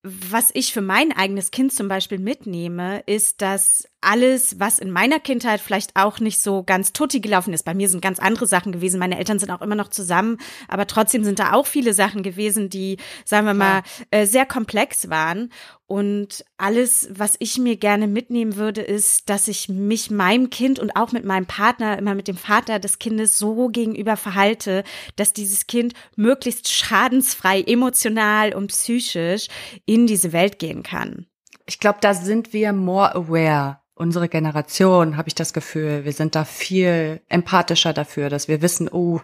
was 0.03 0.51
ich 0.53 0.73
für 0.73 0.81
mein 0.81 1.13
eigenes 1.13 1.51
Kind 1.51 1.71
zum 1.71 1.87
Beispiel 1.87 2.19
mitnehme, 2.19 3.01
ist, 3.05 3.41
dass 3.41 3.87
alles, 4.01 4.59
was 4.59 4.79
in 4.79 4.91
meiner 4.91 5.19
Kindheit 5.19 5.59
vielleicht 5.59 5.95
auch 5.95 6.19
nicht 6.19 6.41
so 6.41 6.63
ganz 6.63 6.93
tutti 6.93 7.19
gelaufen 7.19 7.53
ist, 7.53 7.63
bei 7.63 7.73
mir 7.73 7.89
sind 7.89 8.01
ganz 8.01 8.19
andere 8.19 8.47
Sachen 8.47 8.71
gewesen. 8.71 8.99
Meine 8.99 9.17
Eltern 9.17 9.39
sind 9.39 9.51
auch 9.51 9.61
immer 9.61 9.75
noch 9.75 9.89
zusammen, 9.89 10.37
aber 10.67 10.87
trotzdem 10.87 11.23
sind 11.23 11.39
da 11.39 11.53
auch 11.53 11.65
viele 11.65 11.93
Sachen 11.93 12.23
gewesen, 12.23 12.69
die, 12.69 12.97
sagen 13.25 13.45
wir 13.45 13.53
mal, 13.53 13.83
äh, 14.11 14.25
sehr 14.25 14.45
komplex 14.45 15.09
waren. 15.09 15.51
Und 15.85 16.45
alles, 16.57 17.09
was 17.11 17.35
ich 17.39 17.57
mir 17.57 17.75
gerne 17.75 18.07
mitnehmen 18.07 18.55
würde, 18.55 18.81
ist, 18.81 19.29
dass 19.29 19.47
ich 19.47 19.69
mich 19.69 20.11
meinem 20.11 20.51
Kind 20.51 20.77
und 20.77 20.95
auch 20.95 21.11
mit 21.11 21.25
meinem 21.25 21.47
Partner, 21.47 21.97
immer 21.97 22.13
mit 22.13 22.27
dem 22.27 22.37
Vater 22.37 22.77
des 22.77 22.99
Kindes 22.99 23.37
so 23.37 23.69
gegenüber 23.69 24.15
verhalte, 24.15 24.83
dass 25.15 25.33
dieses 25.33 25.65
Kind 25.65 25.93
möglichst 26.15 26.71
schadensfrei, 26.71 27.61
emotional 27.61 28.53
und 28.53 28.67
psychisch 28.67 29.47
in 29.85 30.05
diese 30.05 30.31
Welt 30.31 30.59
gehen 30.59 30.83
kann. 30.83 31.25
Ich 31.65 31.79
glaube, 31.79 31.99
da 32.01 32.13
sind 32.13 32.53
wir 32.53 32.71
more 32.73 33.13
aware. 33.15 33.79
Unsere 34.01 34.29
Generation, 34.29 35.17
habe 35.17 35.27
ich 35.27 35.35
das 35.35 35.51
Gefühl, 35.51 36.05
wir 36.05 36.13
sind 36.13 36.33
da 36.33 36.45
viel 36.45 37.19
empathischer 37.27 37.91
dafür, 37.91 38.29
dass 38.29 38.47
wir 38.47 38.61
wissen, 38.61 38.87
oh, 38.87 39.19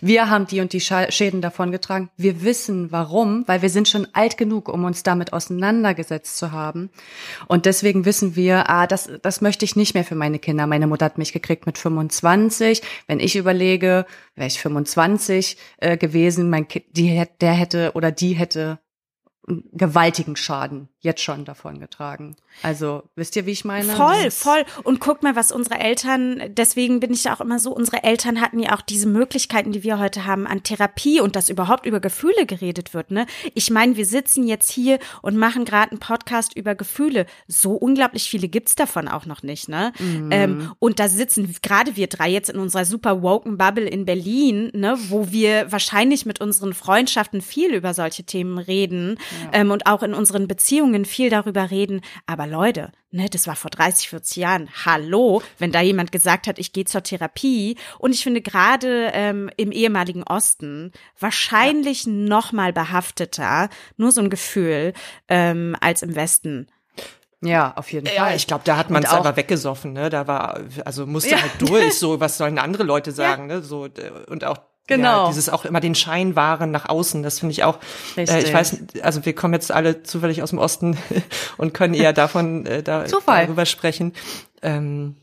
wir 0.00 0.30
haben 0.30 0.46
die 0.46 0.60
und 0.60 0.72
die 0.72 0.80
Schäden 0.80 1.40
davongetragen. 1.40 2.10
Wir 2.16 2.44
wissen 2.44 2.92
warum, 2.92 3.42
weil 3.48 3.60
wir 3.60 3.70
sind 3.70 3.88
schon 3.88 4.06
alt 4.12 4.38
genug, 4.38 4.68
um 4.68 4.84
uns 4.84 5.02
damit 5.02 5.32
auseinandergesetzt 5.32 6.38
zu 6.38 6.52
haben. 6.52 6.90
Und 7.48 7.66
deswegen 7.66 8.04
wissen 8.04 8.36
wir, 8.36 8.70
ah, 8.70 8.86
das, 8.86 9.10
das 9.20 9.40
möchte 9.40 9.64
ich 9.64 9.74
nicht 9.74 9.94
mehr 9.94 10.04
für 10.04 10.14
meine 10.14 10.38
Kinder. 10.38 10.68
Meine 10.68 10.86
Mutter 10.86 11.06
hat 11.06 11.18
mich 11.18 11.32
gekriegt 11.32 11.66
mit 11.66 11.76
25. 11.76 12.82
Wenn 13.08 13.18
ich 13.18 13.34
überlege, 13.34 14.06
wäre 14.36 14.46
ich 14.46 14.60
25 14.60 15.56
äh, 15.78 15.96
gewesen, 15.96 16.50
mein 16.50 16.68
Kind, 16.68 16.84
die, 16.92 17.24
der 17.40 17.54
hätte 17.54 17.90
oder 17.94 18.12
die 18.12 18.34
hätte 18.34 18.78
einen 19.48 19.64
gewaltigen 19.72 20.36
Schaden 20.36 20.88
jetzt 21.00 21.22
schon 21.22 21.44
davon 21.44 21.80
getragen. 21.80 22.36
Also, 22.62 23.04
wisst 23.16 23.36
ihr, 23.36 23.46
wie 23.46 23.52
ich 23.52 23.64
meine? 23.64 23.92
Voll, 23.92 24.30
voll. 24.30 24.64
Und 24.82 25.00
guck 25.00 25.22
mal, 25.22 25.36
was 25.36 25.52
unsere 25.52 25.78
Eltern, 25.78 26.42
deswegen 26.48 27.00
bin 27.00 27.12
ich 27.12 27.22
da 27.22 27.34
auch 27.34 27.40
immer 27.40 27.58
so, 27.58 27.74
unsere 27.74 28.02
Eltern 28.02 28.40
hatten 28.40 28.58
ja 28.58 28.74
auch 28.74 28.82
diese 28.82 29.08
Möglichkeiten, 29.08 29.72
die 29.72 29.82
wir 29.82 29.98
heute 29.98 30.26
haben, 30.26 30.46
an 30.46 30.62
Therapie 30.62 31.20
und 31.20 31.36
dass 31.36 31.48
überhaupt 31.48 31.86
über 31.86 32.00
Gefühle 32.00 32.46
geredet 32.46 32.92
wird. 32.92 33.10
Ne? 33.10 33.26
Ich 33.54 33.70
meine, 33.70 33.96
wir 33.96 34.06
sitzen 34.06 34.46
jetzt 34.46 34.70
hier 34.70 34.98
und 35.22 35.36
machen 35.36 35.64
gerade 35.64 35.92
einen 35.92 36.00
Podcast 36.00 36.56
über 36.56 36.74
Gefühle. 36.74 37.26
So 37.46 37.72
unglaublich 37.72 38.28
viele 38.28 38.48
gibt's 38.48 38.74
davon 38.74 39.08
auch 39.08 39.26
noch 39.26 39.42
nicht. 39.42 39.68
Ne? 39.68 39.92
Ähm, 40.30 40.72
und 40.78 40.98
da 40.98 41.08
sitzen 41.08 41.54
gerade 41.62 41.96
wir 41.96 42.06
drei 42.06 42.28
jetzt 42.30 42.50
in 42.50 42.58
unserer 42.58 42.84
super 42.84 43.22
woken 43.22 43.56
Bubble 43.56 43.88
in 43.88 44.04
Berlin, 44.04 44.70
ne, 44.74 44.96
wo 45.08 45.30
wir 45.30 45.70
wahrscheinlich 45.72 46.26
mit 46.26 46.40
unseren 46.40 46.74
Freundschaften 46.74 47.40
viel 47.40 47.74
über 47.74 47.94
solche 47.94 48.24
Themen 48.24 48.58
reden 48.58 49.18
ähm, 49.52 49.70
und 49.70 49.86
auch 49.86 50.02
in 50.02 50.14
unseren 50.14 50.48
Beziehungen 50.48 51.04
viel 51.04 51.30
darüber 51.30 51.70
reden. 51.70 52.00
Aber 52.26 52.39
Leute, 52.46 52.92
ne, 53.10 53.28
das 53.30 53.46
war 53.46 53.56
vor 53.56 53.70
30, 53.70 54.08
40 54.08 54.36
Jahren. 54.36 54.68
Hallo, 54.84 55.42
wenn 55.58 55.72
da 55.72 55.80
jemand 55.80 56.12
gesagt 56.12 56.46
hat, 56.46 56.58
ich 56.58 56.72
gehe 56.72 56.84
zur 56.84 57.02
Therapie. 57.02 57.76
Und 57.98 58.12
ich 58.14 58.22
finde 58.22 58.40
gerade 58.40 59.10
ähm, 59.12 59.50
im 59.56 59.72
ehemaligen 59.72 60.22
Osten 60.22 60.92
wahrscheinlich 61.18 62.06
noch 62.06 62.52
mal 62.52 62.72
behafteter, 62.72 63.68
nur 63.96 64.12
so 64.12 64.20
ein 64.20 64.30
Gefühl, 64.30 64.92
ähm, 65.28 65.76
als 65.80 66.02
im 66.02 66.14
Westen. 66.14 66.66
Ja, 67.42 67.72
auf 67.76 67.90
jeden 67.90 68.06
Ja, 68.06 68.24
Fall. 68.26 68.36
ich 68.36 68.46
glaube, 68.46 68.64
da 68.66 68.76
hat 68.76 68.90
man 68.90 69.02
es 69.02 69.08
aber 69.10 69.34
weggesoffen, 69.36 69.94
ne? 69.94 70.10
Da 70.10 70.26
war, 70.26 70.60
also 70.84 71.06
musste 71.06 71.30
Ja. 71.30 71.40
halt 71.40 71.52
durch, 71.58 71.94
so, 71.98 72.20
was 72.20 72.36
sollen 72.36 72.58
andere 72.58 72.82
Leute 72.82 73.12
sagen, 73.12 73.46
ne? 73.46 73.62
So, 73.62 73.88
und 74.28 74.44
auch, 74.44 74.58
Genau. 74.90 75.22
ja, 75.24 75.28
dieses 75.28 75.48
auch 75.48 75.64
immer 75.64 75.80
den 75.80 75.94
Schein 75.94 76.36
wahren 76.36 76.70
nach 76.70 76.88
außen, 76.88 77.22
das 77.22 77.38
finde 77.38 77.52
ich 77.52 77.64
auch, 77.64 77.78
äh, 78.16 78.22
ich 78.22 78.52
weiß, 78.52 78.76
also 79.02 79.24
wir 79.24 79.34
kommen 79.34 79.54
jetzt 79.54 79.70
alle 79.70 80.02
zufällig 80.02 80.42
aus 80.42 80.50
dem 80.50 80.58
Osten 80.58 80.98
und 81.56 81.74
können 81.74 81.94
eher 81.94 82.12
davon, 82.12 82.66
äh, 82.66 82.82
da, 82.82 83.04
Zufall. 83.06 83.46
darüber 83.46 83.66
sprechen. 83.66 84.12
Ähm, 84.62 85.16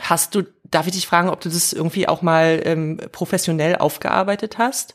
hast 0.00 0.34
du, 0.34 0.42
darf 0.64 0.86
ich 0.86 0.92
dich 0.92 1.06
fragen, 1.06 1.30
ob 1.30 1.40
du 1.40 1.48
das 1.48 1.72
irgendwie 1.72 2.08
auch 2.08 2.22
mal 2.22 2.60
ähm, 2.64 3.00
professionell 3.10 3.76
aufgearbeitet 3.76 4.58
hast? 4.58 4.94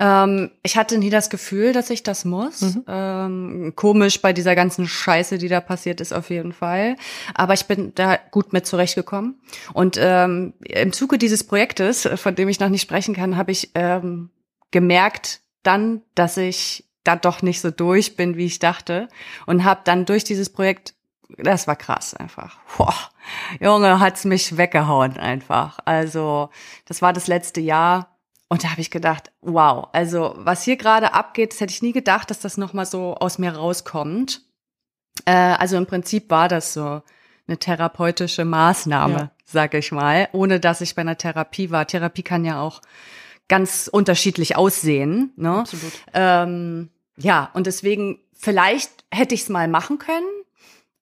Ähm, 0.00 0.50
ich 0.62 0.78
hatte 0.78 0.96
nie 0.96 1.10
das 1.10 1.28
Gefühl, 1.28 1.74
dass 1.74 1.90
ich 1.90 2.02
das 2.02 2.24
muss. 2.24 2.62
Mhm. 2.62 2.84
Ähm, 2.88 3.72
komisch 3.76 4.22
bei 4.22 4.32
dieser 4.32 4.56
ganzen 4.56 4.88
Scheiße, 4.88 5.36
die 5.36 5.48
da 5.48 5.60
passiert 5.60 6.00
ist, 6.00 6.12
auf 6.12 6.30
jeden 6.30 6.54
Fall. 6.54 6.96
Aber 7.34 7.52
ich 7.52 7.66
bin 7.66 7.92
da 7.94 8.18
gut 8.30 8.54
mit 8.54 8.66
zurechtgekommen. 8.66 9.40
Und 9.74 9.98
ähm, 10.00 10.54
im 10.60 10.92
Zuge 10.94 11.18
dieses 11.18 11.44
Projektes, 11.44 12.08
von 12.16 12.34
dem 12.34 12.48
ich 12.48 12.58
noch 12.58 12.70
nicht 12.70 12.82
sprechen 12.82 13.14
kann, 13.14 13.36
habe 13.36 13.52
ich 13.52 13.72
ähm, 13.74 14.30
gemerkt 14.70 15.40
dann, 15.62 16.00
dass 16.14 16.38
ich 16.38 16.86
da 17.04 17.16
doch 17.16 17.42
nicht 17.42 17.60
so 17.60 17.70
durch 17.70 18.16
bin, 18.16 18.38
wie 18.38 18.46
ich 18.46 18.58
dachte. 18.58 19.08
Und 19.44 19.64
habe 19.64 19.82
dann 19.84 20.06
durch 20.06 20.24
dieses 20.24 20.48
Projekt 20.48 20.94
das 21.38 21.68
war 21.68 21.76
krass 21.76 22.14
einfach. 22.14 22.58
Boah, 22.76 22.94
Junge, 23.60 24.00
hat's 24.00 24.24
mich 24.24 24.56
weggehauen 24.56 25.16
einfach. 25.16 25.78
Also, 25.84 26.50
das 26.86 27.02
war 27.02 27.12
das 27.12 27.28
letzte 27.28 27.60
Jahr 27.60 28.19
Und 28.52 28.64
da 28.64 28.70
habe 28.72 28.80
ich 28.80 28.90
gedacht, 28.90 29.30
wow, 29.42 29.88
also 29.92 30.34
was 30.36 30.64
hier 30.64 30.76
gerade 30.76 31.14
abgeht, 31.14 31.52
das 31.52 31.60
hätte 31.60 31.72
ich 31.72 31.82
nie 31.82 31.92
gedacht, 31.92 32.30
dass 32.30 32.40
das 32.40 32.56
nochmal 32.56 32.84
so 32.84 33.14
aus 33.14 33.38
mir 33.38 33.52
rauskommt. 33.54 34.42
Äh, 35.24 35.32
also 35.32 35.76
im 35.76 35.86
Prinzip 35.86 36.28
war 36.30 36.48
das 36.48 36.72
so 36.72 37.00
eine 37.46 37.58
therapeutische 37.58 38.44
Maßnahme, 38.44 39.14
Ja. 39.18 39.30
sag 39.44 39.74
ich 39.74 39.92
mal, 39.92 40.28
ohne 40.32 40.58
dass 40.60 40.80
ich 40.80 40.94
bei 40.96 41.02
einer 41.02 41.16
Therapie 41.16 41.70
war. 41.70 41.86
Therapie 41.86 42.22
kann 42.24 42.44
ja 42.44 42.60
auch 42.60 42.80
ganz 43.48 43.88
unterschiedlich 43.92 44.56
aussehen. 44.56 45.32
Ne? 45.36 45.60
Absolut. 45.60 45.92
Ähm, 46.12 46.90
ja, 47.16 47.50
und 47.54 47.66
deswegen, 47.68 48.18
vielleicht 48.34 48.90
hätte 49.12 49.34
ich 49.34 49.42
es 49.42 49.48
mal 49.48 49.68
machen 49.68 49.98
können, 49.98 50.26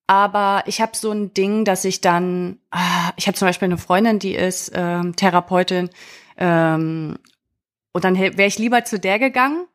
aber 0.07 0.65
ich 0.67 0.81
habe 0.83 0.97
so 0.97 1.13
ein 1.13 1.33
Ding, 1.33 1.65
dass 1.65 1.85
ich 1.87 2.01
dann, 2.03 2.59
ah, 2.71 3.11
ich 3.17 3.27
habe 3.27 3.37
zum 3.39 3.49
Beispiel 3.49 3.67
eine 3.67 3.79
Freundin, 3.79 4.19
die 4.19 4.35
ist 4.35 4.71
ähm, 4.75 5.17
Therapeutin, 5.17 5.89
ähm, 6.39 7.19
und 7.93 8.05
dann 8.05 8.19
wäre 8.19 8.47
ich 8.47 8.59
lieber 8.59 8.85
zu 8.85 8.99
der 8.99 9.19
gegangen, 9.19 9.67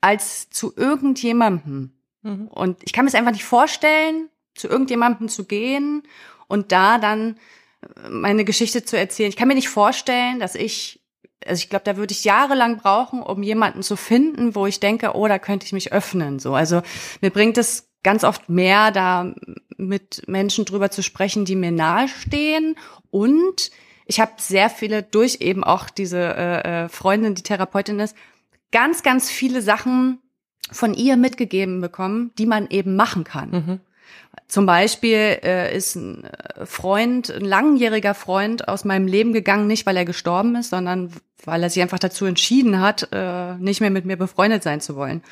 als 0.00 0.48
zu 0.50 0.72
irgendjemandem. 0.76 1.92
Mhm. 2.22 2.48
Und 2.48 2.78
ich 2.84 2.92
kann 2.92 3.04
mir 3.04 3.08
es 3.08 3.14
einfach 3.14 3.32
nicht 3.32 3.44
vorstellen, 3.44 4.28
zu 4.54 4.68
irgendjemandem 4.68 5.28
zu 5.28 5.44
gehen 5.44 6.02
und 6.48 6.72
da 6.72 6.98
dann 6.98 7.38
äh, 7.82 8.08
meine 8.08 8.44
Geschichte 8.44 8.84
zu 8.84 8.96
erzählen. 8.98 9.28
Ich 9.28 9.36
kann 9.36 9.48
mir 9.48 9.54
nicht 9.54 9.68
vorstellen, 9.68 10.40
dass 10.40 10.54
ich, 10.54 11.00
also 11.46 11.60
ich 11.60 11.70
glaube, 11.70 11.84
da 11.84 11.96
würde 11.96 12.12
ich 12.12 12.24
jahrelang 12.24 12.78
brauchen, 12.78 13.22
um 13.22 13.42
jemanden 13.42 13.82
zu 13.82 13.96
finden, 13.96 14.54
wo 14.54 14.66
ich 14.66 14.80
denke, 14.80 15.14
oh, 15.14 15.28
da 15.28 15.38
könnte 15.38 15.66
ich 15.66 15.72
mich 15.72 15.92
öffnen. 15.92 16.38
So, 16.38 16.54
also 16.54 16.82
mir 17.20 17.30
bringt 17.30 17.58
es 17.58 17.88
ganz 18.02 18.24
oft 18.24 18.48
mehr, 18.48 18.90
da 18.90 19.34
mit 19.76 20.22
Menschen 20.26 20.64
drüber 20.64 20.90
zu 20.90 21.02
sprechen, 21.02 21.44
die 21.44 21.56
mir 21.56 21.72
nahestehen. 21.72 22.76
Und 23.10 23.70
ich 24.08 24.20
habe 24.20 24.32
sehr 24.38 24.70
viele 24.70 25.02
durch 25.02 25.36
eben 25.40 25.62
auch 25.62 25.90
diese 25.90 26.18
äh, 26.18 26.84
äh, 26.84 26.88
Freundin, 26.88 27.34
die 27.34 27.42
Therapeutin 27.42 28.00
ist, 28.00 28.16
ganz, 28.72 29.02
ganz 29.02 29.30
viele 29.30 29.60
Sachen 29.62 30.18
von 30.72 30.94
ihr 30.94 31.16
mitgegeben 31.16 31.80
bekommen, 31.80 32.32
die 32.38 32.46
man 32.46 32.68
eben 32.70 32.96
machen 32.96 33.24
kann. 33.24 33.50
Mhm. 33.50 33.80
Zum 34.46 34.64
Beispiel 34.64 35.38
äh, 35.42 35.76
ist 35.76 35.94
ein 35.94 36.24
äh, 36.24 36.64
Freund, 36.64 37.30
ein 37.30 37.44
langjähriger 37.44 38.14
Freund 38.14 38.66
aus 38.66 38.86
meinem 38.86 39.06
Leben 39.06 39.34
gegangen, 39.34 39.66
nicht 39.66 39.84
weil 39.84 39.96
er 39.96 40.06
gestorben 40.06 40.56
ist, 40.56 40.70
sondern 40.70 41.12
weil 41.44 41.62
er 41.62 41.68
sich 41.68 41.82
einfach 41.82 41.98
dazu 41.98 42.24
entschieden 42.24 42.80
hat, 42.80 43.08
äh, 43.12 43.56
nicht 43.56 43.82
mehr 43.82 43.90
mit 43.90 44.06
mir 44.06 44.16
befreundet 44.16 44.62
sein 44.62 44.80
zu 44.80 44.96
wollen. 44.96 45.22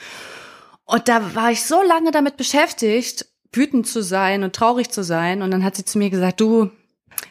Und 0.85 1.09
da 1.09 1.35
war 1.35 1.51
ich 1.51 1.65
so 1.65 1.83
lange 1.83 2.11
damit 2.11 2.37
beschäftigt, 2.37 3.27
wütend 3.53 3.87
zu 3.87 4.03
sein 4.03 4.45
und 4.45 4.55
traurig 4.55 4.91
zu 4.91 5.03
sein. 5.03 5.41
Und 5.41 5.51
dann 5.51 5.65
hat 5.65 5.77
sie 5.77 5.85
zu 5.87 5.97
mir 5.97 6.11
gesagt, 6.11 6.41
du, 6.43 6.71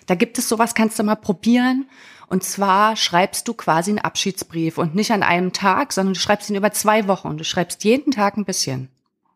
da 0.06 0.16
gibt 0.16 0.38
es 0.38 0.50
sowas, 0.50 0.76
kannst 0.76 1.00
du 1.00 1.04
mal 1.04 1.16
probieren. 1.16 1.90
Und 2.28 2.44
zwar 2.44 2.96
schreibst 2.96 3.48
du 3.48 3.54
quasi 3.54 3.92
einen 3.92 4.00
Abschiedsbrief 4.00 4.78
und 4.78 4.96
nicht 4.96 5.12
an 5.12 5.24
einem 5.24 5.54
Tag, 5.54 5.94
sondern 5.94 6.16
du 6.16 6.20
schreibst 6.20 6.50
ihn 6.50 6.56
über 6.56 6.72
zwei 6.72 7.08
Wochen 7.08 7.28
und 7.28 7.38
du 7.38 7.44
schreibst 7.44 7.84
jeden 7.84 8.12
Tag 8.12 8.38
ein 8.38 8.46
bisschen. 8.46 8.90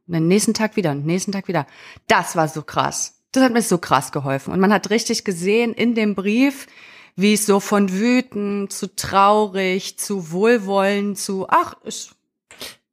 Und 0.08 0.14
den 0.14 0.28
nächsten 0.28 0.56
Tag 0.56 0.76
wieder 0.76 0.92
und 0.92 1.02
den 1.02 1.06
nächsten 1.06 1.32
Tag 1.32 1.48
wieder. 1.48 1.68
Das 2.08 2.36
war 2.36 2.48
so 2.48 2.64
krass. 2.64 3.22
Das 3.32 3.44
hat 3.44 3.54
mir 3.54 3.62
so 3.62 3.78
krass 3.78 4.12
geholfen. 4.12 4.52
Und 4.54 4.60
man 4.60 4.74
hat 4.74 4.90
richtig 4.90 5.24
gesehen 5.24 5.74
in 5.74 5.94
dem 5.94 6.16
Brief, 6.16 6.66
wie 7.16 7.34
es 7.34 7.46
so 7.46 7.60
von 7.60 7.92
wütend 7.92 8.74
zu 8.74 8.96
traurig 8.96 10.00
zu 10.00 10.32
wohlwollend 10.32 11.20
zu, 11.20 11.48
ach, 11.48 11.76
ist 11.84 12.16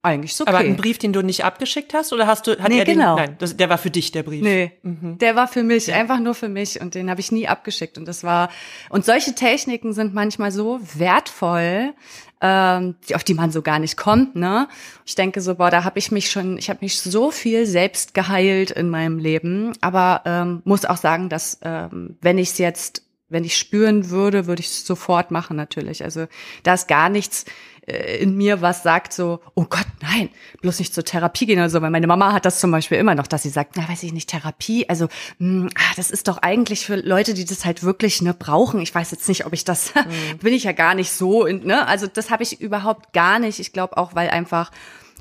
eigentlich 0.07 0.35
so 0.35 0.45
okay. 0.45 0.51
Aber 0.55 0.59
ein 0.65 0.77
Brief, 0.77 0.99
den 0.99 1.13
du 1.13 1.23
nicht 1.23 1.45
abgeschickt 1.45 1.93
hast, 1.95 2.13
oder 2.13 2.27
hast 2.27 2.47
du, 2.47 2.53
hat 2.59 2.69
Nee, 2.71 2.79
er 2.79 2.85
den, 2.85 2.99
genau. 2.99 3.17
nein, 3.17 3.37
das, 3.39 3.57
der 3.57 3.69
war 3.69 3.79
für 3.79 3.91
dich, 3.91 4.13
der 4.13 4.23
Brief. 4.23 4.43
Nee, 4.43 4.73
Mhm. 4.83 5.19
der 5.19 5.37
war 5.37 5.49
für 5.49 5.63
mich, 5.63 5.93
einfach 5.93 6.19
nur 6.21 6.35
für 6.35 6.49
mich 6.49 6.81
und 6.81 6.95
den 6.95 7.11
habe 7.11 7.21
ich 7.21 7.31
nie 7.33 7.47
abgeschickt 7.49 7.99
und 7.99 8.07
das 8.07 8.25
war 8.25 8.49
und 8.89 9.05
solche 9.05 9.35
Techniken 9.35 9.93
sind 9.93 10.15
manchmal 10.15 10.51
so 10.53 10.81
wertvoll, 10.95 11.93
ähm, 12.41 12.97
auf 13.15 13.25
die 13.25 13.33
man 13.35 13.51
so 13.51 13.63
gar 13.63 13.79
nicht 13.79 13.97
kommt, 13.97 14.37
ne? 14.37 14.69
Ich 15.07 15.15
denke 15.15 15.41
so, 15.41 15.55
boah, 15.55 15.71
da 15.71 15.85
habe 15.85 15.99
ich 15.99 16.13
mich 16.13 16.31
schon, 16.31 16.59
ich 16.59 16.69
habe 16.69 16.81
mich 16.83 17.01
so 17.01 17.31
viel 17.31 17.65
selbst 17.67 18.13
geheilt 18.13 18.71
in 18.71 18.91
meinem 18.91 19.19
Leben, 19.19 19.73
aber 19.81 20.21
ähm, 20.27 20.61
muss 20.65 20.85
auch 20.85 20.99
sagen, 20.99 21.31
dass 21.31 21.59
ähm, 21.63 22.17
wenn 22.21 22.37
ich 22.39 22.51
es 22.51 22.59
jetzt 22.59 23.06
wenn 23.29 23.45
ich 23.45 23.57
spüren 23.57 24.11
würde, 24.11 24.47
würde 24.47 24.61
ich 24.61 24.69
es 24.69 24.87
sofort 24.87 25.31
machen 25.31 25.57
natürlich. 25.57 26.05
Also 26.05 26.27
da 26.63 26.75
ist 26.75 26.87
gar 26.87 27.09
nichts 27.09 27.45
äh, 27.87 28.19
in 28.19 28.37
mir, 28.37 28.63
was 28.63 28.83
sagt 28.83 29.13
so, 29.13 29.41
oh 29.55 29.65
Gott, 29.65 29.87
nein, 30.01 30.29
bloß 30.61 30.79
nicht 30.79 30.95
zur 30.95 31.05
Therapie 31.05 31.47
gehen 31.47 31.59
oder 31.59 31.71
so. 31.71 31.83
Weil 31.83 31.91
meine 31.91 32.07
Mama 32.07 32.33
hat 32.33 32.45
das 32.45 32.61
zum 32.61 32.71
Beispiel 32.71 32.99
immer 32.99 33.15
noch, 33.15 33.27
dass 33.27 33.43
sie 33.43 33.49
sagt, 33.49 33.77
na 33.77 33.89
weiß 33.89 34.03
ich 34.03 34.13
nicht, 34.13 34.29
Therapie, 34.29 34.89
also 34.89 35.09
mh, 35.39 35.71
ah, 35.75 35.93
das 35.97 36.11
ist 36.11 36.29
doch 36.29 36.39
eigentlich 36.39 36.87
für 36.87 36.97
Leute, 36.97 37.35
die 37.35 37.45
das 37.45 37.65
halt 37.65 37.83
wirklich 37.83 38.23
ne 38.23 38.35
brauchen. 38.35 38.81
Ich 38.81 38.95
weiß 38.95 39.11
jetzt 39.11 39.29
nicht, 39.29 39.47
ob 39.47 39.53
ich 39.53 39.65
das, 39.65 39.93
bin 40.41 40.53
ich 40.53 40.65
ja 40.65 40.73
gar 40.73 40.95
nicht 40.95 41.11
so, 41.13 41.47
in, 41.47 41.65
ne? 41.65 41.87
Also 41.87 42.07
das 42.07 42.31
habe 42.31 42.43
ich 42.43 42.61
überhaupt 42.61 43.13
gar 43.13 43.39
nicht. 43.39 43.59
Ich 43.59 43.73
glaube 43.73 43.97
auch, 43.97 44.15
weil 44.15 44.31
einfach 44.31 44.71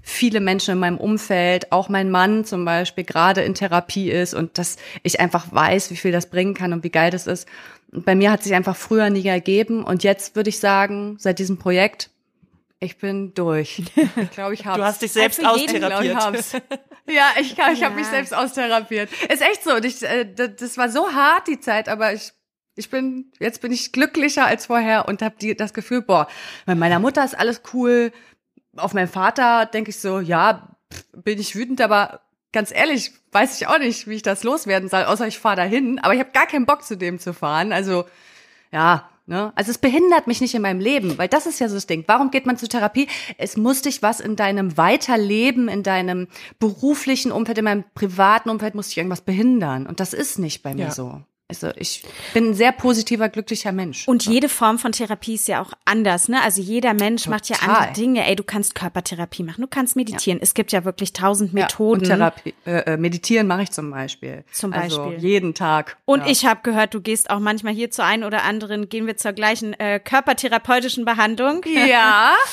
viele 0.07 0.39
Menschen 0.39 0.73
in 0.73 0.79
meinem 0.79 0.99
Umfeld, 0.99 1.71
auch 1.71 1.89
mein 1.89 2.11
Mann 2.11 2.45
zum 2.45 2.63
Beispiel, 2.63 3.03
gerade 3.03 3.41
in 3.41 3.55
Therapie 3.55 4.11
ist 4.11 4.35
und 4.35 4.59
dass 4.59 4.77
ich 5.01 5.19
einfach 5.19 5.47
weiß, 5.51 5.89
wie 5.89 5.95
viel 5.95 6.11
das 6.11 6.29
bringen 6.29 6.53
kann 6.53 6.73
und 6.73 6.83
wie 6.83 6.91
geil 6.91 7.09
das 7.09 7.25
ist. 7.25 7.47
Bei 8.03 8.15
mir 8.15 8.31
hat 8.31 8.43
sich 8.43 8.53
einfach 8.53 8.75
früher 8.75 9.09
nie 9.09 9.25
ergeben 9.25 9.83
und 9.83 10.03
jetzt 10.03 10.35
würde 10.35 10.49
ich 10.49 10.59
sagen, 10.59 11.17
seit 11.19 11.39
diesem 11.39 11.57
Projekt, 11.57 12.09
ich 12.79 12.97
bin 12.97 13.33
durch. 13.33 13.83
Ich 14.21 14.31
glaube, 14.31 14.53
ich 14.53 14.65
habe 14.65 14.79
Du 14.79 14.85
hast 14.85 15.01
dich 15.01 15.11
selbst 15.13 15.39
jeden, 15.39 15.83
austherapiert. 15.83 16.63
ja, 17.07 17.27
ich, 17.39 17.55
kann- 17.55 17.73
ich 17.73 17.83
habe 17.83 17.93
Ja. 17.95 17.99
mich 18.01 18.07
selbst 18.07 18.33
austherapiert. 18.33 19.09
Ist 19.31 19.41
echt 19.41 19.63
so. 19.63 19.75
Und 19.75 19.85
ich, 19.85 20.01
äh, 20.03 20.25
das, 20.25 20.55
das 20.57 20.77
war 20.77 20.89
so 20.89 21.11
hart 21.13 21.47
die 21.47 21.59
Zeit, 21.59 21.87
aber 21.89 22.13
ich 22.13 22.31
ich 22.77 22.89
bin 22.89 23.31
jetzt 23.39 23.61
bin 23.61 23.71
ich 23.71 23.93
glücklicher 23.93 24.45
als 24.45 24.65
vorher 24.65 25.07
und 25.07 25.21
habe 25.21 25.55
das 25.55 25.73
Gefühl, 25.73 26.01
boah, 26.01 26.27
bei 26.65 26.75
meiner 26.75 26.99
Mutter 26.99 27.23
ist 27.23 27.33
alles 27.39 27.61
cool. 27.73 28.11
Auf 28.75 28.93
meinen 28.93 29.07
Vater 29.07 29.65
denke 29.65 29.91
ich 29.91 29.99
so, 30.01 30.19
ja, 30.19 30.75
pff, 30.93 31.05
bin 31.13 31.39
ich 31.39 31.55
wütend, 31.55 31.79
aber 31.79 32.19
ganz 32.55 32.71
ehrlich, 32.73 33.11
weiß 33.33 33.59
ich 33.61 33.67
auch 33.67 33.77
nicht, 33.77 34.07
wie 34.07 34.15
ich 34.15 34.21
das 34.23 34.43
loswerden 34.43 34.89
soll, 34.89 35.03
außer 35.03 35.27
ich 35.27 35.37
fahre 35.37 35.57
dahin. 35.57 35.99
Aber 35.99 36.13
ich 36.15 36.19
habe 36.19 36.31
gar 36.31 36.47
keinen 36.47 36.65
Bock 36.65 36.83
zu 36.83 36.97
dem 36.97 37.19
zu 37.19 37.33
fahren. 37.33 37.71
Also 37.71 38.05
ja, 38.71 39.07
ne? 39.27 39.51
Also 39.55 39.71
es 39.71 39.77
behindert 39.77 40.25
mich 40.25 40.41
nicht 40.41 40.55
in 40.55 40.61
meinem 40.61 40.79
Leben, 40.79 41.17
weil 41.17 41.27
das 41.27 41.45
ist 41.45 41.59
ja 41.59 41.67
so 41.67 41.75
das 41.75 41.85
Ding. 41.85 42.03
Warum 42.07 42.31
geht 42.31 42.45
man 42.45 42.57
zur 42.57 42.69
Therapie? 42.69 43.07
Es 43.37 43.57
muss 43.57 43.81
dich 43.83 44.01
was 44.01 44.19
in 44.19 44.35
deinem 44.35 44.77
Weiterleben, 44.77 45.67
in 45.67 45.83
deinem 45.83 46.27
beruflichen 46.57 47.31
Umfeld, 47.31 47.57
in 47.57 47.65
meinem 47.65 47.83
privaten 47.93 48.49
Umfeld 48.49 48.73
muss 48.73 48.87
dich 48.87 48.97
irgendwas 48.97 49.21
behindern. 49.21 49.85
Und 49.85 49.99
das 49.99 50.13
ist 50.13 50.39
nicht 50.39 50.63
bei 50.63 50.73
mir 50.73 50.85
Ja. 50.85 50.91
so. 50.91 51.21
Also 51.47 51.69
ich 51.75 52.03
bin 52.33 52.49
ein 52.49 52.53
sehr 52.55 52.71
positiver, 52.71 53.29
glücklicher 53.29 53.71
Mensch. 53.71 54.07
Und 54.07 54.25
jede 54.25 54.49
Form 54.49 54.79
von 54.79 54.93
Therapie 54.93 55.35
ist 55.35 55.47
ja 55.47 55.61
auch 55.61 55.73
anders, 55.85 56.27
ne? 56.27 56.41
Also 56.41 56.59
jeder 56.59 56.95
Mensch 56.95 57.27
macht 57.27 57.47
ja 57.49 57.55
Total. 57.55 57.75
andere 57.75 57.93
Dinge. 57.93 58.27
Ey, 58.27 58.35
du 58.35 58.43
kannst 58.43 58.73
Körpertherapie 58.73 59.43
machen, 59.43 59.61
du 59.61 59.67
kannst 59.67 59.95
meditieren. 59.95 60.39
Es 60.41 60.55
gibt 60.55 60.71
ja 60.71 60.85
wirklich 60.85 61.13
tausend 61.13 61.53
Ja, 61.53 61.61
Methoden. 61.61 62.01
Und 62.01 62.07
Therapie, 62.07 62.55
äh, 62.65 62.93
äh, 62.93 62.97
meditieren 62.97 63.45
mache 63.45 63.61
ich 63.61 63.69
zum 63.71 63.91
Beispiel. 63.91 64.43
Zum 64.51 64.73
Also 64.73 65.03
Beispiel. 65.05 65.19
jeden 65.29 65.53
Tag. 65.53 65.97
Und 66.05 66.21
ja. 66.21 66.31
ich 66.31 66.47
habe 66.47 66.61
gehört, 66.63 66.95
du 66.95 67.01
gehst 67.01 67.29
auch 67.29 67.39
manchmal 67.39 67.73
hier 67.75 67.91
zur 67.91 68.05
einen 68.05 68.23
oder 68.23 68.41
anderen, 68.43 68.89
gehen 68.89 69.05
wir 69.05 69.15
zur 69.17 69.33
gleichen 69.33 69.73
äh, 69.79 69.99
körpertherapeutischen 69.99 71.05
Behandlung. 71.05 71.61
Ja, 71.87 72.33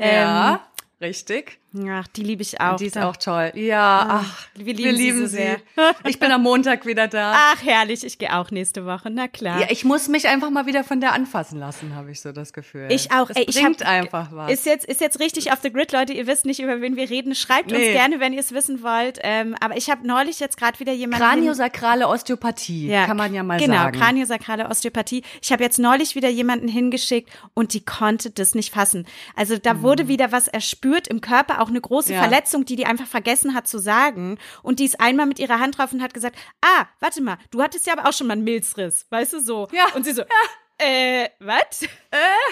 Ähm, 0.00 0.14
ja, 0.14 0.60
richtig. 1.00 1.58
Ach, 1.90 2.06
die 2.08 2.22
liebe 2.22 2.40
ich 2.40 2.60
auch. 2.62 2.76
Die 2.76 2.86
ist 2.86 2.96
Da- 2.96 3.08
auch 3.10 3.16
toll. 3.16 3.52
Ja, 3.54 4.22
ach, 4.24 4.46
wir 4.54 4.72
lieben 4.72 4.96
sie 4.96 5.12
so 5.12 5.26
sehr. 5.26 5.58
Ich 6.06 6.18
bin 6.18 6.32
am 6.32 6.42
Montag 6.42 6.86
wieder 6.86 7.08
da. 7.08 7.34
Ach, 7.52 7.62
herrlich, 7.62 8.04
ich 8.04 8.18
gehe 8.18 8.34
auch 8.34 8.50
nächste 8.50 8.86
Woche, 8.86 9.10
na 9.10 9.28
klar. 9.28 9.60
Ja, 9.60 9.66
ich 9.68 9.84
muss 9.84 10.08
mich 10.08 10.26
einfach 10.28 10.48
mal 10.48 10.64
wieder 10.64 10.82
von 10.82 11.00
der 11.00 11.12
anfassen 11.12 11.58
lassen, 11.60 11.94
habe 11.94 12.10
ich 12.10 12.20
so 12.22 12.32
das 12.32 12.54
Gefühl. 12.54 12.88
Ich 12.90 13.12
auch. 13.12 13.28
Das 13.28 13.36
Ey, 13.36 13.44
ich 13.48 13.54
bringt 13.54 13.80
hab, 13.82 13.88
einfach 13.88 14.28
was. 14.32 14.50
Ist 14.50 14.64
jetzt, 14.66 14.86
ist 14.86 15.00
jetzt 15.02 15.20
richtig 15.20 15.52
off 15.52 15.58
the 15.62 15.70
grid, 15.70 15.92
Leute. 15.92 16.14
Ihr 16.14 16.26
wisst 16.26 16.46
nicht, 16.46 16.60
über 16.60 16.80
wen 16.80 16.96
wir 16.96 17.10
reden. 17.10 17.34
Schreibt 17.34 17.70
uns 17.70 17.80
Nee. 17.80 17.92
gerne, 17.92 18.18
wenn 18.18 18.32
ihr 18.32 18.40
es 18.40 18.52
wissen 18.52 18.82
wollt. 18.82 19.18
Ähm, 19.22 19.54
aber 19.60 19.76
ich 19.76 19.90
habe 19.90 20.06
neulich 20.06 20.40
jetzt 20.40 20.56
gerade 20.56 20.80
wieder 20.80 20.92
jemanden. 20.92 21.22
Kraniosakrale 21.24 22.08
Osteopathie, 22.08 22.88
kann 23.06 23.16
man 23.16 23.34
ja 23.34 23.42
mal 23.42 23.58
genau, 23.58 23.74
sagen. 23.74 23.92
Genau, 23.92 24.04
kraniosakrale 24.04 24.68
Osteopathie. 24.68 25.22
Ich 25.42 25.52
habe 25.52 25.62
jetzt 25.62 25.78
neulich 25.78 26.14
wieder 26.14 26.28
jemanden 26.30 26.68
hingeschickt 26.68 27.30
und 27.54 27.74
die 27.74 27.84
konnte 27.84 28.30
das 28.30 28.54
nicht 28.54 28.72
fassen. 28.72 29.06
Also 29.36 29.58
da 29.58 29.82
wurde 29.82 30.08
wieder 30.08 30.32
was 30.32 30.48
erspürt 30.48 31.08
im 31.08 31.20
Körper, 31.20 31.57
auch 31.58 31.68
eine 31.68 31.80
große. 31.80 32.12
Ja. 32.12 32.20
Verletzung, 32.20 32.64
die 32.64 32.76
die 32.76 32.86
einfach 32.86 33.06
vergessen 33.06 33.54
hat 33.54 33.66
zu 33.66 33.78
sagen. 33.78 34.38
Und 34.62 34.78
die 34.80 34.84
ist 34.84 35.00
einmal 35.00 35.26
mit 35.26 35.38
ihrer 35.38 35.60
Hand 35.60 35.78
drauf 35.78 35.92
und 35.92 36.02
hat 36.02 36.14
gesagt, 36.14 36.36
ah, 36.60 36.86
warte 37.00 37.22
mal, 37.22 37.38
du 37.50 37.62
hattest 37.62 37.86
ja 37.86 37.94
aber 37.94 38.08
auch 38.08 38.12
schon 38.12 38.26
mal 38.26 38.34
einen 38.34 38.44
Milzriss, 38.44 39.06
weißt 39.10 39.34
du 39.34 39.40
so. 39.40 39.68
Ja. 39.72 39.86
Und 39.94 40.04
sie 40.04 40.12
so, 40.12 40.22
äh, 40.78 41.28
was? 41.40 41.82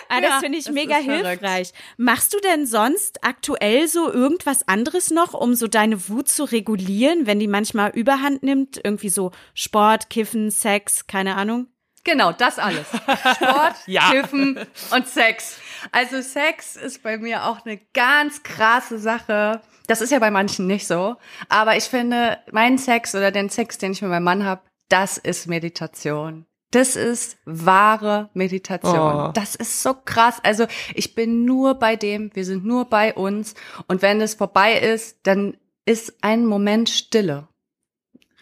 ah, 0.09 0.21
das 0.21 0.31
ja, 0.31 0.39
finde 0.41 0.59
ich 0.59 0.65
das 0.65 0.75
mega 0.75 0.97
hilfreich. 0.97 1.73
Machst 1.97 2.35
du 2.35 2.41
denn 2.41 2.67
sonst 2.67 3.23
aktuell 3.23 3.87
so 3.87 4.13
irgendwas 4.13 4.67
anderes 4.67 5.11
noch, 5.11 5.33
um 5.33 5.55
so 5.55 5.69
deine 5.69 6.09
Wut 6.09 6.29
zu 6.29 6.45
regulieren, 6.45 7.27
wenn 7.27 7.39
die 7.39 7.47
manchmal 7.47 7.91
Überhand 7.91 8.43
nimmt? 8.43 8.81
Irgendwie 8.83 9.11
so 9.11 9.31
Sport, 9.55 10.11
Kiffen, 10.11 10.51
Sex, 10.51 11.07
keine 11.07 11.37
Ahnung? 11.37 11.69
Genau, 12.07 12.31
das 12.31 12.59
alles. 12.61 12.87
Sport, 12.89 13.75
Ja. 13.87 14.11
Kiffen 14.13 14.59
und 14.93 15.09
Sex. 15.09 15.59
Also 15.91 16.23
Sex 16.23 16.77
ist 16.77 17.03
bei 17.03 17.19
mir 17.19 17.45
auch 17.45 17.67
eine 17.67 17.79
ganz 17.95 18.45
krasse 18.45 18.99
Sache. 19.01 19.61
Das 19.89 20.01
ist 20.01 20.13
ja 20.13 20.21
bei 20.21 20.31
manchen 20.31 20.69
nicht 20.69 20.87
so. 20.87 21.17
Aber 21.49 21.77
ich 21.77 21.85
finde, 21.85 22.39
mein 22.53 22.79
Sex 22.79 23.15
oder 23.17 23.33
den 23.33 23.49
Sex, 23.51 23.79
den 23.79 23.91
ich 23.93 24.03
mit 24.03 24.11
meinem 24.11 24.23
Mann 24.23 24.45
habe, 24.45 24.63
das 24.89 25.19
ist 25.19 25.49
Meditation. 25.49 26.47
Das 26.71 26.95
ist 26.95 27.39
wahre 27.45 28.31
Meditation. 28.35 29.29
Oh. 29.29 29.33
Das 29.35 29.57
ist 29.57 29.83
so 29.83 29.95
krass. 29.95 30.39
Also 30.45 30.67
ich 30.95 31.17
bin 31.17 31.45
nur 31.45 31.75
bei 31.75 31.97
dem, 31.97 32.31
wir 32.35 32.45
sind 32.45 32.65
nur 32.65 32.85
bei 32.85 33.15
uns. 33.15 33.55
Und 33.89 34.01
wenn 34.01 34.21
es 34.21 34.35
vorbei 34.35 34.79
ist, 34.79 35.19
dann 35.25 35.57
ist 35.85 36.19
ein 36.23 36.47
Moment 36.47 36.89
Stille. 36.89 37.49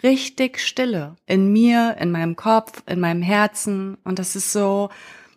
Richtig 0.02 0.60
Stille. 0.60 1.16
In 1.26 1.52
mir, 1.52 1.96
in 2.00 2.10
meinem 2.10 2.36
Kopf, 2.36 2.82
in 2.86 3.00
meinem 3.00 3.22
Herzen. 3.22 3.96
Und 4.04 4.18
das 4.18 4.36
ist 4.36 4.52
so, 4.52 4.90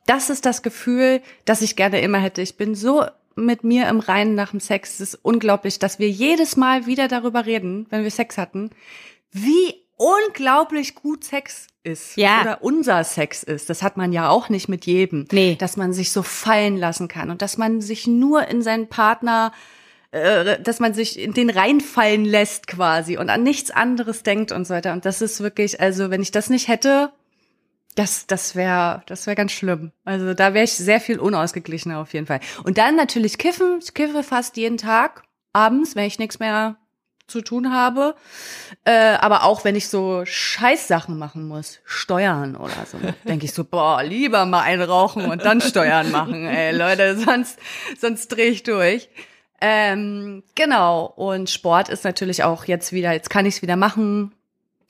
das 0.06 0.30
ist 0.30 0.46
das 0.46 0.62
Gefühl, 0.62 1.22
das 1.46 1.62
ich 1.62 1.76
gerne 1.76 2.02
immer 2.02 2.18
hätte. 2.18 2.42
Ich 2.42 2.58
bin 2.58 2.76
so 2.76 3.06
mit 3.36 3.64
mir 3.64 3.88
im 3.88 4.00
Reinen 4.00 4.36
nach 4.36 4.52
dem 4.52 4.60
Sex. 4.60 4.96
Es 4.96 5.14
ist 5.14 5.20
unglaublich, 5.22 5.80
dass 5.80 6.00
wir 6.00 6.10
jedes 6.10 6.58
Mal 6.58 6.88
wieder 6.88 7.08
darüber 7.08 7.46
reden, 7.46 7.86
wenn 7.90 8.04
wir 8.04 8.12
Sex 8.12 8.38
hatten, 8.38 8.72
wie 9.32 9.76
unglaublich 9.96 10.96
gut 10.96 11.24
Sex 11.24 11.68
ist. 11.84 12.18
Ja. 12.18 12.42
Oder 12.42 12.64
unser 12.64 13.04
Sex 13.04 13.44
ist. 13.44 13.70
Das 13.70 13.84
hat 13.84 13.98
man 13.98 14.12
ja 14.12 14.30
auch 14.30 14.50
nicht 14.50 14.70
mit 14.70 14.86
jedem. 14.86 15.28
Nee. 15.32 15.56
Dass 15.60 15.78
man 15.78 15.94
sich 15.94 16.12
so 16.12 16.24
fallen 16.24 16.78
lassen 16.78 17.08
kann 17.08 17.30
und 17.30 17.42
dass 17.42 17.58
man 17.58 17.82
sich 17.82 18.08
nur 18.08 18.48
in 18.48 18.62
seinen 18.62 18.90
Partner 18.90 19.52
äh, 20.12 20.62
dass 20.62 20.80
man 20.80 20.94
sich 20.94 21.20
in 21.20 21.34
den 21.34 21.50
reinfallen 21.50 22.26
lässt 22.26 22.68
quasi 22.68 23.18
und 23.18 23.30
an 23.30 23.44
nichts 23.44 23.72
anderes 23.72 24.24
denkt 24.24 24.52
und 24.52 24.66
so 24.66 24.74
weiter. 24.74 24.94
Und 24.94 25.06
das 25.06 25.22
ist 25.22 25.42
wirklich, 25.42 25.82
also 25.82 26.10
wenn 26.10 26.22
ich 26.22 26.32
das 26.32 26.50
nicht 26.50 26.68
hätte, 26.68 27.12
das, 27.96 28.28
das 28.28 28.56
wäre, 28.56 29.02
das 29.08 29.26
wäre 29.26 29.36
ganz 29.36 29.52
schlimm. 29.52 29.92
Also 30.06 30.34
da 30.34 30.54
wäre 30.54 30.66
ich 30.66 30.74
sehr 30.74 31.02
viel 31.02 31.20
unausgeglichener 31.20 32.00
auf 32.00 32.14
jeden 32.14 32.28
Fall. 32.28 32.40
Und 32.64 32.78
dann 32.78 32.96
natürlich 32.96 33.38
kiffen. 33.38 33.80
Ich 33.82 33.94
kiffe 33.94 34.24
fast 34.24 34.56
jeden 34.56 34.78
Tag 34.78 35.24
abends, 35.52 35.96
wenn 35.96 36.06
ich 36.06 36.20
nichts 36.20 36.40
mehr 36.40 36.78
zu 37.28 37.42
tun 37.42 37.74
habe. 37.74 38.16
Äh, 38.86 39.16
aber 39.16 39.44
auch 39.44 39.66
wenn 39.66 39.76
ich 39.76 39.90
so 39.90 40.24
Scheißsachen 40.26 41.18
machen 41.18 41.48
muss, 41.48 41.80
Steuern 41.84 42.56
oder 42.56 42.86
so, 42.90 42.98
denke 43.28 43.46
ich 43.46 43.54
so, 43.54 43.64
boah, 43.64 44.02
lieber 44.04 44.46
mal 44.46 44.62
einrauchen 44.62 45.26
und 45.26 45.44
dann 45.44 45.60
Steuern 45.60 46.12
machen, 46.12 46.46
ey, 46.46 46.76
Leute, 46.76 47.18
sonst, 47.18 47.60
sonst 48.00 48.30
drehe 48.30 48.52
ich 48.52 48.64
durch. 48.64 49.10
Ähm, 49.62 50.44
genau. 50.56 51.06
Und 51.16 51.50
Sport 51.50 51.90
ist 51.90 52.04
natürlich 52.04 52.44
auch 52.44 52.66
jetzt 52.66 52.92
wieder, 52.94 53.12
jetzt 53.14 53.30
kann 53.30 53.46
ich 53.46 53.56
es 53.56 53.62
wieder 53.62 53.76
machen. 53.76 54.34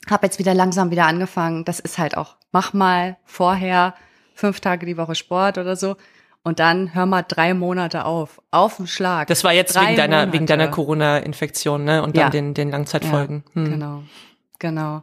Hab 0.08 0.22
jetzt 0.22 0.38
wieder 0.38 0.54
langsam 0.54 0.90
wieder 0.90 1.06
angefangen. 1.06 1.64
Das 1.64 1.80
ist 1.80 1.98
halt 1.98 2.16
auch, 2.16 2.36
mach 2.52 2.72
mal 2.72 3.16
vorher 3.24 3.94
fünf 4.34 4.60
Tage 4.60 4.86
die 4.86 4.96
Woche 4.96 5.14
Sport 5.14 5.58
oder 5.58 5.76
so. 5.76 5.96
Und 6.44 6.60
dann 6.60 6.94
hör 6.94 7.04
mal 7.04 7.22
drei 7.26 7.52
Monate 7.52 8.04
auf. 8.04 8.40
Auf 8.50 8.76
den 8.76 8.86
Schlag. 8.86 9.26
Das 9.28 9.44
war 9.44 9.52
jetzt 9.52 9.74
Drei 9.76 9.88
wegen 9.88 9.96
deiner, 9.96 10.32
wegen 10.32 10.46
deiner. 10.46 10.68
Corona-Infektion, 10.68 11.84
ne? 11.84 12.02
Und 12.02 12.16
dann 12.16 12.24
Ja. 12.24 12.30
den, 12.30 12.54
den 12.54 12.70
Langzeitfolgen. 12.70 13.44
Ja, 13.48 13.54
Hm. 13.54 13.70
Genau. 13.70 14.02
Genau. 14.60 15.02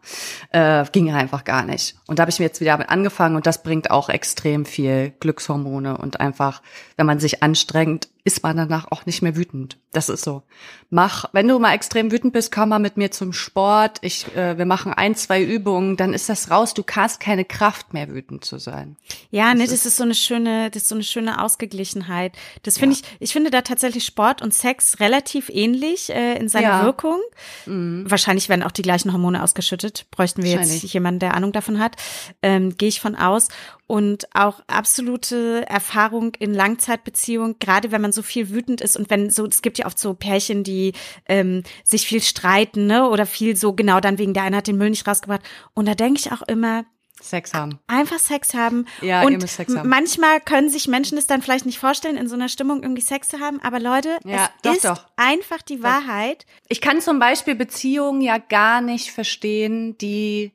Äh, 0.52 0.84
ging 0.92 1.14
einfach 1.14 1.44
gar 1.46 1.64
nicht. 1.64 1.96
Und 2.08 2.20
da 2.20 2.24
habe 2.24 2.32
ich 2.32 2.40
mir 2.40 2.46
jetzt 2.46 2.60
wieder 2.62 2.72
damit 2.72 2.90
angefangen 2.90 3.36
und 3.38 3.46
das 3.48 3.64
bringt 3.64 3.90
auch 3.90 4.10
extrem 4.10 4.66
viel 4.66 5.14
Glückshormone 5.20 5.98
und 5.98 6.20
einfach, 6.20 6.62
wenn 6.98 7.06
man 7.06 7.20
sich 7.20 7.42
anstrengt, 7.42 8.10
ist 8.26 8.42
man 8.42 8.58
danach 8.58 8.92
auch 8.92 9.06
nicht 9.06 9.22
mehr 9.22 9.36
wütend. 9.36 9.78
Das 9.92 10.10
ist 10.10 10.24
so. 10.24 10.42
Mach, 10.90 11.26
wenn 11.32 11.48
du 11.48 11.60
mal 11.60 11.74
extrem 11.74 12.12
wütend 12.12 12.34
bist, 12.34 12.52
komm 12.52 12.70
mal 12.70 12.80
mit 12.80 12.98
mir 12.98 13.12
zum 13.12 13.34
Sport. 13.34 14.00
Ich, 14.02 14.36
äh, 14.36 14.58
wir 14.58 14.66
machen 14.66 14.92
ein, 14.94 15.16
zwei 15.16 15.44
Übungen, 15.44 15.96
dann 15.96 16.12
ist 16.12 16.28
das 16.28 16.50
raus. 16.50 16.74
Du 16.74 16.84
hast 16.96 17.20
keine 17.20 17.46
Kraft 17.46 17.94
mehr, 17.94 18.10
wütend 18.10 18.44
zu 18.44 18.58
sein. 18.58 18.98
Ja, 19.30 19.54
ne, 19.54 19.68
das 19.68 19.86
ist 19.86 19.96
so 19.96 20.04
eine 20.04 20.16
schöne, 20.16 20.72
das 20.72 20.84
ist 20.84 20.90
so 20.90 20.96
eine 20.96 21.04
schöne 21.04 21.42
Ausgeglichenheit. 21.42 22.34
Das 22.64 22.80
finde 22.80 22.96
ich, 22.96 23.04
ich 23.20 23.32
finde 23.32 23.52
da 23.52 23.62
tatsächlich 23.62 24.04
Sport 24.04 24.42
und 24.42 24.54
Sex 24.56 25.00
relativ 25.00 25.50
ähnlich 25.50 26.10
äh, 26.10 26.38
in 26.40 26.50
seiner 26.50 26.66
Ja. 26.66 26.84
Wirkung. 26.84 27.20
Wahrscheinlich 27.68 28.50
werden 28.50 28.64
auch 28.64 28.72
die 28.72 28.82
gleichen 28.82 29.14
Hormone 29.14 29.44
ausgeschüttet. 29.44 30.08
Bräuchten 30.10 30.42
wir 30.42 30.52
jetzt 30.52 30.82
jemanden, 30.84 31.20
der 31.20 31.36
Ahnung 31.36 31.52
davon 31.52 31.80
hat. 31.80 31.96
Ähm, 32.42 32.76
Gehe 32.76 32.90
ich 32.90 33.00
von 33.00 33.16
aus. 33.16 33.50
Und 33.88 34.28
auch 34.34 34.62
absolute 34.68 35.64
Erfahrung 35.68 36.34
in 36.40 36.54
Langzeitbeziehung, 36.54 37.58
gerade 37.60 37.92
wenn 37.92 38.02
man 38.02 38.12
so 38.12 38.24
viel 38.24 38.50
wütend 38.50 38.82
ist 38.82 38.98
und 38.98 39.10
wenn 39.12 39.30
so, 39.30 39.46
es 39.46 39.62
gibt 39.62 39.78
ja 39.78 39.86
oft 39.86 40.00
so 40.00 40.14
Pärchen, 40.16 40.64
die 40.64 40.94
ähm, 41.28 41.62
sich 41.84 42.08
viel 42.08 42.22
streiten, 42.22 42.88
ne? 42.88 43.08
Oder 43.10 43.26
viel 43.28 43.56
so, 43.56 43.74
genau 43.74 44.00
dann 44.00 44.18
wegen 44.18 44.34
der 44.34 44.44
eine 44.44 44.58
hat 44.58 44.68
den 44.68 44.78
Müll 44.78 44.90
nicht 44.90 45.08
rausgebracht. 45.08 45.42
Und 45.76 45.88
da 45.88 45.94
denke 45.94 46.20
ich 46.20 46.32
auch 46.32 46.42
immer, 46.44 46.86
Sex 47.22 47.54
haben. 47.54 47.80
einfach 47.88 48.20
Sex 48.20 48.54
haben. 48.54 48.86
Ja, 49.02 49.22
ihr 49.22 49.28
und 49.28 49.42
müsst 49.42 49.56
Sex 49.56 49.76
haben. 49.76 49.88
manchmal 49.88 50.42
können 50.42 50.70
sich 50.70 50.88
Menschen 50.88 51.18
es 51.18 51.28
dann 51.28 51.42
vielleicht 51.42 51.66
nicht 51.66 51.80
vorstellen, 51.80 52.18
in 52.18 52.28
so 52.28 52.36
einer 52.36 52.50
Stimmung 52.50 52.82
irgendwie 52.84 53.02
Sex 53.02 53.30
zu 53.30 53.40
haben. 53.40 53.62
Aber 53.62 53.80
Leute, 53.80 54.18
Ja, 54.26 54.50
es 54.58 54.62
doch, 54.64 54.74
ist 54.74 54.86
doch. 54.86 55.06
einfach 55.16 55.62
die 55.62 55.82
Wahrheit. 55.82 56.46
Ich 56.68 56.82
kann 56.82 57.02
zum 57.02 57.20
Beispiel 57.20 57.56
Beziehungen 57.56 58.22
ja 58.22 58.38
gar 58.38 58.82
nicht 58.82 59.12
verstehen, 59.12 59.98
die 60.00 60.52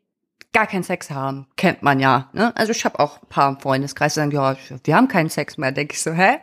gar 0.53 0.67
keinen 0.67 0.83
Sex 0.83 1.11
haben. 1.11 1.47
Kennt 1.57 1.83
man 1.83 2.01
ja. 2.01 2.29
Ne? 2.33 2.55
Also 2.57 2.73
ich 2.73 2.85
habe 2.85 2.99
auch 2.99 3.23
ein 3.23 3.29
paar 3.29 3.49
im 3.51 3.61
Freundeskreis, 3.61 4.15
die 4.15 4.21
sagen, 4.21 4.31
ja, 4.33 4.57
wir 4.85 4.97
haben 4.97 5.09
keinen 5.09 5.31
Sex 5.31 5.57
mehr. 5.59 5.73
Denke 5.73 5.95
ich 5.95 6.03
so, 6.03 6.13
hä? 6.13 6.39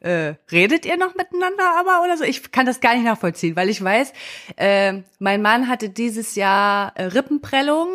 Äh, 0.00 0.34
redet 0.50 0.86
ihr 0.86 0.96
noch 0.96 1.14
miteinander 1.14 1.64
aber 1.78 2.02
oder 2.02 2.16
so? 2.16 2.24
Ich 2.24 2.52
kann 2.52 2.64
das 2.64 2.80
gar 2.80 2.94
nicht 2.94 3.04
nachvollziehen, 3.04 3.54
weil 3.56 3.68
ich 3.68 3.84
weiß, 3.84 4.14
äh, 4.56 5.02
mein 5.18 5.42
Mann 5.42 5.68
hatte 5.68 5.90
dieses 5.90 6.36
Jahr 6.36 6.92
äh, 6.96 7.04
Rippenprellung 7.04 7.88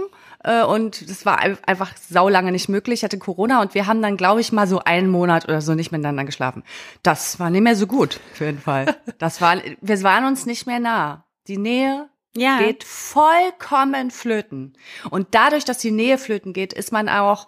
äh, 0.44 0.62
und 0.64 1.10
das 1.10 1.26
war 1.26 1.40
ein- 1.40 1.58
einfach 1.66 1.98
saulange 1.98 2.52
nicht 2.52 2.70
möglich. 2.70 3.00
Ich 3.00 3.04
hatte 3.04 3.18
Corona 3.18 3.60
und 3.60 3.74
wir 3.74 3.88
haben 3.88 4.04
dann, 4.04 4.18
glaube 4.18 4.42
ich, 4.42 4.52
mal 4.52 4.68
so 4.68 4.82
einen 4.84 5.10
Monat 5.10 5.46
oder 5.46 5.62
so 5.62 5.74
nicht 5.74 5.92
miteinander 5.92 6.26
geschlafen. 6.26 6.62
Das 7.02 7.40
war 7.40 7.50
nicht 7.50 7.64
mehr 7.64 7.76
so 7.76 7.88
gut, 7.88 8.20
auf 8.34 8.40
jeden 8.40 8.60
Fall. 8.60 8.96
Das 9.18 9.42
war, 9.42 9.56
wir 9.82 10.04
waren 10.04 10.26
uns 10.26 10.46
nicht 10.46 10.68
mehr 10.68 10.80
nah. 10.80 11.26
Die 11.48 11.58
Nähe 11.58 12.08
Ja. 12.38 12.60
geht 12.60 12.84
vollkommen 12.84 14.12
flöten. 14.12 14.74
Und 15.10 15.30
dadurch, 15.32 15.66
dass 15.66 15.78
die 15.78 15.92
Nähe 15.92 16.18
flöten 16.18 16.54
geht, 16.54 16.74
ist 16.74 16.92
man 16.92 17.10
auch, 17.10 17.48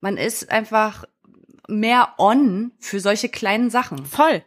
man 0.00 0.16
ist 0.16 0.50
einfach 0.50 1.04
mehr 1.68 2.14
on 2.18 2.72
für 2.78 3.00
solche 3.00 3.28
kleinen 3.28 3.70
Sachen. 3.70 4.04
Voll. 4.04 4.44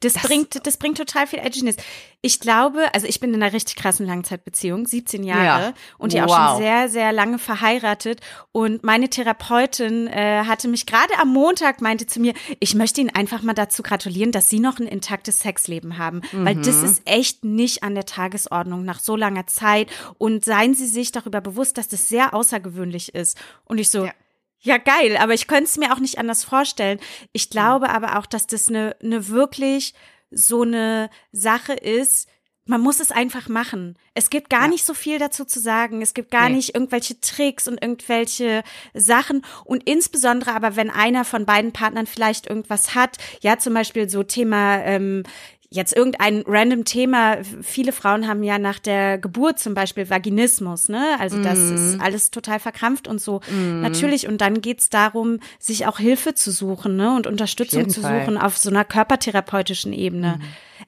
Das, 0.00 0.12
Das- 0.12 0.22
bringt, 0.24 0.66
das 0.66 0.76
bringt 0.76 0.98
total 0.98 1.26
viel 1.26 1.38
Edginess. 1.38 1.76
Ich 2.20 2.38
glaube, 2.40 2.92
also 2.92 3.06
ich 3.06 3.18
bin 3.18 3.32
in 3.32 3.42
einer 3.42 3.52
richtig 3.54 3.76
krassen 3.76 4.04
Langzeitbeziehung, 4.06 4.86
17 4.86 5.22
Jahre 5.24 5.44
Ja. 5.68 5.72
und 5.96 6.12
die 6.12 6.20
auch 6.20 6.28
Wow. 6.28 6.48
schon 6.50 6.58
sehr, 6.58 6.88
sehr 6.90 7.12
lange 7.12 7.38
verheiratet. 7.38 8.20
Und 8.52 8.84
meine 8.84 9.08
Therapeutin 9.08 10.06
äh, 10.08 10.44
hatte 10.44 10.68
mich 10.68 10.84
gerade 10.86 11.18
am 11.18 11.28
Montag 11.32 11.80
meinte 11.80 12.06
zu 12.06 12.20
mir, 12.20 12.34
ich 12.60 12.74
möchte 12.74 13.00
Ihnen 13.00 13.10
einfach 13.14 13.42
mal 13.42 13.54
dazu 13.54 13.82
gratulieren, 13.82 14.32
dass 14.32 14.48
Sie 14.50 14.60
noch 14.60 14.78
ein 14.78 14.86
intaktes 14.86 15.40
Sexleben 15.40 15.96
haben, 15.98 16.20
weil 16.32 16.56
das 16.56 16.76
Mhm. 16.82 16.84
ist 16.84 17.02
echt 17.06 17.44
nicht 17.44 17.82
an 17.82 17.94
der 17.94 18.04
Tagesordnung 18.06 18.84
nach 18.84 19.00
so 19.00 19.16
langer 19.16 19.46
Zeit. 19.46 19.88
Und 20.18 20.44
seien 20.44 20.74
Sie 20.74 20.86
sich 20.86 21.12
darüber 21.12 21.40
bewusst, 21.40 21.78
dass 21.78 21.88
das 21.88 22.08
sehr 22.08 22.34
außergewöhnlich 22.34 23.14
ist. 23.14 23.38
Und 23.64 23.78
ich 23.78 23.90
so, 23.90 24.06
Ja. 24.06 24.12
Ja, 24.66 24.78
geil, 24.78 25.16
aber 25.16 25.32
ich 25.34 25.46
könnte 25.46 25.64
es 25.64 25.76
mir 25.76 25.92
auch 25.92 26.00
nicht 26.00 26.18
anders 26.18 26.42
vorstellen. 26.44 26.98
Ich 27.32 27.50
glaube 27.50 27.88
aber 27.90 28.18
auch, 28.18 28.26
dass 28.26 28.46
das 28.46 28.68
eine, 28.68 28.96
eine 29.02 29.28
wirklich 29.28 29.94
so 30.30 30.62
eine 30.62 31.08
Sache 31.30 31.72
ist. 31.74 32.28
Man 32.68 32.80
muss 32.80 32.98
es 32.98 33.12
einfach 33.12 33.48
machen. 33.48 33.96
Es 34.12 34.28
gibt 34.28 34.50
gar 34.50 34.62
Ja. 34.62 34.68
nicht 34.68 34.84
so 34.84 34.92
viel 34.92 35.20
dazu 35.20 35.44
zu 35.44 35.60
sagen. 35.60 36.02
Es 36.02 36.14
gibt 36.14 36.32
gar 36.32 36.48
Nee. 36.48 36.56
nicht 36.56 36.74
irgendwelche 36.74 37.20
Tricks 37.20 37.68
und 37.68 37.80
irgendwelche 37.80 38.64
Sachen. 38.92 39.42
Und 39.64 39.84
insbesondere 39.88 40.52
aber, 40.52 40.74
wenn 40.74 40.90
einer 40.90 41.24
von 41.24 41.46
beiden 41.46 41.70
Partnern 41.72 42.08
vielleicht 42.08 42.48
irgendwas 42.48 42.96
hat, 42.96 43.18
ja, 43.40 43.56
zum 43.58 43.72
Beispiel 43.72 44.08
so 44.08 44.24
Thema, 44.24 44.78
ähm, 44.82 45.22
jetzt 45.68 45.96
irgendein 45.96 46.44
random 46.46 46.84
Thema. 46.84 47.38
Viele 47.62 47.92
Frauen 47.92 48.28
haben 48.28 48.42
ja 48.42 48.58
nach 48.58 48.78
der 48.78 49.18
Geburt 49.18 49.58
zum 49.58 49.74
Beispiel 49.74 50.08
Vaginismus, 50.08 50.88
ne? 50.88 51.16
Also 51.18 51.38
das 51.42 51.58
Mhm. 51.58 51.74
ist 51.74 52.00
alles 52.00 52.30
total 52.30 52.60
verkrampft 52.60 53.08
und 53.08 53.20
so. 53.20 53.40
Natürlich. 53.80 54.28
Und 54.28 54.40
dann 54.40 54.60
geht's 54.60 54.88
darum, 54.88 55.40
sich 55.58 55.86
auch 55.86 55.98
Hilfe 55.98 56.34
zu 56.34 56.50
suchen, 56.52 56.96
ne? 56.96 57.14
Und 57.14 57.26
Unterstützung 57.26 57.88
zu 57.88 58.00
Fall. 58.00 58.20
Suchen 58.20 58.38
auf 58.38 58.56
so 58.56 58.70
einer 58.70 58.84
körpertherapeutischen 58.84 59.92
Ebene. 59.92 60.38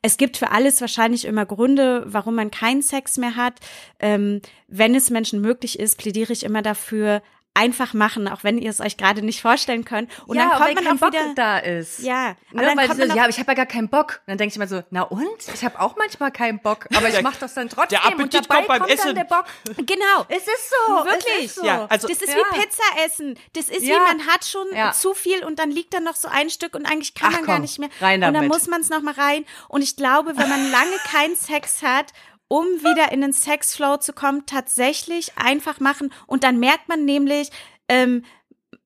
Es 0.03 0.17
gibt 0.17 0.37
für 0.37 0.51
alles 0.53 0.81
wahrscheinlich 0.81 1.25
immer 1.25 1.47
Gründe, 1.47 2.05
warum 2.07 2.35
man 2.37 2.51
keinen 2.51 2.83
Sex 2.83 3.17
mehr 3.17 3.37
hat. 3.37 3.55
Ähm, 3.99 4.41
wenn 4.69 4.95
es 4.95 5.11
Menschen 5.11 5.41
möglich 5.41 5.79
ist, 5.79 5.99
plädiere 5.99 6.33
ich 6.33 6.45
immer 6.45 6.63
dafür, 6.63 7.23
einfach 7.59 7.93
machen, 7.95 8.29
auch 8.29 8.45
wenn 8.45 8.57
ihr 8.59 8.71
es 8.71 8.81
euch 8.81 8.97
gerade 8.97 9.23
nicht 9.23 9.43
vorstellen 9.43 9.85
könnt. 9.85 10.11
Und 10.27 10.37
ja, 10.37 10.43
dann 10.45 10.51
kommt 10.53 10.65
weil 10.69 10.75
man 10.75 10.85
kein 10.85 10.97
auch 10.97 11.01
Bock 11.01 11.13
wieder. 11.13 11.35
da 11.35 11.59
ist. 11.59 11.99
Ja, 12.01 12.37
aber 12.51 12.61
Ne, 12.61 12.67
dann 12.69 12.77
weil 12.79 12.87
kommt 12.87 12.97
sie 12.97 13.03
so, 13.03 13.09
man 13.09 13.17
ja, 13.17 13.23
aber 13.25 13.31
ich 13.31 13.39
habe 13.39 13.51
ja 13.51 13.55
gar 13.55 13.67
keinen 13.67 13.89
Bock. 13.89 14.21
Und 14.27 14.29
dann 14.29 14.39
denke 14.39 14.53
ich 14.53 14.57
immer 14.57 14.69
so, 14.69 14.83
na 14.91 15.03
und? 15.03 15.27
Ich 15.53 15.65
habe 15.65 15.81
auch 15.81 15.97
manchmal 15.97 16.31
keinen 16.31 16.61
Bock, 16.61 16.87
aber 16.97 17.09
ich 17.09 17.21
mache 17.23 17.37
das 17.41 17.55
dann 17.55 17.69
trotzdem. 17.69 17.99
Der 18.03 18.07
Appetit 18.07 18.23
und 18.23 18.35
dabei 18.51 18.55
kommt 18.57 18.69
beim 18.69 18.79
kommt 18.81 18.91
Essen. 18.93 19.07
Dann 19.07 19.15
der 19.17 19.25
Bock. 19.25 19.45
Genau. 19.77 20.25
Es 20.29 20.43
ist 20.43 20.71
so. 20.71 20.93
Wirklich? 21.05 21.45
Ist 21.47 21.55
so. 21.57 21.65
Ja, 21.67 21.87
also- 21.89 22.07
Das 22.09 22.19
ist 22.23 22.29
Ja. 22.29 22.37
wie 22.37 22.61
Pizza 22.61 22.83
essen. 23.05 23.39
Das 23.55 23.69
ist 23.69 23.83
Ja. 23.83 23.97
wie, 23.97 24.01
man 24.01 24.27
hat 24.27 24.45
schon 24.45 24.67
Ja. 24.75 24.93
zu 24.93 25.15
viel 25.15 25.45
und 25.45 25.59
dann 25.59 25.71
liegt 25.71 25.93
da 25.95 26.01
noch 26.01 26.15
so 26.17 26.29
ein 26.29 26.51
Stück 26.51 26.75
und 26.75 26.87
eigentlich 26.87 27.15
kann 27.15 27.31
Ach 27.33 27.37
man 27.39 27.45
gar 27.47 27.55
komm, 27.57 27.63
nicht 27.63 27.79
mehr. 27.79 27.89
rein 28.01 28.17
und 28.17 28.21
dann 28.23 28.35
damit. 28.35 28.49
muss 28.51 28.67
man 28.69 28.81
es 28.81 28.89
noch 28.91 29.03
mal 29.03 29.15
rein. 29.15 29.45
Und 29.69 29.83
ich 29.83 29.97
glaube, 29.97 30.37
wenn 30.37 30.49
man 30.49 30.71
lange 30.71 30.97
keinen 31.11 31.35
Sex 31.37 31.83
hat, 31.83 32.13
um 32.49 32.65
wieder 32.65 33.13
in 33.13 33.21
den 33.21 33.33
Sexflow 33.33 33.99
zu 33.99 34.13
kommen, 34.13 34.47
tatsächlich 34.47 35.33
einfach 35.37 35.81
machen. 35.81 36.13
Und 36.27 36.45
dann 36.45 36.59
merkt 36.59 36.89
man 36.89 37.05
nämlich, 37.05 37.51
ähm, 37.89 38.25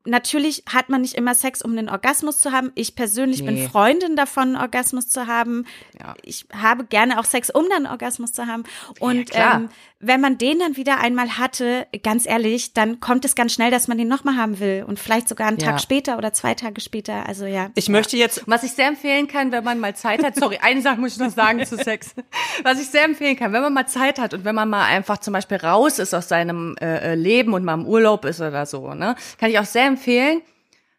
natürlich 0.04 0.64
hat 0.72 0.88
man 0.88 1.00
nicht 1.02 1.14
immer 1.14 1.34
Sex, 1.34 1.62
um 1.62 1.72
einen 1.72 1.88
Orgasmus 1.88 2.38
zu 2.38 2.52
haben. 2.52 2.72
Ich 2.74 2.94
persönlich 2.94 3.44
bin 3.44 3.54
Nee. 3.54 3.68
Freundin 3.68 4.16
davon, 4.16 4.54
einen 4.54 4.56
Orgasmus 4.56 5.08
zu 5.08 5.26
haben. 5.26 5.66
Ja. 6.00 6.14
Ich 6.22 6.46
habe 6.54 6.84
gerne 6.84 7.18
auch 7.20 7.24
Sex, 7.24 7.50
um 7.50 7.64
dann 7.68 7.84
einen 7.84 7.92
Orgasmus 7.92 8.32
zu 8.32 8.46
haben. 8.46 8.64
Und 9.00 9.30
klar. 9.30 9.56
ähm, 9.56 9.68
wenn 10.04 10.20
man 10.20 10.36
den 10.36 10.58
dann 10.58 10.76
wieder 10.76 10.98
einmal 10.98 11.38
hatte, 11.38 11.86
ganz 12.02 12.26
ehrlich, 12.26 12.72
dann 12.74 12.98
kommt 12.98 13.24
es 13.24 13.36
ganz 13.36 13.52
schnell, 13.52 13.70
dass 13.70 13.86
man 13.86 13.98
den 13.98 14.08
nochmal 14.08 14.36
haben 14.36 14.58
will. 14.58 14.84
Und 14.86 14.98
vielleicht 14.98 15.28
sogar 15.28 15.46
einen 15.48 15.58
Ja. 15.58 15.72
Tag 15.72 15.80
später 15.80 16.18
oder 16.18 16.32
zwei 16.32 16.54
Tage 16.54 16.80
später. 16.80 17.26
Also 17.28 17.46
ja. 17.46 17.70
Ich 17.74 17.88
möchte 17.88 18.16
jetzt 18.16 18.42
Was 18.46 18.64
ich 18.64 18.72
sehr 18.72 18.88
empfehlen 18.88 19.28
kann, 19.28 19.52
wenn 19.52 19.62
man 19.62 19.78
mal 19.78 19.94
Zeit 19.94 20.24
hat, 20.24 20.34
sorry, 20.36 20.58
eine 20.60 20.82
Sache 20.82 20.98
muss 21.00 21.12
ich 21.12 21.18
noch 21.18 21.30
sagen 21.30 21.64
zu 21.64 21.76
Sex. 21.76 22.14
Was 22.64 22.80
ich 22.80 22.88
sehr 22.88 23.04
empfehlen 23.04 23.36
kann, 23.36 23.52
wenn 23.52 23.62
man 23.62 23.72
mal 23.72 23.86
Zeit 23.86 24.18
hat 24.18 24.34
und 24.34 24.44
wenn 24.44 24.54
man 24.54 24.68
mal 24.68 24.84
einfach 24.84 25.18
zum 25.18 25.32
Beispiel 25.32 25.56
raus 25.58 25.98
ist 25.98 26.14
aus 26.14 26.28
seinem 26.28 26.76
äh, 26.80 27.12
äh, 27.12 27.14
Leben 27.14 27.54
und 27.54 27.64
mal 27.64 27.74
im 27.74 27.86
Urlaub 27.86 28.24
ist 28.24 28.40
oder 28.40 28.66
so, 28.66 28.92
ne, 28.94 29.14
kann 29.38 29.50
ich 29.50 29.58
auch 29.58 29.64
sehr 29.64 29.86
empfehlen, 29.92 30.42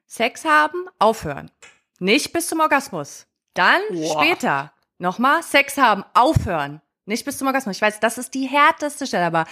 Sex 0.05 0.45
haben, 0.45 0.85
aufhören. 0.99 1.51
Nicht 1.99 2.33
bis 2.33 2.47
zum 2.47 2.59
Orgasmus. 2.59 3.27
Dann 3.53 3.81
später 3.91 4.73
nochmal 4.97 5.43
Sex 5.43 5.77
haben, 5.77 6.03
aufhören. 6.13 6.81
Nicht 7.05 7.25
bis 7.25 7.37
zum 7.37 7.47
Orgasmus. 7.47 7.75
Ich 7.75 7.81
weiß, 7.81 7.99
das 7.99 8.17
ist 8.17 8.33
die 8.33 8.47
härteste 8.47 9.05
Stelle, 9.07 9.25
aber 9.25 9.45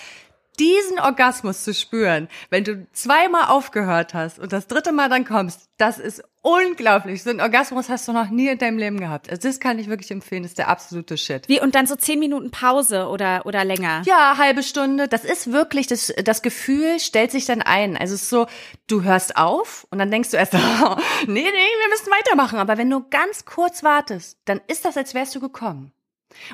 diesen 0.60 1.00
Orgasmus 1.00 1.64
zu 1.64 1.74
spüren, 1.74 2.28
wenn 2.50 2.64
du 2.64 2.88
zweimal 2.94 3.46
aufgehört 3.46 4.14
hast 4.14 4.40
und 4.40 4.54
das 4.54 4.68
dritte 4.68 4.92
Mal 4.92 5.10
dann 5.10 5.26
kommst, 5.26 5.70
das 5.78 5.98
ist 5.98 6.24
unglaublich. 6.42 7.24
So 7.24 7.30
einen 7.30 7.42
Orgasmus 7.42 7.90
hast 7.90 8.08
du 8.08 8.14
noch 8.14 8.30
nie 8.30 8.48
in 8.48 8.58
deinem 8.58 8.78
Leben 8.78 9.00
gehabt. 9.00 9.30
Also 9.30 9.48
das 9.48 9.60
kann 9.60 9.80
ich 9.80 9.88
wirklich 9.88 10.12
empfehlen, 10.12 10.44
das 10.44 10.52
ist 10.52 10.58
der 10.58 10.68
absolute 10.68 11.18
Shit. 11.18 11.48
Wie, 11.48 11.62
und 11.62 11.76
dann 11.76 11.88
so 11.88 11.96
zehn 11.96 12.20
Minuten 12.20 12.52
Pause 12.52 13.08
oder, 13.08 13.46
oder 13.46 13.64
länger. 13.64 14.04
Ja, 14.06 14.38
halbe 14.38 14.64
Stunde. 14.64 15.08
Das 15.08 15.24
ist 15.24 15.52
wirklich, 15.52 15.88
das, 15.88 16.14
das 16.24 16.42
Gefühl 16.42 17.00
stellt 17.00 17.32
sich 17.32 17.46
dann 17.46 17.62
ein. 17.62 17.98
Also 17.98 18.16
es 18.16 18.24
ist 18.24 18.30
so, 18.30 18.48
du 18.88 19.04
hörst 19.04 19.38
auf 19.38 19.88
und 19.90 20.00
dann 20.00 20.12
denkst 20.12 20.32
du 20.32 20.38
erst, 20.38 20.54
oh, 20.56 20.96
nee, 21.28 21.28
nee, 21.28 21.42
wir 21.44 21.90
müssen 21.90 22.12
weitermachen. 22.12 22.60
Aber 22.60 22.78
wenn 22.78 22.90
du 22.90 23.06
ganz 23.10 23.46
kurz 23.46 23.84
wartest, 23.84 24.38
dann 24.46 24.62
ist 24.68 24.86
das, 24.86 24.98
als 24.98 25.14
wärst 25.14 25.36
du 25.36 25.40
gekommen. 25.40 25.92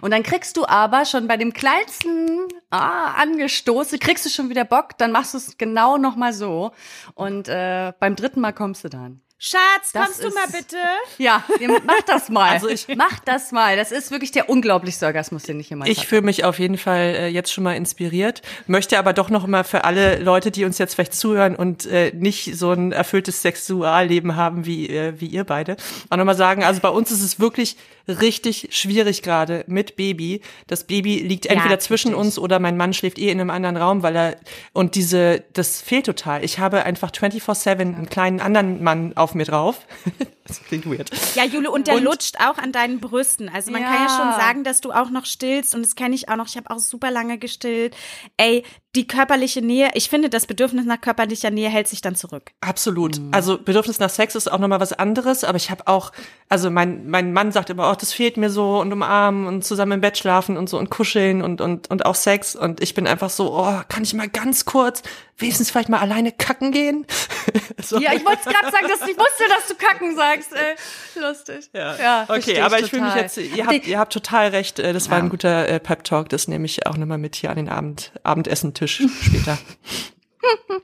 Und 0.01 0.11
dann 0.11 0.23
kriegst 0.23 0.57
du 0.57 0.65
aber 0.65 1.05
schon 1.05 1.27
bei 1.27 1.37
dem 1.37 1.53
kleinsten 1.53 2.47
ah, 2.69 3.11
Angestoße, 3.17 3.97
kriegst 3.99 4.25
du 4.25 4.29
schon 4.29 4.49
wieder 4.49 4.65
Bock, 4.65 4.97
dann 4.97 5.11
machst 5.11 5.33
du 5.33 5.37
es 5.37 5.57
genau 5.57 5.97
nochmal 5.97 6.33
so. 6.33 6.71
Und 7.15 7.47
äh, 7.47 7.93
beim 7.99 8.15
dritten 8.15 8.41
Mal 8.41 8.53
kommst 8.53 8.83
du 8.83 8.89
dann. 8.89 9.21
Schatz, 9.39 9.91
Das 9.93 10.03
kommst 10.05 10.23
du 10.23 10.27
ist- 10.29 10.33
mal 10.33 10.47
bitte? 10.47 10.77
Ja, 11.19 11.43
mach 11.85 12.01
das 12.07 12.29
mal. 12.29 12.49
Also 12.49 12.69
ich- 12.69 12.87
mach 12.95 13.19
das 13.19 13.51
mal. 13.51 13.77
Das 13.77 13.91
ist 13.91 14.09
wirklich 14.09 14.31
der 14.31 14.49
unglaublichste 14.49 15.05
Orgasmus, 15.05 15.43
den 15.43 15.59
ich 15.59 15.69
jemals 15.69 15.91
Ich 15.91 15.99
hatte. 15.99 16.07
fühle 16.07 16.21
mich 16.23 16.43
auf 16.43 16.57
jeden 16.57 16.79
Fall 16.79 17.01
äh, 17.15 17.27
jetzt 17.27 17.53
schon 17.53 17.63
mal 17.63 17.75
inspiriert, 17.75 18.41
möchte 18.65 18.97
aber 18.97 19.13
doch 19.13 19.29
noch 19.29 19.45
mal 19.45 19.63
für 19.63 19.83
alle 19.83 20.17
Leute, 20.17 20.49
die 20.49 20.65
uns 20.65 20.79
jetzt 20.79 20.95
vielleicht 20.95 21.13
zuhören 21.13 21.55
und 21.55 21.85
äh, 21.85 22.11
nicht 22.15 22.57
so 22.57 22.71
ein 22.71 22.91
erfülltes 22.91 23.43
Sexualleben 23.43 24.35
haben 24.35 24.65
wie 24.65 24.89
äh, 24.89 25.13
wie 25.21 25.27
ihr 25.27 25.43
beide, 25.43 25.77
auch 26.09 26.17
noch 26.17 26.25
mal 26.25 26.35
sagen, 26.35 26.63
also 26.63 26.81
bei 26.81 26.89
uns 26.89 27.11
ist 27.11 27.21
es 27.21 27.39
wirklich 27.39 27.77
richtig 28.07 28.69
schwierig 28.71 29.21
gerade 29.21 29.63
mit 29.67 29.95
Baby. 29.95 30.41
Das 30.67 30.85
Baby 30.85 31.19
liegt 31.19 31.45
entweder 31.45 31.79
zwischen 31.79 32.09
richtig. 32.09 32.25
uns 32.25 32.39
oder 32.39 32.59
mein 32.59 32.77
Mann 32.77 32.93
schläft 32.93 33.19
eh 33.19 33.29
in 33.29 33.39
einem 33.39 33.49
anderen 33.49 33.77
Raum, 33.77 34.03
weil 34.03 34.15
er 34.15 34.37
und 34.73 34.95
diese 34.95 35.43
das 35.53 35.81
fehlt 35.81 36.05
total. 36.05 36.43
Ich 36.43 36.59
habe 36.59 36.83
einfach 36.83 37.11
24/7 37.11 37.79
einen 37.79 38.09
kleinen 38.09 38.39
anderen 38.39 38.83
Mann 38.83 39.15
auf 39.15 39.35
mir 39.35 39.45
drauf. 39.45 39.85
das 40.47 40.61
klingt 40.63 40.85
weird. 40.85 41.09
Ja, 41.35 41.43
Jule, 41.45 41.69
und 41.71 41.87
der 41.87 41.95
Und- 41.95 42.03
lutscht 42.03 42.37
auch 42.39 42.57
an 42.57 42.71
deinen 42.71 42.99
Brüsten. 42.99 43.49
Also 43.49 43.71
man 43.71 43.83
kann 43.83 43.93
ja 43.93 44.05
Ja. 44.07 44.09
schon 44.17 44.31
sagen, 44.39 44.63
dass 44.63 44.81
du 44.81 44.91
auch 44.91 45.09
noch 45.09 45.25
stillst 45.25 45.75
und 45.75 45.83
das 45.85 45.95
kenne 45.95 46.15
ich 46.15 46.29
auch 46.29 46.35
noch. 46.35 46.47
Ich 46.47 46.57
habe 46.57 46.69
auch 46.69 46.79
super 46.79 47.11
lange 47.11 47.37
gestillt. 47.37 47.95
Ey, 48.37 48.63
die 48.95 49.05
körperliche 49.07 49.61
Nähe, 49.61 49.89
ich 49.93 50.09
finde, 50.09 50.27
das 50.29 50.47
Bedürfnis 50.47 50.85
nach 50.85 50.99
körperlicher 50.99 51.51
Nähe 51.51 51.69
hält 51.69 51.87
sich 51.87 52.01
dann 52.01 52.15
zurück. 52.15 52.51
Absolut. 52.61 53.21
Also 53.31 53.59
Bedürfnis 53.59 53.99
nach 53.99 54.09
Sex 54.09 54.33
ist 54.33 54.51
auch 54.51 54.57
nochmal 54.57 54.79
was 54.79 54.93
anderes, 54.93 55.43
aber 55.43 55.57
ich 55.57 55.69
habe 55.69 55.85
auch, 55.87 56.11
also 56.49 56.71
mein, 56.71 57.07
mein 57.07 57.31
Mann 57.31 57.51
sagt 57.51 57.69
immer, 57.69 57.91
oh, 57.91 57.95
das 57.95 58.11
fehlt 58.13 58.37
mir 58.37 58.49
so 58.49 58.79
und 58.79 58.91
umarmen 58.91 59.45
und 59.45 59.63
zusammen 59.63 59.91
im 59.93 60.01
Bett 60.01 60.17
schlafen 60.17 60.57
und 60.57 60.67
so 60.67 60.79
und 60.79 60.89
kuscheln 60.89 61.43
und, 61.43 61.61
und, 61.61 61.91
und 61.91 62.05
auch 62.07 62.15
Sex 62.15 62.55
und 62.55 62.81
ich 62.81 62.95
bin 62.95 63.05
einfach 63.05 63.29
so, 63.29 63.53
oh, 63.55 63.81
kann 63.87 64.01
ich 64.03 64.15
mal 64.15 64.29
ganz 64.29 64.65
kurz 64.65 65.03
wenigstens 65.37 65.71
vielleicht 65.71 65.89
mal 65.89 65.99
alleine 65.99 66.31
kacken 66.31 66.71
gehen? 66.71 67.05
so. 67.83 67.99
Ja, 67.99 68.13
ich 68.13 68.25
wollte 68.25 68.43
gerade 68.43 68.71
sagen, 68.71 68.87
dass 68.87 69.07
ich 69.07 69.17
wusste, 69.17 69.43
dass 69.49 69.67
du 69.67 69.75
kacken 69.75 70.15
sagst. 70.15 70.53
Ey. 70.53 71.21
Lustig. 71.21 71.69
Ja, 71.73 72.23
Okay, 72.23 72.41
versteh 72.41 72.61
aber 72.61 72.79
ich 72.79 72.89
fühle 72.89 73.03
mich 73.03 73.15
jetzt, 73.15 73.37
ihr 73.37 73.65
habt, 73.65 73.87
ihr 73.87 73.99
habt 73.99 74.13
total 74.13 74.49
recht, 74.49 74.79
äh, 74.79 74.93
das 74.93 75.09
war 75.09 75.17
ein 75.17 75.29
guter 75.29 75.67
äh, 75.67 75.79
Pep-Talk, 75.79 76.29
das 76.29 76.47
nehme 76.47 76.65
ich 76.65 76.85
auch 76.85 76.97
nochmal 76.97 77.17
mit 77.17 77.35
hier 77.35 77.49
an 77.49 77.57
den 77.57 77.69
Abend, 77.69 78.11
Abendessentisch 78.23 79.03
später. 79.21 79.57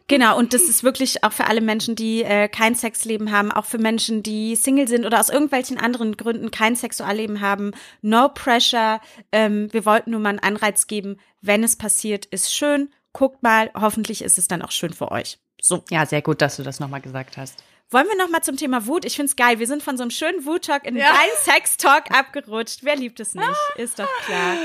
Genau, 0.07 0.37
und 0.37 0.53
das 0.53 0.63
ist 0.63 0.83
wirklich 0.83 1.23
auch 1.23 1.31
für 1.31 1.45
alle 1.45 1.61
Menschen, 1.61 1.95
die 1.95 2.23
äh, 2.23 2.47
kein 2.47 2.75
Sexleben 2.75 3.31
haben, 3.31 3.51
auch 3.51 3.65
für 3.65 3.77
Menschen, 3.77 4.21
die 4.21 4.55
Single 4.55 4.87
sind 4.87 5.05
oder 5.05 5.19
aus 5.19 5.29
irgendwelchen 5.29 5.77
anderen 5.77 6.17
Gründen 6.17 6.51
kein 6.51 6.75
Sexualleben 6.75 7.39
haben. 7.41 7.71
No 8.01 8.29
pressure. 8.29 8.99
Ähm, 9.31 9.71
wir 9.71 9.85
wollten 9.85 10.11
nur 10.11 10.19
mal 10.19 10.29
einen 10.29 10.39
Anreiz 10.39 10.87
geben, 10.87 11.17
wenn 11.41 11.63
es 11.63 11.77
passiert, 11.77 12.25
ist 12.25 12.53
schön. 12.53 12.89
Guckt 13.13 13.43
mal, 13.43 13.71
hoffentlich 13.75 14.23
ist 14.23 14.37
es 14.37 14.47
dann 14.47 14.61
auch 14.61 14.71
schön 14.71 14.93
für 14.93 15.11
euch. 15.11 15.39
So. 15.61 15.83
Ja, 15.89 16.05
sehr 16.05 16.21
gut, 16.21 16.41
dass 16.41 16.57
du 16.57 16.63
das 16.63 16.79
nochmal 16.79 17.01
gesagt 17.01 17.37
hast. 17.37 17.63
Wollen 17.89 18.07
wir 18.07 18.17
noch 18.17 18.29
mal 18.29 18.41
zum 18.41 18.57
Thema 18.57 18.87
Wut? 18.87 19.05
Ich 19.05 19.15
find's 19.17 19.35
geil. 19.35 19.59
Wir 19.59 19.67
sind 19.67 19.83
von 19.83 19.97
so 19.97 20.01
einem 20.03 20.09
schönen 20.09 20.45
Wut-Talk 20.47 20.83
in 20.87 20.95
Ja. 20.95 21.11
einen 21.11 21.31
Sex-Talk 21.43 22.05
abgerutscht. 22.09 22.79
Wer 22.81 22.95
liebt 22.95 23.19
es 23.19 23.35
nicht? 23.35 23.47
Ist 23.75 23.99
doch 23.99 24.09
klar. 24.25 24.55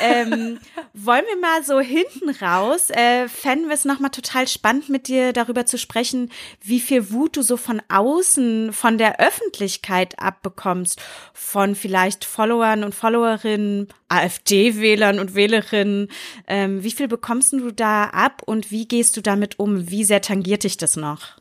ähm, 0.00 0.58
wollen 0.92 1.24
wir 1.28 1.36
mal 1.40 1.62
so 1.62 1.78
hinten 1.78 2.28
raus, 2.30 2.90
äh, 2.90 3.28
fänden 3.28 3.68
wir 3.68 3.74
es 3.74 3.84
noch 3.84 4.00
mal 4.00 4.08
total 4.08 4.48
spannend, 4.48 4.88
mit 4.88 5.06
dir 5.06 5.32
darüber 5.32 5.64
zu 5.64 5.78
sprechen, 5.78 6.32
wie 6.60 6.80
viel 6.80 7.12
Wut 7.12 7.36
du 7.36 7.42
so 7.42 7.56
von 7.56 7.80
außen, 7.88 8.72
von 8.72 8.98
der 8.98 9.20
Öffentlichkeit 9.20 10.18
abbekommst, 10.18 11.00
von 11.34 11.76
vielleicht 11.76 12.24
Followern 12.24 12.82
und 12.82 12.96
Followerinnen, 12.96 13.86
AfD-Wählern 14.08 15.20
und 15.20 15.36
Wählerinnen. 15.36 16.08
Ähm, 16.48 16.82
wie 16.82 16.90
viel 16.90 17.06
bekommst 17.06 17.52
du 17.52 17.70
da 17.70 18.06
ab 18.06 18.42
und 18.44 18.72
wie 18.72 18.88
gehst 18.88 19.16
du 19.16 19.20
damit 19.20 19.60
um? 19.60 19.88
Wie 19.88 20.02
sehr 20.02 20.20
tangiert 20.20 20.64
dich 20.64 20.76
das 20.78 20.96
noch? 20.96 21.36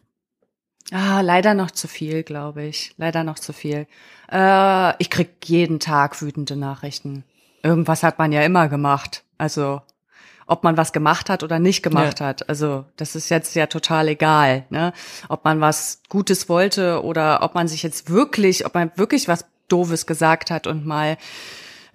Ah, 0.92 1.22
leider 1.22 1.54
noch 1.54 1.72
zu 1.72 1.88
viel, 1.88 2.24
glaube 2.24 2.64
ich. 2.64 2.94
Leider 2.98 3.24
noch 3.24 3.40
zu 3.40 3.54
viel. 3.54 3.88
Äh, 4.32 4.94
ich 5.02 5.10
krieg 5.10 5.30
jeden 5.46 5.80
Tag 5.80 6.22
wütende 6.22 6.56
Nachrichten. 6.56 7.24
Irgendwas 7.64 8.04
hat 8.04 8.20
man 8.20 8.32
ja 8.32 8.42
immer 8.44 8.68
gemacht. 8.68 9.24
Also, 9.38 9.82
ob 10.46 10.64
man 10.64 10.78
was 10.78 10.94
gemacht 10.94 11.30
hat 11.30 11.42
oder 11.44 11.58
nicht 11.58 11.82
gemacht 11.82 12.22
hat. 12.22 12.48
Also, 12.50 12.86
das 12.98 13.16
ist 13.16 13.30
jetzt 13.30 13.56
ja 13.56 13.66
total 13.66 14.10
egal, 14.10 14.66
ne? 14.70 14.94
Ob 15.28 15.44
man 15.44 15.60
was 15.60 16.02
Gutes 16.08 16.50
wollte 16.50 17.04
oder 17.04 17.42
ob 17.42 17.56
man 17.56 17.68
sich 17.68 17.82
jetzt 17.82 18.10
wirklich, 18.10 18.66
ob 18.66 18.76
man 18.76 18.92
wirklich 18.96 19.28
was 19.28 19.46
Doofes 19.68 20.06
gesagt 20.06 20.52
hat 20.52 20.68
und 20.68 20.86
mal 20.86 21.18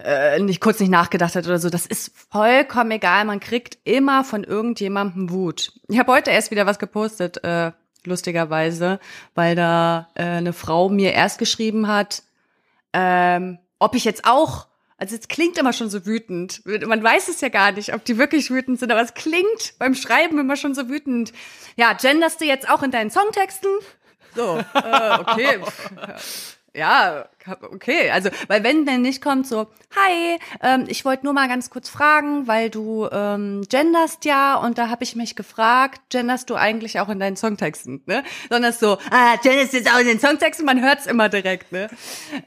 äh, 0.03 0.39
nicht 0.39 0.59
kurz 0.59 0.79
nicht 0.79 0.89
nachgedacht 0.89 1.35
hat 1.35 1.45
oder 1.45 1.59
so. 1.59 1.69
Das 1.69 1.85
ist 1.85 2.11
vollkommen 2.29 2.91
egal. 2.91 3.23
Man 3.23 3.39
kriegt 3.39 3.77
immer 3.85 4.25
von 4.25 4.43
irgendjemandem 4.43 5.29
Wut. 5.29 5.71
Ich 5.87 5.99
habe 5.99 6.11
heute 6.11 6.31
erst 6.31 6.51
wieder 6.51 6.65
was 6.65 6.79
gepostet, 6.79 7.43
äh, 7.43 7.71
lustigerweise, 8.05 8.99
weil 9.35 9.55
da 9.55 10.09
äh, 10.15 10.23
eine 10.23 10.53
Frau 10.53 10.89
mir 10.89 11.13
erst 11.13 11.37
geschrieben 11.37 11.87
hat, 11.87 12.23
ähm, 12.93 13.59
ob 13.79 13.95
ich 13.95 14.05
jetzt 14.05 14.25
auch, 14.25 14.67
also 14.97 15.15
es 15.15 15.27
klingt 15.27 15.57
immer 15.57 15.73
schon 15.73 15.89
so 15.89 16.05
wütend. 16.05 16.61
Man 16.65 17.03
weiß 17.03 17.27
es 17.27 17.41
ja 17.41 17.49
gar 17.49 17.71
nicht, 17.71 17.93
ob 17.93 18.05
die 18.05 18.17
wirklich 18.17 18.51
wütend 18.51 18.79
sind, 18.79 18.91
aber 18.91 19.01
es 19.01 19.13
klingt 19.13 19.73
beim 19.79 19.95
Schreiben 19.95 20.39
immer 20.39 20.55
schon 20.55 20.75
so 20.75 20.89
wütend. 20.89 21.33
Ja, 21.75 21.93
genderst 21.93 22.41
du 22.41 22.45
jetzt 22.45 22.69
auch 22.69 22.83
in 22.83 22.91
deinen 22.91 23.09
Songtexten? 23.09 23.71
So, 24.35 24.57
äh, 24.75 25.19
okay. 25.19 25.59
Ja, 26.73 27.27
okay. 27.63 28.11
Also, 28.11 28.29
weil 28.47 28.63
wenn 28.63 28.85
dann 28.85 29.01
nicht 29.01 29.21
kommt 29.21 29.45
so, 29.45 29.67
hi, 29.93 30.39
ähm, 30.61 30.85
ich 30.87 31.03
wollte 31.03 31.25
nur 31.25 31.33
mal 31.33 31.49
ganz 31.49 31.69
kurz 31.69 31.89
fragen, 31.89 32.47
weil 32.47 32.69
du 32.69 33.09
ähm, 33.11 33.63
genderst 33.69 34.23
ja 34.23 34.55
und 34.55 34.77
da 34.77 34.87
habe 34.87 35.03
ich 35.03 35.17
mich 35.17 35.35
gefragt, 35.35 35.99
genderst 36.09 36.49
du 36.49 36.55
eigentlich 36.55 37.01
auch 37.01 37.09
in 37.09 37.19
deinen 37.19 37.35
Songtexten, 37.35 38.03
ne? 38.05 38.23
Sondern 38.49 38.71
so, 38.71 38.97
ah, 39.09 39.35
genderst 39.43 39.73
du 39.73 39.77
jetzt 39.77 39.93
auch 39.93 39.99
in 39.99 40.07
den 40.07 40.19
Songtexten, 40.19 40.65
man 40.65 40.81
hört's 40.81 41.07
immer 41.07 41.27
direkt, 41.27 41.73
ne? 41.73 41.89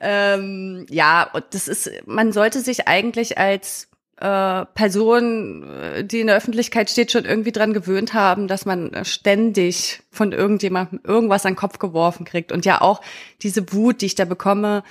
Ähm, 0.00 0.86
ja, 0.88 1.28
und 1.32 1.44
das 1.50 1.68
ist, 1.68 1.90
man 2.06 2.32
sollte 2.32 2.60
sich 2.60 2.88
eigentlich 2.88 3.36
als 3.36 3.88
äh, 4.24 4.64
Person, 4.74 5.64
äh, 5.70 6.02
die 6.02 6.20
in 6.20 6.28
der 6.28 6.36
Öffentlichkeit 6.36 6.88
steht, 6.88 7.12
schon 7.12 7.26
irgendwie 7.26 7.52
dran 7.52 7.74
gewöhnt 7.74 8.14
haben, 8.14 8.48
dass 8.48 8.64
man 8.64 8.94
äh, 8.94 9.04
ständig 9.04 10.00
von 10.10 10.32
irgendjemandem 10.32 11.00
irgendwas 11.04 11.44
an 11.44 11.52
den 11.52 11.58
Kopf 11.58 11.78
geworfen 11.78 12.24
kriegt. 12.24 12.50
Und 12.50 12.64
ja 12.64 12.80
auch 12.80 13.02
diese 13.42 13.70
Wut, 13.74 14.00
die 14.00 14.06
ich 14.06 14.14
da 14.14 14.24
bekomme, 14.24 14.82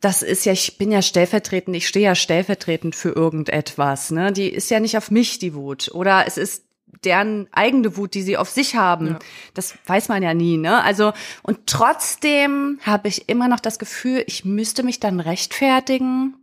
das 0.00 0.22
ist 0.22 0.44
ja, 0.44 0.52
ich 0.52 0.76
bin 0.76 0.90
ja 0.90 1.02
stellvertretend, 1.02 1.76
ich 1.76 1.86
stehe 1.86 2.04
ja 2.04 2.14
stellvertretend 2.16 2.96
für 2.96 3.10
irgendetwas. 3.10 4.10
Ne? 4.10 4.32
Die 4.32 4.48
ist 4.48 4.70
ja 4.72 4.80
nicht 4.80 4.98
auf 4.98 5.10
mich, 5.12 5.38
die 5.38 5.54
Wut. 5.54 5.92
Oder 5.94 6.24
es 6.26 6.36
ist 6.36 6.64
deren 7.04 7.46
eigene 7.52 7.96
Wut, 7.96 8.14
die 8.14 8.22
sie 8.22 8.36
auf 8.36 8.50
sich 8.50 8.74
haben. 8.74 9.18
Das 9.54 9.74
weiß 9.86 10.08
man 10.08 10.22
ja 10.22 10.34
nie, 10.34 10.56
ne? 10.56 10.82
Also, 10.82 11.12
und 11.42 11.66
trotzdem 11.66 12.78
habe 12.82 13.08
ich 13.08 13.28
immer 13.28 13.48
noch 13.48 13.60
das 13.60 13.78
Gefühl, 13.78 14.24
ich 14.26 14.44
müsste 14.44 14.82
mich 14.82 15.00
dann 15.00 15.20
rechtfertigen, 15.20 16.34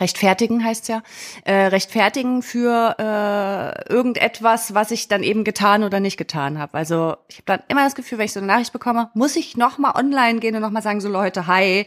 rechtfertigen 0.00 0.64
heißt 0.64 0.88
ja, 0.88 1.02
äh, 1.44 1.66
rechtfertigen 1.66 2.42
für 2.42 2.96
äh, 2.98 3.92
irgendetwas, 3.92 4.74
was 4.74 4.90
ich 4.90 5.08
dann 5.08 5.22
eben 5.22 5.44
getan 5.44 5.84
oder 5.84 6.00
nicht 6.00 6.16
getan 6.16 6.58
habe. 6.58 6.74
Also 6.74 7.16
ich 7.28 7.36
habe 7.36 7.44
dann 7.46 7.60
immer 7.68 7.84
das 7.84 7.94
Gefühl, 7.94 8.18
wenn 8.18 8.26
ich 8.26 8.32
so 8.32 8.40
eine 8.40 8.46
Nachricht 8.46 8.72
bekomme, 8.72 9.10
muss 9.14 9.36
ich 9.36 9.56
nochmal 9.56 9.92
online 9.94 10.40
gehen 10.40 10.54
und 10.54 10.62
nochmal 10.62 10.82
sagen, 10.82 11.00
so 11.00 11.08
Leute, 11.08 11.46
hi, 11.46 11.86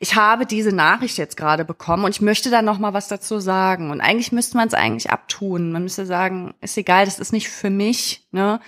ich 0.00 0.14
habe 0.16 0.46
diese 0.46 0.74
Nachricht 0.74 1.18
jetzt 1.18 1.36
gerade 1.36 1.64
bekommen 1.64 2.04
und 2.04 2.10
ich 2.10 2.20
möchte 2.20 2.50
da 2.50 2.62
nochmal 2.62 2.94
was 2.94 3.08
dazu 3.08 3.40
sagen. 3.40 3.90
Und 3.90 4.00
eigentlich 4.00 4.32
müsste 4.32 4.56
man 4.56 4.68
es 4.68 4.74
eigentlich 4.74 5.10
abtun. 5.10 5.72
Man 5.72 5.82
müsste 5.82 6.06
sagen, 6.06 6.54
ist 6.60 6.76
egal, 6.76 7.04
das 7.04 7.18
ist 7.18 7.32
nicht 7.32 7.48
für 7.48 7.70
mich, 7.70 8.26
ne? 8.32 8.60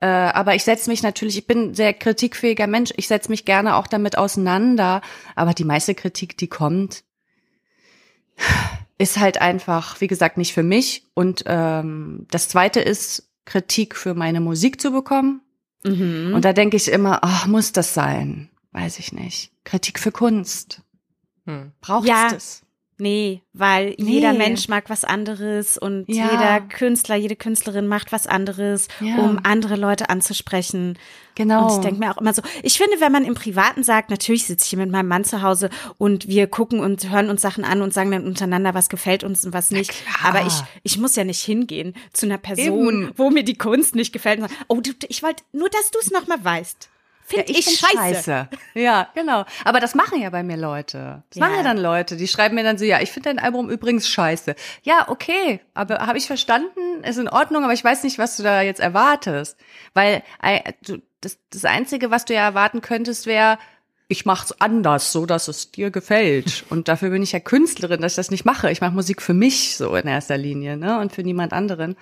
Äh, 0.00 0.06
aber 0.06 0.54
ich 0.54 0.64
setze 0.64 0.90
mich 0.90 1.02
natürlich, 1.02 1.38
ich 1.38 1.46
bin 1.46 1.72
sehr 1.72 1.94
kritikfähiger 1.94 2.66
Mensch, 2.66 2.92
ich 2.96 3.08
setze 3.08 3.30
mich 3.30 3.44
gerne 3.44 3.76
auch 3.76 3.86
damit 3.86 4.18
auseinander. 4.18 5.00
Aber 5.34 5.54
die 5.54 5.64
meiste 5.64 5.94
Kritik, 5.94 6.36
die 6.36 6.48
kommt, 6.48 7.04
ist 8.98 9.18
halt 9.18 9.40
einfach, 9.40 10.00
wie 10.00 10.06
gesagt, 10.06 10.36
nicht 10.36 10.54
für 10.54 10.62
mich. 10.62 11.04
Und 11.14 11.44
ähm, 11.46 12.26
das 12.30 12.48
Zweite 12.48 12.80
ist, 12.80 13.30
Kritik 13.44 13.96
für 13.96 14.14
meine 14.14 14.40
Musik 14.40 14.80
zu 14.80 14.90
bekommen. 14.92 15.42
Mhm. 15.84 16.32
Und 16.34 16.44
da 16.44 16.52
denke 16.52 16.76
ich 16.76 16.90
immer, 16.90 17.20
ach, 17.22 17.46
muss 17.46 17.72
das 17.72 17.92
sein? 17.94 18.48
Weiß 18.72 18.98
ich 18.98 19.12
nicht. 19.12 19.52
Kritik 19.64 19.98
für 19.98 20.10
Kunst. 20.12 20.80
Hm. 21.46 21.72
Braucht 21.80 22.08
Ja. 22.08 22.26
es 22.28 22.32
das? 22.32 22.62
Nee, 22.96 23.42
weil 23.52 23.94
Nee. 23.98 24.12
jeder 24.12 24.32
Mensch 24.32 24.68
mag 24.68 24.88
was 24.88 25.04
anderes 25.04 25.76
und 25.76 26.04
Ja. 26.08 26.30
jeder 26.30 26.60
Künstler, 26.60 27.16
jede 27.16 27.34
Künstlerin 27.34 27.88
macht 27.88 28.12
was 28.12 28.26
anderes, 28.28 28.86
Ja. 29.00 29.16
um 29.16 29.40
andere 29.42 29.74
Leute 29.76 30.10
anzusprechen. 30.10 30.96
Genau. 31.34 31.64
Und 31.64 31.72
ich 31.72 31.78
denke 31.78 31.98
mir 31.98 32.12
auch 32.12 32.20
immer 32.20 32.32
so, 32.32 32.42
ich 32.62 32.78
finde, 32.78 33.00
wenn 33.00 33.10
man 33.10 33.24
im 33.24 33.34
Privaten 33.34 33.82
sagt, 33.82 34.10
natürlich 34.10 34.46
sitze 34.46 34.64
ich 34.64 34.70
hier 34.70 34.78
mit 34.78 34.90
meinem 34.92 35.08
Mann 35.08 35.24
zu 35.24 35.42
Hause 35.42 35.70
und 35.98 36.28
wir 36.28 36.46
gucken 36.46 36.78
und 36.78 37.10
hören 37.10 37.30
uns 37.30 37.42
Sachen 37.42 37.64
an 37.64 37.82
und 37.82 37.92
sagen 37.92 38.12
dann 38.12 38.24
untereinander, 38.26 38.74
was 38.74 38.88
gefällt 38.88 39.24
uns 39.24 39.44
und 39.44 39.52
was 39.52 39.72
nicht. 39.72 39.92
Aber 40.22 40.46
ich, 40.46 40.54
ich 40.84 40.96
muss 40.98 41.16
ja 41.16 41.24
nicht 41.24 41.40
hingehen 41.42 41.94
zu 42.12 42.26
einer 42.26 42.38
Person, 42.38 43.02
Eben. 43.06 43.10
wo 43.16 43.30
mir 43.30 43.42
die 43.42 43.58
Kunst 43.58 43.96
nicht 43.96 44.12
gefällt 44.12 44.38
und 44.40 44.48
sagen, 44.48 44.60
oh, 44.68 44.80
du, 44.80 44.92
ich 45.08 45.22
wollte 45.24 45.42
nur, 45.52 45.68
dass 45.68 45.90
du 45.90 45.98
es 45.98 46.12
nochmal 46.12 46.44
weißt. 46.44 46.88
Finde 47.26 47.46
ich, 47.50 47.64
find's 47.64 47.80
scheiße. 47.80 48.48
Ja, 48.74 49.08
genau. 49.14 49.44
Aber 49.64 49.80
das 49.80 49.94
machen 49.94 50.20
ja 50.20 50.28
bei 50.28 50.42
mir 50.42 50.58
Leute. 50.58 51.22
Das 51.30 51.38
Ja. 51.38 51.46
machen 51.46 51.56
ja 51.56 51.62
dann 51.62 51.78
Leute, 51.78 52.16
die 52.16 52.28
schreiben 52.28 52.54
mir 52.54 52.64
dann 52.64 52.76
so, 52.76 52.84
ja, 52.84 53.00
ich 53.00 53.10
finde 53.12 53.30
dein 53.30 53.38
Album 53.38 53.70
übrigens 53.70 54.06
scheiße. 54.08 54.54
Ja, 54.82 55.08
okay, 55.08 55.60
aber 55.72 56.00
habe 56.06 56.18
ich 56.18 56.26
verstanden, 56.26 57.02
ist 57.02 57.18
in 57.18 57.28
Ordnung, 57.30 57.64
aber 57.64 57.72
ich 57.72 57.82
weiß 57.82 58.02
nicht, 58.02 58.18
was 58.18 58.36
du 58.36 58.42
da 58.42 58.60
jetzt 58.60 58.80
erwartest. 58.80 59.56
Weil 59.94 60.22
äh, 60.42 60.72
du, 60.84 60.98
das, 61.22 61.38
das 61.50 61.64
Einzige, 61.64 62.10
was 62.10 62.26
du 62.26 62.34
ja 62.34 62.42
erwarten 62.42 62.82
könntest, 62.82 63.24
wäre, 63.26 63.58
ich 64.06 64.26
mach's 64.26 64.52
anders, 64.60 65.10
so 65.12 65.24
dass 65.24 65.48
es 65.48 65.70
dir 65.70 65.90
gefällt. 65.90 66.64
Und 66.70 66.88
dafür 66.88 67.08
bin 67.08 67.22
ich 67.22 67.32
ja 67.32 67.40
Künstlerin, 67.40 68.02
dass 68.02 68.12
ich 68.12 68.16
das 68.16 68.30
nicht 68.30 68.44
mache. 68.44 68.70
Ich 68.70 68.82
mache 68.82 68.92
Musik 68.92 69.22
für 69.22 69.32
mich 69.32 69.78
so 69.78 69.96
in 69.96 70.06
erster 70.06 70.36
Linie, 70.36 70.76
ne? 70.76 70.98
Und 71.00 71.12
für 71.12 71.22
niemand 71.22 71.54
anderen. 71.54 71.96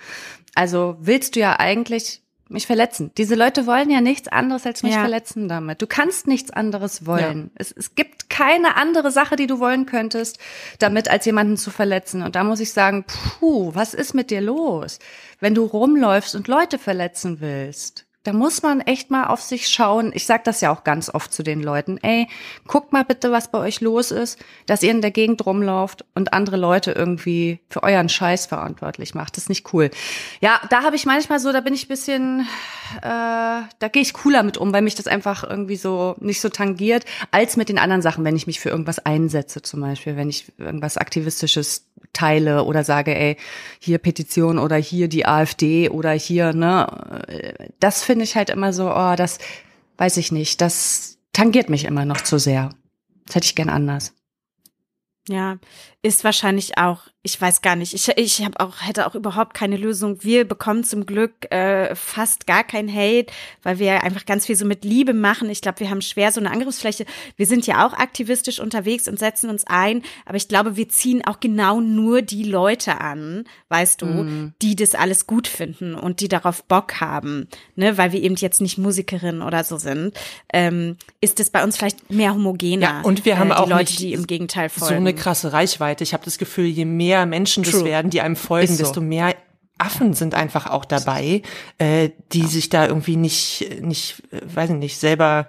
Also 0.57 0.97
willst 0.99 1.37
du 1.37 1.41
ja 1.41 1.61
eigentlich 1.61 2.22
mich 2.53 2.67
verletzen. 2.67 3.11
Diese 3.17 3.35
Leute 3.35 3.67
wollen 3.67 3.91
ja 3.91 4.01
nichts 4.01 4.29
anderes 4.29 4.67
als 4.67 4.83
mich 4.83 4.93
Ja. 4.95 5.01
verletzen 5.01 5.49
damit. 5.49 5.83
Du 5.83 5.87
kannst 5.87 6.27
nichts 6.27 6.51
anderes 6.51 7.07
wollen. 7.07 7.51
Es, 7.55 7.73
es 7.73 7.95
gibt 7.95 8.31
keine 8.31 8.77
andere 8.77 9.11
Sache, 9.11 9.37
die 9.37 9.47
du 9.47 9.59
wollen 9.59 9.87
könntest, 9.87 10.39
damit 10.79 11.09
als 11.09 11.25
jemanden 11.27 11.57
zu 11.57 11.71
verletzen. 11.71 12.23
Und 12.23 12.37
da 12.37 12.45
muss 12.45 12.61
ich 12.61 12.73
sagen, 12.73 13.05
puh, 13.39 13.75
was 13.75 13.95
ist 13.95 14.15
mit 14.15 14.31
dir 14.31 14.41
los? 14.41 14.99
Wenn 15.41 15.55
du 15.55 15.65
rumläufst 15.65 16.35
und 16.35 16.49
Leute 16.49 16.79
verletzen 16.79 17.41
willst, 17.41 18.07
da 18.25 18.33
muss 18.33 18.63
man 18.63 18.81
echt 18.81 19.11
mal 19.11 19.27
auf 19.27 19.43
sich 19.43 19.69
schauen. 19.69 20.13
Ich 20.15 20.27
sag 20.27 20.45
das 20.45 20.61
ja 20.61 20.73
auch 20.73 20.85
ganz 20.85 21.13
oft 21.13 21.33
zu 21.33 21.43
den 21.43 21.63
Leuten. 21.63 21.99
Ey, 21.99 22.29
guckt 22.69 22.93
mal 22.93 23.05
bitte, 23.05 23.33
was 23.33 23.51
bei 23.51 23.59
euch 23.59 23.81
los 23.81 24.11
ist, 24.11 24.39
dass 24.67 24.83
ihr 24.83 24.93
in 24.93 25.01
der 25.01 25.11
Gegend 25.11 25.45
rumlauft 25.45 26.05
und 26.15 26.33
andere 26.33 26.57
Leute 26.57 26.93
irgendwie 26.93 27.59
für 27.69 27.83
euren 27.83 28.09
Scheiß 28.09 28.47
verantwortlich 28.47 29.15
macht. 29.15 29.37
Das 29.37 29.45
ist 29.45 29.49
nicht 29.49 29.73
cool. 29.73 29.91
Ja, 30.41 30.61
da 30.71 30.85
habe 30.85 30.95
ich 30.95 31.05
manchmal 31.05 31.41
so, 31.41 31.53
da 31.53 31.61
bin 31.61 31.75
ich 31.75 31.89
bisschen, 31.89 32.47
äh, 32.99 33.03
da 33.03 33.89
gehe 33.91 34.03
ich 34.03 34.13
cooler 34.13 34.43
mit 34.43 34.57
um, 34.57 34.73
weil 34.73 34.83
mich 34.83 34.95
das 34.95 35.09
einfach 35.09 35.43
irgendwie 35.43 35.77
so 35.77 36.15
nicht 36.21 36.41
so 36.41 36.49
tangiert, 36.49 37.05
als 37.33 37.57
mit 37.57 37.69
den 37.69 37.79
anderen 37.79 38.03
Sachen, 38.03 38.25
wenn 38.25 38.37
ich 38.37 38.47
mich 38.47 38.61
für 38.61 38.69
irgendwas 38.69 39.01
einsetze, 39.01 39.63
zum 39.63 39.81
Beispiel, 39.81 40.17
wenn 40.17 40.29
ich 40.29 40.53
irgendwas 40.59 40.97
Aktivistisches 40.97 41.87
teile 42.13 42.65
oder 42.65 42.85
sage, 42.85 43.15
ey, 43.17 43.37
hier 43.79 43.99
Petition 43.99 44.59
oder 44.59 44.77
hier 44.77 45.09
die 45.09 45.27
AfD 45.27 45.89
oder 45.89 46.11
hier, 46.13 46.53
ne, 46.53 46.87
äh, 47.29 47.69
das 47.81 48.03
finde 48.03 48.12
ich 48.21 48.37
halt 48.37 48.51
immer 48.51 48.73
so, 48.73 48.91
oh, 48.91 49.15
das 49.17 49.39
weiß 49.99 50.17
ich 50.17 50.33
nicht, 50.33 50.61
das 50.61 51.19
tangiert 51.33 51.69
mich 51.71 51.85
immer 51.85 52.05
noch 52.05 52.21
zu 52.21 52.39
sehr. 52.39 52.71
Das 53.27 53.37
hätte 53.37 53.47
ich 53.47 53.55
gern 53.55 53.71
anders. 53.71 54.15
Ja, 55.29 55.59
ist 56.03 56.25
wahrscheinlich 56.25 56.79
auch, 56.79 57.03
ich 57.23 57.41
weiß 57.41 57.63
gar 57.63 57.77
nicht, 57.77 57.95
ich, 57.95 58.09
ich 58.17 58.45
habe 58.45 58.59
auch, 58.59 58.81
hätte 58.81 59.07
auch 59.07 59.15
überhaupt 59.15 59.55
keine 59.55 59.77
Lösung. 59.77 60.25
Wir 60.25 60.45
bekommen 60.45 60.83
zum 60.83 61.07
Glück 61.07 61.49
äh, 61.53 61.95
fast 61.95 62.49
gar 62.49 62.65
kein 62.65 62.93
Hate, 62.93 63.33
weil 63.63 63.79
wir 63.79 64.03
einfach 64.03 64.27
ganz 64.27 64.47
viel 64.47 64.57
so 64.57 64.65
mit 64.65 64.85
Liebe 64.85 65.15
machen. 65.15 65.49
Ich 65.49 65.61
glaube, 65.61 65.79
wir 65.79 65.91
haben 65.91 66.03
schwer 66.03 66.33
so 66.33 66.41
eine 66.41 66.51
Angriffsfläche. 66.51 67.07
Wir 67.37 67.47
sind 67.47 67.69
ja 67.69 67.87
auch 67.87 67.93
aktivistisch 67.93 68.59
unterwegs 68.59 69.07
und 69.07 69.21
setzen 69.21 69.49
uns 69.49 69.65
ein, 69.69 70.03
aber 70.27 70.37
ich 70.37 70.49
glaube, 70.49 70.75
wir 70.77 70.89
ziehen 70.89 71.25
auch 71.25 71.39
genau 71.39 71.81
nur 71.81 72.23
die 72.23 72.43
Leute 72.43 73.01
an, 73.01 73.45
weißt 73.69 74.03
du, 74.03 74.53
die 74.61 74.75
das 74.75 74.97
alles 74.97 75.29
gut 75.29 75.47
finden 75.47 75.95
und 75.95 76.19
die 76.19 76.29
darauf 76.29 76.65
Bock 76.65 77.01
haben, 77.01 77.47
ne, 77.77 77.97
weil 77.97 78.11
wir 78.11 78.21
eben 78.21 78.35
jetzt 78.35 78.61
nicht 78.61 78.79
Musikerinnen 78.79 79.43
oder 79.43 79.63
so 79.63 79.77
sind, 79.77 80.19
ähm, 80.53 80.97
ist 81.21 81.39
es 81.39 81.51
bei 81.51 81.63
uns 81.63 81.77
vielleicht 81.77 82.11
mehr 82.11 82.35
homogener. 82.35 82.83
Ja, 82.83 83.01
und 83.03 83.25
wir 83.25 83.39
haben 83.39 83.53
äh, 83.53 83.55
die 83.55 83.61
auch 83.61 83.69
Leute, 83.69 83.93
nicht 83.93 84.01
die 84.01 84.13
im 84.13 84.27
Gegenteil 84.27 84.69
so 84.69 84.87
folgen. 84.87 84.97
eine 84.97 85.15
krasse 85.15 85.53
Reichweite. 85.53 85.92
Ich 86.01 86.13
habe 86.15 86.25
das 86.25 86.39
Gefühl, 86.39 86.67
je 86.67 86.85
mehr 86.85 87.27
Menschen 87.27 87.63
das 87.63 87.73
True. 87.73 87.85
werden, 87.85 88.11
die 88.11 88.21
einem 88.21 88.37
folgen, 88.37 88.75
so. 88.75 88.83
desto 88.83 89.01
mehr 89.01 89.35
Affen 89.79 90.15
sind 90.15 90.35
einfach 90.35 90.67
auch 90.67 90.85
dabei, 90.85 91.43
äh, 91.79 92.11
die 92.33 92.47
sich 92.47 92.69
da 92.69 92.87
irgendwie 92.87 93.17
nicht, 93.17 93.83
nicht, 93.83 94.23
äh, 94.31 94.41
weiß 94.43 94.71
ich 94.71 94.77
nicht, 94.77 94.99
selber 94.99 95.49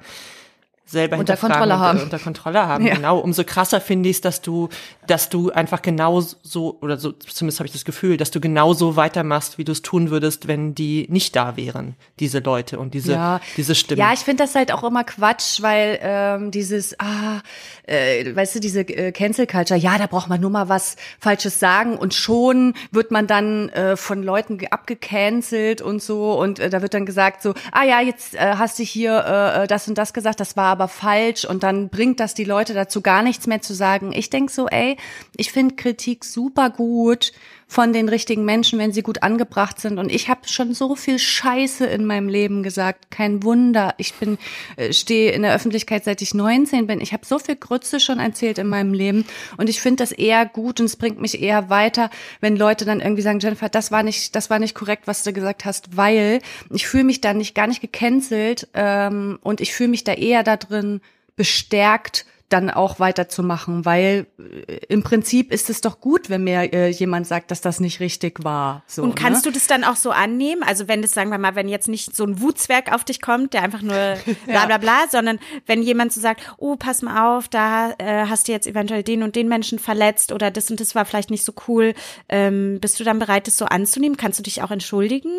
selber 0.93 1.17
Unter 1.17 1.35
Kontrolle 1.35 1.73
und, 1.73 1.79
haben. 1.81 1.99
äh, 1.99 2.03
Unter 2.03 2.19
Kontrolle 2.19 2.65
haben, 2.65 2.85
Ja. 2.87 2.95
genau. 2.95 3.19
Umso 3.19 3.43
krasser 3.43 3.81
finde 3.81 4.07
ich 4.09 4.17
es, 4.17 4.21
dass 4.21 4.41
du, 4.41 4.69
dass 5.07 5.27
du 5.27 5.51
einfach 5.51 5.81
genau 5.81 6.21
so, 6.21 6.77
oder 6.81 6.97
so, 6.97 7.11
zumindest 7.11 7.59
habe 7.59 7.67
ich 7.67 7.73
das 7.73 7.83
Gefühl, 7.83 8.15
dass 8.15 8.31
du 8.31 8.39
genauso 8.39 8.95
weitermachst, 8.95 9.57
wie 9.57 9.65
du 9.65 9.73
es 9.73 9.81
tun 9.81 10.09
würdest, 10.09 10.47
wenn 10.47 10.73
die 10.75 11.05
nicht 11.09 11.35
da 11.35 11.57
wären, 11.57 11.95
diese 12.19 12.39
Leute 12.39 12.79
und 12.79 12.93
diese, 12.93 13.11
Ja. 13.13 13.41
diese 13.57 13.75
Stimmen. 13.75 13.99
Ja, 13.99 14.13
ich 14.13 14.19
finde 14.21 14.43
das 14.43 14.55
halt 14.55 14.71
auch 14.71 14.83
immer 14.83 15.03
Quatsch, 15.03 15.61
weil 15.61 15.99
ähm, 16.01 16.51
dieses, 16.51 16.97
ah, 16.99 17.41
äh, 17.85 18.33
weißt 18.35 18.55
du, 18.55 18.59
diese 18.61 18.81
äh, 18.81 19.11
Cancel 19.11 19.47
Culture, 19.47 19.77
ja, 19.79 19.97
da 19.97 20.07
braucht 20.07 20.29
man 20.29 20.39
nur 20.39 20.49
mal 20.51 20.69
was 20.69 20.95
Falsches 21.19 21.59
sagen 21.59 21.97
und 21.97 22.13
schon 22.13 22.73
wird 22.91 23.11
man 23.11 23.27
dann 23.27 23.69
äh, 23.69 23.97
von 23.97 24.23
Leuten 24.23 24.59
ge- 24.59 24.69
abgecancelt 24.69 25.81
und 25.81 26.01
so 26.01 26.39
und 26.39 26.59
äh, 26.59 26.69
da 26.69 26.81
wird 26.81 26.93
dann 26.93 27.05
gesagt 27.05 27.41
so, 27.41 27.53
ah 27.71 27.83
ja, 27.83 27.99
jetzt 28.01 28.35
äh, 28.35 28.55
hast 28.57 28.79
du 28.79 28.83
hier 28.83 29.23
äh, 29.25 29.63
äh, 29.63 29.67
das 29.67 29.87
und 29.87 29.97
das 29.97 30.13
gesagt, 30.13 30.39
das 30.39 30.55
war 30.55 30.65
aber 30.67 30.82
falsch 30.87 31.45
und 31.45 31.63
dann 31.63 31.89
bringt 31.89 32.19
das 32.19 32.33
die 32.33 32.43
Leute 32.43 32.73
dazu 32.73 33.01
gar 33.01 33.23
nichts 33.23 33.47
mehr 33.47 33.61
zu 33.61 33.73
sagen. 33.73 34.11
Ich 34.13 34.29
denk 34.29 34.51
so, 34.51 34.67
ey, 34.67 34.97
ich 35.37 35.51
finde 35.51 35.75
Kritik 35.75 36.25
super 36.25 36.69
gut 36.69 37.31
von 37.73 37.91
den 37.91 38.07
richtigen 38.07 38.45
Menschen, 38.45 38.77
wenn 38.77 38.91
sie 38.91 39.01
gut 39.01 39.23
angebracht 39.23 39.79
sind. 39.79 39.97
Und 39.97 40.11
ich 40.11 40.29
habe 40.29 40.47
schon 40.47 40.75
so 40.75 40.95
viel 40.95 41.17
Scheiße 41.17 41.87
in 41.87 42.05
meinem 42.05 42.29
Leben 42.29 42.61
gesagt. 42.61 43.09
Kein 43.09 43.41
Wunder. 43.41 43.95
Ich 43.97 44.13
bin 44.13 44.37
äh, 44.75 44.93
stehe 44.93 45.31
in 45.31 45.41
der 45.41 45.55
Öffentlichkeit 45.55 46.03
seit 46.03 46.21
ich 46.21 46.35
19 46.35 46.85
bin. 46.85 47.01
Ich 47.01 47.13
habe 47.13 47.25
so 47.25 47.39
viel 47.39 47.55
Grütze 47.55 47.99
schon 47.99 48.19
erzählt 48.19 48.59
in 48.59 48.67
meinem 48.67 48.93
Leben. 48.93 49.25
Und 49.57 49.71
ich 49.71 49.81
finde 49.81 50.03
das 50.03 50.11
eher 50.11 50.45
gut 50.45 50.81
und 50.81 50.85
es 50.85 50.97
bringt 50.97 51.19
mich 51.19 51.41
eher 51.41 51.71
weiter, 51.71 52.11
wenn 52.41 52.55
Leute 52.57 52.85
dann 52.85 53.01
irgendwie 53.01 53.23
sagen, 53.23 53.39
Jennifer, 53.39 53.69
das 53.69 53.91
war 53.91 54.03
nicht, 54.03 54.35
das 54.35 54.51
war 54.51 54.59
nicht 54.59 54.75
korrekt, 54.75 55.07
was 55.07 55.23
du 55.23 55.33
gesagt 55.33 55.65
hast, 55.65 55.97
weil 55.97 56.41
ich 56.69 56.85
fühle 56.85 57.05
mich 57.05 57.21
da 57.21 57.33
nicht 57.33 57.55
gar 57.55 57.65
nicht 57.65 57.81
gecancelt 57.81 58.67
ähm, 58.75 59.39
und 59.41 59.61
ich 59.61 59.73
fühle 59.73 59.89
mich 59.89 60.03
da 60.03 60.13
eher 60.13 60.43
da 60.43 60.57
drin 60.57 61.01
bestärkt, 61.35 62.27
dann 62.53 62.69
auch 62.69 62.99
weiterzumachen, 62.99 63.83
weil 63.83 64.27
äh, 64.37 64.77
im 64.87 65.01
Prinzip 65.03 65.51
ist 65.51 65.69
es 65.69 65.81
doch 65.81 65.99
gut, 65.99 66.29
wenn 66.29 66.43
mir 66.43 66.71
äh, 66.71 66.89
jemand 66.89 67.25
sagt, 67.27 67.49
dass 67.51 67.61
das 67.61 67.79
nicht 67.79 67.99
richtig 67.99 68.43
war. 68.43 68.83
So, 68.85 69.01
Und 69.01 69.15
kannst 69.15 69.45
ne? 69.45 69.51
du 69.51 69.57
das 69.57 69.67
dann 69.67 69.83
auch 69.83 69.95
so 69.95 70.11
annehmen? 70.11 70.61
Also 70.63 70.87
wenn 70.87 71.01
das, 71.01 71.11
sagen 71.11 71.31
wir 71.31 71.39
mal, 71.39 71.55
wenn 71.55 71.67
jetzt 71.67 71.87
nicht 71.87 72.15
so 72.15 72.23
ein 72.23 72.39
Wutzwerk 72.39 72.93
auf 72.93 73.03
dich 73.03 73.21
kommt, 73.21 73.53
der 73.53 73.63
einfach 73.63 73.81
nur 73.81 73.95
bla 74.45 74.67
bla 74.67 74.77
bla, 74.77 75.07
sondern 75.09 75.39
wenn 75.65 75.81
jemand 75.81 76.13
so 76.13 76.21
sagt, 76.21 76.41
oh, 76.57 76.75
pass 76.75 77.01
mal 77.01 77.37
auf, 77.37 77.47
da 77.47 77.93
äh, 77.97 78.25
hast 78.27 78.47
du 78.47 78.51
jetzt 78.51 78.67
eventuell 78.67 79.03
den 79.03 79.23
und 79.23 79.35
den 79.35 79.47
Menschen 79.47 79.79
verletzt 79.79 80.31
oder 80.31 80.51
das 80.51 80.69
und 80.69 80.79
das 80.79 80.93
war 80.93 81.05
vielleicht 81.05 81.31
nicht 81.31 81.43
so 81.43 81.53
cool, 81.67 81.95
ähm, 82.29 82.77
bist 82.79 82.99
du 82.99 83.03
dann 83.03 83.19
bereit, 83.19 83.47
das 83.47 83.57
so 83.57 83.65
anzunehmen? 83.65 84.15
Kannst 84.15 84.37
du 84.37 84.43
dich 84.43 84.61
auch 84.61 84.71
entschuldigen? 84.71 85.31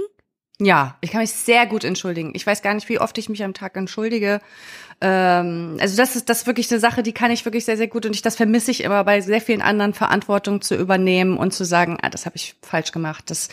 Ja, 0.61 0.97
ich 1.01 1.11
kann 1.11 1.21
mich 1.21 1.33
sehr 1.33 1.67
gut 1.67 1.83
entschuldigen. 1.83 2.33
Ich 2.35 2.47
weiß 2.47 2.63
gar 2.63 2.75
nicht, 2.75 2.89
wie 2.89 3.01
oft 3.01 3.19
ich 3.19 3.29
mich 3.29 3.43
am 3.43 3.55
Tag 3.55 3.77
entschuldige. 3.77 4.41
Ähm, 5.01 5.77
also 5.81 5.97
das 5.97 6.17
ist 6.17 6.29
das 6.29 6.43
ist 6.43 6.47
wirklich 6.47 6.71
eine 6.71 6.81
Sache, 6.81 7.03
die 7.03 7.13
kann 7.13 7.31
ich 7.31 7.45
wirklich 7.45 7.65
sehr, 7.65 7.77
sehr 7.77 7.89
gut 7.89 8.07
und 8.07 8.15
ich, 8.15 8.23
das 8.23 8.37
vermisse 8.37 8.71
ich 8.71 8.83
immer 8.83 9.05
bei 9.05 9.21
sehr 9.21 9.41
vielen 9.41 9.63
anderen 9.63 9.95
Verantwortung 9.95 10.61
zu 10.61 10.75
übernehmen 10.77 11.37
und 11.37 11.53
zu 11.53 11.65
sagen, 11.65 11.99
ah, 12.03 12.11
das 12.11 12.27
habe 12.27 12.37
ich 12.37 12.55
falsch 12.63 12.93
gemacht, 12.93 13.31
das 13.31 13.49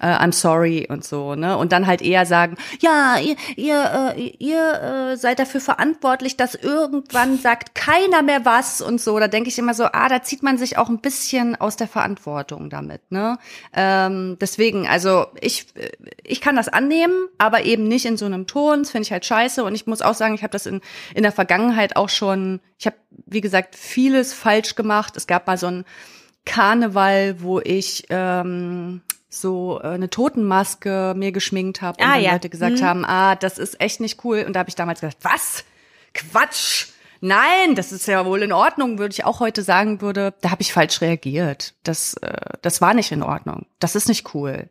äh, 0.00 0.06
I'm 0.06 0.32
sorry 0.32 0.86
und 0.88 1.04
so, 1.04 1.34
ne? 1.34 1.56
Und 1.56 1.72
dann 1.72 1.86
halt 1.86 2.02
eher 2.02 2.26
sagen, 2.26 2.56
ja, 2.80 3.18
ihr, 3.18 3.36
ihr, 3.56 4.14
äh, 4.16 4.32
ihr 4.38 5.12
äh, 5.12 5.16
seid 5.16 5.38
dafür 5.38 5.60
verantwortlich, 5.60 6.36
dass 6.36 6.54
irgendwann 6.54 7.38
sagt 7.38 7.74
keiner 7.74 8.22
mehr 8.22 8.44
was 8.44 8.80
und 8.80 9.00
so. 9.00 9.18
Da 9.18 9.28
denke 9.28 9.48
ich 9.48 9.58
immer 9.58 9.74
so, 9.74 9.84
ah, 9.84 10.08
da 10.08 10.22
zieht 10.22 10.42
man 10.42 10.58
sich 10.58 10.78
auch 10.78 10.88
ein 10.88 10.98
bisschen 10.98 11.56
aus 11.56 11.76
der 11.76 11.88
Verantwortung 11.88 12.70
damit, 12.70 13.02
ne? 13.10 13.38
Ähm, 13.74 14.36
deswegen, 14.40 14.86
also 14.86 15.26
ich, 15.40 15.66
ich 16.24 16.40
kann 16.40 16.56
das 16.56 16.68
annehmen, 16.68 17.28
aber 17.38 17.64
eben 17.64 17.88
nicht 17.88 18.06
in 18.06 18.16
so 18.16 18.26
einem 18.26 18.46
Ton. 18.46 18.80
Das 18.80 18.90
finde 18.90 19.02
ich 19.04 19.12
halt 19.12 19.24
scheiße. 19.24 19.64
Und 19.64 19.74
ich 19.74 19.86
muss 19.86 20.02
auch 20.02 20.14
sagen, 20.14 20.34
ich 20.34 20.42
habe 20.42 20.52
das 20.52 20.66
in 20.66 20.80
in 21.14 21.22
der 21.22 21.32
Vergangenheit 21.32 21.96
auch 21.96 22.08
schon, 22.08 22.60
ich 22.78 22.86
habe, 22.86 22.96
wie 23.26 23.40
gesagt, 23.40 23.74
vieles 23.76 24.32
falsch 24.32 24.74
gemacht. 24.74 25.16
Es 25.16 25.26
gab 25.26 25.46
mal 25.46 25.58
so 25.58 25.66
ein 25.68 25.84
Karneval, 26.44 27.40
wo 27.42 27.60
ich 27.60 28.06
ähm, 28.10 29.02
so 29.28 29.80
äh, 29.82 29.88
eine 29.88 30.08
Totenmaske 30.10 31.14
mir 31.16 31.32
geschminkt 31.32 31.82
habe 31.82 31.98
und 32.02 32.08
Ah, 32.08 32.14
dann 32.14 32.22
ja. 32.22 32.32
Leute 32.32 32.48
gesagt 32.48 32.80
Mhm. 32.80 32.84
haben, 32.84 33.04
ah, 33.04 33.34
das 33.34 33.58
ist 33.58 33.80
echt 33.80 34.00
nicht 34.00 34.24
cool. 34.24 34.44
Und 34.46 34.54
da 34.54 34.60
habe 34.60 34.68
ich 34.68 34.76
damals 34.76 35.00
gesagt, 35.00 35.18
was? 35.22 35.64
Quatsch! 36.14 36.86
Nein, 37.20 37.74
das 37.74 37.92
ist 37.92 38.06
ja 38.06 38.24
wohl 38.26 38.42
in 38.42 38.52
Ordnung, 38.52 38.98
würde 38.98 39.12
ich 39.12 39.24
auch 39.24 39.40
heute 39.40 39.62
sagen 39.62 40.00
würde. 40.02 40.34
Da 40.42 40.50
habe 40.50 40.60
ich 40.62 40.72
falsch 40.72 41.00
reagiert. 41.00 41.74
Das, 41.82 42.14
äh, 42.14 42.36
das 42.62 42.80
war 42.80 42.94
nicht 42.94 43.10
in 43.10 43.22
Ordnung. 43.22 43.66
Das 43.80 43.96
ist 43.96 44.08
nicht 44.08 44.34
cool. 44.34 44.68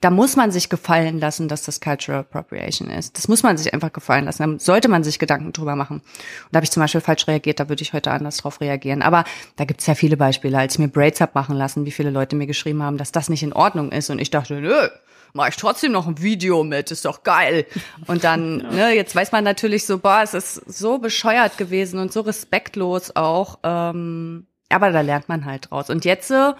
Da 0.00 0.10
muss 0.10 0.36
man 0.36 0.50
sich 0.50 0.68
gefallen 0.68 1.20
lassen, 1.20 1.48
dass 1.48 1.62
das 1.62 1.80
Cultural 1.80 2.20
Appropriation 2.20 2.90
ist. 2.90 3.16
Das 3.16 3.28
muss 3.28 3.42
man 3.42 3.56
sich 3.56 3.72
einfach 3.72 3.92
gefallen 3.92 4.26
lassen. 4.26 4.58
Da 4.58 4.58
sollte 4.58 4.88
man 4.88 5.02
sich 5.02 5.18
Gedanken 5.18 5.52
drüber 5.52 5.74
machen. 5.74 5.98
Und 6.00 6.48
da 6.52 6.58
habe 6.58 6.64
ich 6.64 6.70
zum 6.70 6.82
Beispiel 6.82 7.00
falsch 7.00 7.26
reagiert, 7.26 7.60
da 7.60 7.70
würde 7.70 7.82
ich 7.82 7.94
heute 7.94 8.10
anders 8.10 8.36
drauf 8.36 8.60
reagieren. 8.60 9.00
Aber 9.00 9.24
da 9.56 9.64
gibt's 9.64 9.86
ja 9.86 9.94
viele 9.94 10.18
Beispiele. 10.18 10.58
Als 10.58 10.74
ich 10.74 10.80
mir 10.80 10.88
Braids 10.88 11.22
hab 11.22 11.34
machen 11.34 11.56
lassen, 11.56 11.86
wie 11.86 11.90
viele 11.92 12.10
Leute 12.10 12.36
mir 12.36 12.46
geschrieben 12.46 12.82
haben, 12.82 12.98
dass 12.98 13.10
das 13.10 13.30
nicht 13.30 13.42
in 13.42 13.54
Ordnung 13.54 13.90
ist. 13.90 14.10
Und 14.10 14.20
ich 14.20 14.28
dachte, 14.28 14.60
nö, 14.60 14.88
mach 15.32 15.48
ich 15.48 15.56
trotzdem 15.56 15.92
noch 15.92 16.06
ein 16.06 16.20
Video 16.20 16.62
mit, 16.62 16.90
ist 16.90 17.06
doch 17.06 17.22
geil. 17.22 17.64
Und 18.06 18.22
dann, 18.22 18.56
ne, 18.74 18.94
jetzt 18.94 19.16
weiß 19.16 19.32
man 19.32 19.44
natürlich 19.44 19.86
so, 19.86 19.98
boah, 19.98 20.20
es 20.22 20.34
ist 20.34 20.54
so 20.66 20.98
bescheuert 20.98 21.56
gewesen 21.56 21.98
und 22.00 22.12
so 22.12 22.20
respektlos 22.20 23.16
auch. 23.16 23.60
Ähm, 23.62 24.46
aber 24.68 24.90
da 24.90 25.00
lernt 25.00 25.30
man 25.30 25.46
halt 25.46 25.70
draus. 25.70 25.88
Und 25.88 26.04
jetzt, 26.04 26.30
äh, 26.30 26.52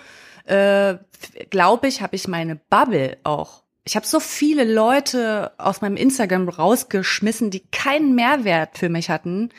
glaube 0.46 1.88
ich, 1.88 2.02
habe 2.02 2.16
ich 2.16 2.28
meine 2.28 2.56
Bubble 2.56 3.18
auch. 3.24 3.62
Ich 3.88 3.94
habe 3.94 4.04
so 4.04 4.18
viele 4.18 4.64
Leute 4.64 5.52
aus 5.58 5.80
meinem 5.80 5.96
Instagram 5.96 6.48
rausgeschmissen, 6.48 7.52
die 7.52 7.60
keinen 7.70 8.16
Mehrwert 8.16 8.78
für 8.78 8.88
mich 8.88 9.10
hatten, 9.10 9.50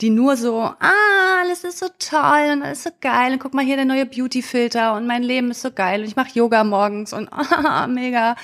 die 0.00 0.10
nur 0.10 0.36
so, 0.36 0.58
ah, 0.60 1.40
alles 1.40 1.62
ist 1.62 1.78
so 1.78 1.86
toll 2.00 2.50
und 2.52 2.62
alles 2.64 2.82
so 2.82 2.90
geil 3.00 3.32
und 3.32 3.38
guck 3.38 3.54
mal 3.54 3.64
hier 3.64 3.76
der 3.76 3.84
neue 3.84 4.04
Beauty-Filter 4.04 4.94
und 4.94 5.06
mein 5.06 5.22
Leben 5.22 5.52
ist 5.52 5.62
so 5.62 5.70
geil 5.70 6.00
und 6.00 6.08
ich 6.08 6.16
mache 6.16 6.36
Yoga 6.36 6.64
morgens 6.64 7.12
und 7.12 7.28
ah, 7.32 7.86
mega 7.88 8.34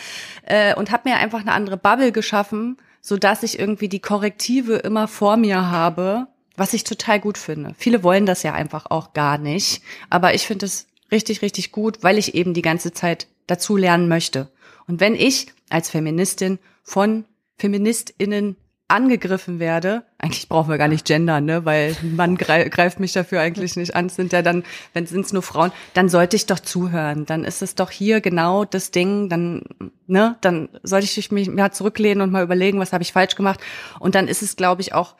äh, 0.46 0.76
und 0.76 0.92
habe 0.92 1.08
mir 1.08 1.16
einfach 1.16 1.40
eine 1.40 1.52
andere 1.52 1.76
Bubble 1.76 2.12
geschaffen, 2.12 2.76
so 3.00 3.16
dass 3.16 3.42
ich 3.42 3.58
irgendwie 3.58 3.88
die 3.88 4.00
Korrektive 4.00 4.76
immer 4.76 5.08
vor 5.08 5.36
mir 5.36 5.72
habe, 5.72 6.28
was 6.56 6.72
ich 6.72 6.84
total 6.84 7.18
gut 7.18 7.36
finde. 7.36 7.74
Viele 7.76 8.04
wollen 8.04 8.26
das 8.26 8.44
ja 8.44 8.52
einfach 8.52 8.86
auch 8.90 9.12
gar 9.12 9.38
nicht, 9.38 9.82
aber 10.08 10.34
ich 10.34 10.46
finde 10.46 10.66
es 10.66 10.86
richtig, 11.12 11.42
richtig 11.42 11.70
gut, 11.70 12.02
weil 12.02 12.18
ich 12.18 12.34
eben 12.34 12.54
die 12.54 12.62
ganze 12.62 12.92
Zeit 12.92 13.28
dazu 13.46 13.76
lernen 13.76 14.08
möchte. 14.08 14.48
Und 14.88 15.00
wenn 15.00 15.14
ich 15.14 15.46
als 15.70 15.90
Feministin 15.90 16.58
von 16.82 17.24
FeministInnen 17.58 18.56
angegriffen 18.88 19.58
werde, 19.58 20.02
eigentlich 20.18 20.50
brauchen 20.50 20.68
wir 20.68 20.76
gar 20.76 20.88
nicht 20.88 21.06
gendern, 21.06 21.46
ne, 21.46 21.64
weil 21.64 21.96
ein 22.02 22.14
Mann 22.14 22.36
grei- 22.36 22.68
greift 22.68 23.00
mich 23.00 23.14
dafür 23.14 23.40
eigentlich 23.40 23.74
nicht 23.76 23.96
an, 23.96 24.10
sind 24.10 24.32
ja 24.34 24.42
dann, 24.42 24.64
wenn 24.92 25.06
sind 25.06 25.24
es 25.24 25.32
nur 25.32 25.40
Frauen, 25.42 25.72
dann 25.94 26.10
sollte 26.10 26.36
ich 26.36 26.44
doch 26.44 26.58
zuhören, 26.58 27.24
dann 27.24 27.44
ist 27.44 27.62
es 27.62 27.74
doch 27.74 27.90
hier 27.90 28.20
genau 28.20 28.66
das 28.66 28.90
Ding, 28.90 29.30
dann, 29.30 29.62
ne, 30.06 30.36
dann 30.42 30.68
sollte 30.82 31.06
ich 31.06 31.32
mich 31.32 31.48
mal 31.48 31.72
zurücklehnen 31.72 32.20
und 32.20 32.32
mal 32.32 32.42
überlegen, 32.42 32.80
was 32.80 32.92
habe 32.92 33.02
ich 33.02 33.12
falsch 33.12 33.34
gemacht 33.34 33.60
und 33.98 34.14
dann 34.14 34.28
ist 34.28 34.42
es, 34.42 34.56
glaube 34.56 34.82
ich, 34.82 34.92
auch 34.92 35.14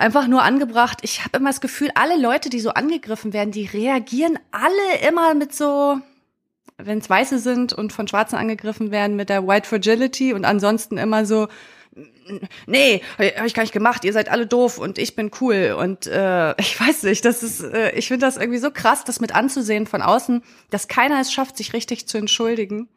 einfach 0.00 0.26
nur 0.26 0.42
angebracht. 0.42 0.98
Ich 1.02 1.24
habe 1.24 1.38
immer 1.38 1.50
das 1.50 1.60
Gefühl, 1.60 1.90
alle 1.94 2.20
Leute, 2.20 2.50
die 2.50 2.60
so 2.60 2.70
angegriffen 2.70 3.32
werden, 3.32 3.52
die 3.52 3.66
reagieren 3.66 4.38
alle 4.50 5.08
immer 5.08 5.34
mit 5.34 5.54
so, 5.54 6.00
wenn 6.78 6.98
es 6.98 7.08
Weiße 7.08 7.38
sind 7.38 7.72
und 7.72 7.92
von 7.92 8.08
Schwarzen 8.08 8.36
angegriffen 8.36 8.90
werden, 8.90 9.16
mit 9.16 9.28
der 9.28 9.46
White 9.46 9.68
Fragility 9.68 10.32
und 10.32 10.44
ansonsten 10.44 10.98
immer 10.98 11.26
so, 11.26 11.48
nee, 12.66 13.02
habe 13.18 13.46
ich 13.46 13.54
gar 13.54 13.62
nicht 13.62 13.72
gemacht, 13.72 14.04
ihr 14.04 14.12
seid 14.12 14.30
alle 14.30 14.46
doof 14.46 14.78
und 14.78 14.98
ich 14.98 15.16
bin 15.16 15.30
cool 15.40 15.76
und 15.78 16.06
äh, 16.06 16.52
ich 16.60 16.80
weiß 16.80 17.04
nicht, 17.04 17.24
das 17.24 17.42
ist, 17.42 17.60
äh, 17.60 17.92
ich 17.92 18.08
finde 18.08 18.26
das 18.26 18.36
irgendwie 18.36 18.58
so 18.58 18.70
krass, 18.70 19.04
das 19.04 19.20
mit 19.20 19.34
anzusehen 19.34 19.86
von 19.86 20.02
außen, 20.02 20.42
dass 20.70 20.88
keiner 20.88 21.20
es 21.20 21.32
schafft, 21.32 21.56
sich 21.56 21.72
richtig 21.72 22.06
zu 22.08 22.18
entschuldigen 22.18 22.88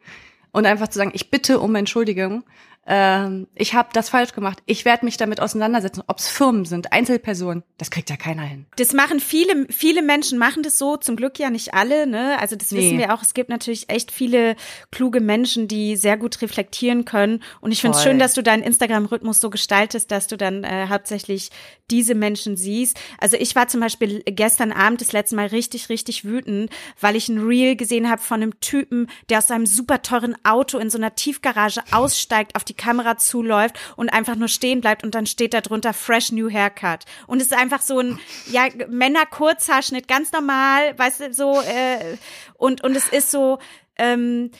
und 0.52 0.66
einfach 0.66 0.88
zu 0.88 0.98
sagen, 0.98 1.12
ich 1.14 1.30
bitte 1.30 1.60
um 1.60 1.74
Entschuldigung. 1.74 2.44
Ähm, 2.86 3.46
ich 3.54 3.74
habe 3.74 3.88
das 3.92 4.08
falsch 4.10 4.32
gemacht. 4.32 4.62
Ich 4.66 4.84
werde 4.84 5.04
mich 5.04 5.16
damit 5.16 5.40
auseinandersetzen, 5.40 6.02
ob 6.06 6.18
es 6.18 6.28
Firmen 6.28 6.64
sind, 6.66 6.92
Einzelpersonen. 6.92 7.62
Das 7.78 7.90
kriegt 7.90 8.10
ja 8.10 8.16
keiner 8.16 8.42
hin. 8.42 8.66
Das 8.76 8.92
machen 8.92 9.20
viele, 9.20 9.66
viele 9.70 10.02
Menschen 10.02 10.38
machen 10.38 10.62
das 10.62 10.78
so, 10.78 10.96
zum 10.96 11.16
Glück 11.16 11.38
ja 11.38 11.50
nicht 11.50 11.72
alle, 11.74 12.06
ne? 12.06 12.38
Also 12.40 12.56
das 12.56 12.70
Nee. 12.70 12.78
wissen 12.78 12.98
wir 12.98 13.14
auch. 13.14 13.22
Es 13.22 13.32
gibt 13.34 13.48
natürlich 13.48 13.88
echt 13.88 14.10
viele 14.10 14.56
kluge 14.90 15.20
Menschen, 15.20 15.66
die 15.66 15.96
sehr 15.96 16.16
gut 16.16 16.40
reflektieren 16.42 17.04
können. 17.04 17.42
Und 17.60 17.72
ich 17.72 17.80
finde 17.80 17.96
es 17.96 18.02
schön, 18.02 18.18
dass 18.18 18.34
du 18.34 18.42
deinen 18.42 18.62
Instagram-Rhythmus 18.62 19.40
so 19.40 19.48
gestaltest, 19.50 20.10
dass 20.10 20.26
du 20.26 20.36
dann 20.36 20.64
äh, 20.64 20.86
hauptsächlich 20.88 21.50
diese 21.90 22.14
Menschen 22.14 22.56
siehst. 22.56 22.98
Also 23.18 23.36
ich 23.36 23.54
war 23.56 23.68
zum 23.68 23.80
Beispiel 23.80 24.22
gestern 24.26 24.72
Abend 24.72 25.00
das 25.00 25.12
letzte 25.12 25.36
Mal 25.36 25.46
richtig, 25.46 25.88
richtig 25.88 26.24
wütend, 26.24 26.70
weil 27.00 27.16
ich 27.16 27.28
ein 27.28 27.38
Reel 27.38 27.76
gesehen 27.76 28.10
habe 28.10 28.20
von 28.22 28.42
einem 28.42 28.60
Typen, 28.60 29.08
der 29.28 29.38
aus 29.38 29.46
seinem 29.48 29.66
super 29.66 30.02
teuren 30.02 30.34
Auto 30.44 30.78
in 30.78 30.90
so 30.90 30.98
einer 30.98 31.14
Tiefgarage 31.14 31.80
aussteigt, 31.90 32.56
auf 32.56 32.64
die 32.64 32.73
Kamera 32.76 33.16
zuläuft 33.16 33.78
und 33.96 34.10
einfach 34.10 34.36
nur 34.36 34.48
stehen 34.48 34.80
bleibt 34.80 35.04
und 35.04 35.14
dann 35.14 35.26
steht 35.26 35.54
da 35.54 35.60
drunter 35.60 35.92
Fresh 35.92 36.32
New 36.32 36.50
Haircut. 36.50 37.04
Und 37.26 37.40
es 37.40 37.48
ist 37.48 37.56
einfach 37.56 37.82
so 37.82 37.98
ein, 37.98 38.18
ja, 38.46 38.66
Männer-Kurzhaarschnitt, 38.88 40.08
ganz 40.08 40.32
normal, 40.32 40.98
weißt 40.98 41.20
du, 41.20 41.34
so, 41.34 41.60
äh, 41.60 42.16
und, 42.54 42.82
und 42.82 42.96
es 42.96 43.08
ist 43.08 43.30
so, 43.30 43.58
ähm, 43.96 44.50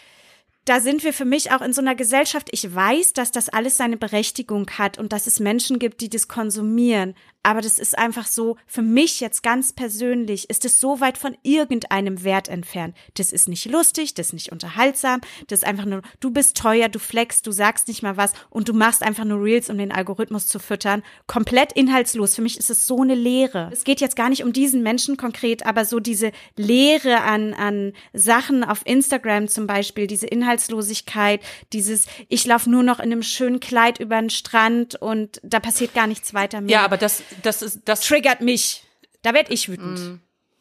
da 0.64 0.80
sind 0.80 1.04
wir 1.04 1.12
für 1.12 1.24
mich 1.24 1.52
auch 1.52 1.60
in 1.60 1.72
so 1.72 1.80
einer 1.80 1.94
Gesellschaft. 1.94 2.48
Ich 2.52 2.74
weiß, 2.74 3.12
dass 3.12 3.32
das 3.32 3.48
alles 3.48 3.76
seine 3.76 3.96
Berechtigung 3.96 4.70
hat 4.78 4.98
und 4.98 5.12
dass 5.12 5.26
es 5.26 5.40
Menschen 5.40 5.78
gibt, 5.78 6.00
die 6.00 6.08
das 6.08 6.28
konsumieren. 6.28 7.14
Aber 7.46 7.60
das 7.60 7.78
ist 7.78 7.96
einfach 7.98 8.26
so, 8.26 8.56
für 8.66 8.80
mich 8.80 9.20
jetzt 9.20 9.42
ganz 9.42 9.74
persönlich, 9.74 10.48
ist 10.48 10.64
es 10.64 10.80
so 10.80 11.00
weit 11.00 11.18
von 11.18 11.36
irgendeinem 11.42 12.24
Wert 12.24 12.48
entfernt. 12.48 12.96
Das 13.18 13.32
ist 13.32 13.48
nicht 13.48 13.66
lustig, 13.66 14.14
das 14.14 14.28
ist 14.28 14.32
nicht 14.32 14.50
unterhaltsam, 14.50 15.20
das 15.48 15.60
ist 15.60 15.66
einfach 15.66 15.84
nur, 15.84 16.00
du 16.20 16.30
bist 16.30 16.56
teuer, 16.56 16.88
du 16.88 16.98
flexst, 16.98 17.46
du 17.46 17.52
sagst 17.52 17.88
nicht 17.88 18.02
mal 18.02 18.16
was 18.16 18.32
und 18.48 18.70
du 18.70 18.72
machst 18.72 19.02
einfach 19.02 19.26
nur 19.26 19.42
Reels, 19.42 19.68
um 19.68 19.76
den 19.76 19.92
Algorithmus 19.92 20.46
zu 20.46 20.58
füttern. 20.58 21.02
Komplett 21.26 21.72
inhaltslos. 21.72 22.34
Für 22.34 22.40
mich 22.40 22.56
ist 22.56 22.70
es 22.70 22.86
so 22.86 23.02
eine 23.02 23.14
Lehre. 23.14 23.68
Es 23.70 23.84
geht 23.84 24.00
jetzt 24.00 24.16
gar 24.16 24.30
nicht 24.30 24.42
um 24.42 24.54
diesen 24.54 24.82
Menschen 24.82 25.18
konkret, 25.18 25.66
aber 25.66 25.84
so 25.84 26.00
diese 26.00 26.32
Lehre 26.56 27.20
an, 27.20 27.52
an 27.52 27.92
Sachen 28.14 28.64
auf 28.64 28.80
Instagram 28.86 29.48
zum 29.48 29.66
Beispiel, 29.66 30.06
diese 30.06 30.28
Inhaltslosigkeit, 30.54 31.40
dieses, 31.72 32.06
ich 32.28 32.46
laufe 32.46 32.70
nur 32.70 32.82
noch 32.82 32.98
in 32.98 33.12
einem 33.12 33.22
schönen 33.22 33.60
Kleid 33.60 33.98
über 33.98 34.20
den 34.20 34.30
Strand 34.30 34.94
und 34.96 35.40
da 35.42 35.60
passiert 35.60 35.94
gar 35.94 36.06
nichts 36.06 36.34
weiter 36.34 36.60
mehr. 36.60 36.70
Ja, 36.70 36.84
aber 36.84 36.96
das, 36.96 37.22
das 37.42 37.62
ist, 37.62 37.80
das, 37.84 38.00
triggert 38.00 38.40
mich. 38.40 38.84
Da 39.22 39.34
werd 39.34 39.50
ich 39.50 39.68
wütend. 39.68 40.20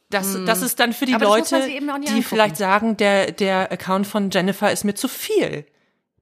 das, 0.09 0.37
das 0.45 0.61
ist 0.61 0.79
dann 0.79 0.93
für 0.93 1.05
die 1.05 1.13
Aber 1.13 1.25
Leute, 1.25 1.67
die 1.67 1.77
angucken. 1.77 2.23
vielleicht 2.23 2.57
sagen, 2.57 2.97
der, 2.97 3.31
der 3.31 3.71
Account 3.71 4.07
von 4.07 4.29
Jennifer 4.29 4.71
ist 4.71 4.83
mir 4.83 4.95
zu 4.95 5.07
viel. 5.07 5.65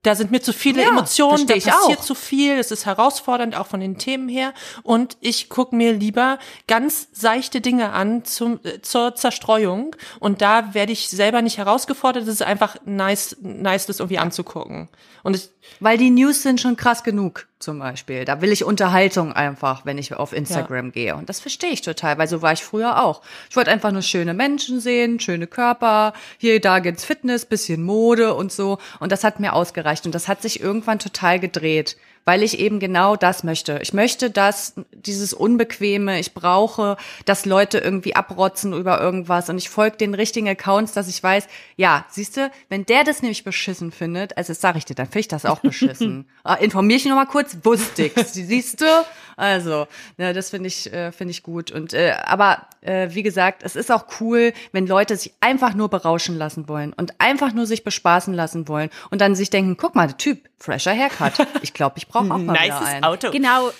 Da 0.02 0.16
sind 0.16 0.32
mir 0.32 0.42
zu 0.42 0.52
viele 0.52 0.82
Ja, 0.82 0.88
Emotionen, 0.88 1.46
da 1.46 1.54
passiert 1.54 2.00
auch. 2.00 2.04
zu 2.04 2.16
viel, 2.16 2.58
es 2.58 2.72
ist 2.72 2.86
herausfordernd, 2.86 3.56
auch 3.56 3.68
von 3.68 3.78
den 3.78 3.98
Themen 3.98 4.28
her. 4.28 4.52
Und 4.82 5.16
ich 5.20 5.48
gucke 5.48 5.76
mir 5.76 5.92
lieber 5.92 6.38
ganz 6.66 7.06
seichte 7.12 7.60
Dinge 7.60 7.92
an 7.92 8.24
zum, 8.24 8.58
äh, 8.64 8.80
zur 8.82 9.14
Zerstreuung. 9.14 9.94
Und 10.18 10.42
da 10.42 10.74
werde 10.74 10.90
ich 10.90 11.08
selber 11.08 11.40
nicht 11.40 11.58
herausgefordert. 11.58 12.24
Es 12.24 12.28
ist 12.28 12.42
einfach 12.42 12.76
nice, 12.84 13.36
nice, 13.40 13.86
das 13.86 14.00
irgendwie 14.00 14.18
anzugucken. 14.18 14.88
Und 15.22 15.36
ich, 15.36 15.50
Weil 15.78 15.96
die 15.98 16.10
News 16.10 16.42
sind 16.42 16.60
schon 16.60 16.76
krass 16.76 17.04
genug, 17.04 17.46
zum 17.60 17.78
Beispiel. 17.78 18.24
Da 18.24 18.40
will 18.40 18.50
ich 18.50 18.64
Unterhaltung 18.64 19.32
einfach, 19.32 19.86
wenn 19.86 19.96
ich 19.96 20.12
auf 20.12 20.32
Instagram 20.32 20.90
gehe. 20.90 21.14
Und 21.14 21.28
das 21.28 21.38
verstehe 21.38 21.70
ich 21.70 21.80
total, 21.82 22.18
weil 22.18 22.26
so 22.26 22.42
war 22.42 22.52
ich 22.52 22.64
früher 22.64 23.00
auch. 23.04 23.22
Ich 23.48 23.54
wollte 23.54 23.70
einfach 23.70 23.92
nur 23.92 24.02
schöne 24.02 24.34
Menschen 24.34 24.80
sehen, 24.80 25.20
schöne 25.20 25.46
Körper, 25.46 26.12
hier, 26.38 26.60
da 26.60 26.80
geht's 26.80 27.04
Fitness, 27.04 27.44
bisschen 27.46 27.84
Mode 27.84 28.34
und 28.34 28.50
so. 28.50 28.78
Und 28.98 29.12
das 29.12 29.22
hat 29.22 29.38
mir 29.38 29.52
ausgereicht. 29.52 29.91
Und 30.06 30.14
das 30.14 30.28
hat 30.28 30.42
sich 30.42 30.60
irgendwann 30.60 30.98
total 30.98 31.38
gedreht. 31.38 31.96
weil 32.24 32.42
ich 32.42 32.58
eben 32.58 32.78
genau 32.78 33.16
das 33.16 33.42
möchte. 33.42 33.80
Ich 33.82 33.92
möchte, 33.92 34.30
dass 34.30 34.74
dieses 34.92 35.34
Unbequeme, 35.34 36.20
ich 36.20 36.34
brauche, 36.34 36.96
dass 37.24 37.46
Leute 37.46 37.78
irgendwie 37.78 38.14
abrotzen 38.14 38.72
über 38.72 39.00
irgendwas 39.00 39.48
und 39.48 39.58
ich 39.58 39.68
folge 39.68 39.96
den 39.96 40.14
richtigen 40.14 40.48
Accounts, 40.48 40.92
dass 40.92 41.08
ich 41.08 41.20
weiß, 41.22 41.48
ja, 41.76 42.04
siehst 42.08 42.36
du, 42.36 42.50
wenn 42.68 42.86
der 42.86 43.04
das 43.04 43.22
nämlich 43.22 43.44
beschissen 43.44 43.90
findet, 43.90 44.36
also 44.36 44.52
das 44.52 44.60
sage 44.60 44.78
ich 44.78 44.84
dir, 44.84 44.94
dann 44.94 45.06
finde 45.06 45.20
ich 45.20 45.28
das 45.28 45.44
auch 45.44 45.60
beschissen. 45.60 46.28
ah, 46.44 46.54
informier 46.54 46.96
ich 46.96 47.04
noch 47.06 47.16
mal 47.16 47.26
kurz, 47.26 47.56
wusste 47.64 48.04
ich. 48.04 48.12
Siehst 48.26 48.80
du? 48.80 48.86
Also, 49.36 49.86
ja, 50.18 50.32
das 50.32 50.50
finde 50.50 50.68
ich, 50.68 50.92
äh, 50.92 51.12
finde 51.12 51.30
ich 51.32 51.42
gut. 51.42 51.70
Und 51.70 51.92
äh, 51.92 52.14
aber 52.24 52.66
äh, 52.80 53.08
wie 53.10 53.22
gesagt, 53.22 53.62
es 53.62 53.76
ist 53.76 53.90
auch 53.90 54.06
cool, 54.20 54.52
wenn 54.72 54.86
Leute 54.86 55.16
sich 55.16 55.32
einfach 55.40 55.74
nur 55.74 55.88
berauschen 55.88 56.36
lassen 56.36 56.68
wollen 56.68 56.92
und 56.92 57.20
einfach 57.20 57.52
nur 57.52 57.66
sich 57.66 57.84
bespaßen 57.84 58.34
lassen 58.34 58.68
wollen 58.68 58.90
und 59.10 59.20
dann 59.20 59.34
sich 59.34 59.50
denken, 59.50 59.76
guck 59.76 59.94
mal, 59.94 60.08
der 60.08 60.16
Typ, 60.16 60.48
fresher 60.58 60.92
Haircut. 60.92 61.46
Ich 61.62 61.74
glaube, 61.74 61.98
ich 61.98 62.08
brauche 62.08 62.24
auch 62.32 62.38
mal 62.38 62.54
wieder 62.62 62.74
Nices 62.74 62.88
einen. 62.88 63.04
Auto. 63.04 63.30
Genau. 63.30 63.70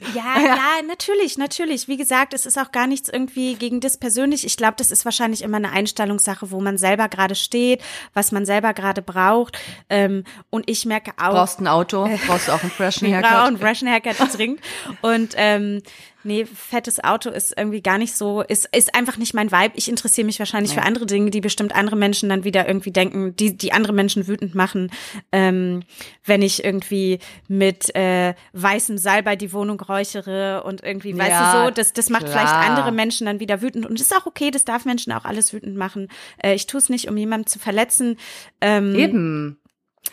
Ja, 0.14 0.40
ja, 0.40 0.82
natürlich, 0.86 1.38
natürlich. 1.38 1.88
Wie 1.88 1.96
gesagt, 1.96 2.32
es 2.32 2.46
ist 2.46 2.56
auch 2.56 2.70
gar 2.70 2.86
nichts 2.86 3.08
irgendwie 3.08 3.56
gegen 3.56 3.80
das 3.80 3.96
persönlich. 3.96 4.46
Ich 4.46 4.56
glaube, 4.56 4.74
das 4.76 4.92
ist 4.92 5.04
wahrscheinlich 5.04 5.42
immer 5.42 5.56
eine 5.56 5.72
Einstellungssache, 5.72 6.52
wo 6.52 6.60
man 6.60 6.78
selber 6.78 7.08
gerade 7.08 7.34
steht, 7.34 7.82
was 8.14 8.30
man 8.30 8.46
selber 8.46 8.74
gerade 8.74 9.02
braucht. 9.02 9.58
Ähm, 9.90 10.22
und 10.50 10.70
ich 10.70 10.86
merke 10.86 11.12
auch. 11.18 11.32
Brauchst 11.32 11.60
ein 11.60 11.66
Auto, 11.66 12.08
brauchst 12.26 12.46
du 12.46 12.52
auch 12.52 12.62
einen 12.62 12.70
freshen 12.70 13.08
Haircut. 13.12 13.30
Haircut. 13.30 13.48
einen 13.48 13.58
freshen 13.58 13.88
Haircut 13.88 14.38
dringend. 14.38 14.60
Und 15.02 15.34
ähm, 15.36 15.82
nee, 16.24 16.44
fettes 16.44 17.02
Auto 17.02 17.30
ist 17.30 17.54
irgendwie 17.56 17.80
gar 17.80 17.98
nicht 17.98 18.16
so, 18.16 18.42
ist, 18.42 18.68
ist 18.74 18.94
einfach 18.94 19.16
nicht 19.16 19.34
mein 19.34 19.52
Vibe. 19.52 19.74
Ich 19.76 19.88
interessiere 19.88 20.26
mich 20.26 20.38
wahrscheinlich 20.38 20.74
für 20.74 20.82
andere 20.82 21.06
Dinge, 21.06 21.30
die 21.30 21.40
bestimmt 21.40 21.74
andere 21.74 21.96
Menschen 21.96 22.28
dann 22.28 22.44
wieder 22.44 22.66
irgendwie 22.66 22.90
denken, 22.90 23.34
die, 23.36 23.56
die 23.56 23.72
andere 23.72 23.92
Menschen 23.92 24.26
wütend 24.26 24.54
machen, 24.54 24.90
ähm, 25.32 25.82
wenn 26.24 26.42
ich 26.42 26.64
irgendwie 26.64 27.18
mit 27.46 27.94
äh, 27.94 28.34
weißem 28.52 28.98
Salbei 28.98 29.36
die 29.36 29.52
Wohnung 29.52 29.80
räuchere 29.80 30.62
und 30.64 30.82
irgendwie, 30.82 31.16
weißt 31.16 31.30
Ja, 31.30 31.52
du 31.52 31.66
so, 31.66 31.70
das, 31.70 31.92
das 31.92 32.10
macht 32.10 32.26
klar. 32.26 32.38
vielleicht 32.38 32.70
andere 32.70 32.92
Menschen 32.92 33.26
dann 33.26 33.40
wieder 33.40 33.62
wütend. 33.62 33.86
Und 33.86 34.00
ist 34.00 34.14
auch 34.14 34.26
okay, 34.26 34.50
das 34.50 34.64
darf 34.64 34.84
Menschen 34.84 35.12
auch 35.12 35.24
alles 35.24 35.52
wütend 35.52 35.76
machen. 35.76 36.08
Äh, 36.42 36.54
ich 36.54 36.66
tue 36.66 36.78
es 36.78 36.88
nicht, 36.88 37.08
um 37.08 37.16
jemanden 37.16 37.46
zu 37.46 37.58
verletzen. 37.58 38.16
Ähm, 38.60 38.94
Eben. 38.94 39.58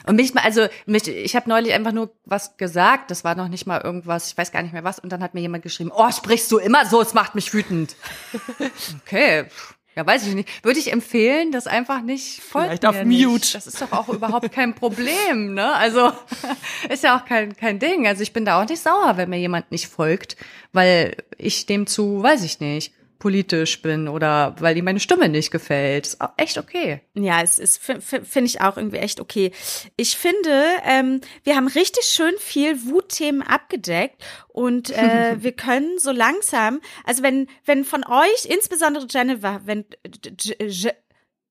Und 0.06 0.16
mich 0.16 0.34
mal, 0.34 0.44
also 0.44 0.68
mich, 0.86 1.08
ich 1.08 1.36
habe 1.36 1.50
neulich 1.50 1.74
einfach 1.74 1.92
nur 1.92 2.12
was 2.26 2.58
gesagt, 2.58 3.12
das 3.12 3.24
war 3.24 3.36
noch 3.36 3.48
nicht 3.48 3.66
mal 3.66 3.82
irgendwas, 3.82 4.28
ich 4.28 4.38
weiß 4.38 4.52
gar 4.52 4.62
nicht 4.62 4.74
mehr 4.74 4.84
was, 4.84 5.00
und 5.00 5.12
dann 5.12 5.24
hat 5.24 5.34
mir 5.34 5.42
jemand 5.42 5.64
geschrieben, 5.64 5.92
oh, 5.94 6.12
sprichst 6.12 6.52
du 6.52 6.58
immer 6.58 6.86
so, 6.86 7.02
es 7.02 7.14
macht 7.14 7.36
mich 7.36 7.54
wütend. 7.54 7.96
okay, 9.06 9.46
ja, 9.96 10.06
weiß 10.06 10.28
ich 10.28 10.36
nicht. 10.36 10.64
Würde 10.64 10.78
ich 10.78 10.92
empfehlen, 10.92 11.54
das 11.54 11.68
einfach 11.68 12.02
nicht 12.02 12.42
folgt 12.42 12.68
Vielleicht 12.68 12.86
auf 12.86 13.02
nicht. 13.04 13.26
Mute. 13.26 13.54
Das 13.54 13.66
ist 13.66 13.82
doch 13.82 13.94
auch 13.94 14.10
überhaupt 14.10 14.52
kein 14.52 14.76
Problem, 14.76 15.54
ne? 15.54 15.74
Also 15.74 16.12
ist 16.90 17.04
ja 17.04 17.18
auch 17.18 17.24
kein 17.26 17.56
kein 17.56 17.80
Ding. 17.80 18.06
Also 18.06 18.22
ich 18.22 18.34
bin 18.34 18.44
da 18.44 18.62
auch 18.62 18.68
nicht 18.68 18.82
sauer, 18.82 19.14
wenn 19.16 19.30
mir 19.30 19.40
jemand 19.40 19.72
nicht 19.72 19.88
folgt, 19.88 20.36
weil 20.74 21.16
ich 21.38 21.66
dem 21.66 21.88
zu, 21.88 22.22
weiß 22.22 22.44
ich 22.44 22.60
nicht, 22.60 22.94
politisch 23.20 23.82
bin 23.82 24.08
oder 24.08 24.56
weil 24.60 24.78
ihm 24.78 24.86
meine 24.86 25.00
Stimme 25.00 25.30
nicht 25.30 25.52
gefällt. 25.52 26.08
Ist 26.08 26.22
auch 26.22 26.32
echt 26.38 26.58
okay. 26.58 27.02
Ja, 27.14 27.42
es 27.42 27.60
ist, 27.60 27.80
finde 27.82 28.46
ich 28.46 28.62
auch 28.62 28.78
irgendwie 28.78 28.98
echt 28.98 29.20
okay. 29.20 29.52
Ich 29.98 30.18
finde, 30.18 30.64
ähm, 30.84 31.22
wir 31.44 31.56
haben 31.56 31.68
richtig 31.68 32.06
schön 32.06 32.34
viel 32.40 32.86
Wutthemen 32.86 33.42
abgedeckt 33.42 34.24
und 34.50 34.90
äh, 34.92 35.36
wir 35.44 35.52
können 35.54 35.98
so 36.00 36.12
langsam, 36.12 36.80
also 37.04 37.24
wenn, 37.24 37.48
wenn 37.66 37.84
von 37.86 38.04
euch, 38.04 38.46
insbesondere 38.46 39.08
Jennifer, 39.10 39.62
wenn, 39.66 39.86
J- 40.60 40.94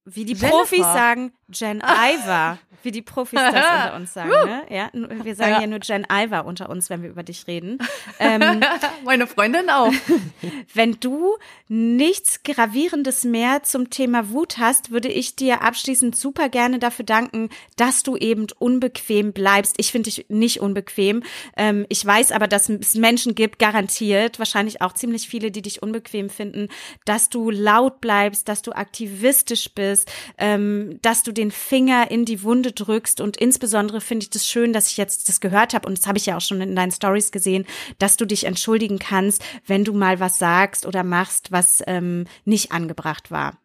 wie 0.06 0.26
die 0.26 0.34
Jennifer? 0.34 0.48
Profis 0.58 0.78
sagen, 0.80 1.32
Jen 1.54 1.82
Iver, 1.82 2.58
wie 2.82 2.90
die 2.90 3.02
Profis 3.02 3.38
das 3.38 3.54
unter 3.54 3.94
uns 3.96 4.14
sagen, 4.14 4.30
ne? 4.30 4.62
Ja, 4.68 4.90
wir 4.92 5.34
sagen 5.34 5.52
ja. 5.52 5.60
Ja. 5.62 5.66
nur 5.66 5.80
Jen 5.82 6.06
Iver 6.10 6.44
unter 6.44 6.68
uns, 6.68 6.90
wenn 6.90 7.02
wir 7.02 7.10
über 7.10 7.22
dich 7.22 7.46
reden. 7.46 7.78
Ähm, 8.18 8.60
Meine 9.04 9.26
Freundin 9.26 9.70
auch. 9.70 9.92
wenn 10.74 10.98
du 11.00 11.36
nichts 11.68 12.42
Gravierendes 12.42 13.24
mehr 13.24 13.62
zum 13.62 13.90
Thema 13.90 14.30
Wut 14.30 14.58
hast, 14.58 14.90
würde 14.90 15.08
ich 15.08 15.36
dir 15.36 15.62
abschließend 15.62 16.14
super 16.16 16.48
gerne 16.48 16.78
dafür 16.78 17.04
danken, 17.04 17.48
dass 17.76 18.02
du 18.02 18.16
eben 18.16 18.46
unbequem 18.58 19.32
bleibst. 19.32 19.74
Ich 19.78 19.92
finde 19.92 20.10
dich 20.10 20.26
nicht 20.28 20.60
unbequem. 20.60 21.22
Ähm, 21.56 21.86
ich 21.88 22.04
weiß 22.04 22.32
aber, 22.32 22.48
dass 22.48 22.68
es 22.68 22.94
Menschen 22.94 23.34
gibt, 23.34 23.58
garantiert, 23.58 24.38
wahrscheinlich 24.38 24.82
auch 24.82 24.92
ziemlich 24.92 25.28
viele, 25.28 25.50
die 25.50 25.62
dich 25.62 25.82
unbequem 25.82 26.28
finden, 26.28 26.68
dass 27.04 27.28
du 27.28 27.50
laut 27.50 28.00
bleibst, 28.00 28.48
dass 28.48 28.62
du 28.62 28.72
aktivistisch 28.72 29.72
bist, 29.74 30.10
ähm, 30.38 30.98
dass 31.02 31.22
du 31.22 31.32
den 31.32 31.43
Finger 31.50 32.10
in 32.10 32.24
die 32.24 32.42
Wunde 32.42 32.72
drückst 32.72 33.20
und 33.20 33.36
insbesondere 33.36 34.00
finde 34.00 34.24
ich 34.24 34.30
das 34.30 34.46
schön, 34.46 34.72
dass 34.72 34.88
ich 34.88 34.96
jetzt 34.96 35.28
das 35.28 35.40
gehört 35.40 35.74
habe 35.74 35.86
und 35.86 35.98
das 35.98 36.06
habe 36.06 36.18
ich 36.18 36.26
ja 36.26 36.36
auch 36.36 36.40
schon 36.40 36.60
in 36.60 36.76
deinen 36.76 36.92
Stories 36.92 37.32
gesehen, 37.32 37.66
dass 37.98 38.16
du 38.16 38.26
dich 38.26 38.44
entschuldigen 38.44 38.98
kannst, 38.98 39.44
wenn 39.66 39.84
du 39.84 39.92
mal 39.92 40.20
was 40.20 40.38
sagst 40.38 40.86
oder 40.86 41.04
machst, 41.04 41.52
was 41.52 41.82
ähm, 41.86 42.26
nicht 42.44 42.72
angebracht 42.72 43.30
war. 43.30 43.58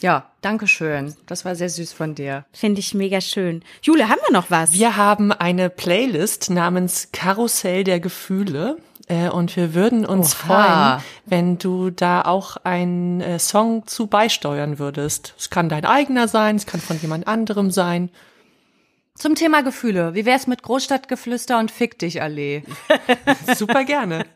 Ja, 0.00 0.30
danke 0.42 0.66
schön. 0.66 1.14
Das 1.26 1.44
war 1.44 1.54
sehr 1.54 1.70
süß 1.70 1.92
von 1.92 2.14
dir. 2.14 2.44
Finde 2.52 2.80
ich 2.80 2.92
mega 2.94 3.20
schön. 3.20 3.62
Jule, 3.82 4.08
haben 4.08 4.20
wir 4.26 4.32
noch 4.32 4.50
was? 4.50 4.72
Wir 4.72 4.96
haben 4.96 5.32
eine 5.32 5.70
Playlist 5.70 6.50
namens 6.50 7.08
Karussell 7.12 7.84
der 7.84 8.00
Gefühle. 8.00 8.76
Äh, 9.08 9.28
und 9.28 9.54
wir 9.56 9.74
würden 9.74 10.04
uns 10.04 10.34
Oha. 10.34 10.98
freuen, 10.98 11.04
wenn 11.26 11.58
du 11.58 11.90
da 11.90 12.22
auch 12.22 12.56
einen 12.58 13.20
äh, 13.20 13.38
Song 13.38 13.86
zu 13.86 14.08
beisteuern 14.08 14.78
würdest. 14.78 15.34
Es 15.38 15.50
kann 15.50 15.68
dein 15.68 15.84
eigener 15.84 16.28
sein, 16.28 16.56
es 16.56 16.66
kann 16.66 16.80
von 16.80 16.98
jemand 17.00 17.28
anderem 17.28 17.70
sein. 17.70 18.10
Zum 19.14 19.34
Thema 19.34 19.62
Gefühle. 19.62 20.14
Wie 20.14 20.26
wär's 20.26 20.46
mit 20.46 20.62
Großstadtgeflüster 20.62 21.58
und 21.58 21.70
Fick 21.70 21.98
dich 21.98 22.20
Allee? 22.20 22.64
Super 23.56 23.84
gerne. 23.84 24.26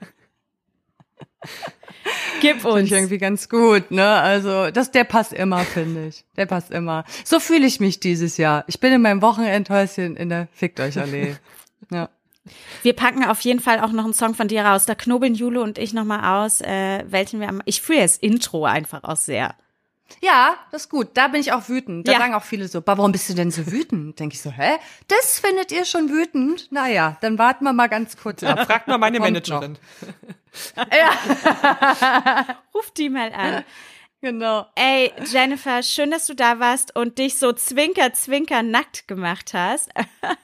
Gib 2.40 2.62
Finde 2.62 2.80
ich 2.82 2.92
irgendwie 2.92 3.18
ganz 3.18 3.48
gut, 3.48 3.90
ne? 3.90 4.06
Also, 4.06 4.70
das, 4.70 4.90
der 4.90 5.04
passt 5.04 5.32
immer, 5.32 5.60
finde 5.60 6.06
ich. 6.06 6.24
Der 6.36 6.46
passt 6.46 6.70
immer. 6.70 7.04
So 7.24 7.40
fühle 7.40 7.66
ich 7.66 7.80
mich 7.80 8.00
dieses 8.00 8.38
Jahr. 8.38 8.64
Ich 8.68 8.80
bin 8.80 8.92
in 8.92 9.02
meinem 9.02 9.20
Wochenendhäuschen 9.20 10.16
in 10.16 10.30
der 10.30 10.48
Fickt 10.52 10.80
euch 10.80 10.98
Allee. 10.98 11.36
Ja. 11.90 12.08
Wir 12.82 12.94
packen 12.94 13.24
auf 13.24 13.40
jeden 13.42 13.60
Fall 13.60 13.80
auch 13.80 13.92
noch 13.92 14.04
einen 14.04 14.14
Song 14.14 14.34
von 14.34 14.48
dir 14.48 14.64
raus. 14.64 14.86
Da 14.86 14.94
knobeln 14.94 15.34
Jule 15.34 15.60
und 15.60 15.78
ich 15.78 15.92
nochmal 15.92 16.44
aus, 16.44 16.60
äh, 16.60 17.04
welchen 17.06 17.40
wir 17.40 17.48
am. 17.48 17.60
Ich 17.66 17.82
fühle 17.82 18.00
das 18.00 18.16
Intro 18.16 18.64
einfach 18.64 19.04
auch 19.04 19.16
sehr. 19.16 19.54
Ja, 20.20 20.54
das 20.72 20.82
ist 20.84 20.88
gut. 20.88 21.10
Da 21.14 21.28
bin 21.28 21.40
ich 21.40 21.52
auch 21.52 21.68
wütend. 21.68 22.08
Da 22.08 22.12
Ja. 22.12 22.18
sagen 22.18 22.34
auch 22.34 22.42
viele 22.42 22.66
so, 22.66 22.80
"Bah, 22.80 22.96
warum 22.98 23.12
bist 23.12 23.28
du 23.28 23.34
denn 23.34 23.52
so 23.52 23.70
wütend? 23.70 24.18
Denke 24.18 24.34
ich 24.34 24.42
so, 24.42 24.50
hä? 24.50 24.72
Das 25.06 25.38
findet 25.38 25.70
ihr 25.70 25.84
schon 25.84 26.08
wütend? 26.10 26.72
Naja, 26.72 27.16
dann 27.20 27.38
warten 27.38 27.62
wir 27.64 27.72
mal 27.72 27.86
ganz 27.88 28.16
kurz 28.16 28.42
ab. 28.42 28.66
Frag 28.66 28.88
mal 28.88 28.98
meine 28.98 29.18
Kommt 29.18 29.30
Managerin. 29.32 29.78
Ruf 32.74 32.90
die 32.96 33.08
mal 33.08 33.32
an. 33.32 33.64
Genau. 34.22 34.66
Ey, 34.74 35.10
Jennifer, 35.24 35.82
schön, 35.82 36.10
dass 36.10 36.26
du 36.26 36.34
da 36.34 36.58
warst 36.58 36.94
und 36.94 37.16
dich 37.16 37.38
so 37.38 37.54
zwinker, 37.54 38.12
zwinker 38.12 38.62
nackt 38.62 39.08
gemacht 39.08 39.54
hast. 39.54 39.88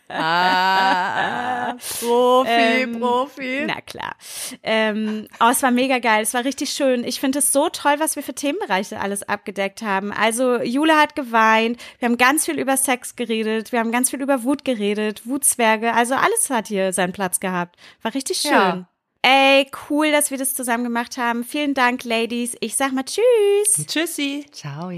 Ah, 0.09 1.75
Profi, 1.75 2.49
Ähm, 2.57 2.99
Profi. 2.99 3.65
Na 3.67 3.83
klar. 3.83 4.17
Ähm, 4.63 5.29
oh, 5.41 5.49
es 5.51 5.63
war 5.63 5.71
mega 5.73 5.99
geil. 5.99 6.23
Es 6.23 6.33
war 6.33 6.45
richtig 6.45 6.71
schön. 6.71 7.05
Ich 7.05 7.21
finde 7.21 7.41
es 7.41 7.53
so 7.53 7.69
toll, 7.69 7.97
was 7.99 8.17
wir 8.17 8.23
für 8.23 8.35
Themenbereiche 8.35 8.99
alles 8.99 9.29
abgedeckt 9.29 9.83
haben. 9.83 10.11
Also, 10.11 10.63
Jule 10.63 10.97
hat 10.97 11.15
geweint. 11.15 11.79
Wir 11.99 12.09
haben 12.09 12.17
ganz 12.17 12.47
viel 12.47 12.59
über 12.59 12.79
Sex 12.79 13.15
geredet. 13.15 13.73
Wir 13.73 13.81
haben 13.81 13.93
ganz 13.93 14.09
viel 14.09 14.23
über 14.23 14.43
Wut 14.43 14.65
geredet. 14.65 15.27
Wutzwerge. 15.27 15.93
Also, 15.93 16.15
alles 16.15 16.49
hat 16.49 16.69
hier 16.69 16.95
seinen 16.95 17.13
Platz 17.13 17.41
gehabt. 17.41 17.77
War 18.01 18.15
richtig 18.15 18.39
schön. 18.39 18.53
Ja. 18.53 18.89
Ey, 19.23 19.71
cool, 19.89 20.13
dass 20.13 20.31
wir 20.31 20.39
das 20.39 20.55
zusammen 20.55 20.85
gemacht 20.85 21.17
haben. 21.17 21.45
Vielen 21.45 21.75
Dank, 21.75 22.05
Ladies. 22.05 22.57
Ich 22.61 22.77
sag 22.77 22.93
mal 22.93 23.05
Tschüss. 23.05 23.87
Tschüssi. 23.87 24.47
Ciao. 24.53 24.91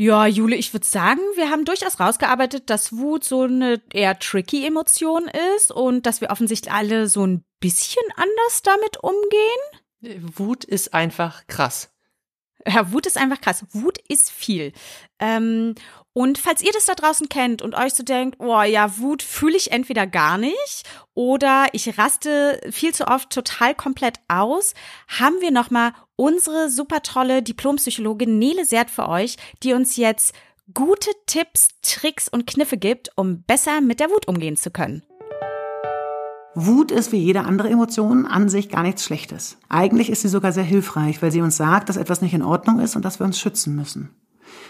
Ja, 0.00 0.26
Jule, 0.26 0.54
ich 0.54 0.72
würde 0.72 0.86
sagen, 0.86 1.20
wir 1.34 1.50
haben 1.50 1.64
durchaus 1.64 1.98
rausgearbeitet, 1.98 2.70
dass 2.70 2.96
Wut 2.96 3.24
so 3.24 3.42
eine 3.42 3.82
eher 3.92 4.18
tricky 4.18 4.64
Emotion 4.64 5.28
ist 5.56 5.72
und 5.72 6.06
dass 6.06 6.20
wir 6.20 6.30
offensichtlich 6.30 6.72
alle 6.72 7.08
so 7.08 7.26
ein 7.26 7.44
bisschen 7.58 8.04
anders 8.14 8.62
damit 8.62 8.98
umgehen. 9.02 10.32
Wut 10.36 10.64
ist 10.64 10.94
einfach 10.94 11.48
krass. 11.48 11.90
Ja, 12.66 12.92
Wut 12.92 13.06
ist 13.06 13.16
einfach 13.16 13.40
krass. 13.40 13.64
Wut 13.72 13.98
ist 14.08 14.30
viel. 14.30 14.72
Ähm, 15.18 15.74
und 16.12 16.38
falls 16.38 16.62
ihr 16.62 16.72
das 16.72 16.86
da 16.86 16.94
draußen 16.94 17.28
kennt 17.28 17.62
und 17.62 17.74
euch 17.74 17.94
so 17.94 18.02
denkt, 18.02 18.40
oh 18.40 18.62
ja, 18.62 18.98
Wut 18.98 19.22
fühle 19.22 19.56
ich 19.56 19.70
entweder 19.70 20.06
gar 20.06 20.38
nicht 20.38 20.82
oder 21.14 21.66
ich 21.72 21.98
raste 21.98 22.60
viel 22.70 22.92
zu 22.92 23.06
oft 23.06 23.30
total 23.30 23.74
komplett 23.74 24.18
aus, 24.26 24.74
haben 25.06 25.40
wir 25.40 25.50
nochmal 25.50 25.92
unsere 26.16 26.70
super 26.70 27.02
tolle 27.02 27.42
Diplompsychologin 27.42 28.38
Nele 28.38 28.64
Sert 28.64 28.90
für 28.90 29.08
euch, 29.08 29.36
die 29.62 29.74
uns 29.74 29.96
jetzt 29.96 30.34
gute 30.74 31.10
Tipps, 31.26 31.68
Tricks 31.82 32.28
und 32.28 32.46
Kniffe 32.46 32.76
gibt, 32.76 33.10
um 33.16 33.42
besser 33.42 33.80
mit 33.80 34.00
der 34.00 34.10
Wut 34.10 34.26
umgehen 34.26 34.56
zu 34.56 34.70
können. 34.70 35.02
Wut 36.54 36.90
ist 36.90 37.12
wie 37.12 37.18
jede 37.18 37.44
andere 37.44 37.68
Emotion 37.68 38.26
an 38.26 38.48
sich 38.48 38.68
gar 38.68 38.82
nichts 38.82 39.04
Schlechtes. 39.04 39.58
Eigentlich 39.68 40.10
ist 40.10 40.22
sie 40.22 40.28
sogar 40.28 40.52
sehr 40.52 40.64
hilfreich, 40.64 41.22
weil 41.22 41.30
sie 41.30 41.42
uns 41.42 41.56
sagt, 41.56 41.88
dass 41.88 41.96
etwas 41.96 42.20
nicht 42.20 42.34
in 42.34 42.42
Ordnung 42.42 42.80
ist 42.80 42.96
und 42.96 43.04
dass 43.04 43.20
wir 43.20 43.26
uns 43.26 43.38
schützen 43.38 43.76
müssen. 43.76 44.10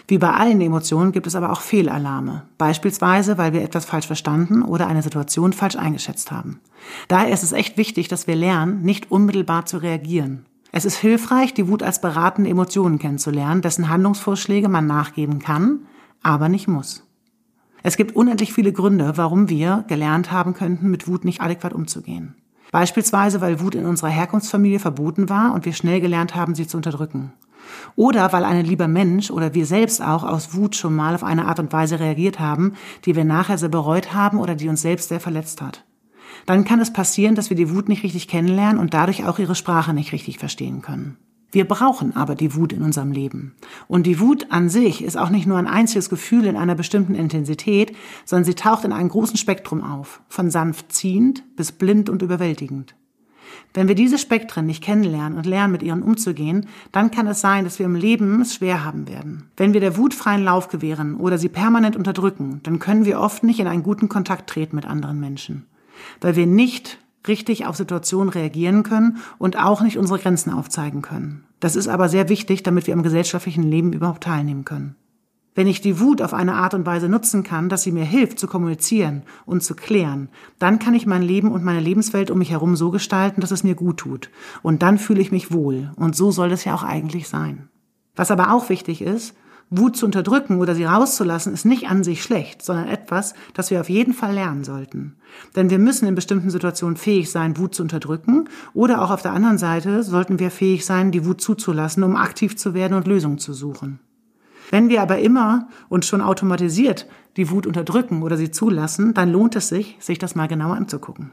Wie 0.09 0.17
bei 0.17 0.31
allen 0.31 0.59
Emotionen 0.59 1.11
gibt 1.11 1.27
es 1.27 1.35
aber 1.35 1.51
auch 1.51 1.61
Fehlalarme. 1.61 2.41
Beispielsweise, 2.57 3.37
weil 3.37 3.53
wir 3.53 3.61
etwas 3.61 3.85
falsch 3.85 4.07
verstanden 4.07 4.63
oder 4.63 4.87
eine 4.87 5.03
Situation 5.03 5.53
falsch 5.53 5.75
eingeschätzt 5.75 6.31
haben. 6.31 6.61
Daher 7.07 7.31
ist 7.31 7.43
es 7.43 7.51
echt 7.51 7.77
wichtig, 7.77 8.07
dass 8.07 8.25
wir 8.25 8.35
lernen, 8.35 8.81
nicht 8.81 9.11
unmittelbar 9.11 9.67
zu 9.67 9.77
reagieren. 9.77 10.47
Es 10.71 10.83
ist 10.83 10.97
hilfreich, 10.97 11.53
die 11.53 11.67
Wut 11.67 11.83
als 11.83 12.01
beratende 12.01 12.49
Emotionen 12.49 12.97
kennenzulernen, 12.97 13.61
dessen 13.61 13.87
Handlungsvorschläge 13.87 14.67
man 14.67 14.87
nachgeben 14.87 15.37
kann, 15.37 15.81
aber 16.23 16.49
nicht 16.49 16.67
muss. 16.67 17.03
Es 17.83 17.95
gibt 17.95 18.15
unendlich 18.15 18.51
viele 18.51 18.73
Gründe, 18.73 19.13
warum 19.15 19.47
wir 19.47 19.85
gelernt 19.87 20.31
haben 20.31 20.55
könnten, 20.55 20.89
mit 20.89 21.07
Wut 21.07 21.23
nicht 21.23 21.39
adäquat 21.39 21.73
umzugehen. 21.73 22.33
Beispielsweise, 22.71 23.41
weil 23.41 23.59
Wut 23.59 23.75
in 23.75 23.85
unserer 23.85 24.09
Herkunftsfamilie 24.09 24.79
verboten 24.79 25.29
war 25.29 25.53
und 25.53 25.65
wir 25.65 25.73
schnell 25.73 26.01
gelernt 26.01 26.33
haben, 26.33 26.55
sie 26.55 26.65
zu 26.65 26.77
unterdrücken. 26.77 27.31
Oder 27.95 28.31
weil 28.33 28.43
ein 28.43 28.65
lieber 28.65 28.87
Mensch 28.87 29.31
oder 29.31 29.53
wir 29.53 29.65
selbst 29.65 30.01
auch 30.01 30.23
aus 30.23 30.53
Wut 30.53 30.75
schon 30.75 30.95
mal 30.95 31.15
auf 31.15 31.23
eine 31.23 31.45
Art 31.45 31.59
und 31.59 31.73
Weise 31.73 31.99
reagiert 31.99 32.39
haben, 32.39 32.73
die 33.05 33.15
wir 33.15 33.25
nachher 33.25 33.57
sehr 33.57 33.69
bereut 33.69 34.13
haben 34.13 34.39
oder 34.39 34.55
die 34.55 34.69
uns 34.69 34.81
selbst 34.81 35.09
sehr 35.09 35.19
verletzt 35.19 35.61
hat. 35.61 35.85
Dann 36.45 36.63
kann 36.63 36.79
es 36.79 36.93
passieren, 36.93 37.35
dass 37.35 37.49
wir 37.49 37.57
die 37.57 37.73
Wut 37.73 37.89
nicht 37.89 38.03
richtig 38.03 38.27
kennenlernen 38.27 38.79
und 38.79 38.93
dadurch 38.93 39.25
auch 39.25 39.39
ihre 39.39 39.55
Sprache 39.55 39.93
nicht 39.93 40.13
richtig 40.13 40.39
verstehen 40.39 40.81
können. 40.81 41.17
Wir 41.51 41.67
brauchen 41.67 42.15
aber 42.15 42.35
die 42.35 42.53
Wut 42.53 42.73
in 42.73 42.83
unserem 42.83 43.11
Leben. 43.11 43.55
Und 43.87 44.05
die 44.05 44.19
Wut 44.19 44.47
an 44.51 44.69
sich 44.69 45.03
ist 45.03 45.17
auch 45.17 45.29
nicht 45.29 45.47
nur 45.47 45.57
ein 45.57 45.67
einziges 45.67 46.09
Gefühl 46.09 46.45
in 46.45 46.55
einer 46.55 46.75
bestimmten 46.75 47.15
Intensität, 47.15 47.95
sondern 48.23 48.45
sie 48.45 48.53
taucht 48.53 48.85
in 48.85 48.93
einem 48.93 49.09
großen 49.09 49.37
Spektrum 49.37 49.83
auf, 49.83 50.21
von 50.27 50.51
sanft 50.51 50.91
ziehend 50.91 51.43
bis 51.55 51.71
blind 51.71 52.09
und 52.09 52.21
überwältigend. 52.21 52.95
Wenn 53.73 53.87
wir 53.87 53.95
diese 53.95 54.17
Spektren 54.17 54.65
nicht 54.65 54.83
kennenlernen 54.83 55.37
und 55.37 55.45
lernen, 55.45 55.71
mit 55.71 55.83
ihren 55.83 56.01
umzugehen, 56.01 56.67
dann 56.91 57.11
kann 57.11 57.27
es 57.27 57.41
sein, 57.41 57.63
dass 57.63 57.77
wir 57.77 57.85
im 57.85 57.95
Leben 57.95 58.41
es 58.41 58.55
schwer 58.55 58.83
haben 58.83 59.07
werden. 59.07 59.49
Wenn 59.57 59.73
wir 59.73 59.79
der 59.79 59.95
Wut 59.95 60.13
freien 60.13 60.43
Lauf 60.43 60.69
gewähren 60.69 61.15
oder 61.15 61.37
sie 61.37 61.49
permanent 61.49 61.95
unterdrücken, 61.95 62.61
dann 62.63 62.79
können 62.79 63.05
wir 63.05 63.19
oft 63.19 63.43
nicht 63.43 63.59
in 63.59 63.67
einen 63.67 63.83
guten 63.83 64.09
Kontakt 64.09 64.49
treten 64.49 64.75
mit 64.75 64.85
anderen 64.85 65.19
Menschen, 65.19 65.65
weil 66.19 66.35
wir 66.35 66.47
nicht 66.47 66.97
richtig 67.27 67.67
auf 67.67 67.75
Situationen 67.75 68.29
reagieren 68.29 68.83
können 68.83 69.17
und 69.37 69.57
auch 69.57 69.81
nicht 69.81 69.97
unsere 69.97 70.19
Grenzen 70.19 70.51
aufzeigen 70.51 71.01
können. 71.01 71.43
Das 71.59 71.75
ist 71.75 71.87
aber 71.87 72.09
sehr 72.09 72.29
wichtig, 72.29 72.63
damit 72.63 72.87
wir 72.87 72.93
am 72.93 73.03
gesellschaftlichen 73.03 73.63
Leben 73.63 73.93
überhaupt 73.93 74.23
teilnehmen 74.23 74.65
können. 74.65 74.95
Wenn 75.55 75.67
ich 75.67 75.81
die 75.81 75.99
Wut 75.99 76.21
auf 76.21 76.33
eine 76.33 76.53
Art 76.53 76.73
und 76.73 76.85
Weise 76.85 77.09
nutzen 77.09 77.43
kann, 77.43 77.69
dass 77.69 77.83
sie 77.83 77.91
mir 77.91 78.05
hilft 78.05 78.39
zu 78.39 78.47
kommunizieren 78.47 79.23
und 79.45 79.63
zu 79.63 79.75
klären, 79.75 80.29
dann 80.57 80.79
kann 80.79 80.93
ich 80.93 81.05
mein 81.05 81.23
Leben 81.23 81.51
und 81.51 81.63
meine 81.63 81.79
Lebenswelt 81.79 82.31
um 82.31 82.37
mich 82.37 82.51
herum 82.51 82.75
so 82.75 82.91
gestalten, 82.91 83.41
dass 83.41 83.51
es 83.51 83.63
mir 83.63 83.75
gut 83.75 83.97
tut. 83.97 84.29
Und 84.61 84.83
dann 84.83 84.97
fühle 84.97 85.21
ich 85.21 85.31
mich 85.31 85.51
wohl. 85.51 85.91
Und 85.95 86.15
so 86.15 86.31
soll 86.31 86.51
es 86.51 86.65
ja 86.65 86.75
auch 86.75 86.83
eigentlich 86.83 87.27
sein. 87.27 87.69
Was 88.15 88.31
aber 88.31 88.53
auch 88.53 88.69
wichtig 88.69 89.01
ist, 89.01 89.35
Wut 89.71 89.95
zu 89.95 90.05
unterdrücken 90.05 90.59
oder 90.59 90.73
sie 90.73 90.85
rauszulassen, 90.85 91.53
ist 91.53 91.65
nicht 91.65 91.89
an 91.89 92.03
sich 92.03 92.23
schlecht, 92.23 92.63
sondern 92.63 92.87
etwas, 92.87 93.35
das 93.53 93.69
wir 93.69 93.81
auf 93.81 93.89
jeden 93.89 94.13
Fall 94.13 94.33
lernen 94.33 94.63
sollten. 94.63 95.17
Denn 95.55 95.69
wir 95.69 95.77
müssen 95.77 96.07
in 96.07 96.15
bestimmten 96.15 96.49
Situationen 96.49 96.97
fähig 96.97 97.29
sein, 97.29 97.57
Wut 97.57 97.75
zu 97.75 97.83
unterdrücken 97.83 98.49
oder 98.73 99.03
auch 99.03 99.11
auf 99.11 99.21
der 99.21 99.33
anderen 99.33 99.59
Seite 99.59 100.01
sollten 100.03 100.39
wir 100.39 100.49
fähig 100.49 100.85
sein, 100.85 101.11
die 101.11 101.25
Wut 101.25 101.41
zuzulassen, 101.41 102.03
um 102.03 102.15
aktiv 102.15 102.57
zu 102.57 102.73
werden 102.73 102.95
und 102.95 103.07
Lösungen 103.07 103.37
zu 103.37 103.53
suchen. 103.53 103.99
Wenn 104.69 104.89
wir 104.89 105.01
aber 105.01 105.19
immer 105.19 105.67
und 105.89 106.05
schon 106.05 106.21
automatisiert 106.21 107.07
die 107.37 107.49
Wut 107.49 107.65
unterdrücken 107.65 108.21
oder 108.21 108.37
sie 108.37 108.51
zulassen, 108.51 109.13
dann 109.13 109.31
lohnt 109.31 109.55
es 109.55 109.67
sich, 109.69 109.97
sich 109.99 110.19
das 110.19 110.35
mal 110.35 110.47
genauer 110.47 110.75
anzugucken. 110.75 111.31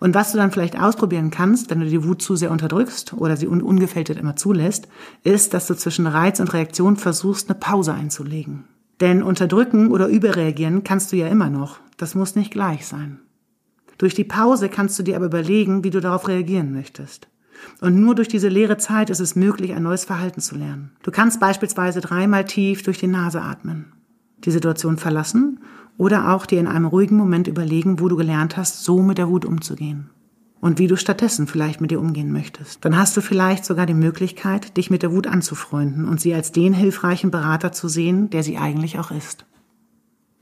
Und 0.00 0.14
was 0.14 0.32
du 0.32 0.38
dann 0.38 0.50
vielleicht 0.50 0.80
ausprobieren 0.80 1.30
kannst, 1.30 1.68
wenn 1.68 1.80
du 1.80 1.86
die 1.86 2.02
Wut 2.04 2.22
zu 2.22 2.34
sehr 2.34 2.50
unterdrückst 2.50 3.12
oder 3.12 3.36
sie 3.36 3.46
un 3.46 3.60
ungefiltert 3.60 4.16
immer 4.16 4.34
zulässt, 4.34 4.88
ist, 5.24 5.52
dass 5.52 5.66
du 5.66 5.74
zwischen 5.74 6.06
Reiz 6.06 6.40
und 6.40 6.54
Reaktion 6.54 6.96
versuchst, 6.96 7.50
eine 7.50 7.58
Pause 7.58 7.92
einzulegen. 7.92 8.64
Denn 9.00 9.22
unterdrücken 9.22 9.90
oder 9.90 10.08
überreagieren 10.08 10.84
kannst 10.84 11.12
du 11.12 11.16
ja 11.16 11.28
immer 11.28 11.50
noch. 11.50 11.80
Das 11.98 12.14
muss 12.14 12.34
nicht 12.34 12.50
gleich 12.50 12.86
sein. 12.86 13.18
Durch 13.98 14.14
die 14.14 14.24
Pause 14.24 14.70
kannst 14.70 14.98
du 14.98 15.02
dir 15.02 15.16
aber 15.16 15.26
überlegen, 15.26 15.84
wie 15.84 15.90
du 15.90 16.00
darauf 16.00 16.28
reagieren 16.28 16.72
möchtest. 16.72 17.28
Und 17.80 18.00
nur 18.00 18.14
durch 18.14 18.28
diese 18.28 18.48
leere 18.48 18.76
Zeit 18.76 19.10
ist 19.10 19.20
es 19.20 19.36
möglich, 19.36 19.72
ein 19.72 19.82
neues 19.82 20.04
Verhalten 20.04 20.40
zu 20.40 20.56
lernen. 20.56 20.92
Du 21.02 21.10
kannst 21.10 21.40
beispielsweise 21.40 22.00
dreimal 22.00 22.44
tief 22.44 22.82
durch 22.82 22.98
die 22.98 23.06
Nase 23.06 23.40
atmen, 23.42 23.92
die 24.44 24.50
Situation 24.50 24.96
verlassen 24.96 25.60
oder 25.96 26.32
auch 26.32 26.46
dir 26.46 26.60
in 26.60 26.66
einem 26.66 26.86
ruhigen 26.86 27.16
Moment 27.16 27.46
überlegen, 27.46 28.00
wo 28.00 28.08
du 28.08 28.16
gelernt 28.16 28.56
hast, 28.56 28.84
so 28.84 29.02
mit 29.02 29.18
der 29.18 29.28
Wut 29.28 29.44
umzugehen. 29.44 30.10
Und 30.60 30.78
wie 30.78 30.86
du 30.88 30.96
stattdessen 30.96 31.46
vielleicht 31.46 31.80
mit 31.80 31.90
ihr 31.90 32.00
umgehen 32.00 32.32
möchtest. 32.32 32.84
Dann 32.84 32.96
hast 32.96 33.16
du 33.16 33.22
vielleicht 33.22 33.64
sogar 33.64 33.86
die 33.86 33.94
Möglichkeit, 33.94 34.76
dich 34.76 34.90
mit 34.90 35.02
der 35.02 35.12
Wut 35.12 35.26
anzufreunden 35.26 36.06
und 36.06 36.20
sie 36.20 36.34
als 36.34 36.52
den 36.52 36.74
hilfreichen 36.74 37.30
Berater 37.30 37.72
zu 37.72 37.88
sehen, 37.88 38.28
der 38.28 38.42
sie 38.42 38.58
eigentlich 38.58 38.98
auch 38.98 39.10
ist. 39.10 39.46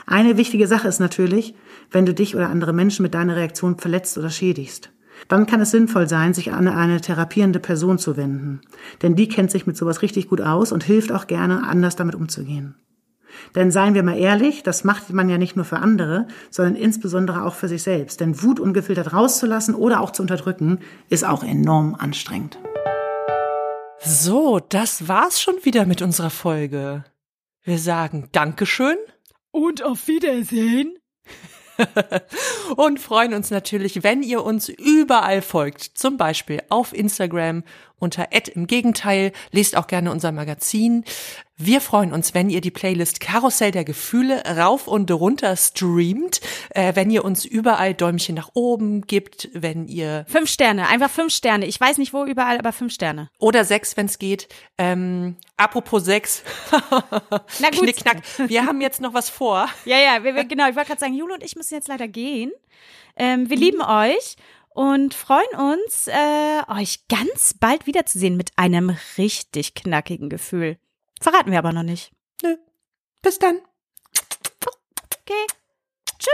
Eine 0.06 0.36
wichtige 0.36 0.66
Sache 0.66 0.88
ist 0.88 1.00
natürlich, 1.00 1.54
wenn 1.90 2.06
du 2.06 2.14
dich 2.14 2.34
oder 2.34 2.48
andere 2.48 2.72
Menschen 2.72 3.02
mit 3.02 3.14
deiner 3.14 3.36
Reaktion 3.36 3.76
verletzt 3.76 4.16
oder 4.16 4.30
schädigst. 4.30 4.90
Dann 5.26 5.46
kann 5.46 5.60
es 5.60 5.72
sinnvoll 5.72 6.08
sein, 6.08 6.34
sich 6.34 6.52
an 6.52 6.68
eine 6.68 7.00
therapierende 7.00 7.58
Person 7.58 7.98
zu 7.98 8.16
wenden. 8.16 8.60
Denn 9.02 9.16
die 9.16 9.28
kennt 9.28 9.50
sich 9.50 9.66
mit 9.66 9.76
sowas 9.76 10.02
richtig 10.02 10.28
gut 10.28 10.40
aus 10.40 10.72
und 10.72 10.84
hilft 10.84 11.12
auch 11.12 11.26
gerne, 11.26 11.64
anders 11.64 11.96
damit 11.96 12.14
umzugehen. 12.14 12.76
Denn 13.54 13.70
seien 13.70 13.94
wir 13.94 14.02
mal 14.02 14.18
ehrlich, 14.18 14.62
das 14.62 14.84
macht 14.84 15.10
man 15.10 15.28
ja 15.28 15.38
nicht 15.38 15.56
nur 15.56 15.64
für 15.64 15.78
andere, 15.78 16.26
sondern 16.50 16.76
insbesondere 16.76 17.44
auch 17.44 17.54
für 17.54 17.68
sich 17.68 17.82
selbst. 17.82 18.20
Denn 18.20 18.42
Wut 18.42 18.60
ungefiltert 18.60 19.12
rauszulassen 19.12 19.74
oder 19.74 20.00
auch 20.00 20.12
zu 20.12 20.22
unterdrücken, 20.22 20.80
ist 21.08 21.26
auch 21.26 21.42
enorm 21.42 21.94
anstrengend. 21.94 22.58
So, 24.00 24.60
das 24.60 25.08
war's 25.08 25.40
schon 25.40 25.56
wieder 25.62 25.84
mit 25.84 26.02
unserer 26.02 26.30
Folge. 26.30 27.04
Wir 27.64 27.78
sagen 27.78 28.28
Dankeschön. 28.32 28.96
Und 29.50 29.82
auf 29.82 30.06
Wiedersehen. 30.06 30.97
und 32.76 33.00
freuen 33.00 33.34
uns 33.34 33.50
natürlich, 33.50 34.02
wenn 34.02 34.22
ihr 34.22 34.44
uns 34.44 34.68
überall 34.68 35.42
folgt, 35.42 35.82
zum 35.94 36.16
Beispiel 36.16 36.62
auf 36.68 36.92
Instagram 36.92 37.62
unter 37.98 38.28
Ad 38.32 38.50
im 38.54 38.66
Gegenteil, 38.66 39.32
lest 39.50 39.76
auch 39.76 39.86
gerne 39.86 40.10
unser 40.10 40.32
Magazin. 40.32 41.04
Wir 41.60 41.80
freuen 41.80 42.12
uns, 42.12 42.34
wenn 42.34 42.50
ihr 42.50 42.60
die 42.60 42.70
Playlist 42.70 43.18
Karussell 43.18 43.72
der 43.72 43.82
Gefühle 43.82 44.44
rauf 44.44 44.86
und 44.86 45.10
runter 45.10 45.56
streamt, 45.56 46.40
äh, 46.70 46.94
wenn 46.94 47.10
ihr 47.10 47.24
uns 47.24 47.44
überall 47.44 47.94
Däumchen 47.94 48.36
nach 48.36 48.50
oben 48.54 49.02
gibt, 49.02 49.48
wenn 49.54 49.88
ihr 49.88 50.24
fünf 50.28 50.48
Sterne, 50.48 50.86
einfach 50.86 51.10
fünf 51.10 51.32
Sterne. 51.32 51.66
Ich 51.66 51.80
weiß 51.80 51.98
nicht 51.98 52.12
wo 52.12 52.24
überall, 52.24 52.58
aber 52.58 52.72
fünf 52.72 52.92
Sterne 52.92 53.28
oder 53.38 53.64
sechs, 53.64 53.96
wenn 53.96 54.06
es 54.06 54.20
geht. 54.20 54.46
Ähm, 54.78 55.34
apropos 55.56 56.04
sechs, 56.04 56.44
na 57.58 57.70
gut, 57.70 57.80
Knickknack. 57.80 58.22
Wir 58.46 58.64
haben 58.64 58.80
jetzt 58.80 59.00
noch 59.00 59.12
was 59.12 59.28
vor. 59.28 59.66
Ja, 59.84 59.98
ja, 59.98 60.22
wir, 60.22 60.36
wir, 60.36 60.44
genau. 60.44 60.68
Ich 60.68 60.76
wollte 60.76 60.88
gerade 60.88 61.00
sagen, 61.00 61.14
Jule 61.14 61.34
und 61.34 61.42
ich 61.42 61.56
müssen 61.56 61.74
jetzt 61.74 61.88
leider 61.88 62.06
gehen. 62.06 62.52
Ähm, 63.16 63.50
wir 63.50 63.56
lieben 63.56 63.82
euch 63.82 64.36
und 64.78 65.12
freuen 65.12 65.74
uns, 65.74 66.06
äh, 66.06 66.62
euch 66.68 67.08
ganz 67.08 67.52
bald 67.52 67.88
wiederzusehen 67.88 68.36
mit 68.36 68.52
einem 68.54 68.96
richtig 69.16 69.74
knackigen 69.74 70.28
Gefühl. 70.28 70.78
Verraten 71.20 71.50
wir 71.50 71.58
aber 71.58 71.72
noch 71.72 71.82
nicht. 71.82 72.12
Nö. 72.44 72.56
Bis 73.20 73.40
dann. 73.40 73.56
Okay. 75.24 75.46
Tschüss 76.20 76.32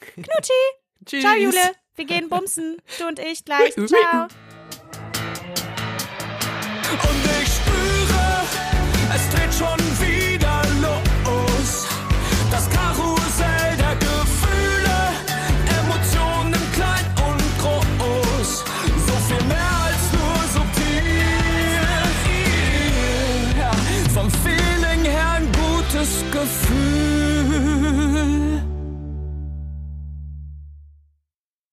Knutschi. 0.00 0.52
Tschüss. 1.06 1.22
Ciao, 1.22 1.36
Jule. 1.36 1.76
Wir 1.94 2.04
gehen 2.06 2.28
bumsen. 2.28 2.78
Du 2.98 3.06
und 3.06 3.20
ich 3.20 3.44
gleich. 3.44 3.72
Ciao. 3.74 4.24
Und 7.02 7.24
ich 7.40 7.48
spüre, 7.54 8.42
es 9.14 9.30
dreht 9.30 9.54
schon 9.54 9.78
wieder 9.78 10.03